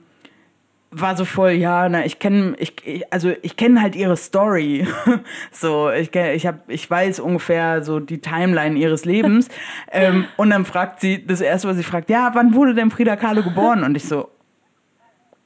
war 0.91 1.15
so 1.15 1.25
voll, 1.25 1.51
ja, 1.51 1.87
na, 1.89 2.05
ich 2.05 2.19
kenne, 2.19 2.55
ich, 2.59 2.75
ich, 2.85 3.11
also 3.11 3.31
ich 3.41 3.55
kenne 3.55 3.81
halt 3.81 3.95
ihre 3.95 4.17
Story. 4.17 4.85
so, 5.51 5.89
ich, 5.89 6.11
kenn- 6.11 6.33
ich, 6.33 6.45
hab, 6.45 6.69
ich 6.69 6.89
weiß 6.89 7.19
ungefähr 7.19 7.83
so 7.83 7.99
die 7.99 8.19
Timeline 8.19 8.77
ihres 8.77 9.05
Lebens. 9.05 9.47
ähm, 9.91 10.25
und 10.37 10.49
dann 10.49 10.65
fragt 10.65 10.99
sie, 10.99 11.25
das 11.25 11.41
erste, 11.41 11.69
was 11.69 11.77
sie 11.77 11.83
fragt, 11.83 12.09
ja, 12.09 12.31
wann 12.33 12.53
wurde 12.53 12.75
denn 12.75 12.91
Frida 12.91 13.15
Kahlo 13.15 13.41
geboren? 13.41 13.83
Und 13.83 13.95
ich 13.95 14.03
so, 14.07 14.29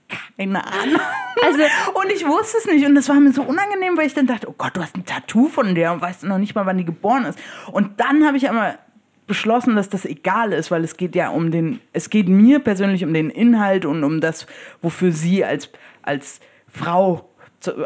keine 0.10 0.66
Ahnung. 0.66 1.02
Also, 1.44 1.60
Und 1.94 2.12
ich 2.12 2.26
wusste 2.26 2.58
es 2.60 2.66
nicht. 2.66 2.86
Und 2.86 2.96
das 2.96 3.10
war 3.10 3.16
mir 3.20 3.32
so 3.32 3.42
unangenehm, 3.44 3.98
weil 3.98 4.08
ich 4.08 4.14
dann 4.14 4.28
dachte, 4.28 4.50
oh 4.50 4.56
Gott, 4.58 4.76
du 4.76 4.82
hast 4.82 4.96
ein 4.96 5.06
Tattoo 5.06 5.48
von 5.48 5.76
der 5.76 5.92
und 5.94 6.02
weißt 6.02 6.24
noch 6.24 6.38
nicht 6.38 6.56
mal, 6.56 6.66
wann 6.66 6.78
die 6.78 6.86
geboren 6.86 7.26
ist. 7.26 7.38
Und 7.72 8.00
dann 8.00 8.26
habe 8.26 8.38
ich 8.38 8.48
einmal 8.50 8.80
beschlossen, 9.28 9.76
dass 9.76 9.90
das 9.90 10.06
egal 10.06 10.54
ist, 10.54 10.72
weil 10.72 10.84
es 10.84 10.96
geht 10.96 11.14
ja 11.16 11.30
um 11.30 11.52
den, 11.52 11.82
es 11.92 12.10
geht 12.10 12.30
mir 12.30 12.60
persönlich 12.60 13.04
um 13.04 13.14
den 13.14 13.30
Inhalt 13.30 13.86
und 13.86 14.04
um 14.06 14.22
das, 14.22 14.48
wofür 14.82 15.12
sie 15.12 15.44
als, 15.44 15.70
als 16.02 16.40
Frau 16.68 17.30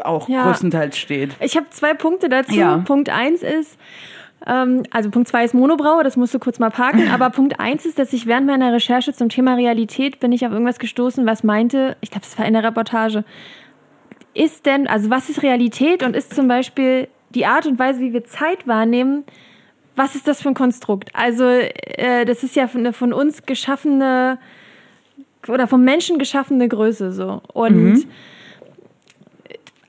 auch 0.04 0.28
Ja. 0.28 0.44
größtenteils 0.44 0.96
steht. 0.96 1.34
ich 1.40 1.56
habe 1.56 1.68
zwei 1.70 1.94
Punkte 1.94 2.28
dazu. 2.28 2.54
Ja. 2.54 2.76
Punkt 2.78 3.08
eins 3.08 3.42
ist, 3.42 3.76
also 4.44 5.10
Punkt 5.10 5.28
zwei 5.28 5.44
ist 5.44 5.54
Monobraue, 5.54 6.02
das 6.02 6.16
musst 6.16 6.34
du 6.34 6.38
kurz 6.38 6.58
mal 6.58 6.70
parken. 6.70 7.08
Aber 7.10 7.30
Punkt 7.30 7.60
eins 7.60 7.86
ist, 7.86 7.98
dass 7.98 8.12
ich 8.12 8.26
während 8.26 8.46
meiner 8.46 8.72
Recherche 8.72 9.12
zum 9.12 9.28
Thema 9.28 9.54
Realität 9.54 10.20
bin 10.20 10.32
ich 10.32 10.44
auf 10.46 10.52
irgendwas 10.52 10.78
gestoßen, 10.78 11.26
was 11.26 11.44
meinte, 11.44 11.96
ich 12.00 12.10
glaube, 12.10 12.26
es 12.26 12.38
war 12.38 12.46
in 12.46 12.54
der 12.54 12.64
Reportage, 12.64 13.24
ist 14.34 14.66
denn, 14.66 14.86
also 14.86 15.10
was 15.10 15.28
ist 15.28 15.42
Realität 15.42 16.02
und 16.02 16.16
ist 16.16 16.34
zum 16.34 16.48
Beispiel 16.48 17.08
die 17.30 17.46
Art 17.46 17.66
und 17.66 17.78
Weise, 17.78 18.00
wie 18.00 18.12
wir 18.12 18.24
Zeit 18.24 18.66
wahrnehmen, 18.66 19.24
was 19.94 20.14
ist 20.14 20.26
das 20.26 20.42
für 20.42 20.48
ein 20.48 20.54
Konstrukt? 20.54 21.10
Also 21.12 21.44
äh, 21.44 22.24
das 22.24 22.42
ist 22.42 22.56
ja 22.56 22.68
eine 22.72 22.92
von 22.92 23.12
uns 23.12 23.44
geschaffene 23.44 24.38
oder 25.48 25.66
vom 25.66 25.84
Menschen 25.84 26.18
geschaffene 26.18 26.68
Größe 26.68 27.12
so. 27.12 27.42
Und 27.52 28.06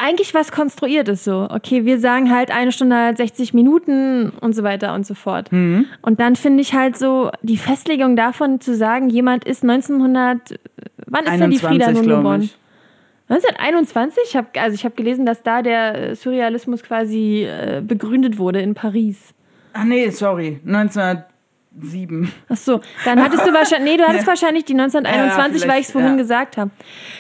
eigentlich 0.04 0.34
was 0.34 0.52
konstruiert 0.52 1.08
ist 1.08 1.24
so. 1.24 1.48
Okay, 1.50 1.86
wir 1.86 1.98
sagen 1.98 2.30
halt 2.30 2.52
eine 2.52 2.74
Stunde 2.74 2.98
hat 2.98 3.18
60 3.18 3.54
Minuten 3.54 4.32
und 4.42 4.54
so 4.54 4.62
weiter 4.64 4.94
und 4.94 5.06
so 5.06 5.14
fort. 5.14 5.50
Und 5.52 6.20
dann 6.20 6.36
finde 6.36 6.62
ich 6.62 6.74
halt 6.74 6.98
so 6.98 7.32
die 7.42 7.56
Festlegung 7.58 8.16
davon 8.18 8.60
zu 8.60 8.76
sagen, 8.76 9.10
jemand 9.10 9.46
ist 9.46 9.64
1900, 9.64 10.60
wann 11.08 11.26
ist 11.26 11.40
denn 11.40 11.52
die 11.52 11.58
Frieda 11.58 11.88
21, 11.88 12.08
nun 12.08 12.18
geboren? 12.18 12.42
ich. 12.42 12.58
1921? 13.30 14.24
Ich 14.28 14.36
hab, 14.36 14.58
also 14.58 14.76
ich 14.76 14.84
habe 14.84 14.96
gelesen, 14.96 15.26
dass 15.26 15.42
da 15.42 15.62
der 15.62 16.10
äh, 16.12 16.16
Surrealismus 16.16 16.84
quasi 16.84 17.46
äh, 17.46 17.82
begründet 17.82 18.38
wurde 18.38 18.60
in 18.60 18.74
Paris. 18.76 19.34
Ach 19.72 19.86
nee, 19.86 20.10
sorry, 20.10 20.60
1907. 20.68 22.32
Ach 22.50 22.58
so, 22.58 22.82
dann 23.06 23.24
hattest 23.24 23.48
du 23.48 23.54
wahrscheinlich, 23.54 23.92
nee, 23.94 23.98
du 23.98 24.04
hattest 24.04 24.24
Ja. 24.24 24.28
wahrscheinlich 24.28 24.66
die 24.66 24.74
1921, 24.74 25.64
Ja, 25.64 25.68
weil 25.70 25.80
ich 25.80 25.86
es 25.88 25.92
vorhin 25.94 26.12
ja. 26.12 26.18
gesagt 26.18 26.58
habe. 26.58 26.72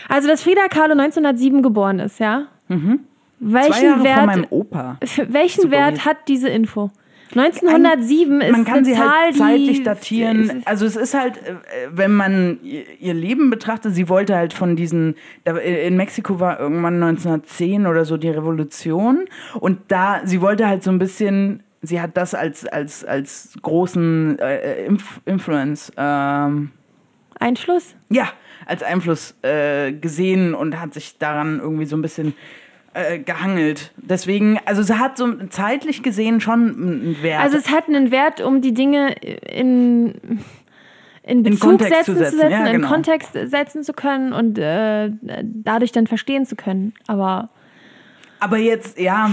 Also, 0.10 0.28
dass 0.28 0.44
Frida 0.44 0.68
Kahlo 0.70 0.92
1907 0.92 1.62
geboren 1.64 2.00
ist, 2.00 2.20
ja? 2.20 2.48
Mhm. 2.74 3.00
Zwei 3.40 3.54
Welchen 3.54 3.84
Jahre 3.84 3.96
vor 3.98 4.04
Wert, 4.06 4.26
meinem 4.26 4.48
Opa. 4.50 4.98
welchen 5.28 5.62
Super 5.64 5.72
Wert 5.72 6.06
hat 6.06 6.18
diese 6.28 6.50
Info? 6.50 6.92
1907 7.36 8.42
ist 8.42 8.52
man 8.52 8.64
kann 8.64 8.86
sie 8.86 8.94
Zahl, 8.94 9.10
halt 9.26 9.36
zeitlich 9.36 9.84
datieren. 9.84 10.62
Also 10.66 10.86
es 10.86 10.96
ist 10.96 11.14
halt, 11.16 11.38
äh, 11.38 11.56
wenn 11.92 12.14
man 12.14 12.60
ihr 12.62 13.14
Leben 13.14 13.50
betrachtet, 13.50 13.96
sie 13.96 14.08
wollte 14.08 14.36
halt 14.36 14.54
von 14.54 14.76
diesen, 14.76 15.16
da- 15.44 15.58
in 15.58 15.98
Mexiko 15.98 16.40
war 16.40 16.60
irgendwann 16.60 17.00
1910 17.02 17.88
oder 17.88 18.06
so 18.06 18.18
die 18.18 18.30
Revolution 18.30 19.26
und 19.60 19.80
da, 19.88 20.22
sie 20.26 20.42
wollte 20.42 20.68
halt 20.68 20.84
so 20.84 20.92
ein 20.92 21.00
bisschen, 21.00 21.64
sie 21.82 22.00
hat 22.02 22.16
das 22.18 22.36
als, 22.36 22.66
als, 22.68 23.04
als 23.04 23.54
großen 23.62 24.38
äh, 24.40 24.86
Inf 24.86 25.20
Influence, 25.26 25.92
ähm, 25.98 26.70
Einfluss? 27.40 27.96
ja, 28.10 28.28
als 28.66 28.84
Einfluss 28.84 29.36
äh, 29.42 29.92
gesehen 29.92 30.54
und 30.54 30.80
hat 30.80 30.94
sich 30.94 31.18
daran 31.18 31.60
irgendwie 31.60 31.86
so 31.86 31.98
ein 31.98 32.02
bisschen 32.02 32.34
äh, 32.94 33.20
gehangelt. 33.20 33.92
Deswegen, 33.98 34.60
also 34.66 34.82
sie 34.84 34.98
hat 34.98 35.18
so 35.18 35.34
zeitlich 35.50 36.04
gesehen 36.04 36.42
schon 36.42 36.70
einen 36.70 37.18
Wert. 37.22 37.42
Also 37.42 37.58
es 37.58 37.70
hat 37.70 37.88
einen 37.88 38.12
Wert, 38.12 38.42
um 38.42 38.62
die 38.62 38.74
Dinge 38.74 39.14
in, 39.14 40.40
in 41.24 41.44
Bezug 41.44 41.62
Kontext 41.62 41.94
setzen 41.94 42.06
zu 42.06 42.14
zu 42.14 42.20
setzen, 42.20 42.40
setzen, 42.40 42.52
ja, 42.52 42.66
in 42.68 42.74
genau. 42.74 42.88
Kontext 42.88 43.34
setzen 43.34 43.84
zu 43.84 43.94
können 43.94 44.34
und 44.34 44.58
äh, 44.58 45.12
dadurch 45.44 45.92
dann 45.92 46.08
verstehen 46.08 46.46
zu 46.46 46.56
können. 46.56 46.94
Aber 47.08 47.50
aber 48.44 48.58
jetzt, 48.58 49.00
ja, 49.00 49.32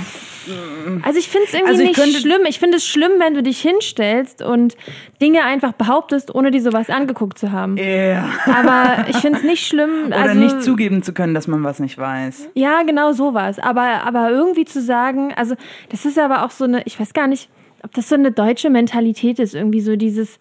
Also 1.03 1.19
ich 1.19 1.29
finde 1.29 1.47
es 1.49 1.55
irgendwie 1.55 1.71
Also 1.71 1.83
ich 1.83 1.97
nicht 1.97 2.21
schlimm. 2.21 2.41
Ich 2.47 2.59
finde 2.59 2.77
es 2.77 2.87
schlimm, 2.87 3.13
wenn 3.19 3.35
du 3.35 3.43
dich 3.43 3.61
hinstellst 3.61 4.43
und 4.43 4.77
Dinge 5.21 5.45
einfach 5.45 5.73
behauptest, 5.73 6.35
ohne 6.35 6.51
dir 6.51 6.63
sowas 6.63 6.91
angeguckt 6.91 7.39
zu 7.39 7.53
haben. 7.53 7.77
ja. 7.77 8.29
Aber 8.47 9.09
ich 9.09 9.17
finde 9.17 9.39
es 9.39 9.45
nicht 9.45 9.67
schlimm. 9.67 10.07
Oder 10.07 10.17
also, 10.17 10.39
nicht 10.39 10.63
zugeben 10.63 11.03
zu 11.03 11.13
können, 11.13 11.35
dass 11.35 11.49
man 11.49 11.65
was 11.65 11.81
nicht 11.81 11.99
weiß. 11.99 12.51
Ja, 12.55 12.83
genau 12.83 13.13
sowas. 13.13 13.59
Aber, 13.59 14.05
aber 14.05 14.31
irgendwie 14.31 14.65
zu 14.65 14.81
sagen, 14.81 15.33
also 15.35 15.57
das 15.91 16.05
ist 16.05 16.19
aber 16.19 16.45
auch 16.45 16.51
so 16.51 16.65
eine, 16.65 16.83
ich 16.85 16.99
weiß 16.99 17.13
gar 17.13 17.27
nicht, 17.27 17.51
ob 17.83 17.93
das 17.95 18.09
so 18.09 18.15
eine 18.15 18.31
deutsche 18.31 18.71
Mentalität 18.71 19.39
ist, 19.39 19.55
irgendwie 19.55 19.81
so 19.81 19.97
dieses, 19.97 20.39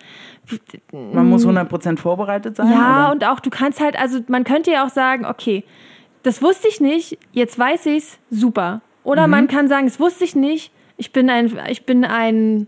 Man 0.92 1.30
muss 1.30 1.46
100% 1.46 1.98
vorbereitet 1.98 2.58
sein. 2.58 2.68
Mm. 2.68 2.72
ja, 2.74 3.04
oder? 3.06 3.12
und 3.14 3.26
auch 3.26 3.40
du 3.40 3.50
kannst 3.50 3.80
halt, 3.80 3.98
also 3.98 4.20
man 4.28 4.44
könnte 4.44 4.72
ja 4.72 4.86
auch 4.86 4.90
sagen, 4.90 5.26
okay, 5.26 5.64
das 6.24 6.42
wusste 6.42 6.68
ich 6.68 6.80
nicht, 6.82 7.18
jetzt 7.32 7.58
weiß 7.58 7.86
ich's, 7.88 8.20
super. 8.30 8.82
Oder 9.04 9.28
Mhm. 9.28 9.32
man 9.32 9.48
kann 9.48 9.68
sagen, 9.68 9.86
das 9.88 10.00
wusste 10.00 10.24
ich 10.24 10.36
nicht, 10.36 10.72
ich 10.98 11.12
bin 11.12 11.30
ein, 11.30 11.58
ich 11.70 11.86
bin 11.86 12.04
ein 12.06 12.68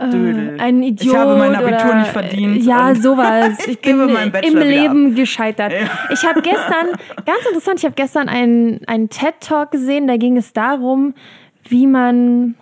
Dödel. 0.00 0.56
ein 0.60 0.82
Idiot. 0.82 1.12
Ich 1.12 1.18
habe 1.18 1.36
mein 1.36 1.56
Abitur 1.56 1.86
oder, 1.86 1.94
nicht 1.96 2.12
verdient. 2.12 2.62
Ja, 2.64 2.94
sowas. 2.94 3.58
Ich, 3.60 3.68
ich 3.68 3.80
bin 3.80 3.98
im 3.98 4.56
Leben 4.58 5.14
gescheitert. 5.16 5.72
Ja. 5.72 5.88
Ich 6.12 6.24
habe 6.24 6.40
gestern, 6.40 6.86
ganz 7.26 7.44
interessant, 7.48 7.80
ich 7.80 7.84
habe 7.84 7.94
gestern 7.96 8.28
einen, 8.28 8.80
einen 8.86 9.10
TED-Talk 9.10 9.72
gesehen, 9.72 10.06
da 10.06 10.16
ging 10.16 10.36
es 10.36 10.52
darum, 10.52 11.14
wie 11.68 11.88
man, 11.88 12.54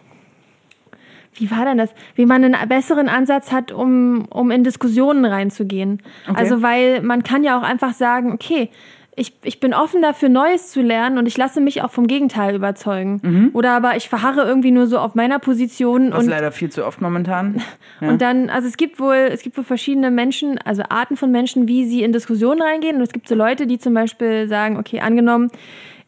wie 1.35 1.51
war 1.51 1.66
denn 1.66 1.77
das? 1.77 1.91
Wie 2.14 2.24
man 2.24 2.43
einen 2.43 2.68
besseren 2.68 3.11
Ansatz 3.11 3.53
hat, 3.53 3.70
um, 3.70 4.24
um 4.31 4.51
in 4.51 4.64
Diskussionen 4.64 5.27
reinzugehen. 5.27 6.03
Okay. 6.27 6.39
Also, 6.41 6.62
weil 6.62 7.03
man 7.03 7.22
kann 7.22 7.45
ja 7.45 7.59
auch 7.59 7.62
einfach 7.62 7.93
sagen, 7.93 8.33
okay, 8.33 8.70
ich, 9.19 9.33
ich 9.45 9.61
bin 9.61 9.73
offen 9.73 10.03
dafür, 10.03 10.29
Neues 10.29 10.71
zu 10.71 10.83
lernen 10.83 11.17
und 11.17 11.27
ich 11.27 11.39
lasse 11.39 11.62
mich 11.62 11.83
auch 11.83 11.91
vom 11.91 12.07
Gegenteil 12.07 12.55
überzeugen. 12.55 13.51
Oder 13.55 13.73
aber 13.73 13.97
ich 13.97 14.11
verharre 14.11 14.43
irgendwie 14.43 14.71
nur 14.71 14.87
so 14.87 14.99
auf 14.99 15.14
meiner 15.14 15.39
Position 15.39 16.12
Was 16.12 16.25
und 16.25 16.31
leider 16.31 16.53
viel 16.53 16.69
zu 16.71 16.87
oft 16.87 17.01
momentan. 17.01 17.61
Ja. 17.99 18.11
und 18.11 18.21
dann, 18.21 18.51
also 18.51 18.69
es 18.69 18.77
gibt 18.77 19.01
wohl, 19.01 19.14
es 19.33 19.41
gibt 19.41 19.57
wohl 19.57 19.64
verschiedene 19.64 20.11
Menschen, 20.11 20.59
also 20.59 20.83
Arten 20.91 21.17
von 21.17 21.31
Menschen, 21.31 21.67
wie 21.67 21.87
sie 21.87 22.03
in 22.03 22.12
Diskussionen 22.12 22.61
reingehen. 22.61 22.97
Und 22.97 23.03
es 23.03 23.12
gibt 23.12 23.27
so 23.27 23.35
Leute, 23.35 23.67
die 23.67 23.79
zum 23.79 23.95
Beispiel 23.95 24.49
sagen, 24.49 24.77
okay, 24.77 25.01
angenommen, 25.01 25.51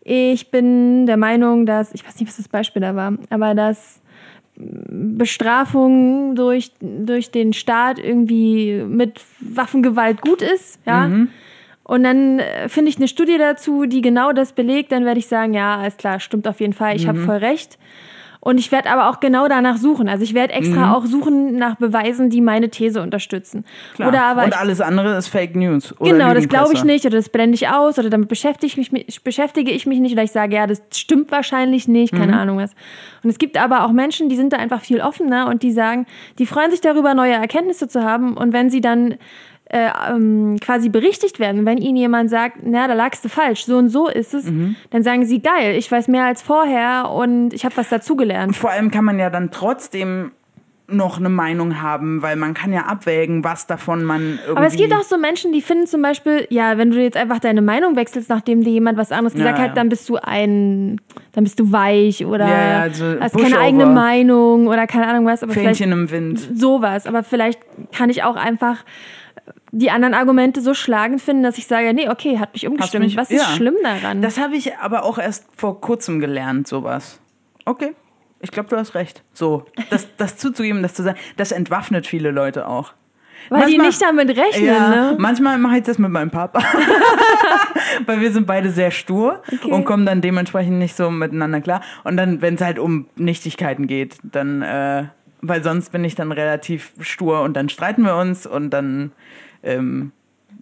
ich 0.03 0.51
bin 0.51 1.07
der 1.07 1.17
Meinung, 1.17 1.65
dass, 1.65 1.95
ich 1.95 2.07
weiß 2.07 2.21
nicht, 2.21 2.29
was 2.29 2.37
das 2.37 2.49
Beispiel 2.49 2.83
da 2.83 2.95
war, 2.95 3.15
aber 3.31 3.55
dass 3.55 4.03
Bestrafung 4.55 6.35
durch, 6.35 6.73
durch 6.81 7.31
den 7.31 7.55
Staat 7.55 7.99
irgendwie 7.99 8.83
mit 8.87 9.23
Waffengewalt 9.41 10.21
gut 10.21 10.43
ist, 10.43 10.81
ja. 10.85 11.09
Und 11.89 12.03
dann 12.05 12.39
äh, 12.39 12.68
finde 12.68 12.91
ich 12.91 12.99
eine 12.99 13.09
Studie 13.09 13.39
dazu, 13.39 13.86
die 13.86 14.03
genau 14.03 14.32
das 14.32 14.53
belegt, 14.53 14.93
dann 14.93 15.07
werde 15.07 15.18
ich 15.20 15.26
sagen, 15.26 15.55
ja, 15.55 15.78
alles 15.78 15.97
klar, 15.97 16.20
stimmt 16.20 16.47
auf 16.47 16.61
jeden 16.61 16.74
Fall, 16.74 16.95
ich 16.95 17.09
habe 17.09 17.18
voll 17.18 17.39
recht. 17.39 17.78
Und 18.41 18.59
ich 18.59 18.70
werde 18.70 18.91
aber 18.91 19.09
auch 19.09 19.20
genau 19.20 19.49
danach 19.49 19.78
suchen. 19.78 20.09
Also 20.09 20.22
ich 20.22 20.32
werde 20.32 20.53
extra 20.53 20.95
auch 20.95 21.07
suchen 21.07 21.57
nach 21.57 21.76
Beweisen, 21.76 22.30
die 22.30 22.41
meine 22.41 22.68
These 22.68 23.03
unterstützen. 23.03 23.64
Klar. 23.95 24.09
Oder 24.09 24.22
aber 24.22 24.45
und 24.45 24.57
alles 24.57 24.80
andere 24.80 25.16
ist 25.16 25.28
Fake 25.28 25.57
News. 25.57 25.99
Oder 25.99 26.12
genau, 26.12 26.34
das 26.34 26.49
glaube 26.49 26.72
ich 26.74 26.84
nicht 26.84 27.05
oder 27.05 27.16
das 27.16 27.30
blende 27.30 27.57
ich 27.57 27.68
aus 27.68 27.99
oder 27.99 28.11
damit 28.11 28.28
beschäftige 28.28 28.80
ich 28.80 28.93
mich, 28.93 29.24
beschäftige 29.24 29.72
ich 29.72 29.86
mich 29.86 29.99
nicht 29.99 30.12
oder 30.12 30.22
ich 30.22 30.30
sage, 30.30 30.55
ja, 30.55 30.66
das 30.66 30.82
stimmt 30.95 31.32
wahrscheinlich 31.32 31.89
nicht, 31.89 32.12
keine 32.12 32.32
Mhm. 32.32 32.39
Ahnung 32.39 32.59
was. 32.59 32.74
Und 33.24 33.30
es 33.30 33.39
gibt 33.39 33.57
aber 33.57 33.84
auch 33.84 33.93
Menschen, 33.93 34.28
die 34.28 34.36
sind 34.36 34.53
da 34.53 34.59
einfach 34.59 34.82
viel 34.82 35.01
offener 35.01 35.49
und 35.49 35.62
die 35.62 35.72
sagen, 35.72 36.07
die 36.39 36.47
freuen 36.47 36.70
sich 36.70 36.80
darüber, 36.80 37.14
neue 37.14 37.32
Erkenntnisse 37.32 37.89
zu 37.89 38.05
haben 38.05 38.36
und 38.36 38.53
wenn 38.53 38.70
sie 38.70 38.80
dann 38.82 39.14
äh, 39.71 39.91
ähm, 40.11 40.57
quasi 40.61 40.89
berichtigt 40.89 41.39
werden, 41.41 41.66
wenn 41.66 41.79
ihnen 41.79 41.97
jemand 41.97 42.31
sagt, 42.31 42.59
na, 42.62 42.89
da 42.89 42.95
lagst 42.95 43.25
du 43.25 43.29
falsch, 43.29 43.64
so 43.66 43.77
und 43.77 43.91
so 43.91 44.09
ist 44.09 44.33
es, 44.35 44.45
Mhm. 44.51 44.77
dann 44.91 45.03
sagen 45.03 45.27
sie, 45.27 45.41
geil, 45.43 45.75
ich 45.77 45.91
weiß 45.93 46.09
mehr 46.09 46.25
als 46.25 46.41
vorher 46.43 47.11
und 47.11 47.53
ich 47.53 47.64
habe 47.64 47.77
was 47.77 47.89
dazugelernt. 47.91 48.57
Vor 48.57 48.71
allem 48.71 48.91
kann 48.91 49.05
man 49.05 49.19
ja 49.19 49.29
dann 49.31 49.51
trotzdem 49.51 50.33
noch 50.91 51.19
eine 51.19 51.29
Meinung 51.29 51.83
haben, 51.83 52.23
weil 52.23 52.35
man 52.37 52.55
kann 52.55 52.73
ja 52.73 52.87
abwägen, 52.87 53.45
was 53.45 53.66
davon 53.66 54.05
man 54.05 54.39
irgendwie... 54.39 54.57
Aber 54.57 54.66
es 54.66 54.75
gibt 54.75 54.95
auch 54.95 55.03
so 55.03 55.19
Menschen, 55.19 55.53
die 55.53 55.61
finden 55.61 55.87
zum 55.87 56.01
Beispiel, 56.01 56.47
ja, 56.49 56.79
wenn 56.79 56.91
du 56.93 57.03
jetzt 57.03 57.14
einfach 57.19 57.41
deine 57.41 57.61
Meinung 57.61 57.95
wechselst, 57.95 58.31
nachdem 58.31 58.64
dir 58.64 58.71
jemand 58.71 58.97
was 58.97 59.12
anderes 59.12 59.35
gesagt 59.35 59.59
Ja, 59.59 59.64
hat, 59.64 59.69
ja. 59.73 59.75
dann 59.75 59.91
bist 59.91 60.09
du 60.09 60.16
ein, 60.16 60.99
dann 61.33 61.45
bist 61.45 61.61
du 61.61 61.71
weich 61.73 62.25
oder 62.25 62.49
Ja, 62.49 62.81
also 62.81 63.05
hast 63.21 63.33
Pushover. 63.35 63.51
keine 63.51 63.62
eigene 63.62 63.85
Meinung 63.85 64.66
oder 64.66 64.87
keine 64.87 65.09
Ahnung 65.09 65.27
was, 65.27 65.43
aber 65.43 65.53
Fähnchen 65.53 65.93
im 65.93 66.11
Wind. 66.11 66.41
sowas. 66.55 67.07
Aber 67.07 67.23
vielleicht 67.23 67.61
kann 67.95 68.09
ich 68.09 68.23
auch 68.23 68.37
einfach 68.37 68.79
die 69.72 69.90
anderen 69.90 70.14
Argumente 70.14 70.61
so 70.61 70.74
schlagend 70.74 71.20
finden, 71.22 71.42
dass 71.42 71.59
ich 71.59 71.66
sage, 71.66 71.92
nee, 71.94 72.09
okay, 72.09 72.38
hat 72.38 72.53
mich 72.55 72.66
umgestimmt. 72.66 73.05
mich- 73.05 73.16
was 73.16 73.30
ist 73.30 73.40
ja. 73.42 73.49
schlimm 73.49 73.76
daran? 73.82 74.22
Das 74.22 74.38
habe 74.38 74.57
ich 74.57 74.76
aber 74.78 75.05
auch 75.05 75.18
erst 75.18 75.46
vor 75.57 75.80
kurzem 75.80 76.20
gelernt, 76.20 76.66
sowas. 76.68 77.20
Okay, 77.64 77.94
ich 78.40 78.51
glaube, 78.51 78.68
du 78.68 78.76
hast 78.76 78.94
recht. 78.94 79.22
So, 79.32 79.64
das, 79.90 80.09
das 80.16 80.36
zuzugeben, 80.36 80.82
das 80.82 80.94
zu 80.94 81.03
sagen, 81.03 81.18
das 81.36 81.53
entwaffnet 81.53 82.07
viele 82.07 82.30
Leute 82.30 82.66
auch. 82.66 82.92
Weil 83.51 83.66
die 83.66 83.78
manchmal- 83.78 83.86
nicht 83.86 84.03
damit 84.03 84.36
rechnen, 84.36 84.66
Ja, 84.66 84.88
ne? 84.88 85.14
manchmal 85.18 85.59
mache 85.59 85.78
ich 85.78 85.84
das 85.84 85.99
mit 85.99 86.11
meinem 86.11 86.30
Papa. 86.30 86.61
Weil 88.07 88.20
wir 88.20 88.32
sind 88.32 88.46
beide 88.46 88.70
sehr 88.70 88.90
stur 88.90 89.42
Okay. 89.53 89.70
und 89.70 89.84
kommen 89.84 90.05
dann 90.07 90.20
dementsprechend 90.20 90.78
nicht 90.78 90.96
so 90.96 91.11
miteinander 91.11 91.61
klar. 91.61 91.80
Und 92.05 92.16
dann, 92.16 92.42
wenn 92.42 92.55
es 92.55 92.61
halt 92.61 92.78
um 92.78 93.07
Nichtigkeiten 93.16 93.86
geht, 93.86 94.16
dann, 94.22 94.62
äh, 94.62 95.05
weil 95.43 95.62
sonst 95.62 95.93
bin 95.93 96.05
ich 96.05 96.14
dann 96.14 96.32
relativ 96.32 96.93
stur 97.01 97.43
und 97.43 97.55
dann 97.57 97.68
streiten 97.68 98.03
wir 98.05 98.16
uns 98.16 98.47
und 98.47 98.70
dann 98.70 99.12
ähm, 99.62 100.12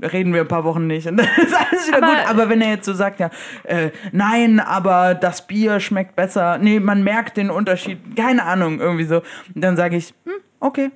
reden 0.03 0.35
wir 0.35 0.43
ein 0.43 0.49
paar 0.49 0.65
Wochen 0.65 0.87
nicht 0.87 1.07
und 1.07 1.17
dann 1.19 1.27
ist 1.37 1.55
alles 1.55 1.89
wieder 1.89 1.99
Aber- 1.99 2.07
gut. 2.07 2.31
Aber 2.31 2.49
wenn 2.49 2.61
er 2.61 2.71
jetzt 2.71 2.85
so 2.87 2.93
sagt, 2.93 3.21
ja, 3.21 3.31
äh, 3.65 3.91
nein, 4.13 4.61
aber 4.61 5.15
das 5.15 5.47
Bier 5.47 5.81
schmeckt 5.81 6.17
besser, 6.17 6.59
nee, 6.59 6.81
man 6.81 7.03
merkt 7.05 7.37
den 7.37 7.51
Unterschied, 7.51 7.99
keine 8.17 8.45
Ahnung, 8.45 8.81
irgendwie 8.81 9.05
so, 9.05 9.23
dann 9.55 9.77
sage 9.77 9.97
ich, 9.97 10.15
hm, 10.25 10.33
okay. 10.61 10.91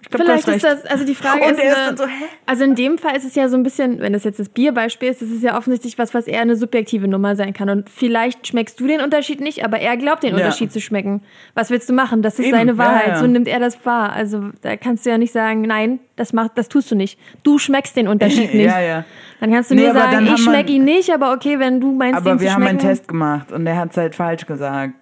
Ich 0.00 0.10
glaub, 0.10 0.22
Vielleicht 0.22 0.46
ist 0.46 0.62
das, 0.64 0.86
also 0.86 1.04
die 1.04 1.16
Frage 1.16 1.42
Und 1.44 1.50
ist, 1.50 1.58
er 1.58 1.90
ist 1.90 1.98
so, 1.98 2.04
also 2.46 2.62
in 2.62 2.76
dem 2.76 2.98
Fall 2.98 3.16
ist 3.16 3.24
es 3.24 3.34
ja 3.34 3.48
so 3.48 3.56
ein 3.56 3.64
bisschen, 3.64 3.98
wenn 3.98 4.12
das 4.12 4.22
jetzt 4.22 4.38
das 4.38 4.48
Bierbeispiel 4.48 5.08
ist, 5.08 5.20
das 5.20 5.28
ist 5.28 5.42
ja 5.42 5.58
offensichtlich 5.58 5.98
was, 5.98 6.14
was 6.14 6.28
eher 6.28 6.40
eine 6.40 6.54
subjektive 6.54 7.08
Nummer 7.08 7.34
sein 7.34 7.52
kann. 7.52 7.68
Und 7.68 7.90
vielleicht 7.90 8.46
schmeckst 8.46 8.78
du 8.78 8.86
den 8.86 9.00
Unterschied 9.00 9.40
nicht, 9.40 9.64
aber 9.64 9.80
er 9.80 9.96
glaubt 9.96 10.22
den 10.22 10.30
Ja. 10.30 10.36
Unterschied 10.36 10.70
zu 10.72 10.80
schmecken. 10.80 11.22
Was 11.54 11.70
willst 11.70 11.88
du 11.90 11.94
machen? 11.94 12.22
Das 12.22 12.34
ist 12.38 12.46
Eben, 12.46 12.56
seine 12.56 12.72
ja, 12.72 12.78
Wahrheit. 12.78 13.08
ja. 13.08 13.16
So 13.18 13.26
nimmt 13.26 13.48
er 13.48 13.58
das 13.58 13.84
wahr. 13.84 14.12
Also 14.12 14.50
da 14.62 14.76
kannst 14.76 15.04
du 15.04 15.10
ja 15.10 15.18
nicht 15.18 15.32
sagen, 15.32 15.62
nein, 15.62 15.98
das 16.14 16.32
macht, 16.32 16.52
das 16.54 16.68
tust 16.68 16.88
du 16.92 16.94
nicht. 16.94 17.18
Du 17.42 17.58
schmeckst 17.58 17.96
den 17.96 18.06
Unterschied 18.06 18.54
nicht. 18.54 18.66
Ja, 18.66 18.80
ja. 18.80 19.04
Dann 19.40 19.50
kannst 19.52 19.72
du 19.72 19.74
Nee, 19.74 19.82
nur 19.82 19.94
sagen, 19.94 20.26
ich 20.32 20.40
schmecke 20.44 20.70
ihn 20.70 20.84
nicht, 20.84 21.12
aber 21.12 21.32
okay, 21.32 21.58
wenn 21.58 21.80
du 21.80 21.92
meinst, 21.92 22.16
Aber 22.18 22.40
wir 22.40 22.54
haben 22.54 22.62
einen. 22.62 22.78
Test 22.78 23.08
gemacht 23.08 23.50
und 23.50 23.64
der 23.64 23.76
hat 23.76 23.90
es 23.90 23.96
halt 23.96 24.14
falsch 24.14 24.46
gesagt. 24.46 24.94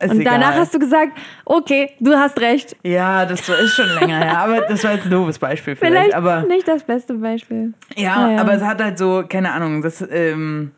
Ist 0.00 0.10
und 0.10 0.20
egal. 0.20 0.40
danach 0.40 0.56
hast 0.56 0.74
du 0.74 0.78
gesagt, 0.78 1.12
okay, 1.44 1.92
du 2.00 2.14
hast 2.14 2.38
recht. 2.40 2.76
Ja, 2.82 3.24
das 3.24 3.48
ist 3.48 3.74
schon 3.74 3.88
länger 3.98 4.18
her. 4.18 4.38
Aber 4.38 4.60
das 4.62 4.84
war 4.84 4.92
jetzt 4.92 5.04
ein 5.04 5.10
doofes 5.10 5.38
Beispiel 5.38 5.74
vielleicht. 5.74 5.96
Vielleicht 5.96 6.14
aber 6.14 6.42
nicht 6.42 6.68
das 6.68 6.84
beste 6.84 7.14
Beispiel. 7.14 7.72
ja, 7.96 8.30
ja. 8.30 8.40
aber 8.40 8.54
es 8.54 8.62
hat 8.62 8.82
halt 8.82 8.98
so, 8.98 9.24
keine 9.26 9.52
Ahnung, 9.52 9.82
das, 9.82 10.06
ähm, 10.10 10.72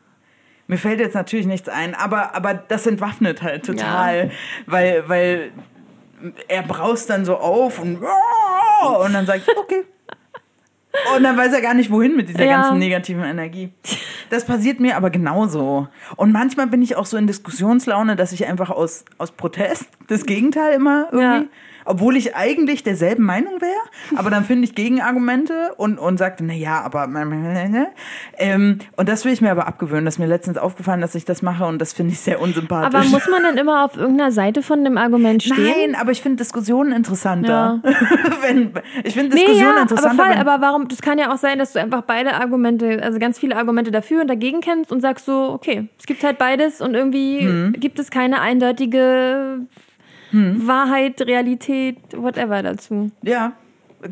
mir 0.68 0.78
fällt 0.78 1.00
jetzt 1.00 1.14
natürlich 1.14 1.46
nichts 1.46 1.68
ein, 1.68 1.94
aber, 1.94 2.34
aber 2.36 2.54
das 2.54 2.86
entwaffnet 2.86 3.42
halt 3.42 3.66
total. 3.66 4.30
Weil, 4.66 5.08
weil 5.08 5.50
er 6.46 6.62
braust 6.62 7.10
dann 7.10 7.24
so 7.24 7.36
auf 7.36 7.80
und, 7.80 7.96
und 9.04 9.12
dann 9.14 9.26
sag 9.26 9.38
ich, 9.38 9.48
okay. 9.56 9.84
Und 11.16 11.22
dann 11.22 11.36
weiß 11.36 11.52
er 11.52 11.60
gar 11.60 11.74
nicht, 11.74 11.90
wohin 11.90 12.16
mit 12.16 12.28
dieser 12.28 12.44
Ja. 12.44 12.62
ganzen 12.62 12.78
negativen 12.78 13.22
Energie. 13.24 13.70
Das 14.30 14.44
passiert 14.44 14.80
mir 14.80 14.96
aber 14.96 15.10
genauso. 15.10 15.88
Und 16.16 16.32
manchmal 16.32 16.66
bin 16.66 16.82
ich 16.82 16.96
auch 16.96 17.06
so 17.06 17.16
in 17.16 17.26
Diskussionslaune, 17.26 18.16
dass 18.16 18.32
ich 18.32 18.46
einfach 18.46 18.70
aus, 18.70 19.04
aus 19.18 19.32
Protest 19.32 19.86
das 20.08 20.24
Gegenteil 20.26 20.74
immer 20.74 21.08
irgendwie. 21.12 21.44
Ja. 21.44 21.50
Obwohl 21.88 22.16
ich 22.16 22.36
eigentlich 22.36 22.82
derselben 22.82 23.24
Meinung 23.24 23.60
wäre, 23.60 24.18
aber 24.18 24.30
dann 24.30 24.44
finde 24.44 24.64
ich 24.64 24.74
Gegenargumente 24.74 25.72
und, 25.76 25.98
und 25.98 26.18
sagte, 26.18 26.44
na 26.44 26.52
ja, 26.54 26.80
aber. 26.82 27.08
Ähm, 28.38 28.78
und 28.96 29.08
das 29.08 29.24
will 29.24 29.32
ich 29.32 29.40
mir 29.40 29.50
aber 29.50 29.66
abgewöhnen. 29.66 30.04
Das 30.04 30.14
ist 30.14 30.18
mir 30.18 30.26
letztens 30.26 30.58
aufgefallen, 30.58 31.00
dass 31.00 31.14
ich 31.14 31.24
das 31.24 31.42
mache 31.42 31.64
und 31.64 31.80
das 31.80 31.92
finde 31.92 32.12
ich 32.12 32.20
sehr 32.20 32.40
unsympathisch. 32.40 32.94
Aber 32.94 33.04
muss 33.08 33.28
man 33.28 33.42
dann 33.42 33.56
immer 33.56 33.84
auf 33.84 33.96
irgendeiner 33.96 34.30
Seite 34.30 34.62
von 34.62 34.84
dem 34.84 34.96
Argument 34.96 35.42
stehen? 35.42 35.56
Nein, 35.90 35.94
aber 36.00 36.12
ich 36.12 36.22
finde 36.22 36.36
Diskussionen 36.36 36.92
interessanter. 36.92 37.82
wenn, 38.42 38.70
ich 39.04 39.14
finde 39.14 39.34
Nee, 39.34 39.40
Diskussionen 39.46 39.58
ja, 39.58 39.70
aber 39.72 39.82
interessanter. 39.82 40.22
voll, 40.24 40.32
wenn, 40.32 40.38
aber 40.46 40.60
warum, 40.60 40.86
das 40.88 41.00
kann 41.02 41.18
ja 41.18 41.32
auch 41.32 41.38
sein, 41.38 41.58
dass 41.58 41.72
du 41.72 41.80
einfach 41.80 42.02
beide 42.02 42.34
Argumente, 42.34 43.02
also 43.02 43.18
ganz 43.18 43.38
viele 43.38 43.56
Argumente 43.56 43.90
dafür 43.90 44.20
und 44.20 44.28
dagegen 44.28 44.60
kennst 44.60 44.92
und 44.92 45.00
sagst 45.00 45.26
so, 45.26 45.50
okay, 45.52 45.88
es 45.98 46.06
gibt 46.06 46.22
halt 46.22 46.38
beides 46.38 46.80
und 46.80 46.94
irgendwie 46.94 47.42
Mhm. 47.42 47.72
gibt 47.78 47.98
es 47.98 48.10
keine 48.10 48.40
eindeutige 48.40 49.60
Wahrheit, 50.32 51.20
Realität, 51.22 51.98
whatever 52.16 52.62
dazu. 52.62 53.10
Ja, 53.22 53.52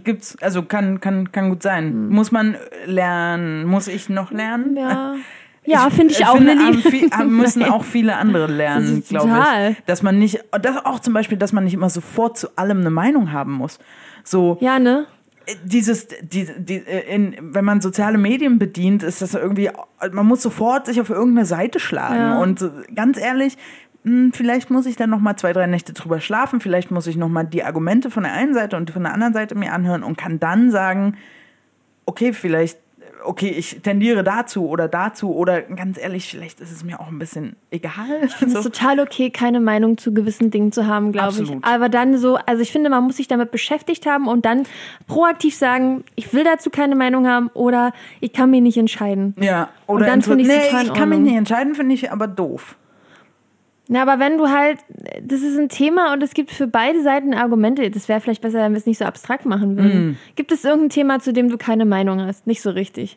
gibt's, 0.04 0.36
also 0.40 0.62
kann, 0.62 1.00
kann, 1.00 1.32
kann 1.32 1.50
gut 1.50 1.62
sein. 1.62 1.86
Hm. 1.86 2.08
Muss 2.10 2.32
man 2.32 2.56
lernen, 2.86 3.66
muss 3.66 3.88
ich 3.88 4.08
noch 4.08 4.30
lernen? 4.30 4.76
Ja, 4.76 5.14
ja 5.64 5.90
finde 5.90 6.12
ich, 6.12 6.26
auch, 6.26 6.36
finde, 6.36 6.56
haben 6.58 6.78
viel- 6.78 7.10
haben- 7.10 7.36
müssen 7.36 7.62
auch 7.70 7.84
viele 7.84 8.16
andere 8.16 8.46
lernen, 8.46 9.04
glaube 9.08 9.30
ich. 9.70 9.84
Dass 9.86 10.02
man 10.02 10.18
nicht, 10.18 10.40
das 10.60 10.84
auch 10.84 11.00
zum 11.00 11.14
Beispiel, 11.14 11.38
dass 11.38 11.52
man 11.52 11.64
nicht 11.64 11.74
immer 11.74 11.90
sofort 11.90 12.38
zu 12.38 12.56
allem 12.56 12.80
eine 12.80 12.90
Meinung 12.90 13.32
haben 13.32 13.52
muss. 13.52 13.78
So, 14.24 14.58
Ja, 14.60 14.78
ne? 14.78 15.06
dieses, 15.64 16.08
die, 16.22 16.48
die, 16.58 16.76
in, 16.76 17.36
wenn 17.40 17.64
man 17.64 17.80
soziale 17.80 18.18
Medien 18.18 18.58
bedient, 18.58 19.02
ist 19.02 19.22
das 19.22 19.34
irgendwie, 19.34 19.70
man 20.10 20.26
muss 20.26 20.42
sofort 20.42 20.86
sich 20.86 21.00
auf 21.00 21.10
irgendeine 21.10 21.46
Seite 21.46 21.78
schlagen. 21.78 22.16
Ja. 22.16 22.38
Und 22.40 22.68
ganz 22.94 23.18
ehrlich, 23.18 23.56
mh, 24.06 24.30
vielleicht 24.32 24.70
muss 24.70 24.86
ich 24.86 24.96
dann 24.96 25.10
noch 25.10 25.20
mal 25.20 25.36
zwei, 25.36 25.52
drei 25.52 25.66
Nächte 25.66 25.92
drüber 25.92 26.20
schlafen, 26.20 26.60
vielleicht 26.60 26.90
muss 26.90 27.06
ich 27.06 27.16
noch 27.16 27.28
mal 27.28 27.44
die 27.44 27.64
Argumente 27.64 28.10
von 28.10 28.22
der 28.22 28.32
einen 28.32 28.54
Seite 28.54 28.76
und 28.76 28.90
von 28.90 29.02
der 29.02 29.12
anderen 29.12 29.34
Seite 29.34 29.54
mir 29.54 29.72
anhören 29.72 30.02
und 30.02 30.16
kann 30.16 30.38
dann 30.38 30.70
sagen, 30.70 31.16
okay, 32.06 32.32
vielleicht, 32.32 32.78
okay, 33.24 33.48
ich 33.48 33.80
tendiere 33.82 34.22
dazu 34.22 34.68
oder 34.68 34.86
dazu 34.86 35.34
oder 35.34 35.60
ganz 35.62 35.98
ehrlich, 35.98 36.28
vielleicht 36.30 36.60
ist 36.60 36.70
es 36.70 36.84
mir 36.84 37.00
auch 37.00 37.08
ein 37.08 37.18
bisschen 37.18 37.56
egal. 37.72 38.20
Ich 38.24 38.34
finde 38.34 38.58
es 38.58 38.62
total 38.62 39.00
okay, 39.00 39.30
keine 39.30 39.58
Meinung 39.58 39.98
zu 39.98 40.14
gewissen 40.14 40.52
Dingen 40.52 40.70
zu 40.70 40.86
haben, 40.86 41.10
glaube 41.10 41.42
ich. 41.42 41.52
Aber 41.62 41.88
dann 41.88 42.16
so, 42.16 42.36
also 42.46 42.62
ich 42.62 42.70
finde, 42.70 42.90
man 42.90 43.02
muss 43.02 43.16
sich 43.16 43.26
damit 43.26 43.50
beschäftigt 43.50 44.06
haben 44.06 44.28
und 44.28 44.44
dann 44.44 44.62
proaktiv 45.08 45.56
sagen, 45.56 46.04
ich 46.14 46.32
will 46.32 46.44
dazu 46.44 46.70
keine 46.70 46.94
Meinung 46.94 47.26
haben 47.26 47.48
oder 47.54 47.92
ich 48.20 48.32
kann 48.32 48.50
mich 48.50 48.62
nicht 48.62 48.76
entscheiden. 48.76 49.34
Ja, 49.40 49.70
oder 49.88 50.06
dann 50.06 50.22
finde 50.22 50.44
ich's 50.44 50.72
nee, 50.72 50.82
ich 50.84 50.94
kann 50.94 51.08
mich 51.08 51.18
nicht 51.18 51.36
entscheiden, 51.36 51.74
finde 51.74 51.94
ich 51.96 52.12
aber 52.12 52.28
doof. 52.28 52.76
Na, 53.88 54.02
aber 54.02 54.18
wenn 54.18 54.36
du 54.36 54.48
halt, 54.48 54.78
das 55.22 55.42
ist 55.42 55.56
ein 55.56 55.68
Thema 55.68 56.12
und 56.12 56.22
es 56.22 56.34
gibt 56.34 56.50
für 56.50 56.66
beide 56.66 57.02
Seiten 57.02 57.34
Argumente, 57.34 57.88
das 57.90 58.08
wäre 58.08 58.20
vielleicht 58.20 58.42
besser, 58.42 58.58
wenn 58.64 58.72
wir 58.72 58.78
es 58.78 58.86
nicht 58.86 58.98
so 58.98 59.04
abstrakt 59.04 59.46
machen 59.46 59.76
würden. 59.76 60.08
Mm. 60.10 60.16
Gibt 60.34 60.50
es 60.50 60.64
irgendein 60.64 60.88
Thema, 60.90 61.20
zu 61.20 61.32
dem 61.32 61.48
du 61.48 61.56
keine 61.56 61.84
Meinung 61.84 62.20
hast? 62.20 62.48
Nicht 62.48 62.62
so 62.62 62.70
richtig. 62.70 63.16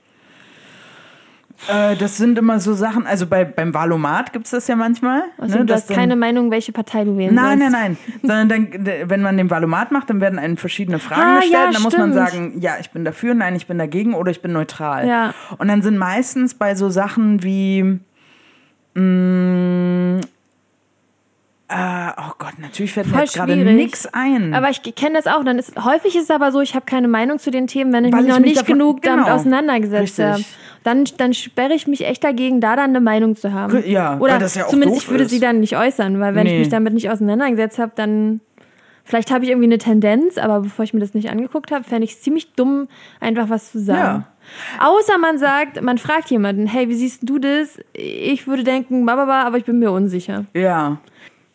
Äh, 1.68 1.96
das 1.98 2.18
sind 2.18 2.38
immer 2.38 2.60
so 2.60 2.74
Sachen, 2.74 3.06
also 3.08 3.26
bei, 3.26 3.44
beim 3.46 3.74
Valomat 3.74 4.32
gibt 4.32 4.46
es 4.46 4.52
das 4.52 4.68
ja 4.68 4.76
manchmal. 4.76 5.24
Also 5.40 5.58
ne, 5.58 5.66
du 5.66 5.74
hast 5.74 5.90
dann- 5.90 5.98
keine 5.98 6.16
Meinung, 6.16 6.52
welche 6.52 6.72
Partei 6.72 7.04
du 7.04 7.18
wählen 7.18 7.34
Nein, 7.36 7.60
sollst. 7.60 7.74
nein, 7.74 7.98
nein. 8.22 8.48
Sondern 8.48 8.50
dann, 8.86 9.10
wenn 9.10 9.22
man 9.24 9.36
den 9.38 9.50
Valomat 9.50 9.92
macht, 9.92 10.10
dann 10.12 10.22
werden 10.22 10.38
einem 10.40 10.56
verschiedene 10.56 11.00
Fragen 11.00 11.22
Ah, 11.22 11.36
gestellt. 11.40 11.54
ja, 11.54 11.72
dann 11.72 11.82
muss 11.82 11.98
man 11.98 12.12
stimmt. 12.14 12.30
sagen, 12.30 12.54
ja, 12.62 12.74
ich 12.80 12.92
bin 12.92 13.04
dafür, 13.04 13.34
nein, 13.34 13.56
ich 13.56 13.66
bin 13.68 13.78
dagegen 13.80 14.14
oder 14.14 14.30
ich 14.32 14.42
bin 14.44 14.54
neutral. 14.54 15.08
Ja. 15.08 15.34
Und 15.58 15.68
dann 15.68 15.82
sind 15.82 15.98
meistens 15.98 16.54
bei 16.54 16.76
so 16.76 16.90
Sachen 16.90 17.42
wie 17.44 18.00
mh, 18.94 20.22
äh, 21.70 22.12
oh 22.18 22.32
Gott, 22.40 22.54
natürlich 22.60 22.92
fällt 22.94 23.08
mir 23.12 23.20
jetzt 23.22 23.34
gerade 23.36 23.56
nichts 23.56 24.08
ein. 24.12 24.54
Aber 24.54 24.70
ich 24.70 24.82
kenne 24.96 25.16
das 25.16 25.28
auch. 25.28 25.44
Dann 25.44 25.60
ist, 25.60 25.74
häufig 25.84 26.16
ist 26.16 26.24
es 26.24 26.32
aber 26.32 26.52
so, 26.52 26.62
ich 26.62 26.74
habe 26.76 26.86
keine 26.86 27.08
Meinung 27.08 27.38
zu 27.40 27.52
den 27.52 27.68
Themen, 27.68 27.94
wenn 27.94 28.06
ich 28.06 28.12
Weil 28.12 28.22
mich 28.22 28.30
ich 28.30 28.34
noch 28.36 28.40
mich 28.42 28.50
nicht 28.52 28.62
davon- 28.62 28.74
genug 28.80 29.02
damit 29.04 29.26
genau. 29.26 29.36
auseinandergesetzt 29.36 30.20
Richtig. 30.20 30.26
habe. 30.26 30.44
Dann, 30.84 31.04
dann 31.18 31.34
sperre 31.34 31.74
ich 31.74 31.88
mich 31.88 32.06
echt 32.06 32.24
dagegen, 32.24 32.62
da 32.62 32.76
dann 32.76 32.90
eine 32.92 33.02
Meinung 33.02 33.36
zu 33.36 33.54
haben. 33.54 33.84
Ja, 33.86 34.18
Oder 34.20 34.40
ja 34.40 34.66
auch 34.66 34.70
zumindest 34.70 35.04
ich 35.04 35.10
würde 35.10 35.26
ist. 35.26 35.30
sie 35.30 35.40
dann 35.40 35.60
nicht 35.60 35.78
äußern, 35.78 36.20
weil 36.20 36.36
wenn 36.36 36.46
Nee. 36.48 36.54
ich 36.54 36.60
mich 36.60 36.70
damit 36.70 36.94
nicht 36.94 37.10
auseinandergesetzt 37.12 37.78
habe, 37.80 37.92
dann 37.96 38.40
vielleicht 39.04 39.30
habe 39.32 39.44
ich 39.44 39.50
irgendwie 39.52 39.68
eine 39.68 39.78
Tendenz, 39.78 40.38
aber 40.38 40.62
bevor 40.62 40.84
ich 40.86 40.94
mir 40.94 41.02
das 41.02 41.14
nicht 41.14 41.30
angeguckt 41.30 41.72
habe, 41.72 41.84
fände 41.84 42.06
ich 42.06 42.14
es 42.14 42.22
ziemlich 42.22 42.54
dumm, 42.54 42.88
einfach 43.20 43.50
was 43.50 43.72
zu 43.72 43.80
sagen. 43.80 44.26
Außer 44.80 45.18
man 45.20 45.38
sagt, 45.38 45.82
man 45.84 45.98
fragt 46.00 46.32
jemanden, 46.32 46.66
hey, 46.66 46.88
wie 46.90 46.96
siehst 46.96 47.22
du 47.30 47.38
das? 47.38 47.78
Ich 47.94 48.48
würde 48.48 48.64
denken, 48.64 49.06
bababa, 49.06 49.44
aber 49.44 49.58
ich 49.58 49.66
bin 49.66 49.78
mir 49.80 49.92
unsicher. 49.92 50.46
ja. 50.54 50.98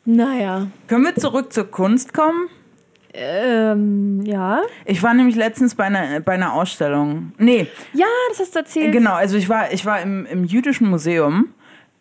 Naja. 0.05 0.67
Können 0.89 1.05
wir 1.05 1.15
zurück 1.15 1.53
zur 1.53 1.71
Kunst 1.71 2.13
kommen? 2.13 2.49
Ähm, 3.13 4.23
ja. 4.25 4.61
Ich 4.85 5.03
war 5.03 5.15
nämlich 5.15 5.37
letztens 5.37 5.75
bei 5.75 5.85
einer, 5.85 6.21
bei 6.21 6.33
einer 6.33 6.53
Ausstellung. 6.53 7.33
Nee, 7.39 7.69
Ja, 7.93 8.07
das 8.31 8.41
hast 8.41 8.55
du 8.55 8.59
erzählt. 8.59 8.93
Genau, 8.93 9.13
also 9.15 9.37
ich 9.37 9.49
war, 9.49 9.73
ich 9.73 9.87
war 9.87 10.01
im, 10.03 10.27
im 10.27 10.45
jüdischen 10.45 10.89
Museum, 10.91 11.49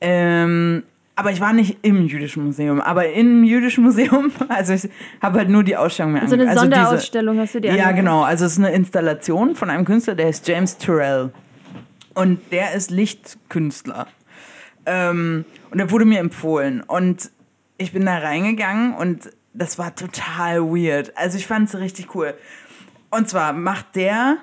ähm, 0.01 0.84
aber 1.16 1.32
ich 1.32 1.39
war 1.39 1.54
nicht 1.54 1.78
im 1.84 2.08
jüdischen 2.08 2.43
Museum, 2.45 2.82
aber 2.82 3.10
im 3.12 3.43
jüdischen 3.43 3.84
Museum, 3.84 4.32
also 4.49 4.74
ich 4.74 4.89
habe 5.22 5.38
halt 5.39 5.49
nur 5.49 5.64
die 5.64 5.78
Ausstellung 5.78 6.14
mir 6.14 6.28
So 6.28 6.34
eine 6.34 6.49
also 6.49 6.66
diese- 6.66 6.76
Sonderausstellung 6.76 7.39
hast 7.39 7.54
du 7.54 7.62
dir 7.62 7.68
Ja, 7.68 7.74
angeguckt. 7.84 7.95
genau, 7.97 8.24
also 8.24 8.45
es 8.45 8.54
ist 8.54 8.58
eine 8.58 8.72
Installation 8.74 9.54
von 9.56 9.70
einem 9.70 9.86
Künstler, 9.86 10.16
der 10.16 10.30
ist 10.30 10.47
James 10.47 10.80
Turrell 10.80 11.32
und 12.16 12.39
der 12.51 12.74
ist 12.74 12.89
Lichtkünstler. 12.89 14.08
Ähm, 14.88 15.45
und 15.70 15.78
der 15.78 15.91
wurde 15.91 16.06
mir 16.06 16.20
empfohlen 16.20 16.82
und 16.82 17.30
ich 17.84 17.94
bin 17.94 18.06
da 18.06 18.18
reingegangen 18.18 18.96
und 18.96 19.30
das 19.54 19.78
war 19.78 19.96
total 19.96 20.62
weird. 20.62 21.16
Also 21.16 21.38
ich 21.38 21.46
fand 21.46 21.70
es 21.70 21.76
richtig 21.76 22.16
cool. 22.16 22.34
Und 23.12 23.30
zwar 23.30 23.54
macht 23.54 23.96
der, 23.96 24.38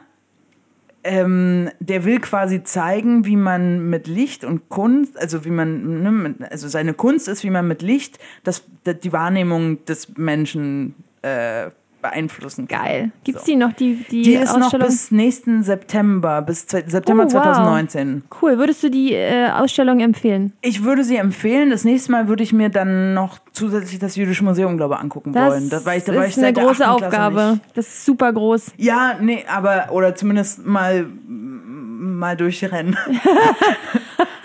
ähm, 1.02 1.70
der 1.80 2.04
will 2.04 2.20
quasi 2.20 2.62
zeigen, 2.62 3.24
wie 3.24 3.36
man 3.36 3.90
mit 3.90 4.06
Licht 4.06 4.44
und 4.44 4.68
Kunst, 4.68 5.18
also 5.18 5.44
wie 5.44 5.50
man, 5.50 6.02
ne, 6.02 6.48
also 6.50 6.68
seine 6.68 6.94
Kunst 6.94 7.26
ist, 7.26 7.42
wie 7.42 7.50
man 7.50 7.66
mit 7.66 7.82
Licht 7.82 8.18
das, 8.44 8.62
die 8.86 9.12
Wahrnehmung 9.12 9.84
des 9.86 10.16
Menschen 10.16 10.94
äh, 11.22 11.70
beeinflussen 12.00 12.68
kann. 12.68 12.84
Geil. 12.84 13.10
Gibt 13.24 13.38
es 13.38 13.44
die 13.44 13.56
noch, 13.56 13.72
die, 13.72 14.04
die, 14.10 14.22
Die 14.22 14.34
ist 14.34 14.56
noch 14.56 14.70
bis 14.78 15.10
nächsten 15.10 15.62
September, 15.62 16.42
bis 16.42 16.66
September 16.68 17.22
Oh, 17.24 17.26
wow. 17.26 17.32
2019. 17.32 18.22
cool. 18.42 18.58
Würdest 18.58 18.82
du 18.82 18.90
die 18.90 19.12
äh, 19.12 19.50
Ausstellung 19.50 20.00
empfehlen? 20.00 20.52
Ich 20.62 20.84
würde 20.84 21.04
sie 21.04 21.16
empfehlen. 21.16 21.70
Das 21.70 21.84
nächste 21.84 22.12
Mal 22.12 22.28
würde 22.28 22.42
ich 22.42 22.52
mir 22.52 22.68
dann 22.68 23.14
noch 23.14 23.38
zusätzlich 23.52 23.98
das 23.98 24.16
Jüdische 24.16 24.44
Museum, 24.44 24.76
glaube 24.76 24.94
ich, 24.94 25.00
angucken 25.00 25.32
Das 25.32 25.50
wollen. 25.50 25.70
Da 25.70 25.84
war 25.84 25.96
ich, 25.96 26.04
da 26.04 26.12
ist 26.24 26.38
eine 26.38 26.52
große 26.52 26.88
Aufgabe. 26.88 27.60
Das 27.74 27.86
ist 27.86 28.04
super 28.04 28.32
groß. 28.32 28.72
Ja, 28.76 29.16
nee, 29.20 29.44
aber, 29.48 29.88
oder 29.92 30.14
zumindest 30.14 30.64
mal, 30.66 31.06
mal 31.26 32.36
durchrennen. 32.36 32.96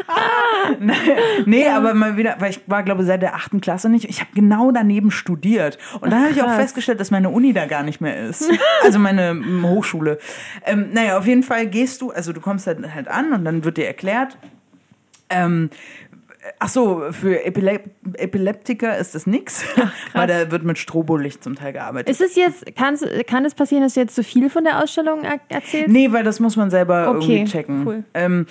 nee, 1.46 1.68
aber 1.68 1.94
mal 1.94 2.18
wieder, 2.18 2.36
weil 2.40 2.52
ich 2.52 2.62
war, 2.68 2.84
glaube 2.84 3.02
ich, 3.02 3.08
seit 3.08 3.22
der 3.22 3.36
achten 3.36 3.62
Klasse 3.62 3.90
nicht. 3.90 4.06
Ich 4.06 4.20
habe 4.20 4.30
genau 4.34 4.72
daneben 4.72 5.12
studiert. 5.12 5.78
Und 6.02 6.12
dann 6.12 6.24
habe 6.24 6.32
ich 6.32 6.42
auch 6.42 6.56
festgestellt, 6.56 7.00
dass 7.00 7.12
meine 7.12 7.30
Uni 7.30 7.54
da 7.54 7.66
gar 7.66 7.84
nicht 7.84 8.02
mehr 8.02 8.28
ist. 8.28 8.50
Also 8.84 9.00
meine 9.00 9.42
Hochschule. 9.64 10.20
Ähm, 10.66 10.90
naja, 10.94 11.18
auf 11.18 11.26
jeden 11.26 11.44
Fall 11.44 11.68
gehst 11.68 12.02
du, 12.02 12.12
also 12.12 12.34
du 12.34 12.42
kommst 12.42 12.68
halt, 12.68 12.94
halt 12.94 13.08
an 13.08 13.34
und 13.34 13.46
dann 13.46 13.64
wird 13.64 13.78
dir 13.78 13.88
erklärt, 13.88 14.38
ähm, 15.30 15.70
Ach 16.60 16.70
so, 16.70 17.06
für 17.12 17.44
Epilep 17.44 17.90
Epileptiker 18.14 18.98
ist 18.98 19.16
das 19.16 19.26
nix, 19.26 19.66
weil 20.14 20.28
da 20.28 20.52
wird 20.52 20.64
mit 20.64 20.78
Strobolicht 20.78 21.44
zum 21.44 21.56
Teil 21.56 21.74
gearbeitet. 21.74 22.10
Ist 22.10 22.22
es 22.22 22.36
jetzt, 22.36 22.66
kann 22.76 23.46
es 23.46 23.56
passieren, 23.56 23.84
dass 23.84 23.96
du 23.96 24.02
jetzt 24.02 24.16
zu 24.16 24.24
viel 24.24 24.50
von 24.50 24.64
der 24.64 24.84
Ausstellung 24.84 25.24
er 25.24 25.40
erzählst? 25.50 25.90
Nee, 25.90 26.12
weil 26.12 26.24
das 26.24 26.40
muss 26.40 26.56
man 26.56 26.70
selber 26.70 27.10
Okay, 27.10 27.38
irgendwie 27.40 27.52
checken. 27.52 27.88
cool. 27.88 28.04
Ähm, 28.14 28.46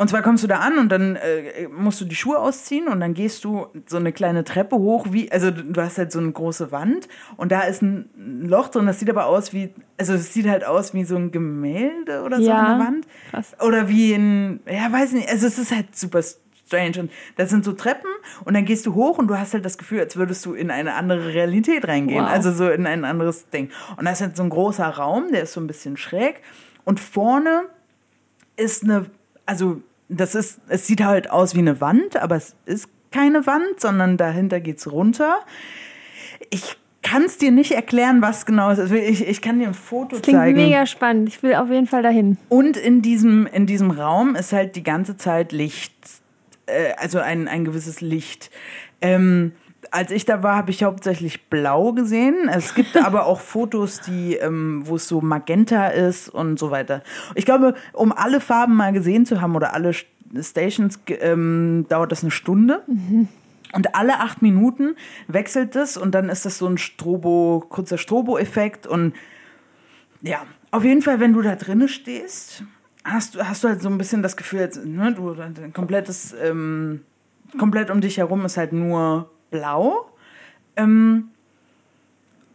und 0.00 0.08
zwar 0.08 0.22
kommst 0.22 0.42
du 0.42 0.48
da 0.48 0.60
an 0.60 0.78
und 0.78 0.88
dann 0.88 1.16
äh, 1.16 1.68
musst 1.68 2.00
du 2.00 2.06
die 2.06 2.14
Schuhe 2.14 2.38
ausziehen 2.38 2.88
und 2.88 3.00
dann 3.00 3.12
gehst 3.12 3.44
du 3.44 3.66
so 3.86 3.98
eine 3.98 4.12
kleine 4.12 4.44
Treppe 4.44 4.76
hoch, 4.76 5.08
wie, 5.10 5.30
also 5.30 5.50
du 5.50 5.78
hast 5.78 5.98
halt 5.98 6.10
so 6.10 6.18
eine 6.20 6.32
große 6.32 6.72
Wand 6.72 7.06
und 7.36 7.52
da 7.52 7.60
ist 7.60 7.82
ein 7.82 8.08
Loch 8.48 8.68
drin, 8.68 8.86
das 8.86 8.98
sieht 8.98 9.10
aber 9.10 9.26
aus 9.26 9.52
wie, 9.52 9.74
also 9.98 10.14
es 10.14 10.32
sieht 10.32 10.48
halt 10.48 10.64
aus 10.64 10.94
wie 10.94 11.04
so 11.04 11.16
ein 11.16 11.32
Gemälde 11.32 12.22
oder 12.22 12.38
so 12.38 12.44
Ja, 12.48 12.56
an 12.56 12.78
der 12.78 12.86
Wand. 12.86 13.06
krass. 13.30 13.52
Oder 13.60 13.90
wie 13.90 14.14
ein, 14.14 14.60
ja, 14.66 14.90
weiß 14.90 15.12
nicht, 15.12 15.28
also 15.28 15.46
es 15.46 15.58
ist 15.58 15.70
halt 15.70 15.94
super 15.94 16.22
strange. 16.22 16.98
Und 17.00 17.10
das 17.36 17.50
sind 17.50 17.62
so 17.66 17.74
Treppen 17.74 18.08
und 18.46 18.54
dann 18.54 18.64
gehst 18.64 18.86
du 18.86 18.94
hoch 18.94 19.18
und 19.18 19.28
du 19.28 19.36
hast 19.38 19.52
halt 19.52 19.66
das 19.66 19.76
Gefühl, 19.76 20.00
als 20.00 20.16
würdest 20.16 20.46
du 20.46 20.54
in 20.54 20.70
eine 20.70 20.94
andere 20.94 21.34
Realität 21.34 21.86
reingehen. 21.86 22.24
Wow. 22.24 22.30
Also 22.30 22.52
so 22.52 22.70
in 22.70 22.86
ein 22.86 23.04
anderes 23.04 23.50
Ding. 23.50 23.68
Und 23.98 24.06
da 24.06 24.12
ist 24.12 24.22
halt 24.22 24.34
so 24.34 24.42
ein 24.44 24.48
großer 24.48 24.88
Raum, 24.88 25.30
der 25.30 25.42
ist 25.42 25.52
so 25.52 25.60
ein 25.60 25.66
bisschen 25.66 25.98
schräg. 25.98 26.40
Und 26.86 27.00
vorne 27.00 27.64
ist 28.56 28.84
eine, 28.84 29.06
also 29.44 29.82
das 30.10 30.34
ist, 30.34 30.60
es 30.68 30.86
sieht 30.86 31.02
halt 31.04 31.30
aus 31.30 31.54
wie 31.54 31.60
eine 31.60 31.80
Wand, 31.80 32.16
aber 32.16 32.36
es 32.36 32.54
ist 32.66 32.88
keine 33.10 33.46
Wand, 33.46 33.78
sondern 33.80 34.16
dahinter 34.16 34.60
geht's 34.60 34.90
runter. 34.90 35.40
Ich 36.50 36.76
kann 37.02 37.24
es 37.24 37.38
dir 37.38 37.50
nicht 37.50 37.72
erklären, 37.72 38.20
was 38.20 38.44
genau 38.44 38.70
es 38.70 38.78
ist. 38.78 38.92
Ich, 38.92 39.26
ich 39.26 39.40
kann 39.40 39.58
dir 39.58 39.68
ein 39.68 39.74
Foto 39.74 40.16
Das 40.16 40.22
klingt 40.22 40.38
zeigen. 40.38 40.56
mega 40.56 40.84
spannend. 40.86 41.28
Ich 41.28 41.42
will 41.42 41.54
auf 41.54 41.70
jeden 41.70 41.86
Fall 41.86 42.02
dahin. 42.02 42.36
Und 42.48 42.76
in 42.76 43.02
diesem, 43.02 43.46
in 43.46 43.66
diesem 43.66 43.90
Raum 43.90 44.34
ist 44.34 44.52
halt 44.52 44.76
die 44.76 44.82
ganze 44.82 45.16
Zeit 45.16 45.52
Licht, 45.52 45.92
äh, 46.66 46.92
also 46.98 47.18
ein, 47.18 47.48
ein 47.48 47.64
gewisses 47.64 48.00
Licht. 48.00 48.50
Ähm, 49.00 49.52
als 49.90 50.10
ich 50.10 50.24
da 50.24 50.42
war, 50.42 50.56
habe 50.56 50.70
ich 50.70 50.82
hauptsächlich 50.84 51.48
blau 51.48 51.92
gesehen. 51.92 52.48
Es 52.52 52.74
gibt 52.74 52.96
aber 52.96 53.26
auch 53.26 53.40
Fotos, 53.40 54.00
die, 54.00 54.34
ähm, 54.36 54.82
wo 54.84 54.96
es 54.96 55.08
so 55.08 55.20
magenta 55.20 55.88
ist 55.88 56.28
und 56.28 56.58
so 56.58 56.70
weiter. 56.70 57.02
Ich 57.34 57.44
glaube, 57.44 57.74
um 57.92 58.12
alle 58.12 58.40
Farben 58.40 58.74
mal 58.74 58.92
gesehen 58.92 59.26
zu 59.26 59.40
haben 59.40 59.56
oder 59.56 59.74
alle 59.74 59.90
St- 59.90 60.06
Stations, 60.42 61.00
ähm, 61.08 61.86
dauert 61.88 62.12
das 62.12 62.22
eine 62.22 62.30
Stunde. 62.30 62.82
Und 63.72 63.94
alle 63.94 64.18
acht 64.20 64.42
Minuten 64.42 64.96
wechselt 65.28 65.76
es 65.76 65.96
und 65.96 66.12
dann 66.14 66.28
ist 66.28 66.44
das 66.44 66.58
so 66.58 66.66
ein 66.66 66.76
Strobo, 66.78 67.64
kurzer 67.68 67.98
Strobo-Effekt 67.98 68.86
und 68.86 69.14
ja, 70.22 70.44
auf 70.72 70.84
jeden 70.84 71.02
Fall, 71.02 71.20
wenn 71.20 71.32
du 71.32 71.40
da 71.42 71.54
drinnen 71.56 71.88
stehst, 71.88 72.64
hast 73.04 73.34
du, 73.34 73.48
hast 73.48 73.64
du 73.64 73.68
halt 73.68 73.80
so 73.80 73.88
ein 73.88 73.96
bisschen 73.98 74.22
das 74.22 74.36
Gefühl, 74.36 74.70
ne, 74.84 75.12
du 75.14 75.34
dein 75.34 75.72
komplettes, 75.72 76.34
ähm, 76.42 77.02
komplett 77.58 77.90
um 77.90 78.00
dich 78.00 78.18
herum 78.18 78.44
ist 78.44 78.56
halt 78.56 78.72
nur 78.72 79.30
blau. 79.50 80.10
Ähm, 80.76 81.30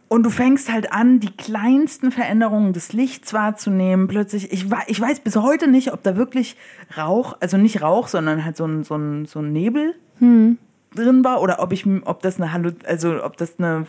und 0.08 0.22
du 0.22 0.30
fängst 0.30 0.70
halt 0.72 0.92
an, 0.92 1.18
die 1.18 1.32
kleinsten 1.36 2.12
Veränderungen 2.12 2.72
des 2.72 2.92
Lichts 2.92 3.32
wahrzunehmen. 3.32 4.06
Plötzlich, 4.06 4.52
ich, 4.52 4.66
ich 4.86 5.00
weiß 5.00 5.20
bis 5.20 5.36
heute 5.36 5.68
nicht, 5.68 5.92
ob 5.92 6.02
da 6.02 6.16
wirklich 6.16 6.56
Rauch, 6.96 7.36
also 7.40 7.56
nicht 7.56 7.82
Rauch, 7.82 8.06
sondern 8.06 8.44
halt 8.44 8.56
so 8.56 8.66
ein, 8.66 8.84
so 8.84 8.94
ein, 8.94 9.26
so 9.26 9.40
ein 9.40 9.52
Nebel 9.52 9.94
drin 10.94 11.24
war 11.24 11.42
oder 11.42 11.60
ob 11.60 11.72
ich, 11.72 11.86
ob 12.04 12.22
das 12.22 12.40
eine 12.40 12.52
Hallu 12.52 12.70
also 12.86 13.22
ob 13.22 13.36
das 13.36 13.58
eine, 13.58 13.86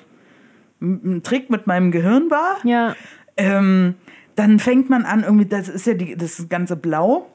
ein 0.81 1.21
Trick 1.23 1.49
mit 1.51 1.67
meinem 1.67 1.91
Gehirn 1.91 2.31
war. 2.31 2.57
Ja. 2.63 2.95
Ähm, 3.37 3.95
dann 4.35 4.59
fängt 4.59 4.89
man 4.89 5.05
an, 5.05 5.23
irgendwie, 5.23 5.45
das 5.45 5.69
ist 5.69 5.85
ja 5.85 5.93
die, 5.93 6.15
das 6.15 6.49
ganze 6.49 6.75
Blau. 6.75 7.27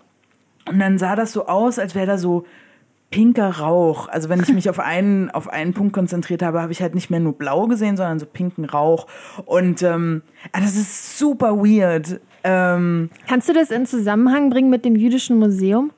Und 0.68 0.78
dann 0.80 0.98
sah 0.98 1.16
das 1.16 1.32
so 1.32 1.46
aus, 1.46 1.78
als 1.78 1.94
wäre 1.94 2.06
da 2.06 2.18
so 2.18 2.46
pinker 3.12 3.58
Rauch. 3.60 4.08
Also 4.08 4.28
wenn 4.28 4.42
ich 4.42 4.48
mich 4.52 4.68
auf 4.68 4.80
einen, 4.80 5.30
auf 5.30 5.48
einen 5.48 5.72
Punkt 5.74 5.92
konzentriert 5.92 6.42
habe, 6.42 6.60
habe 6.60 6.72
ich 6.72 6.82
halt 6.82 6.96
nicht 6.96 7.10
mehr 7.10 7.20
nur 7.20 7.34
blau 7.34 7.66
gesehen, 7.68 7.96
sondern 7.96 8.18
so 8.18 8.26
pinken 8.26 8.64
Rauch. 8.64 9.06
Und 9.44 9.82
ähm, 9.82 10.22
ah, 10.50 10.60
das 10.60 10.74
ist 10.74 11.18
super 11.18 11.56
weird. 11.58 12.20
Ähm, 12.42 13.10
Kannst 13.28 13.48
du 13.48 13.52
das 13.52 13.70
in 13.70 13.86
Zusammenhang 13.86 14.50
bringen 14.50 14.70
mit 14.70 14.84
dem 14.84 14.96
Jüdischen 14.96 15.38
Museum? 15.38 15.92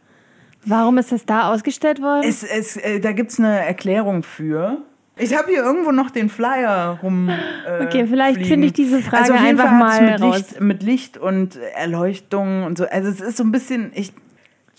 Warum 0.66 0.98
ist 0.98 1.12
das 1.12 1.24
da 1.24 1.50
ausgestellt 1.52 2.02
worden? 2.02 2.24
es, 2.28 2.42
es, 2.42 2.76
äh, 2.76 3.00
da 3.00 3.12
gibt's 3.12 3.38
eine 3.38 3.64
Erklärung 3.64 4.22
für. 4.22 4.78
Ich 5.16 5.36
habe 5.36 5.48
hier 5.48 5.62
irgendwo 5.62 5.92
noch 5.92 6.10
den 6.10 6.28
Flyer 6.28 6.98
rum. 7.02 7.28
Äh, 7.28 7.84
Okay, 7.84 8.06
vielleicht 8.06 8.44
finde 8.44 8.66
ich 8.66 8.72
diese 8.72 9.00
Frage 9.00 9.32
also 9.32 9.34
einfach 9.34 9.70
mal 9.70 10.10
mit 10.10 10.20
raus. 10.20 10.36
Licht, 10.38 10.60
mit 10.60 10.82
Licht 10.82 11.16
und 11.18 11.56
Erleuchtung 11.76 12.64
und 12.64 12.76
so. 12.78 12.84
Also 12.86 13.08
es 13.10 13.20
ist 13.20 13.36
so 13.36 13.44
ein 13.44 13.52
bisschen. 13.52 13.92
Ich, 13.94 14.12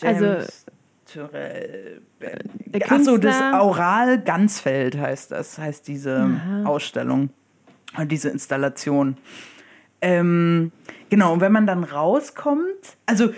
James 0.02 0.22
Also- 0.24 0.48
Tyrell. 1.06 2.02
Der 2.20 2.92
Achso, 2.92 3.18
das 3.18 3.38
Künstler- 3.38 3.62
Aural 3.62 4.22
Gansfeld 4.22 4.98
heißt 4.98 5.32
das, 5.32 5.58
heißt 5.58 5.88
diese 5.88 6.40
Ausstellung, 6.66 7.30
oder 7.96 8.06
diese 8.06 8.30
Installation. 8.30 9.18
Ähm, 10.02 10.72
genau, 11.10 11.34
und 11.34 11.42
wenn 11.42 11.52
man 11.52 11.66
dann 11.68 11.84
rauskommt, 11.84 12.98
also 13.06 13.26
äh, 13.30 13.32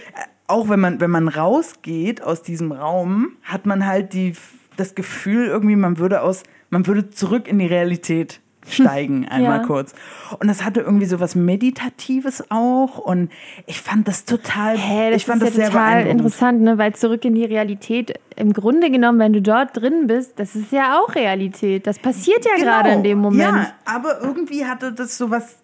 auch 0.48 0.70
wenn 0.70 0.80
man, 0.80 1.00
wenn 1.00 1.12
man 1.12 1.28
rausgeht 1.28 2.22
aus 2.24 2.42
diesem 2.42 2.72
Raum, 2.72 3.34
hat 3.44 3.66
man 3.66 3.86
halt 3.86 4.14
die, 4.14 4.34
das 4.76 4.96
Gefühl, 4.96 5.48
irgendwie, 5.48 5.76
man 5.76 5.98
würde 5.98 6.22
aus, 6.22 6.44
man 6.70 6.88
würde 6.88 7.10
zurück 7.10 7.48
in 7.48 7.60
die 7.60 7.68
Realität 7.68 8.42
steigen, 8.74 9.28
einmal 9.30 9.60
Ja. 9.62 9.66
kurz. 9.66 9.94
Und 10.40 10.48
das 10.48 10.64
hatte 10.64 10.82
irgendwie 10.82 11.06
so 11.06 11.20
was 11.20 11.36
Meditatives 11.36 12.44
auch. 12.50 12.98
Und 12.98 13.30
ich 13.66 13.82
fand 13.82 14.08
das 14.08 14.26
total, 14.26 14.78
Hä, 14.78 15.12
das 15.12 15.18
ich 15.22 15.26
fand 15.26 15.42
ist 15.44 15.50
das 15.52 15.58
ja 15.58 15.64
sehr 15.66 15.72
total 15.72 16.08
interessant, 16.08 16.62
ne? 16.62 16.78
weil 16.78 16.94
zurück 16.96 17.24
in 17.26 17.36
die 17.36 17.46
Realität, 17.46 18.20
im 18.36 18.54
Grunde 18.54 18.90
genommen, 18.92 19.20
wenn 19.20 19.34
du 19.34 19.42
dort 19.42 19.76
drin 19.78 20.08
bist, 20.08 20.40
das 20.40 20.56
ist 20.56 20.72
ja 20.72 21.00
auch 21.00 21.16
Realität. 21.16 21.88
Das 21.88 22.00
passiert 22.00 22.46
ja 22.46 22.64
gerade 22.64 22.90
in 22.92 23.04
dem 23.04 23.20
Moment. 23.20 23.50
Genau. 23.50 23.62
Ja, 23.62 23.72
aber 23.86 24.22
irgendwie 24.22 24.66
hatte 24.66 24.92
das 24.94 25.18
sowas, 25.18 25.58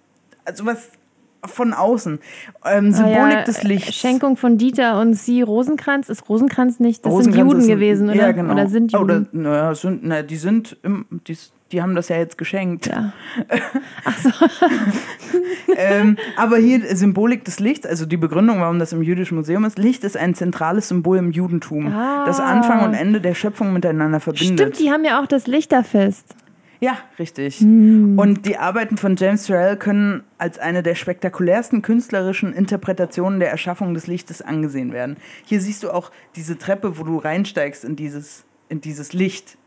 sowas 0.53 0.89
von 1.45 1.73
außen. 1.73 2.19
Ähm, 2.63 2.93
Symbolik 2.93 3.17
Ah 3.19 3.29
ja, 3.31 3.41
des 3.43 3.63
Lichts. 3.63 3.93
Schenkung 3.95 4.37
von 4.37 4.57
Dieter 4.57 5.01
und 5.01 5.13
sie 5.15 5.41
Rosenkranz. 5.41 6.07
Ist 6.07 6.29
Rosenkranz 6.29 6.79
nicht? 6.79 7.05
Das 7.05 7.11
Rosenkranz 7.11 7.51
sind 7.51 7.59
Juden 7.59 7.63
ein- 7.63 7.67
gewesen, 7.67 8.09
oder? 8.09 8.15
Ja, 8.17 8.31
genau. 8.31 8.53
Oder 8.53 8.67
sind 8.69 8.93
Juden? 8.93 9.03
Oder, 9.03 9.25
naja, 9.33 9.75
sind, 9.75 9.99
na, 10.03 10.21
die 10.21 10.37
sind, 10.37 10.77
im, 10.83 11.05
die, 11.27 11.35
die 11.73 11.81
haben 11.81 11.95
das 11.95 12.07
ja 12.09 12.17
jetzt 12.17 12.37
geschenkt. 12.37 12.87
Ja. 12.87 13.11
ähm, 15.77 16.17
aber 16.37 16.57
hier 16.57 16.95
Symbolik 16.95 17.43
des 17.43 17.59
Lichts, 17.59 17.85
also 17.85 18.05
die 18.05 18.17
Begründung, 18.17 18.59
warum 18.61 18.79
das 18.79 18.93
im 18.93 19.01
Jüdischen 19.01 19.35
Museum 19.35 19.65
ist. 19.65 19.77
Licht 19.79 20.03
ist 20.03 20.15
ein 20.15 20.35
zentrales 20.35 20.87
Symbol 20.87 21.17
im 21.17 21.31
Judentum, 21.31 21.87
Ah. 21.87 22.25
das 22.25 22.39
Anfang 22.39 22.85
und 22.85 22.93
Ende 22.93 23.19
der 23.19 23.33
Schöpfung 23.33 23.73
miteinander 23.73 24.19
verbindet. 24.19 24.75
Stimmt, 24.75 24.79
die 24.79 24.91
haben 24.91 25.03
ja 25.03 25.21
auch 25.21 25.25
das 25.25 25.47
Lichterfest. 25.47 26.35
Ja, 26.79 26.97
richtig. 27.17 27.59
Hm. 27.59 28.19
Und 28.19 28.45
die 28.45 28.57
Arbeiten 28.57 28.97
von 28.97 29.15
James 29.15 29.45
Turrell 29.45 29.77
können 29.77 30.23
als 30.37 30.59
eine 30.59 30.83
der 30.83 30.95
spektakulärsten 30.95 31.81
künstlerischen 31.81 32.51
Interpretationen 32.53 33.39
der 33.39 33.49
Erschaffung 33.49 33.93
des 33.93 34.07
Lichtes 34.07 34.41
angesehen 34.41 34.91
werden. 34.91 35.15
Hier 35.45 35.61
siehst 35.61 35.83
du 35.83 35.91
auch 35.91 36.11
diese 36.35 36.57
Treppe, 36.57 36.99
wo 36.99 37.03
du 37.03 37.17
reinsteigst 37.17 37.85
in 37.85 37.95
dieses, 37.95 38.43
in 38.67 38.81
dieses 38.81 39.13
Licht. 39.13 39.57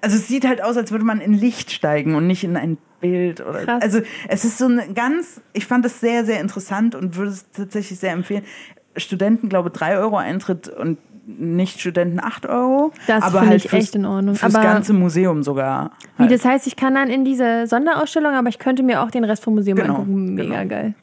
Also 0.00 0.16
es 0.16 0.28
sieht 0.28 0.46
halt 0.46 0.62
aus, 0.62 0.76
als 0.76 0.90
würde 0.92 1.04
man 1.04 1.20
in 1.20 1.32
Licht 1.34 1.70
steigen 1.72 2.14
und 2.14 2.26
nicht 2.26 2.44
in 2.44 2.56
ein 2.56 2.78
Bild 3.00 3.40
oder. 3.40 3.64
Krass. 3.64 3.82
Also 3.82 4.00
es 4.28 4.44
ist 4.44 4.58
so 4.58 4.66
eine 4.66 4.92
ganz, 4.94 5.40
ich 5.52 5.66
fand 5.66 5.84
das 5.84 6.00
sehr, 6.00 6.24
sehr 6.24 6.40
interessant 6.40 6.94
und 6.94 7.16
würde 7.16 7.30
es 7.32 7.50
tatsächlich 7.50 7.98
sehr 7.98 8.12
empfehlen. 8.12 8.44
Studenten, 8.96 9.48
glaube 9.48 9.70
3 9.70 9.98
Euro 9.98 10.16
Eintritt 10.16 10.68
und 10.68 10.98
Nicht-Studenten 11.26 12.20
8 12.20 12.46
Euro. 12.46 12.92
Das 13.06 13.22
aber 13.22 13.38
finde 13.40 13.50
halt 13.52 13.64
ich 13.64 13.70
fürs, 13.70 13.84
echt 13.84 13.94
in 13.94 14.04
Ordnung. 14.04 14.34
Fürs 14.34 14.54
Aber- 14.54 14.64
ganze 14.64 14.92
Museum 14.92 15.42
sogar. 15.42 15.92
Wie 16.16 16.22
Halt. 16.24 16.32
das 16.32 16.44
heißt, 16.44 16.66
ich 16.66 16.76
kann 16.76 16.94
dann 16.94 17.08
in 17.08 17.24
diese 17.24 17.66
Sonderausstellung, 17.66 18.32
aber 18.34 18.48
ich 18.48 18.58
könnte 18.58 18.82
mir 18.82 19.00
auch 19.02 19.10
den 19.10 19.24
Rest 19.24 19.44
vom 19.44 19.54
Museum 19.54 19.76
Genau, 19.78 19.94
angucken. 19.96 20.34
Mega 20.34 20.62
genau. 20.64 20.68
geil. 20.68 20.94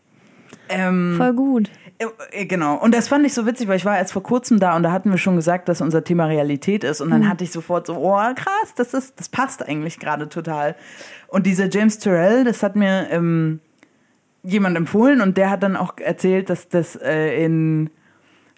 ähm, 0.69 1.15
Voll 1.17 1.33
gut. 1.33 1.69
Äh, 1.99 2.45
Genau. 2.45 2.75
Und 2.75 2.93
das 2.93 3.07
fand 3.07 3.25
ich 3.25 3.33
so 3.33 3.45
witzig, 3.45 3.67
weil 3.67 3.77
ich 3.77 3.85
war 3.85 3.97
erst 3.97 4.13
vor 4.13 4.23
kurzem 4.23 4.59
da 4.59 4.75
und 4.75 4.83
da 4.83 4.91
hatten 4.91 5.09
wir 5.09 5.17
schon 5.17 5.35
gesagt, 5.35 5.67
dass 5.69 5.81
unser 5.81 6.03
Thema 6.03 6.25
Realität 6.25 6.83
ist. 6.83 7.01
Und 7.01 7.09
dann 7.09 7.21
Mhm. 7.21 7.29
hatte 7.29 7.43
ich 7.43 7.51
sofort 7.51 7.87
so, 7.87 7.95
oh 7.97 8.17
krass, 8.35 8.73
das 8.75 8.93
ist, 8.93 9.19
das 9.19 9.29
passt 9.29 9.67
eigentlich 9.67 9.99
gerade 9.99 10.29
total. 10.29 10.75
Und 11.27 11.45
dieser 11.45 11.69
James 11.69 11.99
Turrell, 11.99 12.43
das 12.43 12.61
hat 12.63 12.75
mir 12.75 13.07
ähm, 13.09 13.59
jemand 14.43 14.77
empfohlen 14.77 15.21
und 15.21 15.37
der 15.37 15.49
hat 15.49 15.63
dann 15.63 15.75
auch 15.75 15.97
erzählt, 15.97 16.49
dass 16.49 16.69
das 16.69 16.95
äh, 16.95 17.43
in 17.43 17.89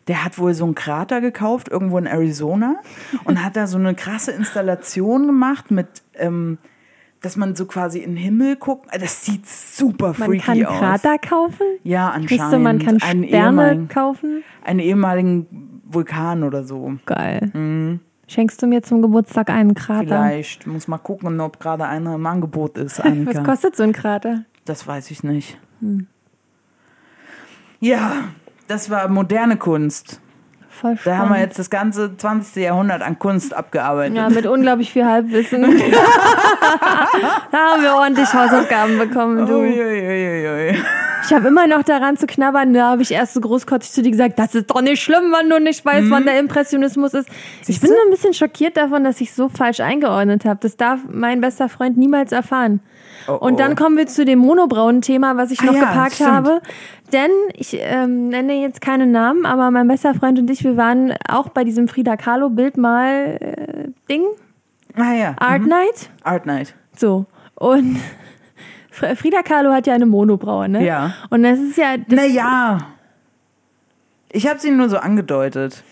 der 0.07 0.25
hat 0.25 0.39
wohl 0.39 0.55
so 0.55 0.65
einen 0.65 0.73
Krater 0.73 1.21
gekauft, 1.21 1.67
irgendwo 1.69 1.99
in 1.99 2.07
Arizona, 2.07 2.77
und 3.25 3.43
hat 3.43 3.55
da 3.55 3.67
so 3.67 3.77
eine 3.77 3.93
krasse 3.93 4.31
Installation 4.31 5.27
gemacht 5.27 5.69
mit, 5.69 5.87
ähm, 6.15 6.57
dass 7.21 7.35
man 7.35 7.55
so 7.55 7.65
quasi 7.65 7.99
in 7.99 8.11
den 8.11 8.17
Himmel 8.17 8.55
guckt. 8.55 8.87
Das 8.99 9.25
sieht 9.25 9.45
super 9.47 10.15
Man 10.17 10.29
freaky 10.29 10.39
kann 10.39 10.65
aus. 10.65 10.79
Krater 10.79 11.17
kaufen. 11.17 11.65
Ja, 11.83 12.07
anscheinend. 12.09 12.31
Wisst 12.31 12.53
ihr, 12.53 12.59
man 12.59 12.79
kann 12.79 13.01
Einen 13.01 13.27
Sterne 13.27 13.87
kaufen. 13.93 14.43
einen 14.63 14.79
ehemaligen 14.79 15.81
Vulkan 15.85 16.43
oder 16.43 16.63
so. 16.63 16.93
Geil. 17.05 17.99
Schenkst 18.27 18.61
du 18.61 18.67
mir 18.67 18.83
zum 18.83 19.01
Geburtstag 19.01 19.49
einen 19.49 19.73
Krater? 19.73 20.03
Mhm. 20.03 20.27
Vielleicht. 20.27 20.67
Muss 20.67 20.87
mal 20.87 20.97
gucken, 20.99 21.39
ob 21.41 21.59
gerade 21.59 21.85
einer 21.85 22.15
im 22.15 22.25
Angebot 22.25 22.77
ist. 22.77 22.99
Was 23.25 23.43
kostet 23.43 23.75
so 23.75 23.83
ein 23.83 23.91
Krater? 23.93 24.43
Das 24.65 24.85
weiß 24.87 25.09
ich 25.11 25.23
nicht. 25.23 25.57
Ja, 27.79 28.25
das 28.67 28.89
war 28.89 29.07
moderne 29.07 29.57
Kunst. 29.57 30.21
Voll 30.69 30.97
Da 31.03 31.17
haben 31.17 31.33
wir 31.33 31.39
jetzt 31.39 31.59
das 31.59 31.69
ganze 31.69 32.15
20. 32.15 32.63
Jahrhundert 32.63 33.01
an 33.01 33.19
Kunst 33.19 33.53
abgearbeitet. 33.53 34.15
Ja, 34.15 34.29
mit 34.29 34.45
unglaublich 34.45 34.93
viel 34.93 35.05
Halbwissen. 35.05 35.61
da 37.51 37.57
haben 37.57 37.81
wir 37.81 37.95
ordentlich 37.95 38.33
Hausaufgaben 38.33 38.97
bekommen, 38.97 39.45
du. 39.45 39.55
Uiuiuiui. 39.59 40.77
Ich 41.23 41.33
habe 41.33 41.49
immer 41.49 41.67
noch 41.67 41.83
daran 41.83 42.17
zu 42.17 42.27
knabbern. 42.27 42.73
Da 42.73 42.91
habe 42.91 43.01
ich 43.01 43.11
erst 43.11 43.33
so 43.33 43.41
großkotzig 43.41 43.91
zu 43.91 44.01
dir 44.01 44.11
gesagt, 44.11 44.39
das 44.39 44.55
ist 44.55 44.69
doch 44.69 44.81
nicht 44.81 45.01
schlimm, 45.03 45.33
wenn 45.37 45.49
du 45.49 45.59
nicht 45.59 45.83
weißt, 45.85 46.09
wann 46.09 46.25
der 46.25 46.39
Impressionismus 46.39 47.13
ist. 47.13 47.29
Ich 47.67 47.79
bin 47.81 47.89
Mhm. 47.89 47.95
So 47.95 48.01
ein 48.07 48.11
bisschen 48.11 48.33
schockiert 48.33 48.77
davon, 48.77 49.03
dass 49.03 49.19
ich 49.19 49.33
so 49.33 49.49
falsch 49.49 49.79
eingeordnet 49.81 50.45
habe. 50.45 50.59
Das 50.61 50.77
darf 50.77 50.99
mein 51.09 51.41
bester 51.41 51.67
Freund 51.67 51.97
niemals 51.97 52.31
erfahren. 52.31 52.79
Oh, 53.27 53.33
Und 53.33 53.53
oh. 53.53 53.57
dann 53.57 53.75
kommen 53.75 53.97
wir 53.97 54.07
zu 54.07 54.23
dem 54.25 54.39
Monobrauen-Thema, 54.39 55.35
was 55.37 55.51
ich 55.51 55.59
Ah 55.61 55.65
noch 55.65 55.73
ja, 55.73 55.81
geparkt 55.81 56.15
stimmt. 56.15 56.31
habe. 56.31 56.61
Denn 57.11 57.31
ich 57.55 57.75
ähm, 57.79 58.29
nenne 58.29 58.53
jetzt 58.61 58.81
keine 58.81 59.05
Namen, 59.07 59.45
aber 59.45 59.71
mein 59.71 59.87
bester 59.87 60.13
Freund 60.13 60.37
und 60.39 60.49
ich, 60.49 60.63
wir 60.63 60.77
waren 60.77 61.13
auch 61.27 61.49
bei 61.49 61.63
diesem 61.63 61.87
Frida 61.87 62.15
Kahlo 62.17 62.49
Bildmal-Ding, 62.49 64.23
Ah 64.95 65.13
ja. 65.13 65.35
Art 65.39 65.61
mhm. 65.61 65.67
Night. 65.69 66.09
Art 66.23 66.45
Night. 66.45 66.75
So. 66.97 67.25
Und 67.55 67.97
Fr- 68.91 69.15
Frida 69.15 69.41
Kahlo 69.43 69.71
hat 69.71 69.87
ja 69.87 69.93
eine 69.93 70.05
Monobraue, 70.05 70.67
ne? 70.67 70.85
Ja. 70.85 71.13
Und 71.29 71.43
das 71.43 71.59
ist 71.59 71.77
ja. 71.77 71.95
Das, 71.97 72.07
Naja. 72.15 72.79
Ich 74.31 74.47
habe 74.47 74.59
sie 74.59 74.69
nur 74.69 74.89
so 74.89 74.97
angedeutet. 74.97 75.83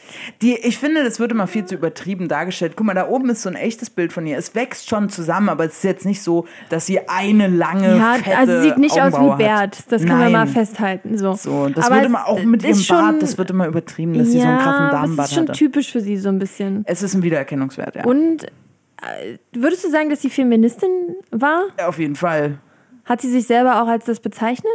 Die, 0.43 0.53
ich 0.55 0.77
finde, 0.77 1.03
das 1.03 1.19
wird 1.19 1.31
immer 1.31 1.47
viel 1.47 1.65
zu 1.65 1.73
übertrieben 1.73 2.27
dargestellt. 2.27 2.73
Guck 2.75 2.85
mal, 2.85 2.93
da 2.93 3.07
oben 3.07 3.29
ist 3.31 3.41
so 3.41 3.49
ein 3.49 3.55
echtes 3.55 3.89
Bild 3.89 4.13
von 4.13 4.27
ihr. 4.27 4.37
Es 4.37 4.53
wächst 4.53 4.87
schon 4.87 5.09
zusammen, 5.09 5.49
aber 5.49 5.65
es 5.65 5.77
ist 5.77 5.83
jetzt 5.83 6.05
nicht 6.05 6.21
so, 6.21 6.45
dass 6.69 6.85
sie 6.85 6.99
eine 7.09 7.47
lange, 7.47 7.97
ja, 7.97 8.13
fette 8.13 8.37
also 8.37 8.61
sieht 8.61 8.77
nicht 8.77 8.91
aus 8.91 9.13
wie 9.13 9.15
Augenbraue 9.17 9.31
hat. 9.31 9.37
Bert. 9.39 9.77
Das 9.91 10.01
können 10.03 10.19
wir 10.19 10.25
Nein. 10.25 10.31
mal 10.33 10.47
festhalten. 10.47 11.17
So, 11.17 11.33
So, 11.33 11.67
das 11.69 11.85
Aber 11.87 11.95
wird 11.95 12.05
immer 12.05 12.27
auch 12.27 12.43
mit 12.43 12.61
ihrem 12.63 12.73
Bart, 12.73 12.85
schon- 12.85 13.19
das 13.19 13.37
wird 13.39 13.49
immer 13.49 13.65
übertrieben, 13.65 14.13
dass 14.15 14.27
sie 14.27 14.39
so 14.39 14.45
einen 14.47 14.57
ja, 14.57 14.63
krassen 14.63 14.89
Damenbart 14.91 15.17
Das 15.17 15.25
ist 15.31 15.33
schon 15.35 15.47
hatte. 15.47 15.57
typisch 15.57 15.91
für 15.91 16.01
sie 16.01 16.17
so 16.17 16.29
ein 16.29 16.37
bisschen. 16.37 16.83
Es 16.85 17.01
ist 17.01 17.15
ein 17.15 17.23
Wiedererkennungswert, 17.23 17.95
ja. 17.95 18.05
Und 18.05 18.43
äh, 18.43 19.37
würdest 19.53 19.83
du 19.83 19.89
sagen, 19.89 20.11
dass 20.11 20.21
sie 20.21 20.29
Feministin 20.29 20.89
war? 21.31 21.63
Auf 21.83 21.97
jeden 21.97 22.15
Fall. 22.15 22.59
Hat 23.05 23.19
sie 23.21 23.31
sich 23.31 23.47
selber 23.47 23.81
auch 23.81 23.87
als 23.87 24.05
das 24.05 24.19
bezeichnet? 24.19 24.71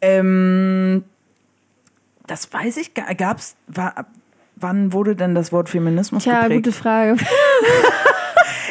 Ähm, 0.00 1.04
das 2.32 2.52
weiß 2.52 2.78
ich, 2.78 2.94
gar- 2.94 3.14
gab's, 3.14 3.56
war, 3.68 4.06
wann 4.56 4.92
wurde 4.92 5.14
denn 5.16 5.34
das 5.34 5.52
Wort 5.52 5.68
Feminismus 5.68 6.22
Tja, 6.24 6.42
geprägt? 6.42 6.64
gute 6.64 6.72
Frage. 6.76 7.16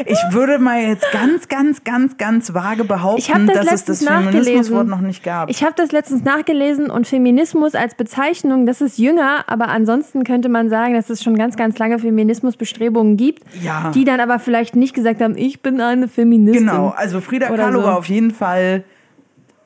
Ich 0.05 0.17
würde 0.31 0.57
mal 0.57 0.81
jetzt 0.81 1.05
ganz, 1.11 1.47
ganz, 1.47 1.83
ganz, 1.83 2.17
ganz 2.17 2.53
vage 2.55 2.83
behaupten, 2.85 3.45
das 3.45 3.65
dass 3.65 3.73
es 3.73 3.85
das 3.85 4.03
Feminismuswort 4.05 4.87
noch 4.87 5.01
nicht 5.01 5.23
gab. 5.23 5.47
Ich 5.51 5.61
habe 5.63 5.73
das 5.75 5.91
letztens 5.91 6.23
nachgelesen 6.23 6.89
und 6.89 7.05
Feminismus 7.05 7.75
als 7.75 7.93
Bezeichnung, 7.93 8.65
das 8.65 8.81
ist 8.81 8.97
jünger, 8.97 9.43
aber 9.47 9.67
ansonsten 9.67 10.23
könnte 10.23 10.49
man 10.49 10.69
sagen, 10.71 10.95
dass 10.95 11.11
es 11.11 11.21
schon 11.21 11.37
ganz, 11.37 11.55
ganz 11.55 11.77
lange 11.77 11.99
Feminismusbestrebungen 11.99 13.15
gibt, 13.15 13.43
Ja. 13.61 13.91
die 13.93 14.03
dann 14.03 14.19
aber 14.19 14.39
vielleicht 14.39 14.75
nicht 14.75 14.95
gesagt 14.95 15.21
haben, 15.21 15.37
ich 15.37 15.61
bin 15.61 15.79
eine 15.79 16.07
Feministin. 16.07 16.65
genau, 16.65 16.93
also 16.97 17.21
Frida 17.21 17.49
Oder 17.51 17.65
Kahlo 17.65 17.81
so. 17.81 17.87
war 17.87 17.97
auf 17.99 18.05
jeden 18.07 18.31
Fall, 18.31 18.83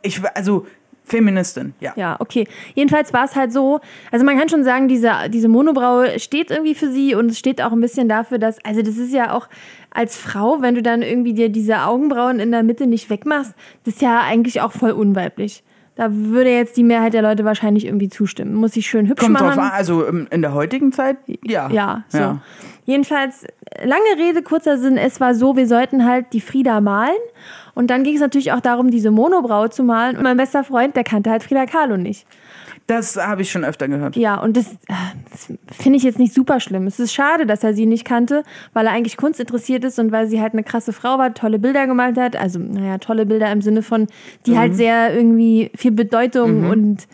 ich, 0.01 0.19
also 0.35 0.65
Feministin, 1.05 1.73
ja. 1.79 1.93
Ja, 1.95 2.15
okay. 2.19 2.47
Jedenfalls 2.73 3.13
war 3.13 3.25
es 3.25 3.35
halt 3.35 3.53
so, 3.53 3.79
also 4.11 4.25
man 4.25 4.37
kann 4.37 4.49
schon 4.49 4.63
sagen, 4.63 4.87
diese, 4.87 5.11
diese 5.29 5.47
Monobraue 5.47 6.19
steht 6.19 6.51
irgendwie 6.51 6.75
für 6.75 6.91
sie 6.91 7.15
und 7.15 7.29
es 7.29 7.39
steht 7.39 7.61
auch 7.61 7.71
ein 7.71 7.81
bisschen 7.81 8.09
dafür, 8.09 8.39
dass, 8.39 8.63
also 8.65 8.81
das 8.81 8.97
ist 8.97 9.13
ja 9.13 9.33
auch 9.33 9.47
als 9.91 10.17
Frau, 10.17 10.61
wenn 10.61 10.75
du 10.75 10.81
dann 10.81 11.01
irgendwie 11.01 11.33
dir 11.33 11.49
diese 11.49 11.83
Augenbrauen 11.83 12.39
in 12.39 12.51
der 12.51 12.63
Mitte 12.63 12.87
nicht 12.87 13.09
wegmachst, 13.09 13.53
das 13.83 13.95
ist 13.95 14.01
ja 14.01 14.21
eigentlich 14.21 14.61
auch 14.61 14.71
voll 14.71 14.91
unweiblich. 14.91 15.63
Da 15.95 16.09
würde 16.11 16.49
jetzt 16.49 16.75
die 16.75 16.83
Mehrheit 16.83 17.13
der 17.13 17.21
Leute 17.21 17.45
wahrscheinlich 17.45 17.85
irgendwie 17.85 18.09
zustimmen. 18.09 18.53
Muss 18.53 18.75
ich 18.75 18.85
schön 18.85 19.07
hübsch 19.07 19.21
Kommt 19.23 19.33
machen. 19.33 19.47
drauf 19.47 19.57
an, 19.57 19.71
also 19.71 20.05
ähm, 20.05 20.27
in 20.29 20.41
der 20.41 20.53
heutigen 20.53 20.91
Zeit, 20.91 21.17
ja. 21.45 21.69
Ja, 21.69 22.03
so. 22.09 22.17
Ja. 22.17 22.41
Jedenfalls, 22.83 23.47
lange 23.81 24.03
Rede, 24.17 24.43
kurzer 24.43 24.77
Sinn, 24.77 24.97
es 24.97 25.21
war 25.21 25.33
so, 25.33 25.55
wir 25.55 25.67
sollten 25.67 26.05
halt 26.05 26.33
die 26.33 26.41
Frieda 26.41 26.81
malen. 26.81 27.15
Und 27.75 27.91
dann 27.91 28.03
ging 28.03 28.15
es 28.15 28.21
natürlich 28.21 28.53
auch 28.53 28.61
darum, 28.61 28.89
diese 28.89 29.11
Monobraue 29.11 29.69
zu 29.69 29.83
malen. 29.83 30.17
Und 30.17 30.23
mein 30.23 30.37
bester 30.37 30.63
Freund, 30.63 30.95
der 30.95 31.03
kannte 31.03 31.29
halt 31.29 31.43
Frida 31.43 31.65
Kahlo 31.65 31.97
nicht. 31.97 32.25
Das 32.87 33.17
habe 33.17 33.41
ich 33.41 33.51
schon 33.51 33.63
öfter 33.63 33.87
gehört. 33.87 34.15
Ja, 34.15 34.39
und 34.39 34.55
das, 34.55 34.73
äh, 34.87 34.93
das 35.31 35.51
finde 35.71 35.97
ich 35.97 36.03
jetzt 36.03 36.19
nicht 36.19 36.33
super 36.33 36.59
schlimm. 36.59 36.85
Es 36.85 36.99
ist 36.99 37.13
schade, 37.13 37.47
dass 37.47 37.63
er 37.63 37.73
sie 37.73 37.87
nicht 37.87 38.05
kannte, 38.05 38.43
weil 38.73 38.85
er 38.85 38.93
eigentlich 38.93 39.17
Kunst 39.17 39.39
interessiert 39.39 39.83
ist 39.83 39.97
und 39.97 40.11
weil 40.11 40.27
sie 40.27 40.39
halt 40.39 40.53
eine 40.53 40.63
krasse 40.63 40.93
Frau 40.93 41.17
war, 41.17 41.33
tolle 41.33 41.57
Bilder 41.57 41.87
gemalt 41.87 42.17
hat. 42.17 42.35
Also, 42.35 42.59
naja, 42.59 42.99
tolle 42.99 43.25
Bilder 43.25 43.51
im 43.51 43.61
Sinne 43.61 43.81
von, 43.81 44.07
die 44.45 44.57
halt 44.57 44.75
sehr 44.75 45.15
irgendwie 45.15 45.71
viel 45.75 45.91
Bedeutung 45.91 46.69
und 46.69 47.07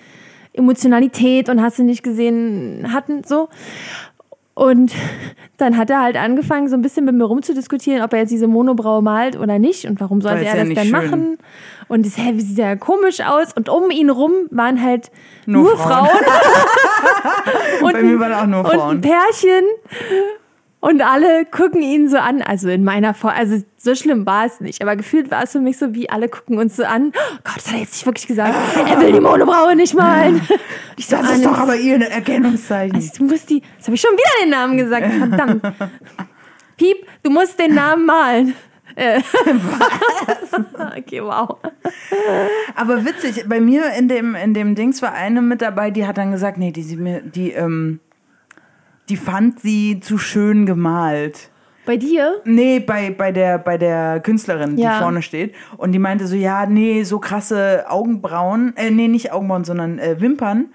Emotionalität 0.53 1.47
und 1.47 1.61
hast 1.61 1.79
du 1.79 1.83
nicht 1.83 2.03
gesehen 2.03 2.91
hatten, 2.91 3.23
so. 3.23 3.47
Und 4.61 4.93
dann 5.57 5.75
hat 5.75 5.89
er 5.89 6.03
halt 6.03 6.17
angefangen, 6.17 6.69
so 6.69 6.75
ein 6.75 6.83
bisschen 6.83 7.05
mit 7.05 7.15
mir 7.15 7.23
rumzudiskutieren, 7.23 8.03
ob 8.03 8.13
er 8.13 8.19
jetzt 8.19 8.29
diese 8.29 8.47
Monobraue 8.47 9.01
malt 9.01 9.35
oder 9.35 9.57
nicht 9.57 9.85
und 9.85 9.99
warum 9.99 10.21
sollte 10.21 10.45
er 10.45 10.55
ja 10.55 10.63
das 10.63 10.73
denn 10.75 10.85
schön. 10.85 10.91
machen. 10.91 11.38
Und 11.88 12.05
das, 12.05 12.15
wie 12.17 12.41
sieht 12.41 12.59
ja 12.59 12.75
komisch 12.75 13.21
aus. 13.21 13.53
Und 13.53 13.69
um 13.69 13.89
ihn 13.89 14.11
rum 14.11 14.31
waren 14.51 14.81
halt 14.83 15.11
Nur 15.47 15.63
nur, 15.63 15.77
Frauen. 15.77 16.07
Frauen. 16.07 17.81
und, 17.81 17.93
Bei 17.93 18.03
mir 18.03 18.19
waren 18.19 18.33
auch 18.33 18.45
nur 18.45 18.59
und 18.59 18.71
ein 18.71 18.79
Frauen. 18.79 19.01
Pärchen. 19.01 19.65
Und 20.81 21.01
alle 21.03 21.45
gucken 21.45 21.81
ihn 21.83 22.09
so 22.09 22.17
an. 22.17 22.41
Also 22.41 22.67
in 22.69 22.83
meiner 22.83 23.13
Vor 23.13 23.31
also 23.31 23.61
so 23.77 23.93
schlimm 23.95 24.25
war 24.25 24.45
es 24.47 24.59
nicht. 24.61 24.81
Aber 24.81 24.95
gefühlt 24.95 25.29
war 25.29 25.43
es 25.43 25.51
für 25.51 25.59
mich 25.59 25.77
so, 25.77 25.93
wie 25.93 26.09
alle 26.09 26.27
gucken 26.27 26.57
uns 26.57 26.75
so 26.75 26.83
an. 26.83 27.13
Oh 27.15 27.37
Gott, 27.43 27.57
das 27.57 27.67
hat 27.67 27.73
er 27.75 27.79
jetzt 27.81 27.93
nicht 27.93 28.05
wirklich 28.07 28.25
gesagt. 28.27 28.55
Er 28.89 28.99
will 28.99 29.11
die 29.11 29.19
Monobraue 29.19 29.75
nicht 29.75 29.93
malen. 29.93 30.41
Ich 30.97 31.07
so, 31.07 31.15
Das 31.15 31.25
ist 31.25 31.31
Hannes, 31.31 31.43
doch 31.43 31.57
aber 31.57 31.75
ihr 31.77 31.99
Erkennungszeichen. 32.01 32.95
also, 32.95 33.11
du 33.17 33.23
musst 33.25 33.49
die. 33.49 33.61
Jetzt 33.77 33.87
habe 33.87 33.95
ich 33.95 34.01
schon 34.01 34.11
wieder 34.11 34.43
den 34.43 34.49
Namen 34.49 34.77
gesagt. 34.77 35.07
Verdammt. 35.11 35.63
Piep, 36.77 36.97
du 37.23 37.29
musst 37.31 37.57
den 37.59 37.73
Namen 37.75 38.05
malen. 38.05 38.55
Äh. 38.95 39.21
okay, 40.97 41.21
wow. 41.23 41.57
Aber 42.75 43.05
witzig, 43.05 43.45
bei 43.47 43.59
mir 43.59 43.91
in 43.97 44.07
dem, 44.07 44.35
in 44.35 44.53
dem 44.53 44.75
Dings 44.75 45.01
war 45.01 45.13
eine 45.13 45.41
mit 45.41 45.61
dabei, 45.61 45.91
die 45.91 46.05
hat 46.05 46.17
dann 46.17 46.31
gesagt, 46.31 46.57
nee, 46.57 46.71
die, 46.71 46.83
sie 46.83 46.97
mir- 46.97 47.21
die, 47.21 47.51
ähm, 47.51 47.99
die 49.11 49.17
fand 49.17 49.59
sie 49.59 49.99
zu 49.99 50.17
schön 50.17 50.65
gemalt. 50.65 51.49
Bei 51.85 51.97
dir? 51.97 52.39
Nee, 52.45 52.79
bei, 52.79 53.11
bei, 53.11 53.33
der, 53.33 53.57
bei 53.57 53.77
der 53.77 54.21
Künstlerin, 54.21 54.77
die 54.77 54.83
Ja. 54.83 54.99
vorne 54.99 55.21
steht. 55.21 55.53
Und 55.75 55.91
die 55.91 55.99
meinte 55.99 56.27
so, 56.27 56.35
ja, 56.35 56.65
nee, 56.65 57.03
so 57.03 57.19
krasse 57.19 57.83
Augenbrauen, 57.89 58.73
äh, 58.77 58.89
nee, 58.89 59.09
nicht 59.09 59.33
Augenbrauen, 59.33 59.65
sondern 59.65 59.99
äh, 59.99 60.21
Wimpern. 60.21 60.67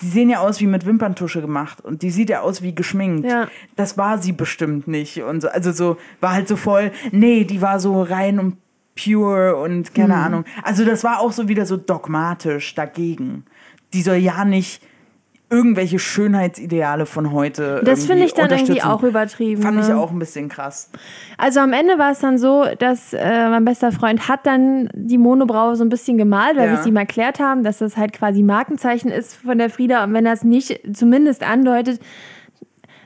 Die 0.00 0.06
sehen 0.06 0.30
ja 0.30 0.38
aus 0.38 0.58
wie 0.60 0.66
mit 0.66 0.86
Wimperntusche 0.86 1.42
gemacht. 1.42 1.82
Und 1.84 2.00
die 2.00 2.08
sieht 2.08 2.30
ja 2.30 2.40
aus 2.40 2.62
wie 2.62 2.74
geschminkt. 2.74 3.26
Ja. 3.26 3.48
Das 3.76 3.98
war 3.98 4.16
sie 4.16 4.32
bestimmt 4.32 4.88
nicht. 4.88 5.22
Und 5.22 5.42
so, 5.42 5.48
also 5.48 5.70
so, 5.70 5.98
war 6.20 6.32
halt 6.32 6.48
so 6.48 6.56
voll, 6.56 6.92
nee, 7.12 7.44
die 7.44 7.60
war 7.60 7.78
so 7.78 8.00
rein 8.00 8.38
und 8.38 8.56
pure 8.98 9.56
und 9.56 9.94
keine 9.94 10.14
Ahnung. 10.14 10.44
Also 10.62 10.86
das 10.86 11.04
war 11.04 11.20
auch 11.20 11.32
so 11.32 11.46
wieder 11.48 11.66
so 11.66 11.76
dogmatisch 11.76 12.74
dagegen. 12.74 13.44
Die 13.92 14.00
soll 14.00 14.16
ja 14.16 14.46
nicht 14.46 14.82
irgendwelche 15.48 15.98
Schönheitsideale 15.98 17.06
von 17.06 17.32
heute. 17.32 17.80
Das 17.84 18.06
finde 18.06 18.24
ich 18.24 18.34
dann 18.34 18.50
irgendwie 18.50 18.82
auch 18.82 19.02
übertrieben. 19.04 19.62
Fand 19.62 19.80
ich 19.80 19.88
ne? 19.88 19.96
auch 19.96 20.10
ein 20.10 20.18
bisschen 20.18 20.48
krass. 20.48 20.90
Also 21.38 21.60
am 21.60 21.72
Ende 21.72 21.98
war 21.98 22.10
es 22.10 22.18
dann 22.18 22.36
so, 22.36 22.64
dass 22.78 23.12
äh, 23.12 23.48
mein 23.48 23.64
bester 23.64 23.92
Freund 23.92 24.28
hat 24.28 24.44
dann 24.44 24.88
die 24.92 25.18
Monobraue 25.18 25.76
so 25.76 25.84
ein 25.84 25.88
bisschen 25.88 26.18
gemalt, 26.18 26.56
weil 26.56 26.66
Ja. 26.66 26.72
wir 26.72 26.80
es 26.80 26.86
ihm 26.86 26.96
erklärt 26.96 27.38
haben, 27.38 27.62
dass 27.62 27.78
das 27.78 27.96
halt 27.96 28.12
quasi 28.12 28.42
Markenzeichen 28.42 29.10
ist 29.10 29.34
von 29.36 29.58
der 29.58 29.70
Frieda. 29.70 30.02
Und 30.02 30.14
wenn 30.14 30.26
er 30.26 30.32
es 30.32 30.42
nicht 30.42 30.80
zumindest 30.92 31.44
andeutet, 31.48 32.00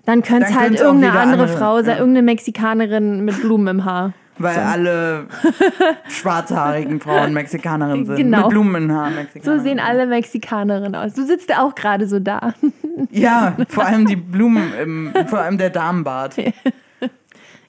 dann 0.07 0.23
könnte 0.23 0.47
es 0.49 0.55
halt 0.59 0.81
irgendeine 0.81 1.19
andere 1.19 1.43
andere- 1.43 1.59
Frau 1.59 1.77
sein, 1.83 1.97
ja. 1.97 1.99
irgendeine 1.99 2.25
Mexikanerin 2.25 3.23
mit 3.25 3.39
Blumen 3.43 3.67
im 3.69 3.85
Haar. 3.85 4.15
Weil 4.41 4.59
alle 4.59 5.27
schwarzhaarigen 6.09 6.99
Frauen 7.01 7.35
Mexikanerinnen 7.35 8.07
sind. 8.07 8.17
Genau. 8.17 8.39
Mit 8.43 8.49
Blumen 8.49 8.85
im 8.85 8.93
Haar 8.93 9.11
So 9.11 9.17
Mexikanerinnen. 9.17 9.65
sehen 9.65 9.81
alle 9.81 10.07
Mexikanerinnen 10.07 10.95
aus. 10.95 11.13
Du 11.13 11.25
sitzt 11.27 11.55
auch 11.57 11.75
gerade 11.75 12.07
so 12.07 12.19
da. 12.19 12.55
Ja, 13.11 13.57
vor 13.69 13.87
allem 13.87 14.07
die 14.07 14.17
Blumen, 14.17 14.73
im, 14.75 15.13
vor 15.27 15.39
allem 15.41 15.57
der 15.59 15.71
Damenbart. 15.71 16.37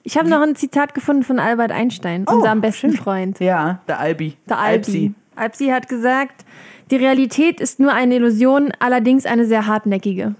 Ich 0.04 0.18
habe 0.18 0.28
noch 0.28 0.42
ein 0.42 0.56
Zitat 0.56 0.94
gefunden 0.94 1.22
von 1.22 1.38
Albert 1.38 1.70
Einstein, 1.70 2.24
unserem 2.26 2.60
besten 2.60 2.92
Freund. 2.92 3.38
Ja, 3.38 3.78
der 3.86 4.00
Albi. 4.00 4.36
Der 4.48 4.58
Albi. 4.58 5.14
Albi 5.36 5.66
hat 5.68 5.88
gesagt, 5.88 6.44
die 6.90 6.96
Realität 6.96 7.60
ist 7.60 7.78
nur 7.78 7.92
eine 7.92 8.16
Illusion, 8.16 8.72
allerdings 8.80 9.26
eine 9.26 9.46
sehr 9.46 9.68
hartnäckige. 9.68 10.34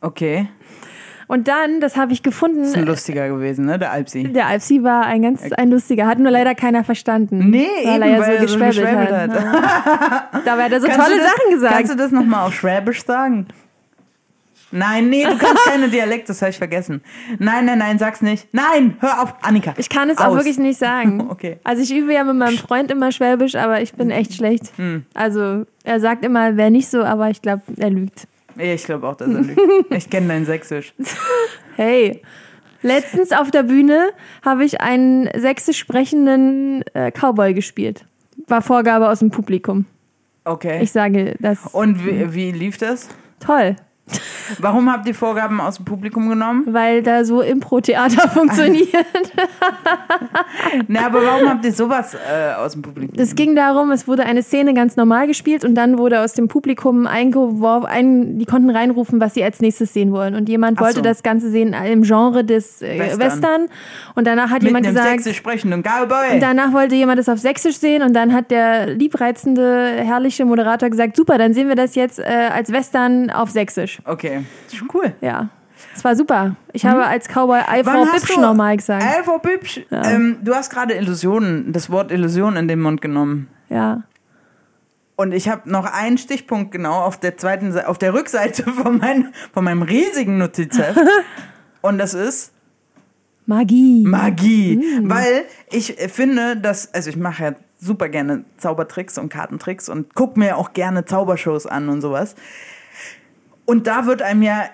Okay. 0.00 0.48
Und 1.32 1.48
dann, 1.48 1.80
das 1.80 1.96
habe 1.96 2.12
ich 2.12 2.22
gefunden, 2.22 2.62
Ist 2.62 2.76
ein 2.76 2.84
lustiger 2.84 3.26
gewesen, 3.26 3.64
ne? 3.64 3.78
Der 3.78 3.90
Alpsi. 3.90 4.24
der 4.24 4.48
Alpsi 4.48 4.82
war 4.82 5.06
ein 5.06 5.22
ganz 5.22 5.50
ein 5.50 5.70
lustiger, 5.70 6.06
hat 6.06 6.18
nur 6.18 6.30
leider 6.30 6.54
keiner 6.54 6.84
verstanden. 6.84 7.48
Nee, 7.48 7.68
weil 7.84 7.94
eben, 7.94 8.02
er 8.02 8.08
ja 8.10 8.18
weil 8.18 8.24
so 8.24 8.32
er 8.32 8.36
so 8.36 8.58
geschwäbelt 8.58 8.76
geschwäbelt 8.76 9.10
hat. 9.10 10.32
hat. 10.34 10.42
Dabei 10.46 10.64
hat 10.64 10.72
er 10.72 10.80
so 10.82 10.88
Kannst 10.88 11.06
tolle 11.06 11.16
das, 11.16 11.30
Sachen 11.30 11.54
gesagt. 11.54 11.74
Kannst 11.74 11.92
du 11.92 11.96
das 11.96 12.10
nochmal 12.12 12.46
auf 12.46 12.52
Schwäbisch 12.52 13.06
sagen? 13.06 13.46
Nein, 14.72 15.08
nee, 15.08 15.24
du 15.24 15.38
kannst 15.38 15.64
keine 15.68 15.88
Dialekt, 15.88 16.28
das 16.28 16.42
habe 16.42 16.50
ich 16.50 16.58
vergessen. 16.58 17.00
Nein, 17.38 17.64
nein, 17.64 17.78
nein, 17.78 17.98
sag's 17.98 18.20
nicht. 18.20 18.48
Nein, 18.52 18.98
hör 19.00 19.22
auf, 19.22 19.34
Annika. 19.40 19.72
ich 19.78 19.88
kann 19.88 20.10
es 20.10 20.18
auch 20.18 20.26
aus. 20.26 20.36
wirklich 20.36 20.58
nicht 20.58 20.78
sagen. 20.78 21.26
Okay. 21.30 21.58
Also 21.64 21.82
ich 21.82 21.94
übe 21.94 22.12
ja 22.12 22.24
mit 22.24 22.36
meinem 22.36 22.58
Freund 22.58 22.90
immer 22.90 23.10
Schwäbisch, 23.10 23.54
aber 23.54 23.80
ich 23.80 23.94
bin 23.94 24.10
echt 24.10 24.34
schlecht. 24.34 24.64
Hm. 24.76 25.06
Also 25.14 25.64
er 25.82 25.98
sagt 25.98 26.26
immer, 26.26 26.58
wäre 26.58 26.70
nicht 26.70 26.88
so, 26.88 27.02
aber 27.02 27.30
ich 27.30 27.40
glaube, 27.40 27.62
er 27.78 27.88
lügt. 27.88 28.26
Ich 28.56 28.84
glaube 28.84 29.08
auch, 29.08 29.14
dass 29.16 29.28
er 29.28 29.40
lügt. 29.40 29.60
Ich 29.90 30.10
kenne 30.10 30.28
dein 30.28 30.44
Sächsisch. 30.44 30.92
Hey, 31.76 32.22
letztens 32.82 33.32
auf 33.32 33.50
der 33.50 33.62
Bühne 33.62 34.10
habe 34.44 34.64
ich 34.64 34.80
einen 34.80 35.28
sächsisch 35.36 35.78
sprechenden 35.78 36.82
äh, 36.94 37.10
Cowboy 37.10 37.54
gespielt. 37.54 38.04
War 38.46 38.62
Vorgabe 38.62 39.08
aus 39.08 39.20
dem 39.20 39.30
Publikum. 39.30 39.86
Okay. 40.44 40.82
Ich 40.82 40.92
sage 40.92 41.36
das 41.40 41.66
Und 41.72 42.04
wie, 42.04 42.34
wie 42.34 42.50
lief 42.50 42.78
das? 42.78 43.08
toll, 43.40 43.76
Warum 44.58 44.90
habt 44.90 45.06
ihr 45.06 45.14
Vorgaben 45.14 45.60
aus 45.60 45.76
dem 45.76 45.84
Publikum 45.84 46.28
genommen? 46.28 46.64
weil 46.66 47.02
da 47.02 47.24
so 47.24 47.40
Impro-Theater 47.40 48.28
funktioniert. 48.34 48.88
Na, 50.88 51.06
aber 51.06 51.24
warum 51.24 51.48
habt 51.48 51.64
ihr 51.64 51.72
sowas 51.72 52.14
äh, 52.14 52.54
aus 52.54 52.72
dem 52.72 52.82
Publikum? 52.82 53.18
Es 53.18 53.34
ging 53.34 53.54
darum, 53.54 53.90
es 53.90 54.08
wurde 54.08 54.24
eine 54.24 54.42
Szene 54.42 54.74
ganz 54.74 54.96
normal 54.96 55.26
gespielt 55.26 55.64
und 55.64 55.74
dann 55.74 55.98
wurde 55.98 56.20
aus 56.20 56.32
dem 56.32 56.48
Publikum 56.48 57.06
eingeworfen, 57.06 57.86
ein, 57.86 58.38
die 58.38 58.44
konnten 58.44 58.70
reinrufen, 58.70 59.20
was 59.20 59.34
sie 59.34 59.44
als 59.44 59.60
nächstes 59.60 59.92
sehen 59.92 60.12
wollen. 60.12 60.34
Und 60.34 60.48
jemand 60.48 60.78
Ach 60.78 60.84
wollte 60.84 60.96
so. 60.96 61.02
das 61.02 61.22
Ganze 61.22 61.50
sehen 61.50 61.72
im 61.72 62.02
Genre 62.02 62.44
des 62.44 62.82
äh, 62.82 62.98
Western. 62.98 63.20
Western. 63.20 63.66
Und 64.14 64.26
danach 64.26 64.50
hat 64.50 64.62
Mit 64.62 64.70
jemand 64.70 64.86
gesagt, 64.86 65.08
sächsisch 65.08 65.36
sprechenden 65.36 65.82
Cowboy. 65.82 66.34
Und 66.34 66.40
danach 66.40 66.72
wollte 66.72 66.94
jemand 66.94 67.18
das 67.18 67.28
auf 67.28 67.38
Sächsisch 67.38 67.76
sehen 67.78 68.02
und 68.02 68.14
dann 68.14 68.32
hat 68.32 68.50
der 68.50 68.86
liebreizende, 68.86 69.92
herrliche 69.96 70.44
Moderator 70.44 70.90
gesagt, 70.90 71.16
super, 71.16 71.38
dann 71.38 71.54
sehen 71.54 71.68
wir 71.68 71.76
das 71.76 71.94
jetzt 71.94 72.18
äh, 72.18 72.48
als 72.52 72.72
Western 72.72 73.30
auf 73.30 73.50
Sächsisch. 73.50 73.91
Okay, 74.04 74.44
ist 74.66 74.76
schon 74.76 74.88
cool. 74.94 75.12
Ja, 75.20 75.48
es 75.94 76.04
war 76.04 76.14
super. 76.16 76.56
Ich 76.72 76.84
habe 76.86 77.04
als 77.04 77.28
Cowboy 77.28 77.60
Ei 77.66 77.82
Bibsch 77.82 78.34
du- 78.34 78.40
nochmal 78.40 78.76
gesagt. 78.76 79.02
Ey, 79.04 79.22
Frau 79.24 79.38
Bibsch, 79.38 79.80
ähm, 79.90 80.38
du 80.42 80.54
hast 80.54 80.70
gerade 80.70 80.94
Illusionen, 80.94 81.72
das 81.72 81.90
Wort 81.90 82.10
Illusion 82.12 82.56
in 82.56 82.68
den 82.68 82.80
Mund 82.80 83.00
genommen. 83.00 83.48
Ja. 83.68 84.02
Und 85.16 85.32
ich 85.32 85.48
habe 85.48 85.70
noch 85.70 85.84
einen 85.84 86.18
Stichpunkt 86.18 86.72
genau 86.72 86.94
auf 87.02 87.18
der 87.20 87.36
zweiten 87.36 87.70
Seite, 87.72 87.88
auf 87.88 87.98
der 87.98 88.14
Rückseite 88.14 88.62
von, 88.70 88.98
mein, 88.98 89.32
von 89.52 89.64
meinem 89.64 89.82
riesigen 89.82 90.38
Notizheft. 90.38 90.98
Und 91.82 91.98
das 91.98 92.14
ist 92.14 92.52
Magie. 93.46 94.04
Magie. 94.06 94.80
Weil 95.02 95.44
ich 95.70 95.94
finde, 96.12 96.56
dass, 96.56 96.94
also 96.94 97.10
ich 97.10 97.16
mache 97.16 97.42
ja 97.44 97.52
super 97.76 98.08
gerne 98.08 98.44
Zaubertricks 98.56 99.18
und 99.18 99.28
Kartentricks 99.30 99.88
und 99.88 100.14
gucke 100.14 100.38
mir 100.38 100.56
auch 100.56 100.72
gerne 100.74 101.04
Zaubershows 101.04 101.66
an 101.66 101.88
und 101.88 102.00
sowas. 102.00 102.36
Und 103.64 103.86
da 103.86 104.06
wird 104.06 104.22
einem 104.22 104.42
ja 104.42 104.64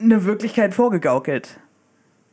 eine 0.00 0.24
Wirklichkeit 0.24 0.74
vorgegaukelt. 0.74 1.58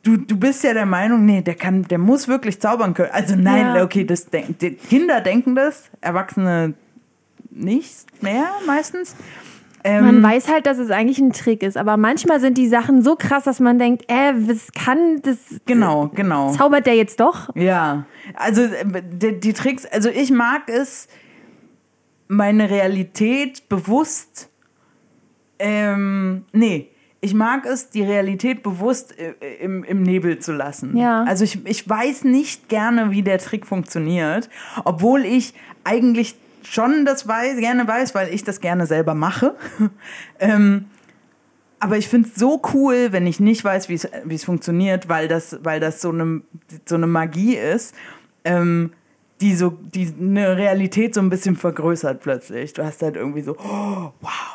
Du, 0.04 0.18
du 0.18 0.36
bist 0.38 0.64
ja 0.64 0.74
der 0.74 0.86
Meinung, 0.86 1.26
nee, 1.26 1.42
der 1.42 1.56
kann, 1.56 1.84
der 1.84 1.98
muss 1.98 2.28
wirklich 2.28 2.60
zaubern 2.60 2.94
können. 2.94 3.12
Also 3.14 3.36
nein, 3.36 3.76
Ja. 3.76 3.84
okay, 3.84 4.04
das 4.04 4.26
denk, 4.26 4.60
Kinder 4.90 5.22
denken 5.22 5.56
das, 5.56 5.90
Erwachsene 6.02 6.74
nicht 7.50 8.22
mehr 8.22 8.48
meistens. 8.68 9.16
Ähm, 9.86 10.06
Man 10.06 10.24
weiß 10.24 10.50
halt, 10.50 10.66
dass 10.66 10.78
es 10.78 10.92
eigentlich 10.92 11.20
ein 11.20 11.32
Trick 11.34 11.62
ist, 11.64 11.78
aber 11.78 11.98
manchmal 11.98 12.40
sind 12.40 12.58
die 12.58 12.68
Sachen 12.68 13.02
so 13.02 13.16
krass, 13.16 13.44
dass 13.44 13.60
man 13.60 13.80
denkt, 13.80 14.04
äh, 14.10 14.34
was 14.36 14.72
kann 14.74 15.22
das? 15.22 15.38
genau, 15.66 16.10
genau. 16.14 16.52
Zaubert 16.54 16.86
der 16.86 16.96
jetzt 16.96 17.20
doch? 17.20 17.54
Ja, 17.56 18.06
also 18.36 18.62
äh, 18.64 19.02
die, 19.12 19.40
die 19.40 19.54
Tricks, 19.54 19.86
also 19.86 20.10
ich 20.10 20.32
mag 20.32 20.64
es, 20.68 21.08
meine 22.30 22.70
Realität 22.70 23.68
bewusst, 23.70 24.50
ähm, 25.64 26.44
nee, 26.52 26.90
ich 27.22 27.34
mag 27.34 27.66
es, 27.66 27.90
die 27.90 28.04
Realität 28.04 28.64
bewusst 28.64 29.18
äh, 29.18 29.34
im, 29.62 29.86
im 29.86 30.04
Nebel 30.04 30.40
zu 30.40 30.52
lassen. 30.52 30.98
Ja. 30.98 31.24
Also 31.24 31.46
ich, 31.46 31.66
ich 31.66 31.88
weiß 31.88 32.26
nicht 32.26 32.68
gerne, 32.68 33.12
wie 33.12 33.22
der 33.22 33.38
Trick 33.38 33.66
funktioniert, 33.66 34.50
obwohl 34.84 35.24
ich 35.24 35.54
eigentlich 35.86 36.36
schon 36.64 37.06
das 37.06 37.26
weiß, 37.26 37.58
gerne 37.60 37.88
weiß, 37.88 38.14
weil 38.14 38.34
ich 38.34 38.44
das 38.44 38.60
gerne 38.60 38.88
selber 38.88 39.14
mache. 39.14 39.56
ähm, 40.40 40.86
aber 41.80 41.98
ich 41.98 42.10
finde 42.10 42.28
es 42.28 42.36
so 42.36 42.62
cool, 42.74 43.08
wenn 43.12 43.26
ich 43.26 43.40
nicht 43.40 43.64
weiß, 43.64 43.88
wie 43.88 43.94
es 43.94 44.10
wie 44.26 44.36
es 44.36 44.44
funktioniert, 44.44 45.08
weil 45.08 45.30
das, 45.30 45.60
weil 45.64 45.80
das 45.80 46.02
so 46.02 46.10
eine, 46.10 46.42
so 46.86 46.96
eine 46.96 47.08
Magie 47.08 47.56
ist, 47.56 47.96
ähm, 48.44 48.92
die 49.40 49.56
so 49.56 49.70
die 49.70 50.14
eine 50.20 50.58
Realität 50.58 51.14
so 51.14 51.22
ein 51.22 51.30
bisschen 51.30 51.56
vergrößert 51.56 52.22
plötzlich. 52.22 52.74
Du 52.74 52.84
hast 52.84 53.02
halt 53.02 53.16
irgendwie 53.16 53.42
so, 53.42 53.56
oh, 53.58 54.12
wow. 54.20 54.53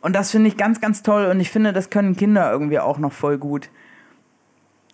Und 0.00 0.14
das 0.14 0.30
finde 0.30 0.48
ich 0.48 0.56
ganz, 0.56 0.80
ganz 0.80 1.02
toll 1.02 1.26
und 1.26 1.40
ich 1.40 1.50
finde, 1.50 1.72
das 1.72 1.90
können 1.90 2.16
Kinder 2.16 2.50
irgendwie 2.50 2.78
auch 2.78 2.98
noch 2.98 3.12
voll 3.12 3.38
gut. 3.38 3.68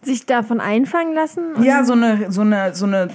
Sich 0.06 0.24
davon 0.24 0.60
einfangen 0.60 1.14
lassen? 1.14 1.42
Ja, 1.62 1.84
so 1.84 1.92
eine, 1.94 2.30
so 2.30 2.40
eine, 2.42 2.74
so 2.74 2.86
eine, 2.86 3.08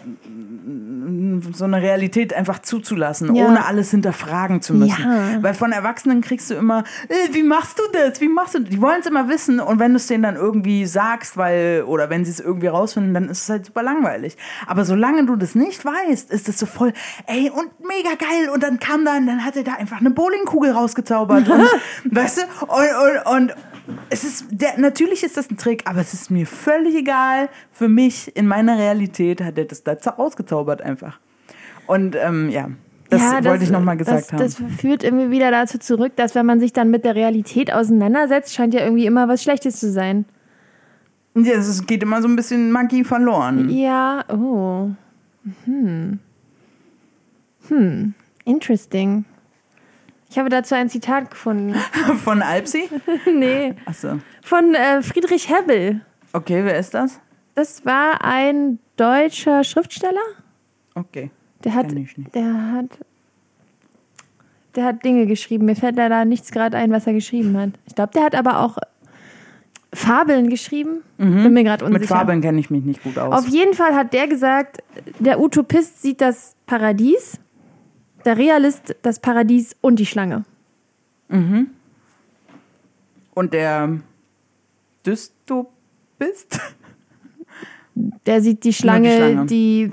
so 1.53 1.63
eine 1.65 1.81
Realität 1.81 2.33
einfach 2.33 2.59
zuzulassen, 2.59 3.33
Ja. 3.35 3.45
ohne 3.45 3.65
alles 3.65 3.91
hinterfragen 3.91 4.61
zu 4.61 4.73
müssen. 4.73 5.01
Ja. 5.01 5.41
Weil 5.41 5.53
von 5.53 5.71
Erwachsenen 5.71 6.21
kriegst 6.21 6.49
du 6.49 6.53
immer, 6.55 6.83
äh, 7.09 7.33
wie 7.33 7.43
machst 7.43 7.79
du 7.79 7.83
das? 7.93 8.21
Wie 8.21 8.27
machst 8.27 8.55
du 8.55 8.59
das? 8.59 8.69
Die 8.69 8.81
wollen 8.81 8.99
es 8.99 9.05
immer 9.07 9.27
wissen 9.29 9.59
und 9.59 9.79
wenn 9.79 9.91
du 9.91 9.97
es 9.97 10.07
denen 10.07 10.23
dann 10.23 10.35
irgendwie 10.35 10.85
sagst, 10.85 11.37
weil, 11.37 11.83
oder 11.87 12.09
wenn 12.09 12.25
sie 12.25 12.31
es 12.31 12.39
irgendwie 12.39 12.67
rausfinden, 12.67 13.13
dann 13.13 13.29
ist 13.29 13.43
es 13.43 13.49
halt 13.49 13.65
super 13.65 13.83
langweilig. 13.83 14.37
Aber 14.67 14.85
solange 14.85 15.25
du 15.25 15.35
das 15.35 15.55
nicht 15.55 15.83
weißt, 15.83 16.29
ist 16.31 16.47
es 16.49 16.59
so 16.59 16.65
voll, 16.65 16.93
ey, 17.27 17.49
und 17.49 17.69
mega 17.87 18.15
geil. 18.17 18.49
Und 18.53 18.61
dann 18.63 18.79
kam 18.79 19.05
dann, 19.05 19.25
dann 19.25 19.43
hat 19.43 19.55
er 19.55 19.63
da 19.63 19.73
einfach 19.73 19.99
eine 19.99 20.11
Bowlingkugel 20.11 20.71
rausgezaubert. 20.71 21.47
Und, 21.49 21.63
weißt 22.15 22.37
du? 22.39 22.65
Und, 22.65 23.25
und, 23.25 23.47
und 23.49 23.53
es 24.09 24.23
ist, 24.23 24.45
der, 24.51 24.77
natürlich 24.77 25.23
ist 25.23 25.37
das 25.37 25.49
ein 25.49 25.57
Trick, 25.57 25.83
aber 25.85 25.99
es 26.01 26.13
ist 26.13 26.31
mir 26.31 26.45
völlig 26.45 26.95
egal. 26.95 27.49
Für 27.71 27.87
mich, 27.89 28.35
in 28.35 28.47
meiner 28.47 28.77
Realität, 28.77 29.41
hat 29.41 29.57
er 29.57 29.65
das 29.65 29.83
da 29.83 29.93
rausgezaubert 29.93 30.81
einfach. 30.81 31.19
Und 31.87 32.15
ähm, 32.15 32.49
ja, 32.49 32.69
das 33.09 33.21
Ja, 33.21 33.43
wollte 33.43 33.65
ich 33.65 33.71
nochmal 33.71 33.97
gesagt 33.97 34.31
das, 34.31 34.31
haben. 34.31 34.39
Das 34.69 34.79
führt 34.79 35.03
irgendwie 35.03 35.31
wieder 35.31 35.51
dazu 35.51 35.77
zurück, 35.77 36.13
dass 36.15 36.33
wenn 36.33 36.45
man 36.45 36.59
sich 36.59 36.71
dann 36.71 36.89
mit 36.89 37.03
der 37.03 37.15
Realität 37.15 37.73
auseinandersetzt, 37.73 38.53
scheint 38.53 38.73
ja 38.73 38.81
irgendwie 38.81 39.05
immer 39.05 39.27
was 39.27 39.43
Schlechtes 39.43 39.79
zu 39.79 39.91
sein. 39.91 40.25
ja, 41.35 41.53
es 41.53 41.85
geht 41.85 42.03
immer 42.03 42.21
so 42.21 42.27
ein 42.27 42.35
bisschen 42.35 42.71
Magie 42.71 43.03
verloren. 43.03 43.69
Ja, 43.69 44.23
oh. 44.29 44.89
Hm. 45.65 46.19
Hm. 47.67 48.13
Interesting. 48.45 49.25
Ich 50.31 50.39
habe 50.39 50.47
dazu 50.47 50.75
ein 50.75 50.89
Zitat 50.89 51.29
gefunden. 51.29 51.73
Von 52.23 52.41
Alpsi? 52.41 52.89
nee. 53.37 53.75
Achso. 53.85 54.19
Von 54.41 54.73
äh, 54.73 55.01
Friedrich 55.01 55.49
Hebbel. 55.49 56.05
Okay, 56.31 56.63
wer 56.63 56.79
ist 56.79 56.93
das? 56.93 57.19
Das 57.53 57.85
war 57.85 58.23
ein 58.23 58.79
deutscher 58.95 59.65
Schriftsteller. 59.65 60.21
Okay. 60.95 61.31
Der 61.65 61.75
hat, 61.75 61.89
Kenn 61.89 61.97
ich 61.97 62.17
nicht. 62.17 62.33
der 62.33 62.71
hat, 62.71 62.85
der 64.75 64.85
hat 64.85 65.03
Dinge 65.03 65.25
geschrieben. 65.27 65.65
Mir 65.65 65.75
fällt 65.75 65.97
leider 65.97 66.23
nichts 66.23 66.51
gerade 66.51 66.77
ein, 66.77 66.91
was 66.91 67.05
er 67.05 67.13
geschrieben 67.13 67.57
hat. 67.57 67.71
Ich 67.85 67.95
glaube, 67.95 68.13
der 68.13 68.23
hat 68.23 68.33
aber 68.33 68.61
auch 68.61 68.77
Fabeln 69.93 70.49
geschrieben. 70.49 71.03
Bin 71.17 71.51
mir 71.51 71.65
gerade 71.65 71.83
unsicher. 71.83 71.97
Mhm. 71.97 72.01
Mit 72.01 72.07
Fabeln 72.07 72.41
kenne 72.41 72.59
ich 72.61 72.69
mich 72.69 72.85
nicht 72.85 73.03
gut 73.03 73.17
aus. 73.17 73.33
Auf 73.33 73.47
jeden 73.49 73.73
Fall 73.73 73.93
hat 73.95 74.13
der 74.13 74.29
gesagt, 74.29 74.81
der 75.19 75.41
Utopist 75.41 76.01
sieht 76.01 76.21
das 76.21 76.55
Paradies, 76.65 77.37
Der 78.25 78.37
Realist, 78.37 78.95
das 79.01 79.19
Paradies 79.19 79.75
und 79.81 79.97
die 79.99 80.05
Schlange. 80.05 80.43
Und 83.33 83.53
der 83.53 83.99
Dystopist? 85.05 86.59
Der 88.25 88.41
sieht 88.41 88.63
die 88.63 88.73
Schlange, 88.73 89.15
Schlange. 89.15 89.45
die, 89.47 89.91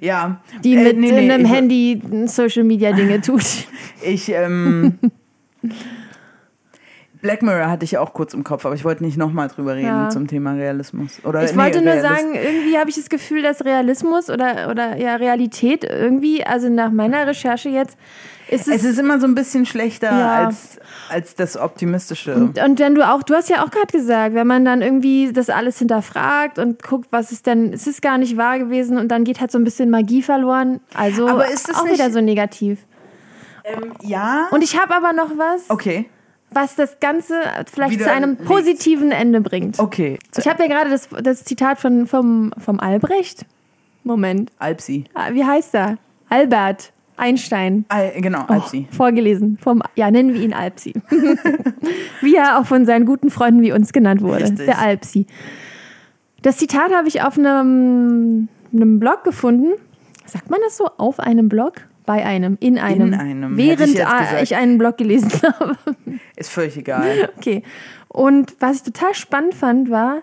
Ja. 0.00 0.40
die 0.64 0.74
Äh, 0.76 0.84
mit 0.84 0.96
nee, 0.98 1.12
nee, 1.12 1.30
einem 1.32 1.44
Handy 1.44 2.00
Social 2.26 2.64
Media 2.64 2.92
Dinge 2.92 3.20
tut. 3.22 3.44
Ich, 4.02 4.28
ähm. 4.30 4.98
Black 7.20 7.42
Mirror 7.42 7.68
hatte 7.68 7.84
ich 7.84 7.98
auch 7.98 8.12
kurz 8.12 8.32
im 8.34 8.44
Kopf, 8.44 8.64
aber 8.64 8.74
ich 8.74 8.84
wollte 8.84 9.02
nicht 9.04 9.16
nochmal 9.16 9.48
drüber 9.48 9.74
reden 9.74 9.86
Ja. 9.86 10.08
zum 10.08 10.26
Thema 10.28 10.52
Realismus. 10.52 11.18
Oder, 11.24 11.42
Ich 11.44 11.52
nee, 11.52 11.58
wollte 11.58 11.82
nur 11.82 11.94
Realist- 11.94 12.08
sagen, 12.08 12.34
irgendwie 12.34 12.78
habe 12.78 12.90
ich 12.90 12.96
das 12.96 13.08
Gefühl, 13.08 13.42
dass 13.42 13.64
Realismus 13.64 14.30
oder, 14.30 14.68
oder 14.70 14.96
ja, 14.96 15.16
Realität 15.16 15.84
irgendwie, 15.84 16.44
also 16.44 16.68
nach 16.68 16.90
meiner 16.92 17.26
Recherche 17.26 17.70
jetzt, 17.70 17.96
ist 18.48 18.66
es. 18.68 18.76
Es 18.76 18.84
ist 18.84 18.98
immer 18.98 19.20
so 19.20 19.26
ein 19.26 19.34
bisschen 19.34 19.66
schlechter 19.66 20.10
Ja. 20.10 20.46
als, 20.46 20.78
als 21.10 21.34
das 21.34 21.56
Optimistische. 21.58 22.34
und, 22.34 22.58
und 22.62 22.78
wenn 22.78 22.94
du 22.94 23.06
auch, 23.06 23.22
du 23.22 23.34
hast 23.34 23.50
ja 23.50 23.62
auch 23.64 23.70
gerade 23.70 23.92
gesagt, 23.92 24.34
wenn 24.34 24.46
man 24.46 24.64
dann 24.64 24.80
irgendwie 24.80 25.32
das 25.32 25.50
alles 25.50 25.78
hinterfragt 25.80 26.58
und 26.58 26.82
guckt, 26.82 27.08
was 27.10 27.30
ist 27.32 27.46
denn, 27.46 27.72
es 27.72 27.86
ist 27.86 28.00
gar 28.00 28.16
nicht 28.16 28.36
wahr 28.36 28.58
gewesen 28.58 28.96
und 28.96 29.08
dann 29.08 29.24
geht 29.24 29.40
halt 29.40 29.50
so 29.50 29.58
ein 29.58 29.64
bisschen 29.64 29.90
Magie 29.90 30.22
verloren. 30.22 30.80
Also 30.94 31.26
Aber 31.28 31.50
ist 31.50 31.68
das 31.68 31.76
auch 31.76 31.84
nicht- 31.84 31.94
wieder 31.94 32.10
so 32.10 32.20
negativ. 32.20 32.78
ähm, 33.64 33.92
ja. 34.02 34.46
Und 34.50 34.62
ich 34.62 34.80
habe 34.80 34.94
aber 34.94 35.12
noch 35.12 35.30
was, 35.36 35.68
okay. 35.68 36.06
Was 36.50 36.76
das 36.76 37.00
Ganze 37.00 37.34
vielleicht 37.70 37.94
Wieder 37.94 38.06
zu 38.06 38.12
einem 38.12 38.36
positiven 38.36 39.10
Ende 39.10 39.40
bringt. 39.40 39.78
Okay. 39.78 40.18
Ich 40.36 40.48
habe 40.48 40.62
ja 40.62 40.68
gerade 40.68 40.90
das, 40.90 41.08
das 41.22 41.44
Zitat 41.44 41.78
von, 41.78 42.06
vom, 42.06 42.52
vom 42.58 42.80
Albrecht. 42.80 43.44
Moment. 44.04 44.50
Alpsi. 44.58 45.04
Ah, 45.14 45.32
Wie 45.32 45.44
heißt 45.44 45.74
er? 45.74 45.98
Albert 46.28 46.92
Einstein. 47.16 47.84
Al 47.88 48.12
genau, 48.20 48.44
Alpsi. 48.46 48.86
Vorgelesen. 48.90 49.58
Vom, 49.60 49.82
ja, 49.96 50.10
nennen 50.10 50.34
wir 50.34 50.40
ihn 50.40 50.54
Alpsi. 50.54 50.94
wie 52.20 52.36
er 52.36 52.58
auch 52.58 52.66
von 52.66 52.86
seinen 52.86 53.04
guten 53.04 53.30
Freunden 53.30 53.60
wie 53.62 53.72
uns 53.72 53.92
genannt 53.92 54.22
wurde. 54.22 54.44
Richtig. 54.44 54.66
Der 54.66 54.78
Alpsi. 54.78 55.26
Das 56.42 56.56
Zitat 56.56 56.92
habe 56.92 57.08
ich 57.08 57.22
auf 57.22 57.36
einem, 57.36 58.48
einem 58.72 59.00
Blog 59.00 59.24
gefunden. 59.24 59.72
Sagt 60.24 60.50
man 60.50 60.60
das 60.64 60.76
so? 60.76 60.86
Auf 60.96 61.18
einem 61.18 61.48
Blog? 61.48 61.88
Bei 62.08 62.24
einem? 62.24 62.56
In 62.60 62.78
einem? 62.78 63.12
einem, 63.12 63.58
hätte 63.58 63.92
Während 63.92 64.42
ich 64.42 64.42
ich 64.50 64.56
einen 64.56 64.78
Blog 64.78 64.96
gelesen 64.96 65.30
habe. 65.42 65.76
Ist 66.36 66.50
völlig 66.50 66.78
egal. 66.78 67.28
Okay. 67.36 67.62
Und 68.08 68.56
was 68.60 68.76
ich 68.76 68.82
total 68.84 69.12
spannend 69.12 69.54
fand, 69.54 69.90
war, 69.90 70.22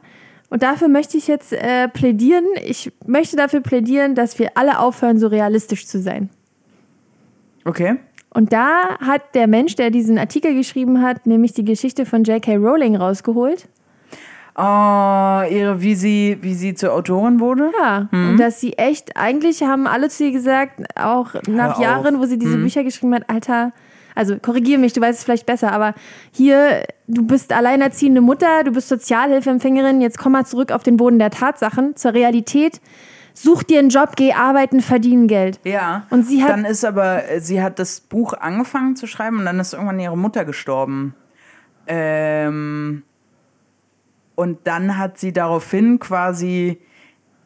und 0.50 0.64
dafür 0.64 0.88
möchte 0.88 1.16
ich 1.16 1.28
jetzt 1.28 1.54
äh, 1.54 1.88
plädieren, 1.88 2.44
ich 2.66 2.92
möchte 3.06 3.36
dafür 3.36 3.62
plädieren, 3.62 4.16
dass 4.16 4.40
wir 4.40 4.58
alle 4.58 4.80
aufhören, 4.80 5.20
so 5.20 5.28
realistisch 5.28 5.86
zu 5.86 6.00
sein. 6.02 6.32
Okay. 7.66 7.98
Und 8.32 8.52
da 8.52 8.98
hat 8.98 9.36
der 9.36 9.46
Mensch, 9.46 9.76
der 9.76 9.92
diesen 9.92 10.18
Artikel 10.18 10.56
geschrieben 10.56 11.04
hat, 11.04 11.28
nämlich 11.28 11.54
die 11.54 11.66
Geschichte 11.66 12.08
von 12.08 12.24
J.K. 12.24 12.56
Rowling 12.56 12.96
rausgeholt. 12.96 13.68
Oh, 14.58 14.62
ihre, 15.50 15.82
wie 15.82 15.96
sie, 15.96 16.38
wie 16.42 16.54
sie 16.54 16.74
zur 16.76 16.94
Autorin 16.94 17.40
wurde? 17.42 17.72
Ja, 17.78 18.08
und 18.12 18.38
dass 18.38 18.62
sie 18.62 18.74
echt, 18.74 19.18
eigentlich 19.18 19.64
haben 19.64 19.86
alle 19.86 20.08
zu 20.10 20.24
ihr 20.26 20.32
gesagt, 20.32 20.82
auch 20.98 21.34
nach. 21.48 21.80
Jahren, 21.80 22.20
wo 22.20 22.26
sie 22.26 22.38
diese 22.40 22.58
Bücher 22.58 22.84
geschrieben 22.86 23.14
hat, 23.16 23.30
Alter, 23.30 23.74
also 24.16 24.38
korrigier 24.40 24.78
mich, 24.78 24.94
du 24.94 25.02
weißt 25.02 25.20
es 25.20 25.26
vielleicht 25.26 25.46
besser, 25.46 25.74
aber 25.74 25.94
hier, 26.32 26.84
du 27.08 27.28
bist 27.28 27.52
alleinerziehende 27.52 28.22
Mutter, 28.22 28.64
du 28.64 28.72
bist 28.72 28.88
Sozialhilfeempfängerin, 28.88 30.00
jetzt 30.00 30.18
komm 30.18 30.32
mal 30.32 30.46
zurück 30.46 30.72
auf 30.72 30.84
den 30.84 30.96
Boden 30.96 31.20
der 31.20 31.32
Tatsachen, 31.32 31.98
zur 31.98 32.14
Realität. 32.14 32.80
Such 33.34 33.64
dir 33.64 33.80
einen 33.80 33.90
Job, 33.90 34.12
geh 34.16 34.32
arbeiten, 34.32 34.80
verdienen 34.80 35.28
Geld. 35.28 35.60
Ja. 35.66 36.08
Und 36.12 36.26
sie 36.26 36.42
hat- 36.42 36.52
Dann 36.52 36.64
ist 36.64 36.86
aber, 36.86 37.24
sie 37.40 37.62
hat 37.62 37.78
das 37.80 38.00
Buch 38.00 38.32
angefangen 38.32 38.96
zu 38.96 39.06
schreiben 39.08 39.40
und 39.40 39.46
dann 39.46 39.60
ist 39.60 39.74
irgendwann 39.74 40.00
ihre 40.00 40.18
Mutter 40.18 40.46
gestorben. 40.46 41.14
Ähm, 41.88 43.04
und 44.36 44.68
dann 44.68 44.98
hat 44.98 45.18
sie 45.18 45.34
daraufhin 45.34 46.00
quasi, 46.00 46.80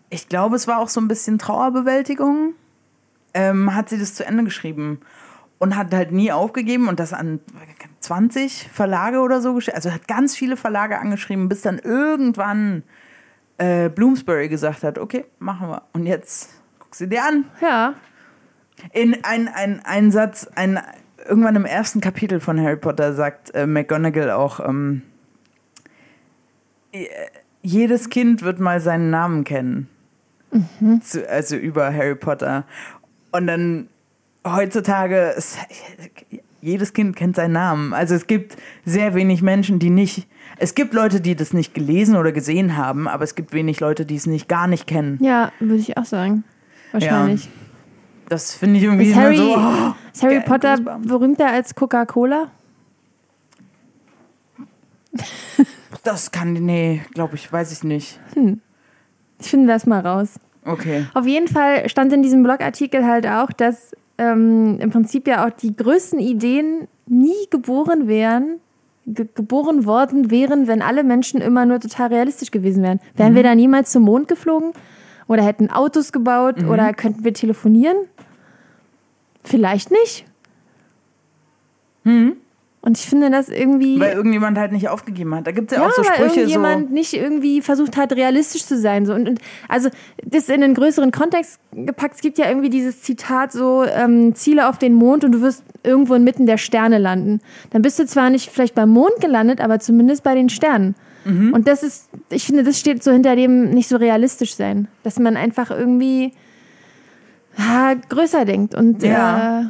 ich 0.09 0.27
glaube, 0.27 0.55
es 0.55 0.67
war 0.67 0.79
auch 0.79 0.89
so 0.89 0.99
ein 0.99 1.07
bisschen 1.07 1.37
Trauerbewältigung, 1.37 2.53
ähm, 3.33 3.75
hat 3.75 3.89
sie 3.89 3.99
das 3.99 4.15
zu 4.15 4.25
Ende 4.25 4.43
geschrieben 4.43 4.99
und 5.59 5.75
hat 5.75 5.93
halt 5.93 6.11
nie 6.11 6.31
aufgegeben 6.31 6.87
und 6.87 6.99
das 6.99 7.13
an 7.13 7.39
20 7.99 8.69
Verlage 8.71 9.19
oder 9.19 9.41
so 9.41 9.53
geschrieben. 9.53 9.75
Also 9.75 9.93
hat 9.93 10.07
ganz 10.07 10.35
viele 10.35 10.57
Verlage 10.57 10.99
angeschrieben, 10.99 11.49
bis 11.49 11.61
dann 11.61 11.77
irgendwann 11.79 12.83
äh, 13.57 13.89
Bloomsbury 13.89 14.47
gesagt 14.47 14.83
hat, 14.83 14.97
okay, 14.97 15.25
machen 15.37 15.69
wir. 15.69 15.83
Und 15.93 16.05
jetzt 16.05 16.49
guck 16.79 16.95
sie 16.95 17.07
dir 17.07 17.23
an. 17.23 17.45
Ja, 17.61 17.93
In 18.93 19.23
ein, 19.23 19.47
ein, 19.47 19.81
ein 19.83 20.11
Satz, 20.11 20.47
ein, 20.55 20.79
irgendwann 21.27 21.55
im 21.55 21.65
ersten 21.65 22.01
Kapitel 22.01 22.39
von 22.39 22.59
Harry 22.59 22.77
Potter 22.77 23.13
sagt 23.13 23.53
äh, 23.53 23.67
McGonagall 23.67 24.31
auch, 24.31 24.59
ähm, 24.61 25.03
äh, 25.03 25.08
jedes 27.61 28.09
Kind 28.09 28.41
wird 28.41 28.59
mal 28.59 28.79
seinen 28.81 29.09
Namen 29.09 29.43
kennen. 29.43 29.87
Zu, 31.03 31.29
also 31.29 31.55
über 31.55 31.93
Harry 31.93 32.15
Potter. 32.15 32.65
Und 33.31 33.47
dann 33.47 33.87
heutzutage, 34.45 35.33
ist, 35.37 35.57
jedes 36.61 36.93
Kind 36.93 37.15
kennt 37.15 37.35
seinen 37.35 37.53
Namen. 37.53 37.93
Also 37.93 38.15
es 38.15 38.27
gibt 38.27 38.57
sehr 38.85 39.13
wenig 39.13 39.41
Menschen, 39.41 39.79
die 39.79 39.89
nicht, 39.89 40.27
es 40.57 40.75
gibt 40.75 40.93
Leute, 40.93 41.21
die 41.21 41.35
das 41.35 41.53
nicht 41.53 41.73
gelesen 41.73 42.15
oder 42.15 42.31
gesehen 42.31 42.75
haben, 42.77 43.07
aber 43.07 43.23
es 43.23 43.35
gibt 43.35 43.53
wenig 43.53 43.79
Leute, 43.79 44.05
die 44.05 44.15
es 44.15 44.25
nicht 44.25 44.47
gar 44.47 44.67
nicht 44.67 44.87
kennen. 44.87 45.19
ja, 45.21 45.51
würde 45.59 45.75
ich 45.81 45.97
auch 45.97 46.05
sagen. 46.05 46.43
Wahrscheinlich. 46.91 47.49
Das 48.29 48.55
finde 48.55 48.77
ich 48.77 48.83
irgendwie 48.83 49.05
Ist 49.05 49.13
immer 49.13 49.21
Harry, 49.23 49.37
so. 49.37 49.55
oh, 49.55 49.93
ist 50.11 50.23
Harry 50.23 50.41
Potter 50.41 50.77
berühmter 51.03 51.47
als 51.47 51.75
Coca-Cola? 51.75 52.49
Das 56.03 56.31
kann, 56.31 56.53
nee, 56.53 57.01
glaube 57.13 57.35
ich, 57.35 57.51
weiß 57.51 57.71
ich 57.71 57.83
nicht. 57.83 58.19
Ich 59.39 59.49
finde 59.49 59.67
das 59.67 59.85
mal 59.85 60.05
raus. 60.05 60.39
Okay. 60.65 61.07
Auf 61.13 61.25
jeden 61.25 61.47
Fall 61.47 61.89
stand 61.89 62.13
in 62.13 62.21
diesem 62.21 62.43
Blogartikel 62.43 63.05
halt 63.05 63.25
auch, 63.25 63.51
dass 63.51 63.95
ähm, 64.17 64.77
im 64.79 64.89
Prinzip 64.91 65.27
ja 65.27 65.45
auch 65.47 65.49
die 65.51 65.75
größten 65.75 66.19
Ideen 66.19 66.87
nie 67.07 67.47
geboren 67.49 68.07
wären, 68.07 68.59
ge 69.05 69.27
geboren 69.33 69.85
worden 69.85 70.29
wären, 70.29 70.67
wenn 70.67 70.81
alle 70.81 71.03
Menschen 71.03 71.41
immer 71.41 71.65
nur 71.65 71.79
total 71.79 72.09
realistisch 72.09 72.51
gewesen 72.51 72.83
wären. 72.83 72.99
Wären 73.15 73.33
wir 73.35 73.43
da 73.43 73.55
niemals 73.55 73.91
zum 73.91 74.03
Mond 74.03 74.27
geflogen? 74.27 74.73
Oder 75.27 75.43
hätten 75.43 75.69
Autos 75.69 76.11
gebaut? 76.11 76.63
Oder 76.69 76.93
könnten 76.93 77.23
wir 77.23 77.33
telefonieren? 77.33 77.97
Vielleicht 79.43 79.91
nicht. 79.91 80.25
Und 82.89 82.97
ich 82.97 83.05
finde 83.05 83.29
das 83.29 83.49
irgendwie. 83.49 83.99
Weil 83.99 84.13
irgendjemand 84.15 84.57
halt 84.57 84.71
nicht 84.71 84.89
aufgegeben 84.89 85.35
hat. 85.35 85.45
Da 85.45 85.51
gibt 85.51 85.71
es 85.71 85.77
ja, 85.77 85.83
Ja, 85.83 85.89
auch 85.89 85.93
so 85.93 86.01
weil 86.01 86.07
Sprüche 86.15 86.29
so. 86.31 86.39
irgendjemand 86.39 86.91
nicht 86.91 87.13
irgendwie 87.13 87.61
versucht 87.61 87.97
hat, 87.97 88.13
realistisch 88.13 88.65
zu 88.65 88.79
sein. 88.79 89.05
So. 89.05 89.13
Und, 89.13 89.29
und 89.29 89.39
also 89.67 89.89
das 90.25 90.49
in 90.49 90.63
einen 90.63 90.73
größeren 90.73 91.11
Kontext 91.11 91.59
gepackt, 91.71 92.15
es 92.15 92.21
gibt 92.21 92.39
ja 92.39 92.47
irgendwie 92.47 92.71
dieses 92.71 93.03
Zitat 93.03 93.51
so, 93.51 93.83
ähm, 93.85 94.33
Ziele 94.33 94.67
auf 94.67 94.79
den 94.79 94.95
Mond 94.95 95.23
und 95.23 95.33
du 95.33 95.41
wirst 95.41 95.63
irgendwo 95.83 96.15
inmitten 96.15 96.47
der 96.47 96.57
Sterne 96.57 96.97
landen. 96.97 97.41
Dann 97.69 97.83
bist 97.83 97.99
du 97.99 98.07
zwar 98.07 98.31
nicht 98.31 98.49
vielleicht 98.49 98.73
beim 98.73 98.89
Mond 98.89 99.21
gelandet, 99.21 99.61
aber 99.61 99.77
zumindest 99.79 100.23
bei 100.23 100.33
den 100.33 100.49
Sternen. 100.49 100.95
Mhm. 101.25 101.53
Und 101.53 101.67
das 101.67 101.83
ist, 101.83 102.09
ich 102.31 102.47
finde, 102.47 102.63
das 102.63 102.79
steht 102.79 103.03
so 103.03 103.11
hinter 103.11 103.35
dem 103.35 103.69
nicht 103.69 103.87
so 103.87 103.97
realistisch 103.97 104.55
sein. 104.55 104.87
Dass 105.03 105.19
man 105.19 105.37
einfach 105.37 105.69
irgendwie 105.69 106.33
ja, 107.55 107.93
größer 108.09 108.45
denkt 108.45 108.73
und 108.73 109.03
Ja. 109.03 109.61
äh, 109.61 109.65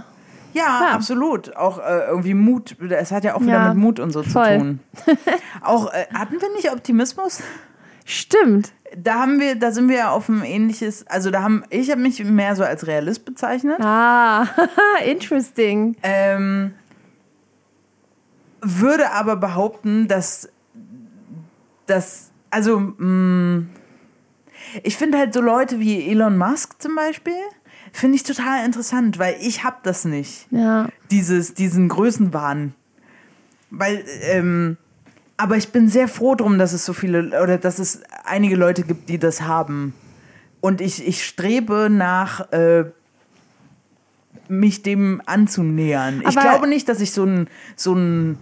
Ja, 0.53 0.81
Ja. 0.81 0.91
absolut. 0.95 1.55
Auch 1.55 1.77
äh, 1.79 2.07
irgendwie 2.07 2.33
Mut. 2.33 2.75
Es 2.89 3.11
hat 3.11 3.23
ja 3.23 3.35
auch 3.35 3.41
wieder 3.41 3.53
Ja, 3.53 3.67
mit 3.69 3.77
Mut 3.77 3.99
und 3.99 4.11
so 4.11 4.23
voll. 4.23 4.57
zu 4.57 4.57
tun. 4.59 4.79
auch 5.61 5.93
äh, 5.93 6.05
hatten 6.13 6.41
wir 6.41 6.51
nicht 6.55 6.71
Optimismus? 6.71 7.41
stimmt. 8.05 8.71
Da 8.97 9.19
haben 9.19 9.39
wir, 9.39 9.55
da 9.55 9.71
sind 9.71 9.87
wir 9.87 9.97
ja 9.97 10.09
auf 10.09 10.29
ein 10.29 10.43
ähnliches. 10.43 11.05
Also 11.05 11.29
da 11.29 11.43
haben, 11.43 11.63
ich 11.69 11.91
habe 11.91 12.01
mich 12.01 12.23
mehr 12.23 12.55
so 12.55 12.63
als 12.63 12.87
Realist 12.87 13.23
bezeichnet. 13.23 13.79
Ah, 13.79 14.47
interesting. 15.05 15.95
Ähm, 16.01 16.73
würde 18.61 19.11
aber 19.11 19.35
behaupten, 19.35 20.07
dass 20.07 20.49
das, 21.85 22.31
also 22.49 22.79
mh, 22.79 23.65
ich 24.83 24.97
finde 24.97 25.17
halt 25.17 25.33
so 25.33 25.41
Leute 25.41 25.79
wie 25.79 26.09
Elon 26.09 26.37
Musk 26.37 26.81
zum 26.81 26.95
Beispiel, 26.95 27.37
finde 27.93 28.15
ich 28.15 28.23
total 28.23 28.65
interessant, 28.65 29.19
weil 29.19 29.35
ich 29.41 29.63
habe 29.63 29.77
das 29.83 30.05
nicht. 30.05 30.47
Ja. 30.51 30.87
dieses, 31.11 31.53
diesen 31.53 31.89
Größenwahn. 31.89 32.73
Weil, 33.71 34.03
ähm, 34.23 34.77
aber 35.37 35.57
ich 35.57 35.69
bin 35.71 35.87
sehr 35.87 36.07
froh 36.07 36.35
drum, 36.35 36.57
dass 36.59 36.73
es 36.73 36.85
so 36.85 36.93
viele, 36.93 37.41
oder 37.41 37.57
dass 37.57 37.79
es 37.79 38.01
einige 38.25 38.55
Leute 38.55 38.83
gibt, 38.83 39.09
die 39.09 39.17
das 39.19 39.41
haben. 39.41 39.93
Und 40.61 40.81
ich, 40.81 41.07
ich 41.07 41.23
strebe 41.25 41.89
nach, 41.89 42.51
äh, 42.51 42.85
mich 44.47 44.81
dem 44.81 45.21
anzunähern. 45.25 46.21
ich 46.21 46.27
Aber- 46.27 46.41
glaube 46.41 46.67
nicht, 46.67 46.89
dass 46.89 46.99
ich 47.01 47.11
so 47.11 47.23
ein, 47.23 47.47
so 47.75 47.93
ein, 47.93 48.37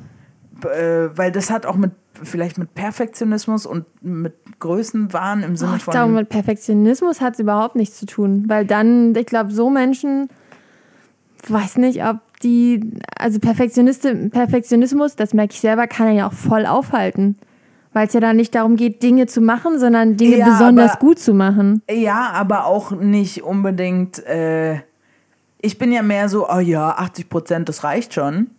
äh, 0.64 1.10
weil 1.16 1.32
das 1.32 1.50
hat 1.52 1.66
auch 1.66 1.76
mit 1.76 1.92
vielleicht 2.24 2.58
mit 2.58 2.74
Perfektionismus 2.76 3.66
und 3.66 3.86
mit 4.02 4.34
Größenwahn 4.60 5.44
im 5.44 5.56
Sinne 5.56 5.72
Oh, 5.74 5.76
ich 5.78 5.84
von. 5.84 5.92
glaube, 5.94 6.14
mit 6.14 6.30
Perfektionismus 6.30 7.22
hat 7.22 7.34
es 7.36 7.40
überhaupt 7.40 7.76
nichts 7.76 7.98
zu 7.98 8.06
tun. 8.06 8.46
Weil 8.48 8.66
dann, 8.66 9.16
ich 9.16 9.26
glaube, 9.26 9.52
so 9.52 9.70
Menschen, 9.70 10.30
weiß 11.48 11.78
nicht, 11.78 12.04
ob 12.04 12.18
die, 12.44 12.92
also 13.18 13.40
Perfektioniste, 13.40 14.30
Perfektionismus, 14.30 15.16
das 15.16 15.34
merke 15.34 15.54
ich 15.54 15.60
selber, 15.62 15.88
kann 15.88 16.14
ja 16.14 16.28
auch 16.28 16.34
voll 16.34 16.66
aufhalten. 16.66 17.38
Weil 17.94 18.08
es 18.08 18.14
ja 18.14 18.20
dann 18.20 18.36
nicht 18.36 18.54
darum 18.54 18.76
geht, 18.76 19.02
Dinge 19.02 19.26
zu 19.26 19.42
machen, 19.42 19.80
sondern 19.80 20.18
Dinge 20.18 20.38
Ja, 20.38 20.46
besonders 20.50 20.92
aber- 20.92 21.00
gut 21.00 21.20
zu 21.20 21.34
machen. 21.34 21.82
Ja, 21.90 22.30
aber 22.34 22.66
auch 22.66 22.92
nicht 22.92 23.44
unbedingt. 23.44 24.24
Äh, 24.26 24.82
ich 25.60 25.78
bin 25.80 25.92
ja 25.92 26.04
mehr 26.04 26.30
so, 26.30 26.48
oh 26.50 26.60
ja, 26.60 26.90
80 26.92 27.30
Prozent, 27.30 27.70
das 27.70 27.84
reicht 27.84 28.14
schon. 28.14 28.52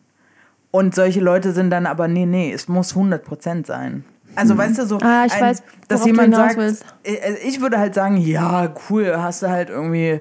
Und 0.71 0.95
solche 0.95 1.21
Leute 1.21 1.53
sind 1.53 1.71
dann 1.71 1.87
aber, 1.87 2.09
nee, 2.09 2.27
nee, 2.27 2.53
es 2.53 2.69
muss 2.69 2.95
100 2.95 3.25
Prozent 3.25 3.67
sein. 3.67 4.05
Also, 4.37 4.57
weißt 4.57 4.79
du, 4.79 4.87
so, 4.87 4.99
Ah, 5.03 5.25
ich 5.27 5.41
weiß, 5.41 5.63
dass 5.89 6.05
jemand 6.05 6.35
sagt, 6.35 6.57
willst. 6.59 6.85
äh, 7.03 7.17
also 7.25 7.39
ich 7.47 7.61
würde 7.61 7.79
halt 7.79 7.95
sagen, 7.95 8.19
ja, 8.19 8.73
cool, 8.91 9.15
hast 9.17 9.43
du 9.43 9.49
halt 9.49 9.71
irgendwie 9.71 10.21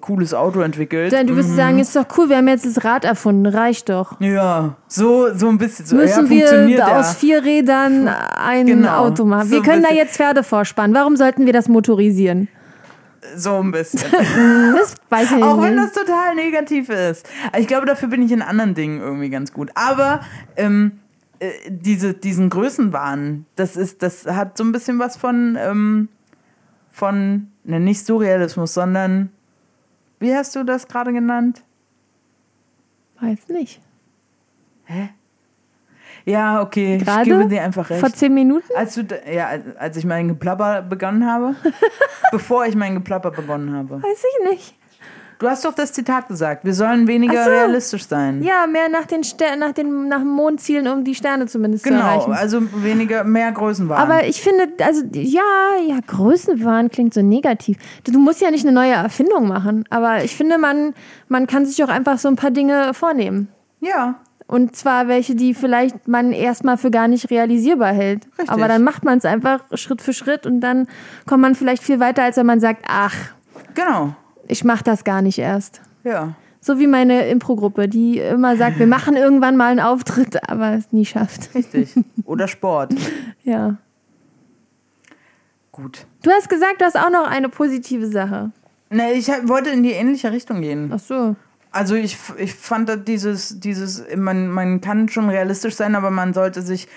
cooles 0.00 0.34
Auto 0.34 0.60
entwickelt. 0.60 1.12
Dann, 1.12 1.26
du 1.26 1.34
wirst 1.34 1.48
Mhm. 1.50 1.56
sagen, 1.56 1.78
ist 1.78 1.96
doch 1.96 2.04
cool, 2.18 2.28
wir 2.28 2.36
haben 2.36 2.46
jetzt 2.46 2.66
das 2.66 2.84
Rad 2.84 3.04
erfunden, 3.06 3.46
reicht 3.46 3.88
doch. 3.88 4.20
Ja, 4.20 4.76
so, 4.86 5.34
so 5.34 5.48
ein 5.48 5.56
bisschen 5.58 5.86
so. 5.86 5.96
Müssen 5.96 6.26
ja, 6.26 6.30
wir 6.30 6.46
funktioniert 6.48 6.82
aus 6.82 7.12
ja. 7.12 7.18
vier 7.18 7.42
Rädern 7.44 8.06
ein 8.08 8.66
Genau. 8.66 9.06
Auto 9.06 9.24
machen? 9.24 9.46
So 9.48 9.52
Wir 9.52 9.60
ein 9.60 9.64
können 9.64 9.82
da 9.82 9.92
jetzt 9.94 10.16
Pferde 10.18 10.42
vorspannen. 10.44 10.94
Warum 10.94 11.16
sollten 11.16 11.46
wir 11.46 11.54
das 11.54 11.68
motorisieren? 11.68 12.48
So 13.34 13.60
ein 13.62 13.70
bisschen. 13.72 14.10
Das 14.76 14.94
weiß 15.08 15.32
ich 15.32 15.42
Auch 15.42 15.60
wenn 15.60 15.76
das 15.76 15.92
total 15.92 16.34
negativ 16.34 16.88
ist. 16.88 17.28
Ich 17.58 17.66
glaube, 17.66 17.86
dafür 17.86 18.08
bin 18.08 18.22
ich 18.22 18.32
in 18.32 18.42
anderen 18.42 18.74
Dingen 18.74 19.00
irgendwie 19.00 19.30
ganz 19.30 19.52
gut. 19.52 19.70
Aber 19.74 20.20
ähm, 20.56 21.00
äh, 21.38 21.50
diese, 21.68 22.14
diesen 22.14 22.50
Größenwahn, 22.50 23.46
das 23.56 23.76
ist, 23.76 24.02
das 24.02 24.26
hat 24.26 24.56
so 24.56 24.64
ein 24.64 24.72
bisschen 24.72 24.98
was 24.98 25.16
von, 25.16 25.56
ähm, 25.58 26.08
von, 26.90 27.48
ne, 27.64 27.80
nicht 27.80 28.04
Surrealismus, 28.04 28.74
sondern, 28.74 29.30
wie 30.18 30.34
hast 30.34 30.56
du 30.56 30.64
das 30.64 30.88
gerade 30.88 31.12
genannt? 31.12 31.62
Weiß 33.20 33.48
nicht. 33.48 33.80
Ja, 36.26 36.60
okay, 36.60 36.98
Gerade? 36.98 37.22
ich 37.22 37.28
gebe 37.38 37.46
dir 37.48 37.62
einfach 37.62 37.88
recht. 37.88 38.00
Vor 38.00 38.12
zehn 38.12 38.34
Minuten? 38.34 38.66
Als 38.76 38.94
du, 38.96 39.02
ja, 39.32 39.48
als 39.78 39.96
ich 39.96 40.04
mein 40.04 40.26
Geplapper 40.26 40.82
begonnen 40.82 41.24
habe, 41.24 41.54
bevor 42.32 42.66
ich 42.66 42.74
mein 42.74 42.94
Geplapper 42.94 43.30
begonnen 43.30 43.72
habe. 43.74 44.02
Weiß 44.02 44.24
ich 44.42 44.50
nicht. 44.50 44.74
Du 45.38 45.46
hast 45.46 45.64
doch 45.66 45.74
das 45.74 45.92
Zitat 45.92 46.28
gesagt, 46.28 46.64
wir 46.64 46.72
sollen 46.72 47.06
weniger 47.06 47.44
so. 47.44 47.50
realistisch 47.50 48.06
sein. 48.08 48.42
Ja, 48.42 48.66
mehr 48.66 48.88
nach 48.88 49.04
den 49.04 49.22
Ster 49.22 49.54
nach 49.56 49.72
den 49.72 50.08
nach 50.08 50.20
dem 50.20 50.28
Mond 50.30 50.62
zielen, 50.62 50.88
um 50.88 51.04
die 51.04 51.14
Sterne 51.14 51.46
zumindest 51.46 51.84
zu 51.84 51.90
Genau, 51.90 52.00
erreichen. 52.06 52.32
also 52.32 52.62
weniger, 52.82 53.22
mehr 53.22 53.52
Größenwahn. 53.52 53.98
Aber 53.98 54.26
ich 54.26 54.40
finde, 54.40 54.68
also 54.82 55.02
ja, 55.12 55.42
ja, 55.86 55.98
Größenwahn 56.06 56.90
klingt 56.90 57.12
so 57.12 57.20
negativ. 57.20 57.76
Du 58.04 58.18
musst 58.18 58.40
ja 58.40 58.50
nicht 58.50 58.64
eine 58.66 58.74
neue 58.74 58.94
Erfindung 58.94 59.46
machen, 59.46 59.84
aber 59.90 60.24
ich 60.24 60.34
finde, 60.34 60.56
man, 60.56 60.94
man 61.28 61.46
kann 61.46 61.66
sich 61.66 61.84
auch 61.84 61.90
einfach 61.90 62.16
so 62.18 62.28
ein 62.28 62.36
paar 62.36 62.50
Dinge 62.50 62.94
vornehmen. 62.94 63.48
ja, 63.80 64.16
Und 64.48 64.76
zwar 64.76 65.08
welche, 65.08 65.34
die 65.34 65.54
vielleicht 65.54 66.06
man 66.06 66.32
erstmal 66.32 66.76
für 66.76 66.90
gar 66.90 67.08
nicht 67.08 67.30
realisierbar 67.30 67.92
hält. 67.92 68.26
Richtig. 68.38 68.48
Aber 68.48 68.68
dann 68.68 68.84
macht 68.84 69.04
man 69.04 69.18
es 69.18 69.24
einfach 69.24 69.64
Schritt 69.74 70.00
für 70.00 70.12
Schritt 70.12 70.46
und 70.46 70.60
dann 70.60 70.86
kommt 71.26 71.42
man 71.42 71.54
vielleicht 71.54 71.82
viel 71.82 71.98
weiter, 71.98 72.22
als 72.22 72.36
wenn 72.36 72.46
man 72.46 72.60
sagt, 72.60 72.84
ach, 72.86 73.14
genau. 73.74 74.14
ich 74.46 74.62
mache 74.62 74.84
das 74.84 75.02
gar 75.02 75.20
nicht 75.20 75.38
erst. 75.38 75.80
Ja. 76.04 76.34
So 76.60 76.78
wie 76.78 76.86
meine 76.86 77.28
Impro-Gruppe, 77.28 77.88
die 77.88 78.18
immer 78.18 78.56
sagt, 78.56 78.78
wir 78.78 78.86
machen 78.86 79.16
irgendwann 79.16 79.56
mal 79.56 79.70
einen 79.70 79.80
Auftritt, 79.80 80.48
aber 80.48 80.74
es 80.74 80.92
nie 80.92 81.04
schafft. 81.04 81.54
Richtig. 81.54 81.94
Oder 82.24 82.46
Sport. 82.46 82.94
Ja. 83.42 83.76
Gut. 85.72 86.06
Du 86.22 86.30
hast 86.30 86.48
gesagt, 86.48 86.80
du 86.80 86.84
hast 86.84 86.96
auch 86.96 87.10
noch 87.10 87.26
eine 87.28 87.48
positive 87.48 88.06
Sache. 88.06 88.50
Ne, 88.90 89.12
ich 89.12 89.28
wollte 89.28 89.70
in 89.70 89.82
die 89.82 89.92
ähnliche 89.92 90.30
Richtung 90.32 90.60
gehen. 90.60 90.90
Ach 90.92 90.98
so. 90.98 91.36
Also 91.76 91.94
ich, 91.94 92.16
ich 92.38 92.54
fand 92.54 93.06
dieses, 93.06 93.60
dieses, 93.60 94.02
man, 94.16 94.48
man 94.48 94.80
kann 94.80 95.10
schon 95.10 95.28
realistisch 95.28 95.74
sein, 95.74 95.94
aber 95.94 96.10
man 96.10 96.32
sollte 96.32 96.62
sich 96.62 96.88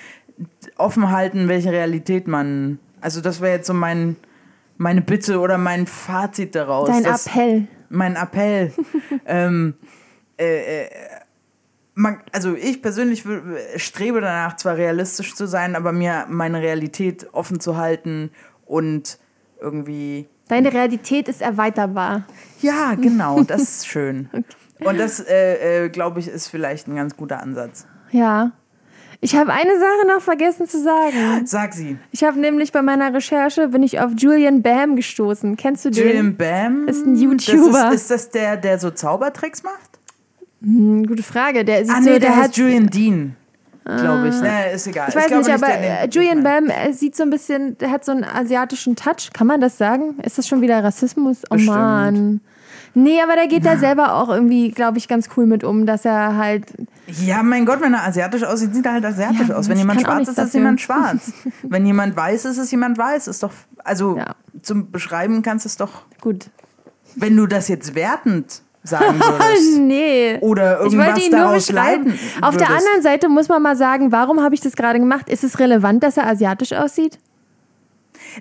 offen 0.78 1.12
halten, 1.12 1.50
welche 1.50 1.72
Realität 1.72 2.30
man. 2.30 2.80
Also 3.02 3.20
das 3.20 3.42
wäre 3.42 3.58
jetzt 3.58 3.68
so 3.68 3.74
mein, 3.74 4.16
meine 4.78 5.02
Bitte 5.02 5.42
oder 5.42 5.58
mein 5.58 5.86
Fazit 5.86 6.56
daraus. 6.56 6.88
Dein 6.88 7.04
dass- 7.04 7.28
Appell. 7.28 7.68
Mein 7.90 8.16
Appell. 8.16 8.72
ähm, 9.26 9.74
äh, 10.38 10.84
äh, 10.86 10.90
man, 11.96 12.22
also 12.32 12.56
ich 12.56 12.82
persönlich 12.82 13.26
strebe 13.76 14.22
danach, 14.22 14.56
zwar 14.56 14.78
realistisch 14.78 15.36
zu 15.36 15.46
sein, 15.46 15.76
aber 15.76 15.92
mir 15.92 16.26
meine 16.30 16.62
Realität 16.62 17.28
offen 17.34 17.60
zu 17.60 17.76
halten 17.76 18.32
und 18.66 19.20
irgendwie 19.60 20.30
Deine 20.48 20.74
Realität 20.74 21.28
ist 21.28 21.42
erweiterbar. 21.42 22.24
ja, 22.62 22.96
genau, 22.96 23.44
das 23.44 23.62
ist 23.62 23.88
schön. 23.88 24.30
Und 24.86 25.00
das, 25.00 25.20
äh, 25.20 25.86
äh, 25.86 25.90
glaube 25.90 26.20
ich, 26.20 26.28
ist 26.28 26.48
vielleicht 26.48 26.88
ein 26.88 26.96
ganz 26.96 27.16
guter 27.18 27.42
Ansatz. 27.42 27.86
Ja. 28.12 28.52
Ich 29.22 29.36
habe 29.36 29.52
eine 29.52 29.78
Sache 29.78 30.08
noch 30.08 30.22
vergessen 30.22 30.68
zu 30.68 30.82
sagen. 30.82 31.46
Sag 31.46 31.74
sie. 31.74 31.98
Ich 32.12 32.24
habe 32.24 32.40
nämlich 32.40 32.72
bei 32.72 32.82
meiner 32.82 33.14
Recherche 33.14 33.68
bin 33.68 33.84
ich 33.84 34.00
auf 34.00 34.12
Julian 34.16 34.62
Bam 34.62 34.96
gestoßen. 34.96 35.58
Kennst 35.58 35.84
du 35.84 35.90
den? 35.90 36.08
Julian 36.08 36.38
Bam 36.38 36.88
Ist 36.88 37.06
ein 37.06 37.16
YouTuber. 37.16 37.72
Das 37.72 37.96
ist, 37.96 38.02
ist 38.02 38.12
das 38.12 38.30
der, 38.30 38.56
der 38.56 38.80
so 38.80 38.92
Zaubertricks 38.92 39.64
macht? 39.64 40.00
Hm, 40.62 41.06
gute 41.06 41.24
Frage. 41.24 41.66
Der 41.66 41.84
sieht 41.86 41.94
Ah, 41.94 42.02
so, 42.02 42.04
nee, 42.06 42.10
der, 42.12 42.20
der 42.20 42.36
heißt 42.38 42.50
hat 42.50 42.58
Julian 42.58 42.88
Dean, 42.88 43.36
glaube 43.84 44.30
ich. 44.30 44.42
Nee, 44.42 44.74
ist 44.74 44.88
egal. 44.88 45.10
Ich 45.10 45.16
weiß 45.16 45.28
glaube 45.28 45.44
nicht, 45.44 45.54
aber 45.54 45.68
den 45.68 45.84
äh, 45.84 46.08
ich 46.08 46.16
Julian. 46.16 46.44
Bam 46.44 46.70
er 46.70 46.94
sieht 46.94 47.18
so 47.18 47.24
ein 47.24 47.30
bisschen, 47.30 47.78
der 47.78 47.92
hat 47.92 48.06
so 48.06 48.14
einen 48.14 48.24
asiatischen 48.24 48.96
Touch. 48.96 49.32
Kann 49.34 49.48
man 49.48 49.60
das 49.60 49.78
sagen? 49.78 50.18
Ist 50.24 50.38
das 50.38 50.48
schon 50.48 50.62
wieder 50.62 50.82
Rassismus? 50.82 51.42
Oh 51.50 51.56
Bestimmt. 51.56 51.76
Mann. 51.76 52.42
Nee, 52.94 53.22
aber 53.22 53.36
der 53.36 53.48
geht 53.48 53.66
da 53.66 53.78
selber 53.78 54.16
auch 54.16 54.30
irgendwie, 54.30 54.72
glaube 54.72 54.98
ich, 54.98 55.08
ganz 55.08 55.30
cool 55.38 55.46
mit 55.46 55.64
um, 55.64 55.86
dass 55.86 56.06
er 56.06 56.36
halt. 56.38 56.66
Ja, 57.08 57.44
mein 57.44 57.66
Gott, 57.66 57.82
wenn 57.82 57.94
er 57.94 58.04
asiatisch 58.06 58.44
aussieht, 58.44 58.74
sieht 58.74 58.86
er 58.86 58.94
halt 58.94 59.06
asiatisch 59.06 59.50
Ja, 59.50 59.56
aus. 59.56 59.68
Wenn 59.70 59.78
ich 59.78 59.82
jemand 59.84 60.02
schwarz 60.02 60.28
ist, 60.28 60.38
ist 60.38 60.54
jemand 60.54 60.82
schwarz. 60.82 61.32
wenn 61.64 61.86
jemand 61.86 62.16
weiß 62.16 62.46
ist, 62.46 62.58
ist 62.58 62.72
jemand 62.72 62.98
weiß. 62.98 63.28
Ist 63.28 63.44
doch, 63.44 63.52
also 63.84 64.18
Ja. 64.18 64.36
zum 64.62 64.92
Beschreiben 64.92 65.42
kannst 65.42 65.66
du 65.66 65.70
es 65.70 65.78
doch, 65.78 66.04
Gut. 66.22 66.50
wenn 67.16 67.36
du 67.38 67.48
das 67.48 67.68
jetzt 67.68 67.96
wertend 67.96 68.62
sagen 68.84 69.20
würdest. 69.20 69.80
nee. 69.80 70.38
Oder 70.42 70.80
Ich 70.80 70.86
irgendwas 70.94 71.08
wollte 71.08 71.22
ihn 71.22 71.32
nur 71.32 71.40
daraus 71.42 71.68
beschreiben. 71.68 72.06
leiten 72.08 72.20
Auf 72.44 72.58
der 72.58 72.70
anderen 72.70 73.02
Seite 73.02 73.30
muss 73.30 73.50
man 73.50 73.62
mal 73.62 73.76
sagen, 73.76 74.12
warum 74.12 74.42
habe 74.42 74.56
ich 74.56 74.62
das 74.62 74.76
gerade 74.76 75.00
gemacht? 75.00 75.30
Ist 75.30 75.44
es 75.44 75.60
relevant, 75.60 76.02
dass 76.04 76.18
er 76.18 76.28
asiatisch 76.28 76.74
aussieht? 76.74 77.20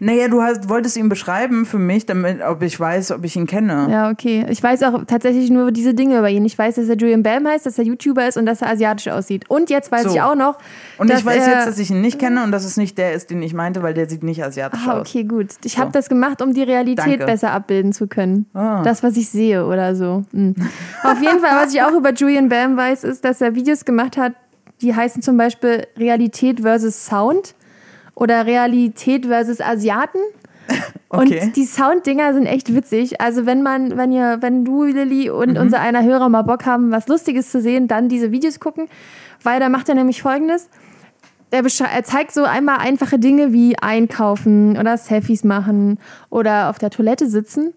Naja, 0.00 0.28
du 0.28 0.42
hast, 0.42 0.68
wolltest 0.68 0.96
ihn 0.96 1.08
beschreiben 1.08 1.66
für 1.66 1.78
mich, 1.78 2.06
damit, 2.06 2.40
ob 2.42 2.62
ich 2.62 2.78
weiß, 2.78 3.12
ob 3.12 3.24
ich 3.24 3.36
ihn 3.36 3.46
kenne. 3.46 3.88
Ja, 3.90 4.10
okay. 4.10 4.44
Ich 4.48 4.62
weiß 4.62 4.82
auch 4.84 5.04
tatsächlich 5.06 5.50
nur 5.50 5.72
diese 5.72 5.94
Dinge 5.94 6.18
über 6.18 6.28
ihn. 6.30 6.44
Ich 6.44 6.56
weiß, 6.58 6.76
dass 6.76 6.88
er 6.88 6.96
Julian 6.96 7.22
Bam 7.22 7.46
heißt, 7.46 7.66
dass 7.66 7.78
er 7.78 7.84
YouTuber 7.84 8.26
ist 8.28 8.36
und 8.36 8.46
dass 8.46 8.62
er 8.62 8.70
asiatisch 8.70 9.08
aussieht. 9.08 9.44
Und 9.48 9.70
jetzt 9.70 9.90
weiß 9.90 10.04
So. 10.04 10.10
ich 10.14 10.20
auch 10.22 10.34
noch, 10.34 10.58
Und 10.98 11.10
ich 11.10 11.24
weiß 11.24 11.46
jetzt, 11.46 11.66
dass 11.66 11.78
ich 11.78 11.90
ihn 11.90 12.00
nicht 12.00 12.18
kenne 12.18 12.42
und 12.44 12.52
dass 12.52 12.64
es 12.64 12.76
nicht 12.76 12.98
der 12.98 13.12
ist, 13.12 13.30
den 13.30 13.42
ich 13.42 13.54
meinte, 13.54 13.82
weil 13.82 13.94
der 13.94 14.08
sieht 14.08 14.22
nicht 14.22 14.42
asiatisch 14.44 14.80
Ah, 14.86 15.00
aus. 15.00 15.08
okay, 15.08 15.24
gut. 15.24 15.48
Ich 15.64 15.72
So. 15.74 15.78
habe 15.78 15.90
das 15.92 16.08
gemacht, 16.08 16.42
um 16.42 16.52
die 16.54 16.62
Realität 16.62 17.06
Danke. 17.06 17.24
besser 17.26 17.52
abbilden 17.52 17.92
zu 17.92 18.06
können. 18.06 18.46
Ah. 18.54 18.82
Das, 18.82 19.02
was 19.02 19.16
ich 19.16 19.28
sehe 19.28 19.66
oder 19.66 19.94
so. 19.94 20.24
Hm. 20.32 20.54
Auf 21.02 21.20
jeden 21.22 21.40
Fall, 21.40 21.64
was 21.64 21.72
ich 21.74 21.82
auch 21.82 21.92
über 21.92 22.12
Julian 22.12 22.48
Bam 22.48 22.76
weiß, 22.76 23.04
ist, 23.04 23.24
dass 23.24 23.40
er 23.40 23.54
Videos 23.54 23.84
gemacht 23.84 24.16
hat, 24.16 24.32
die 24.80 24.94
heißen 24.94 25.22
zum 25.22 25.36
Beispiel 25.36 25.86
Realität 25.96 26.60
versus 26.60 27.04
Sound 27.06 27.54
oder 28.18 28.46
Realität 28.46 29.26
versus 29.26 29.60
Asiaten. 29.60 30.18
Okay. 31.10 31.40
Und 31.42 31.56
die 31.56 31.64
Sounddinger 31.64 32.34
sind 32.34 32.44
echt 32.44 32.74
witzig. 32.74 33.18
Also 33.18 33.46
wenn 33.46 33.62
man, 33.62 33.96
wenn 33.96 34.12
ihr, 34.12 34.42
wenn 34.42 34.66
du, 34.66 34.84
Lilly 34.84 35.30
und 35.30 35.52
Mhm. 35.52 35.56
unser 35.56 35.80
einer 35.80 36.02
Hörer 36.04 36.28
mal 36.28 36.42
Bock 36.42 36.66
haben, 36.66 36.90
was 36.90 37.08
Lustiges 37.08 37.50
zu 37.50 37.62
sehen, 37.62 37.88
dann 37.88 38.10
diese 38.10 38.30
Videos 38.30 38.60
gucken, 38.60 38.88
weil 39.42 39.58
da 39.58 39.70
macht 39.70 39.88
er 39.88 39.94
nämlich 39.94 40.20
folgendes. 40.20 40.68
Er, 41.50 41.62
er 41.64 42.04
zeigt 42.04 42.32
so 42.32 42.44
einmal 42.44 42.80
einfache 42.80 43.18
Dinge 43.18 43.54
wie 43.54 43.78
einkaufen 43.78 44.76
oder 44.76 44.98
Selfies 44.98 45.44
machen 45.44 45.98
oder 46.28 46.68
auf 46.68 46.78
der 46.78 46.90
Toilette 46.90 47.26
sitzen. 47.26 47.72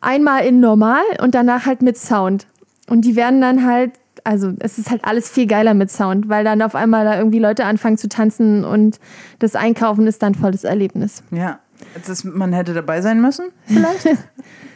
Einmal 0.00 0.44
in 0.44 0.58
normal 0.58 1.02
und 1.22 1.36
danach 1.36 1.66
halt 1.66 1.82
mit 1.82 1.96
Sound. 1.96 2.48
Und 2.88 3.02
die 3.02 3.14
werden 3.14 3.40
dann 3.40 3.64
halt, 3.64 3.92
also 4.28 4.52
es 4.60 4.78
ist 4.78 4.90
halt 4.90 5.04
alles 5.06 5.30
viel 5.30 5.46
geiler 5.46 5.72
mit 5.72 5.90
Sound, 5.90 6.28
weil 6.28 6.44
dann 6.44 6.60
auf 6.60 6.74
einmal 6.74 7.06
da 7.06 7.16
irgendwie 7.16 7.38
Leute 7.38 7.64
anfangen 7.64 7.96
zu 7.96 8.08
tanzen 8.10 8.62
und 8.62 9.00
das 9.38 9.56
Einkaufen 9.56 10.06
ist 10.06 10.22
dann 10.22 10.34
volles 10.34 10.64
Erlebnis. 10.64 11.22
Ja. 11.30 11.60
Das 12.06 12.24
man 12.24 12.52
hätte 12.52 12.74
dabei 12.74 13.00
sein 13.00 13.20
müssen, 13.20 13.46
vielleicht? 13.66 14.06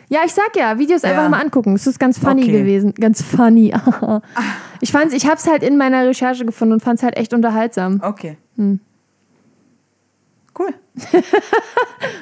Ja, 0.09 0.21
ich 0.27 0.35
sag 0.35 0.55
ja, 0.57 0.79
Videos 0.79 1.05
einfach 1.05 1.23
Ja. 1.23 1.29
mal 1.31 1.41
angucken. 1.41 1.75
Es 1.75 1.87
ist 1.87 1.99
ganz 1.99 2.19
funny 2.19 2.43
Okay. 2.43 2.53
gewesen. 2.53 2.93
Ganz 3.01 3.23
funny. 3.23 3.73
ich 4.83 4.93
fand's, 4.93 5.15
ich 5.15 5.27
hab's 5.27 5.47
halt 5.49 5.63
in 5.63 5.79
meiner 5.79 6.07
Recherche 6.07 6.45
gefunden 6.45 6.75
und 6.75 6.83
fand's 6.83 7.03
halt 7.03 7.17
echt 7.17 7.33
unterhaltsam. 7.33 7.99
Okay. 8.03 8.37
Hm. 8.57 8.81
Cool. 10.59 10.75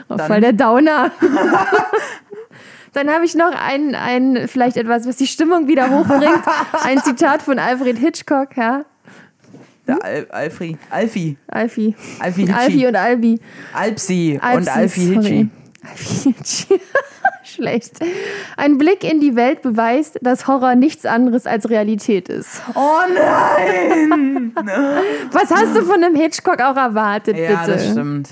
Oh, 0.09 0.19
voll 0.27 0.41
der 0.41 0.53
Downer. 0.53 1.11
Dann 2.93 3.09
habe 3.11 3.25
ich 3.25 3.35
noch 3.35 3.53
ein, 3.53 3.95
ein, 3.95 4.49
vielleicht 4.49 4.77
etwas, 4.77 5.07
was 5.07 5.17
die 5.17 5.27
Stimmung 5.27 5.69
wieder 5.69 5.91
hochbringt. 5.91 6.43
Ein 6.85 6.99
Zitat 7.01 7.43
von 7.43 7.59
Alfred 7.59 7.99
Hitchcock, 7.99 8.57
ja. 8.57 8.85
Der 9.87 10.05
Al 10.05 10.27
Alfri. 10.31 10.77
Alfie. 10.91 11.37
Alfie. 11.49 11.95
Alfie 12.19 12.47
Hitchi. 12.47 12.55
Alfie 12.55 12.87
und 12.87 12.97
Albi. 12.97 13.41
Alpsi 13.73 14.41
und 14.43 14.69
Alfie 14.69 15.15
sorry. 15.15 15.23
Hitchi. 15.23 15.49
Alfie 15.89 16.35
Hitchi. 16.37 16.81
Schlecht. 17.43 17.99
Ein 18.57 18.79
Blick 18.79 19.03
in 19.03 19.21
die 19.21 19.35
Welt 19.35 19.63
beweist, 19.63 20.19
dass 20.23 20.47
Horror 20.47 20.77
nichts 20.77 21.05
anderes 21.05 21.47
als 21.47 21.69
Realität 21.69 22.29
ist. 22.29 22.63
Oh 22.75 23.01
nein! 23.13 24.53
Was 25.33 25.51
hast 25.51 25.75
du 25.75 25.83
von 25.83 26.05
einem 26.05 26.15
Hitchcock 26.15 26.61
auch 26.61 26.77
erwartet, 26.77 27.37
ja, 27.37 27.57
bitte? 27.57 27.73
das 27.73 27.91
stimmt. 27.91 28.29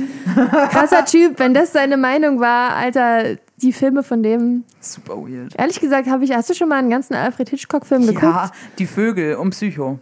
Krasser 0.71 1.05
Typ, 1.05 1.39
wenn 1.39 1.53
das 1.53 1.73
seine 1.73 1.97
Meinung 1.97 2.39
war, 2.39 2.77
Alter, 2.77 3.39
die 3.63 3.73
Filme 3.73 4.03
von 4.03 4.23
dem. 4.23 4.65
Super 4.81 5.17
weird. 5.17 5.55
Ehrlich 5.57 5.81
gesagt, 5.81 6.09
habe 6.09 6.25
ich, 6.25 6.33
hast 6.33 6.51
du 6.51 6.55
schon 6.55 6.69
mal 6.69 6.77
einen 6.79 6.91
ganzen 6.91 7.15
Alfred 7.15 7.49
Hitchcock-Film 7.49 8.07
geguckt? 8.07 8.23
Ja, 8.23 8.51
die 8.79 8.87
Vögel 8.87 9.37
und 9.37 9.51
Psycho. 9.51 9.99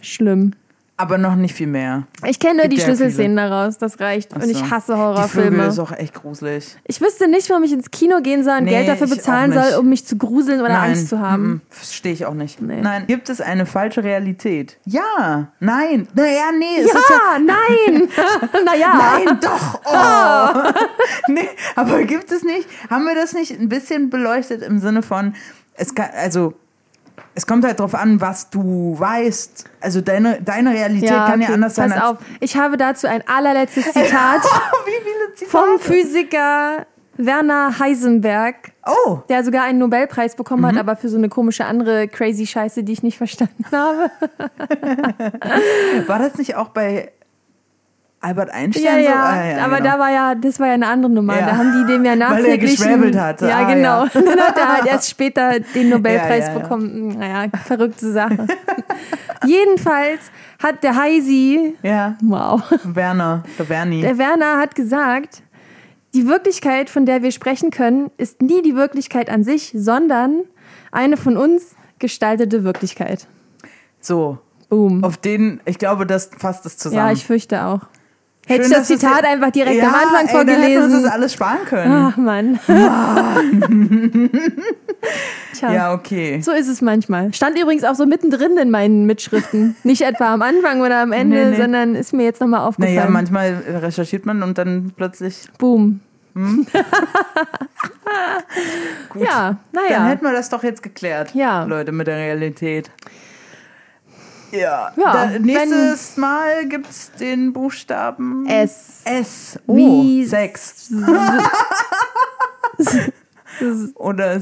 Schlimm. 0.00 0.52
Aber 1.02 1.18
noch 1.18 1.34
nicht 1.34 1.52
viel 1.54 1.66
mehr. 1.66 2.04
Ich 2.24 2.38
kenne 2.38 2.54
nur 2.54 2.62
Gibt 2.62 2.74
die 2.74 2.78
ja 2.78 2.84
Schlüsselszenen 2.86 3.36
daraus, 3.36 3.76
das 3.76 3.98
reicht. 3.98 4.32
Und 4.34 4.42
Ach 4.44 4.46
ich 4.46 4.70
hasse 4.70 4.92
Die 4.92 4.92
Vögel 4.92 4.96
Horrorfilme. 4.98 5.66
ist 5.66 5.78
auch 5.80 5.90
echt 5.90 6.14
gruselig. 6.14 6.76
Ich 6.86 7.00
wüsste 7.00 7.26
nicht, 7.26 7.50
warum 7.50 7.64
ich 7.64 7.72
ins 7.72 7.90
Kino 7.90 8.20
gehen 8.20 8.44
soll 8.44 8.58
und 8.58 8.64
Nee, 8.64 8.70
Geld 8.70 8.88
dafür 8.88 9.08
bezahlen 9.08 9.52
soll, 9.52 9.78
um 9.80 9.88
mich 9.88 10.06
zu 10.06 10.16
gruseln 10.16 10.60
oder 10.60 10.68
Nein, 10.68 10.90
Angst 10.90 11.08
zu 11.08 11.18
haben. 11.18 11.54
mm, 11.54 11.60
Verstehe 11.70 12.12
ich 12.12 12.24
auch 12.24 12.34
nicht. 12.34 12.62
Nee. 12.62 12.80
Nein. 12.80 13.06
Gibt 13.08 13.28
es 13.28 13.40
eine 13.40 13.66
falsche 13.66 14.04
Realität? 14.04 14.78
Ja. 14.84 15.48
Nein. 15.58 16.06
Naja, 16.14 16.52
nee. 16.56 16.78
Es 16.78 16.86
ist 16.86 16.94
ja, 17.10 17.16
Ja, 17.32 17.38
nein! 17.38 18.08
naja. 18.64 19.20
Nein, 19.24 19.38
doch. 19.40 19.80
Oh. 19.94 20.72
nee, 21.32 21.48
aber 21.74 22.04
gibt 22.04 22.30
es 22.30 22.44
nicht? 22.44 22.68
Haben 22.88 23.04
wir 23.06 23.14
das 23.14 23.32
nicht 23.32 23.58
ein 23.58 23.68
bisschen 23.68 24.08
beleuchtet 24.10 24.62
im 24.62 24.78
Sinne 24.78 25.02
von, 25.02 25.34
es 25.74 25.94
kann, 25.94 26.10
also 26.16 26.54
es 27.34 27.46
kommt 27.46 27.64
halt 27.64 27.80
drauf 27.80 27.94
an, 27.94 28.20
was 28.20 28.50
du 28.50 28.94
weißt. 28.98 29.64
Also 29.80 30.00
deine, 30.00 30.40
deine 30.42 30.70
Realität 30.72 31.08
kann 31.10 31.40
ja 31.40 31.46
okay, 31.48 31.54
anders 31.54 31.74
sein 31.74 31.90
pass 31.90 32.02
auf. 32.02 32.18
Ich 32.40 32.56
habe 32.56 32.76
dazu 32.76 33.06
ein 33.06 33.22
allerletztes 33.26 33.84
Zitat 33.92 34.42
Wie 34.86 35.40
viele 35.40 35.48
vom 35.50 35.78
Physiker 35.78 36.86
Werner 37.18 37.78
Heisenberg, 37.78 38.72
Oh, 38.86 39.18
der 39.28 39.44
sogar 39.44 39.64
einen 39.64 39.78
Nobelpreis 39.78 40.34
bekommen 40.34 40.62
Mhm. 40.62 40.66
hat, 40.66 40.76
aber 40.78 40.96
für 40.96 41.08
so 41.08 41.16
eine 41.16 41.28
komische 41.28 41.66
andere 41.66 42.08
crazy 42.08 42.46
Scheiße, 42.46 42.82
die 42.84 42.92
ich 42.92 43.02
nicht 43.02 43.18
verstanden 43.18 43.64
habe. 43.72 44.10
war 46.06 46.18
das 46.18 46.36
nicht 46.36 46.56
auch 46.56 46.68
bei 46.68 47.12
Albert 48.22 48.50
Einstein 48.50 48.84
Ja, 48.84 48.92
so? 48.94 48.98
ja, 49.00 49.22
Ah, 49.24 49.44
ja 49.58 49.64
aber 49.64 49.76
genau. 49.78 49.90
da 49.90 49.98
war 49.98 50.10
ja, 50.12 50.34
das 50.34 50.58
war 50.60 50.68
ja 50.68 50.74
eine 50.74 50.86
andere 50.86 51.10
Nummer. 51.12 51.38
Ja. 51.38 51.46
Da 51.46 51.56
haben 51.56 51.72
die 51.86 51.92
dem 51.92 52.04
ja 52.04 52.12
Weil 52.12 52.20
er 52.22 52.28
nachträglich. 52.30 52.76
geschwäbelt 52.76 53.16
hatte. 53.18 53.48
Ja, 53.48 53.58
Ah, 53.66 53.74
genau. 53.74 54.06
Dann 54.14 54.40
hat 54.40 54.56
er 54.56 54.72
halt 54.74 54.86
erst 54.86 55.10
später 55.10 55.58
den 55.60 55.88
Nobelpreis 55.90 56.54
bekommen. 56.54 57.18
Naja, 57.18 57.48
verrückte 57.66 58.12
Sache. 58.12 58.46
Jedenfalls 59.44 60.20
hat 60.62 60.82
der 60.84 60.96
Heisi, 60.96 61.74
Ja, 61.82 62.16
wow, 62.22 62.62
Werner, 62.84 63.42
der 63.58 63.68
Werni. 63.68 64.00
der 64.02 64.18
Werner 64.18 64.58
hat 64.58 64.74
gesagt, 64.74 65.42
die 66.14 66.26
Wirklichkeit, 66.28 66.90
von 66.90 67.06
der 67.06 67.22
wir 67.22 67.32
sprechen 67.32 67.70
können, 67.70 68.10
ist 68.18 68.42
nie 68.42 68.62
die 68.62 68.76
Wirklichkeit 68.76 69.30
an 69.30 69.42
sich, 69.44 69.72
sondern 69.74 70.42
eine 70.92 71.16
von 71.16 71.36
uns 71.36 71.74
gestaltete 71.98 72.64
Wirklichkeit. 72.64 73.26
so, 74.00 74.38
Boom. 74.68 75.02
auf 75.04 75.16
den, 75.16 75.60
ich 75.64 75.78
glaube, 75.78 76.06
das 76.06 76.30
fasst 76.38 76.64
es 76.66 76.76
zusammen. 76.78 77.06
Ja, 77.06 77.12
ich 77.12 77.24
fürchte 77.24 77.64
auch. 77.64 77.80
Hätte 78.46 78.64
ich 78.64 78.70
das 78.70 78.88
Zitat 78.88 79.24
einfach 79.24 79.50
direkt 79.52 79.76
ja, 79.76 79.88
am 79.88 79.94
Anfang 79.94 80.26
ey, 80.26 80.32
Dann 80.32 80.48
hätten 80.48 80.62
wir 80.62 80.66
uns 80.82 80.92
vorgelesen. 80.92 81.02
das 81.04 81.12
alles 81.12 81.32
sparen 81.32 81.64
können. 81.64 81.92
Ach 81.92 82.16
Mann. 82.16 82.58
Tja, 85.54 85.72
Ja, 85.72 85.94
okay. 85.94 86.40
so 86.42 86.50
ist 86.52 86.68
es 86.68 86.80
manchmal. 86.82 87.32
Stand 87.34 87.58
übrigens 87.58 87.84
auch 87.84 87.94
so 87.94 88.04
mittendrin 88.06 88.56
in 88.56 88.70
meinen 88.70 89.06
Mitschriften. 89.06 89.76
Nicht 89.84 90.02
etwa 90.02 90.32
am 90.34 90.42
Anfang 90.42 90.80
oder 90.80 91.02
am 91.02 91.12
Ende, 91.12 91.36
Nee, 91.36 91.50
nee. 91.50 91.56
sondern 91.56 91.94
ist 91.94 92.12
mir 92.12 92.24
jetzt 92.24 92.40
nochmal 92.40 92.66
aufgefallen. 92.66 92.94
Naja, 92.96 93.08
manchmal 93.10 93.62
recherchiert 93.80 94.26
man 94.26 94.42
und 94.42 94.58
dann 94.58 94.92
plötzlich. 94.96 95.44
Boom. 95.58 96.00
Gut. 96.34 96.66
Ja, 99.22 99.56
Dann 99.72 99.84
naja. 99.88 100.04
hätten 100.06 100.24
wir 100.24 100.32
das 100.32 100.48
doch 100.48 100.62
jetzt 100.64 100.82
geklärt, 100.82 101.34
Ja. 101.34 101.64
Leute, 101.64 101.92
mit 101.92 102.06
der 102.06 102.16
Realität. 102.16 102.90
Ja. 104.52 104.92
Ja, 104.96 105.12
da, 105.12 105.26
nächstes 105.38 106.16
Mal 106.16 106.66
gibt's 106.66 107.10
den 107.18 107.52
Buchstaben 107.52 108.46
S. 108.46 109.00
S. 109.04 109.58
Oh, 109.66 109.76
Wie 109.76 110.24
Sex. 110.26 110.90
Oder 113.94 114.40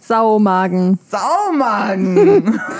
Saumagen. 0.00 0.98
Saumagen. 1.08 2.60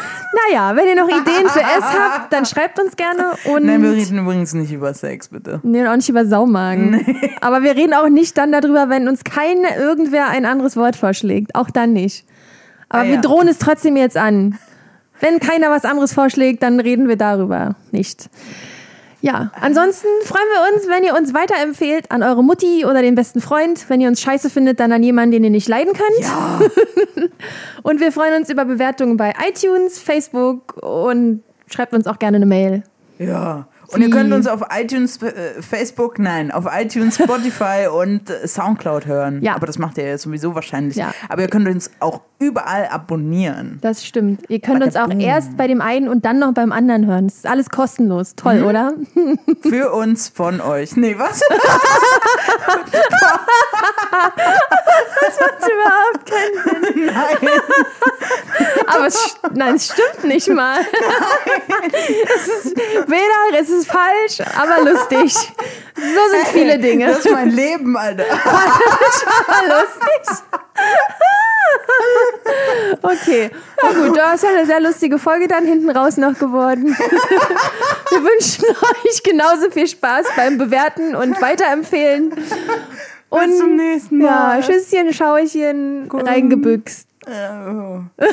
Naja, 0.51 0.77
wenn 0.77 0.87
ihr 0.87 0.95
noch 0.95 1.09
Ideen 1.09 1.49
für 1.49 1.61
S 1.61 1.83
habt, 1.83 2.31
dann 2.35 2.45
schreibt 2.45 2.79
uns 2.79 2.95
gerne. 2.97 3.33
Und 3.47 3.65
Nein, 3.65 3.83
wir 3.83 3.93
reden 3.93 4.19
übrigens 4.19 4.53
nicht 4.53 4.71
über 4.71 4.93
Sex, 4.93 5.29
bitte. 5.29 5.59
Nee, 5.63 5.87
auch 5.87 5.97
nicht 5.97 6.11
über 6.11 6.27
Saumagen. 6.27 7.03
Aber 7.41 7.63
wir 7.63 7.75
reden 7.75 7.95
auch 7.95 8.11
nicht 8.11 8.37
dann 8.37 8.53
darüber, 8.53 8.91
wenn 8.91 9.09
uns 9.09 9.25
kein 9.25 9.57
irgendwer 9.79 10.29
ein 10.29 10.45
anderes 10.45 10.77
Wort 10.77 10.97
vorschlägt. 10.97 11.55
Auch 11.55 11.71
dann 11.71 11.95
nicht. 11.95 12.27
Aber 12.91 13.05
Ah, 13.05 13.07
wir 13.07 13.15
ja. 13.15 13.21
drohen 13.23 13.49
es 13.49 13.57
trotzdem 13.59 13.97
jetzt 13.97 14.19
an. 14.19 14.59
Wenn 15.21 15.41
keiner 15.41 15.71
was 15.71 15.85
anderes 15.85 16.13
vorschlägt, 16.13 16.63
dann 16.63 16.81
reden 16.81 17.09
wir 17.09 17.17
darüber 17.17 17.77
nicht. 17.91 18.29
Ja, 19.21 19.51
ansonsten 19.61 20.07
freuen 20.25 20.47
wir 20.53 20.77
uns, 20.77 20.89
wenn 20.89 21.03
ihr 21.03 21.17
uns 21.17 21.35
weiterempfehlt 21.35 22.11
an 22.13 22.23
eure 22.23 22.45
Mutti 22.45 22.85
oder 22.85 23.03
den 23.03 23.17
besten 23.17 23.41
Freund. 23.41 23.89
Wenn 23.89 24.01
ihr 24.01 24.09
uns 24.09 24.21
scheiße 24.21 24.49
findet, 24.49 24.79
dann 24.79 24.93
an 24.93 25.03
jemanden, 25.03 25.33
den 25.33 25.45
ihr 25.45 25.51
nicht 25.51 25.67
leiden 25.67 25.93
könnt. 25.93 26.21
Ja. 26.21 26.61
Und 27.83 28.01
wir 28.01 28.13
freuen 28.13 28.35
uns 28.41 28.49
über 28.49 28.65
Bewertungen 28.65 29.17
bei 29.17 29.35
iTunes, 29.49 29.99
Facebook 29.99 30.77
und 30.83 31.43
schreibt 31.69 31.95
uns 31.95 32.07
auch 32.07 32.19
gerne 32.19 32.37
eine 32.37 32.47
Mail. 32.47 32.83
Ja. 33.19 33.67
Und 33.91 34.03
ihr 34.03 34.11
könnt 34.11 34.33
uns 34.35 34.47
auf 34.47 34.63
iTunes, 34.71 35.21
äh, 35.23 35.63
Facebook, 35.63 36.19
nein, 36.19 36.51
auf 36.51 36.67
iTunes, 36.71 37.17
Spotify 37.17 37.89
und 37.93 38.29
äh, 38.29 38.47
Soundcloud 38.47 39.07
hören. 39.07 39.43
Ja. 39.43 39.55
Aber 39.55 39.67
das 39.67 39.79
macht 39.79 39.97
ihr 39.97 40.07
ja 40.07 40.19
sowieso 40.19 40.55
wahrscheinlich. 40.55 40.97
Ja. 40.97 41.13
Aber 41.29 41.43
ihr 41.43 41.49
könnt 41.49 41.67
uns 41.67 41.91
auch 42.01 42.21
überall 42.39 42.87
abonnieren. 42.89 43.79
Das 43.81 44.05
stimmt. 44.07 44.43
Ihr 44.49 44.61
könnt 44.61 44.83
uns 44.85 44.97
auch 44.97 45.11
erst 45.11 45.57
bei 45.57 45.67
dem 45.67 45.81
einen 45.81 46.09
und 46.09 46.25
dann 46.25 46.39
noch 46.39 46.53
beim 46.53 46.71
anderen 46.73 47.07
hören. 47.07 47.27
Das 47.29 47.37
ist 47.39 47.47
alles 47.47 47.69
kostenlos. 47.71 48.35
Toll, 48.37 48.61
Mhm. 48.61 48.67
oder? 48.67 48.93
Für 49.69 49.93
uns, 49.93 50.29
von 50.29 50.61
euch. 50.61 50.97
Nee, 50.97 51.17
was? 51.19 51.41
macht 55.41 55.71
überhaupt 55.71 56.31
keinen 56.31 56.95
Sinn. 56.95 57.07
Nein. 57.07 57.61
Aber 58.87 59.07
es, 59.07 59.37
nein, 59.55 59.75
es 59.77 59.87
stimmt 59.93 60.25
nicht 60.25 60.49
mal. 60.49 60.81
es 62.37 62.49
ist 62.49 62.77
weder, 62.77 63.61
es 63.61 63.69
ist 63.71 63.87
falsch, 63.91 64.41
aber 64.57 64.91
lustig. 64.91 65.35
So 65.35 66.31
sind 66.31 66.49
viele 66.53 66.79
Dinge. 66.79 67.07
Das 67.09 67.19
ist 67.25 67.31
mein 67.33 67.51
Leben, 67.51 67.97
Alter. 67.97 68.25
Aber 69.49 69.81
lustig. 69.81 70.45
Okay, 73.03 73.51
na 73.83 73.93
gut, 73.93 74.17
das 74.17 74.35
ist 74.37 74.43
ja 74.45 74.51
eine 74.51 74.67
sehr 74.67 74.81
lustige 74.81 75.19
Folge 75.19 75.49
dann 75.49 75.67
hinten 75.67 75.91
raus 75.91 76.17
noch 76.17 76.39
geworden. 76.39 76.87
Wir 78.11 78.23
wünschen 78.23 78.65
euch 78.65 79.23
genauso 79.23 79.71
viel 79.71 79.87
Spaß 79.87 80.27
beim 80.37 80.59
Bewerten 80.59 81.15
und 81.15 81.41
Weiterempfehlen. 81.41 82.33
Und 83.29 83.47
Bis 83.47 83.59
zum 83.59 83.77
nächsten 83.77 84.21
ja, 84.21 84.31
Mal. 84.31 84.63
Tschüsschen, 84.63 85.13
Schauchen, 85.13 86.11
reingebüxt. 86.11 87.07
Ja, 87.27 87.67
oh. 87.71 88.25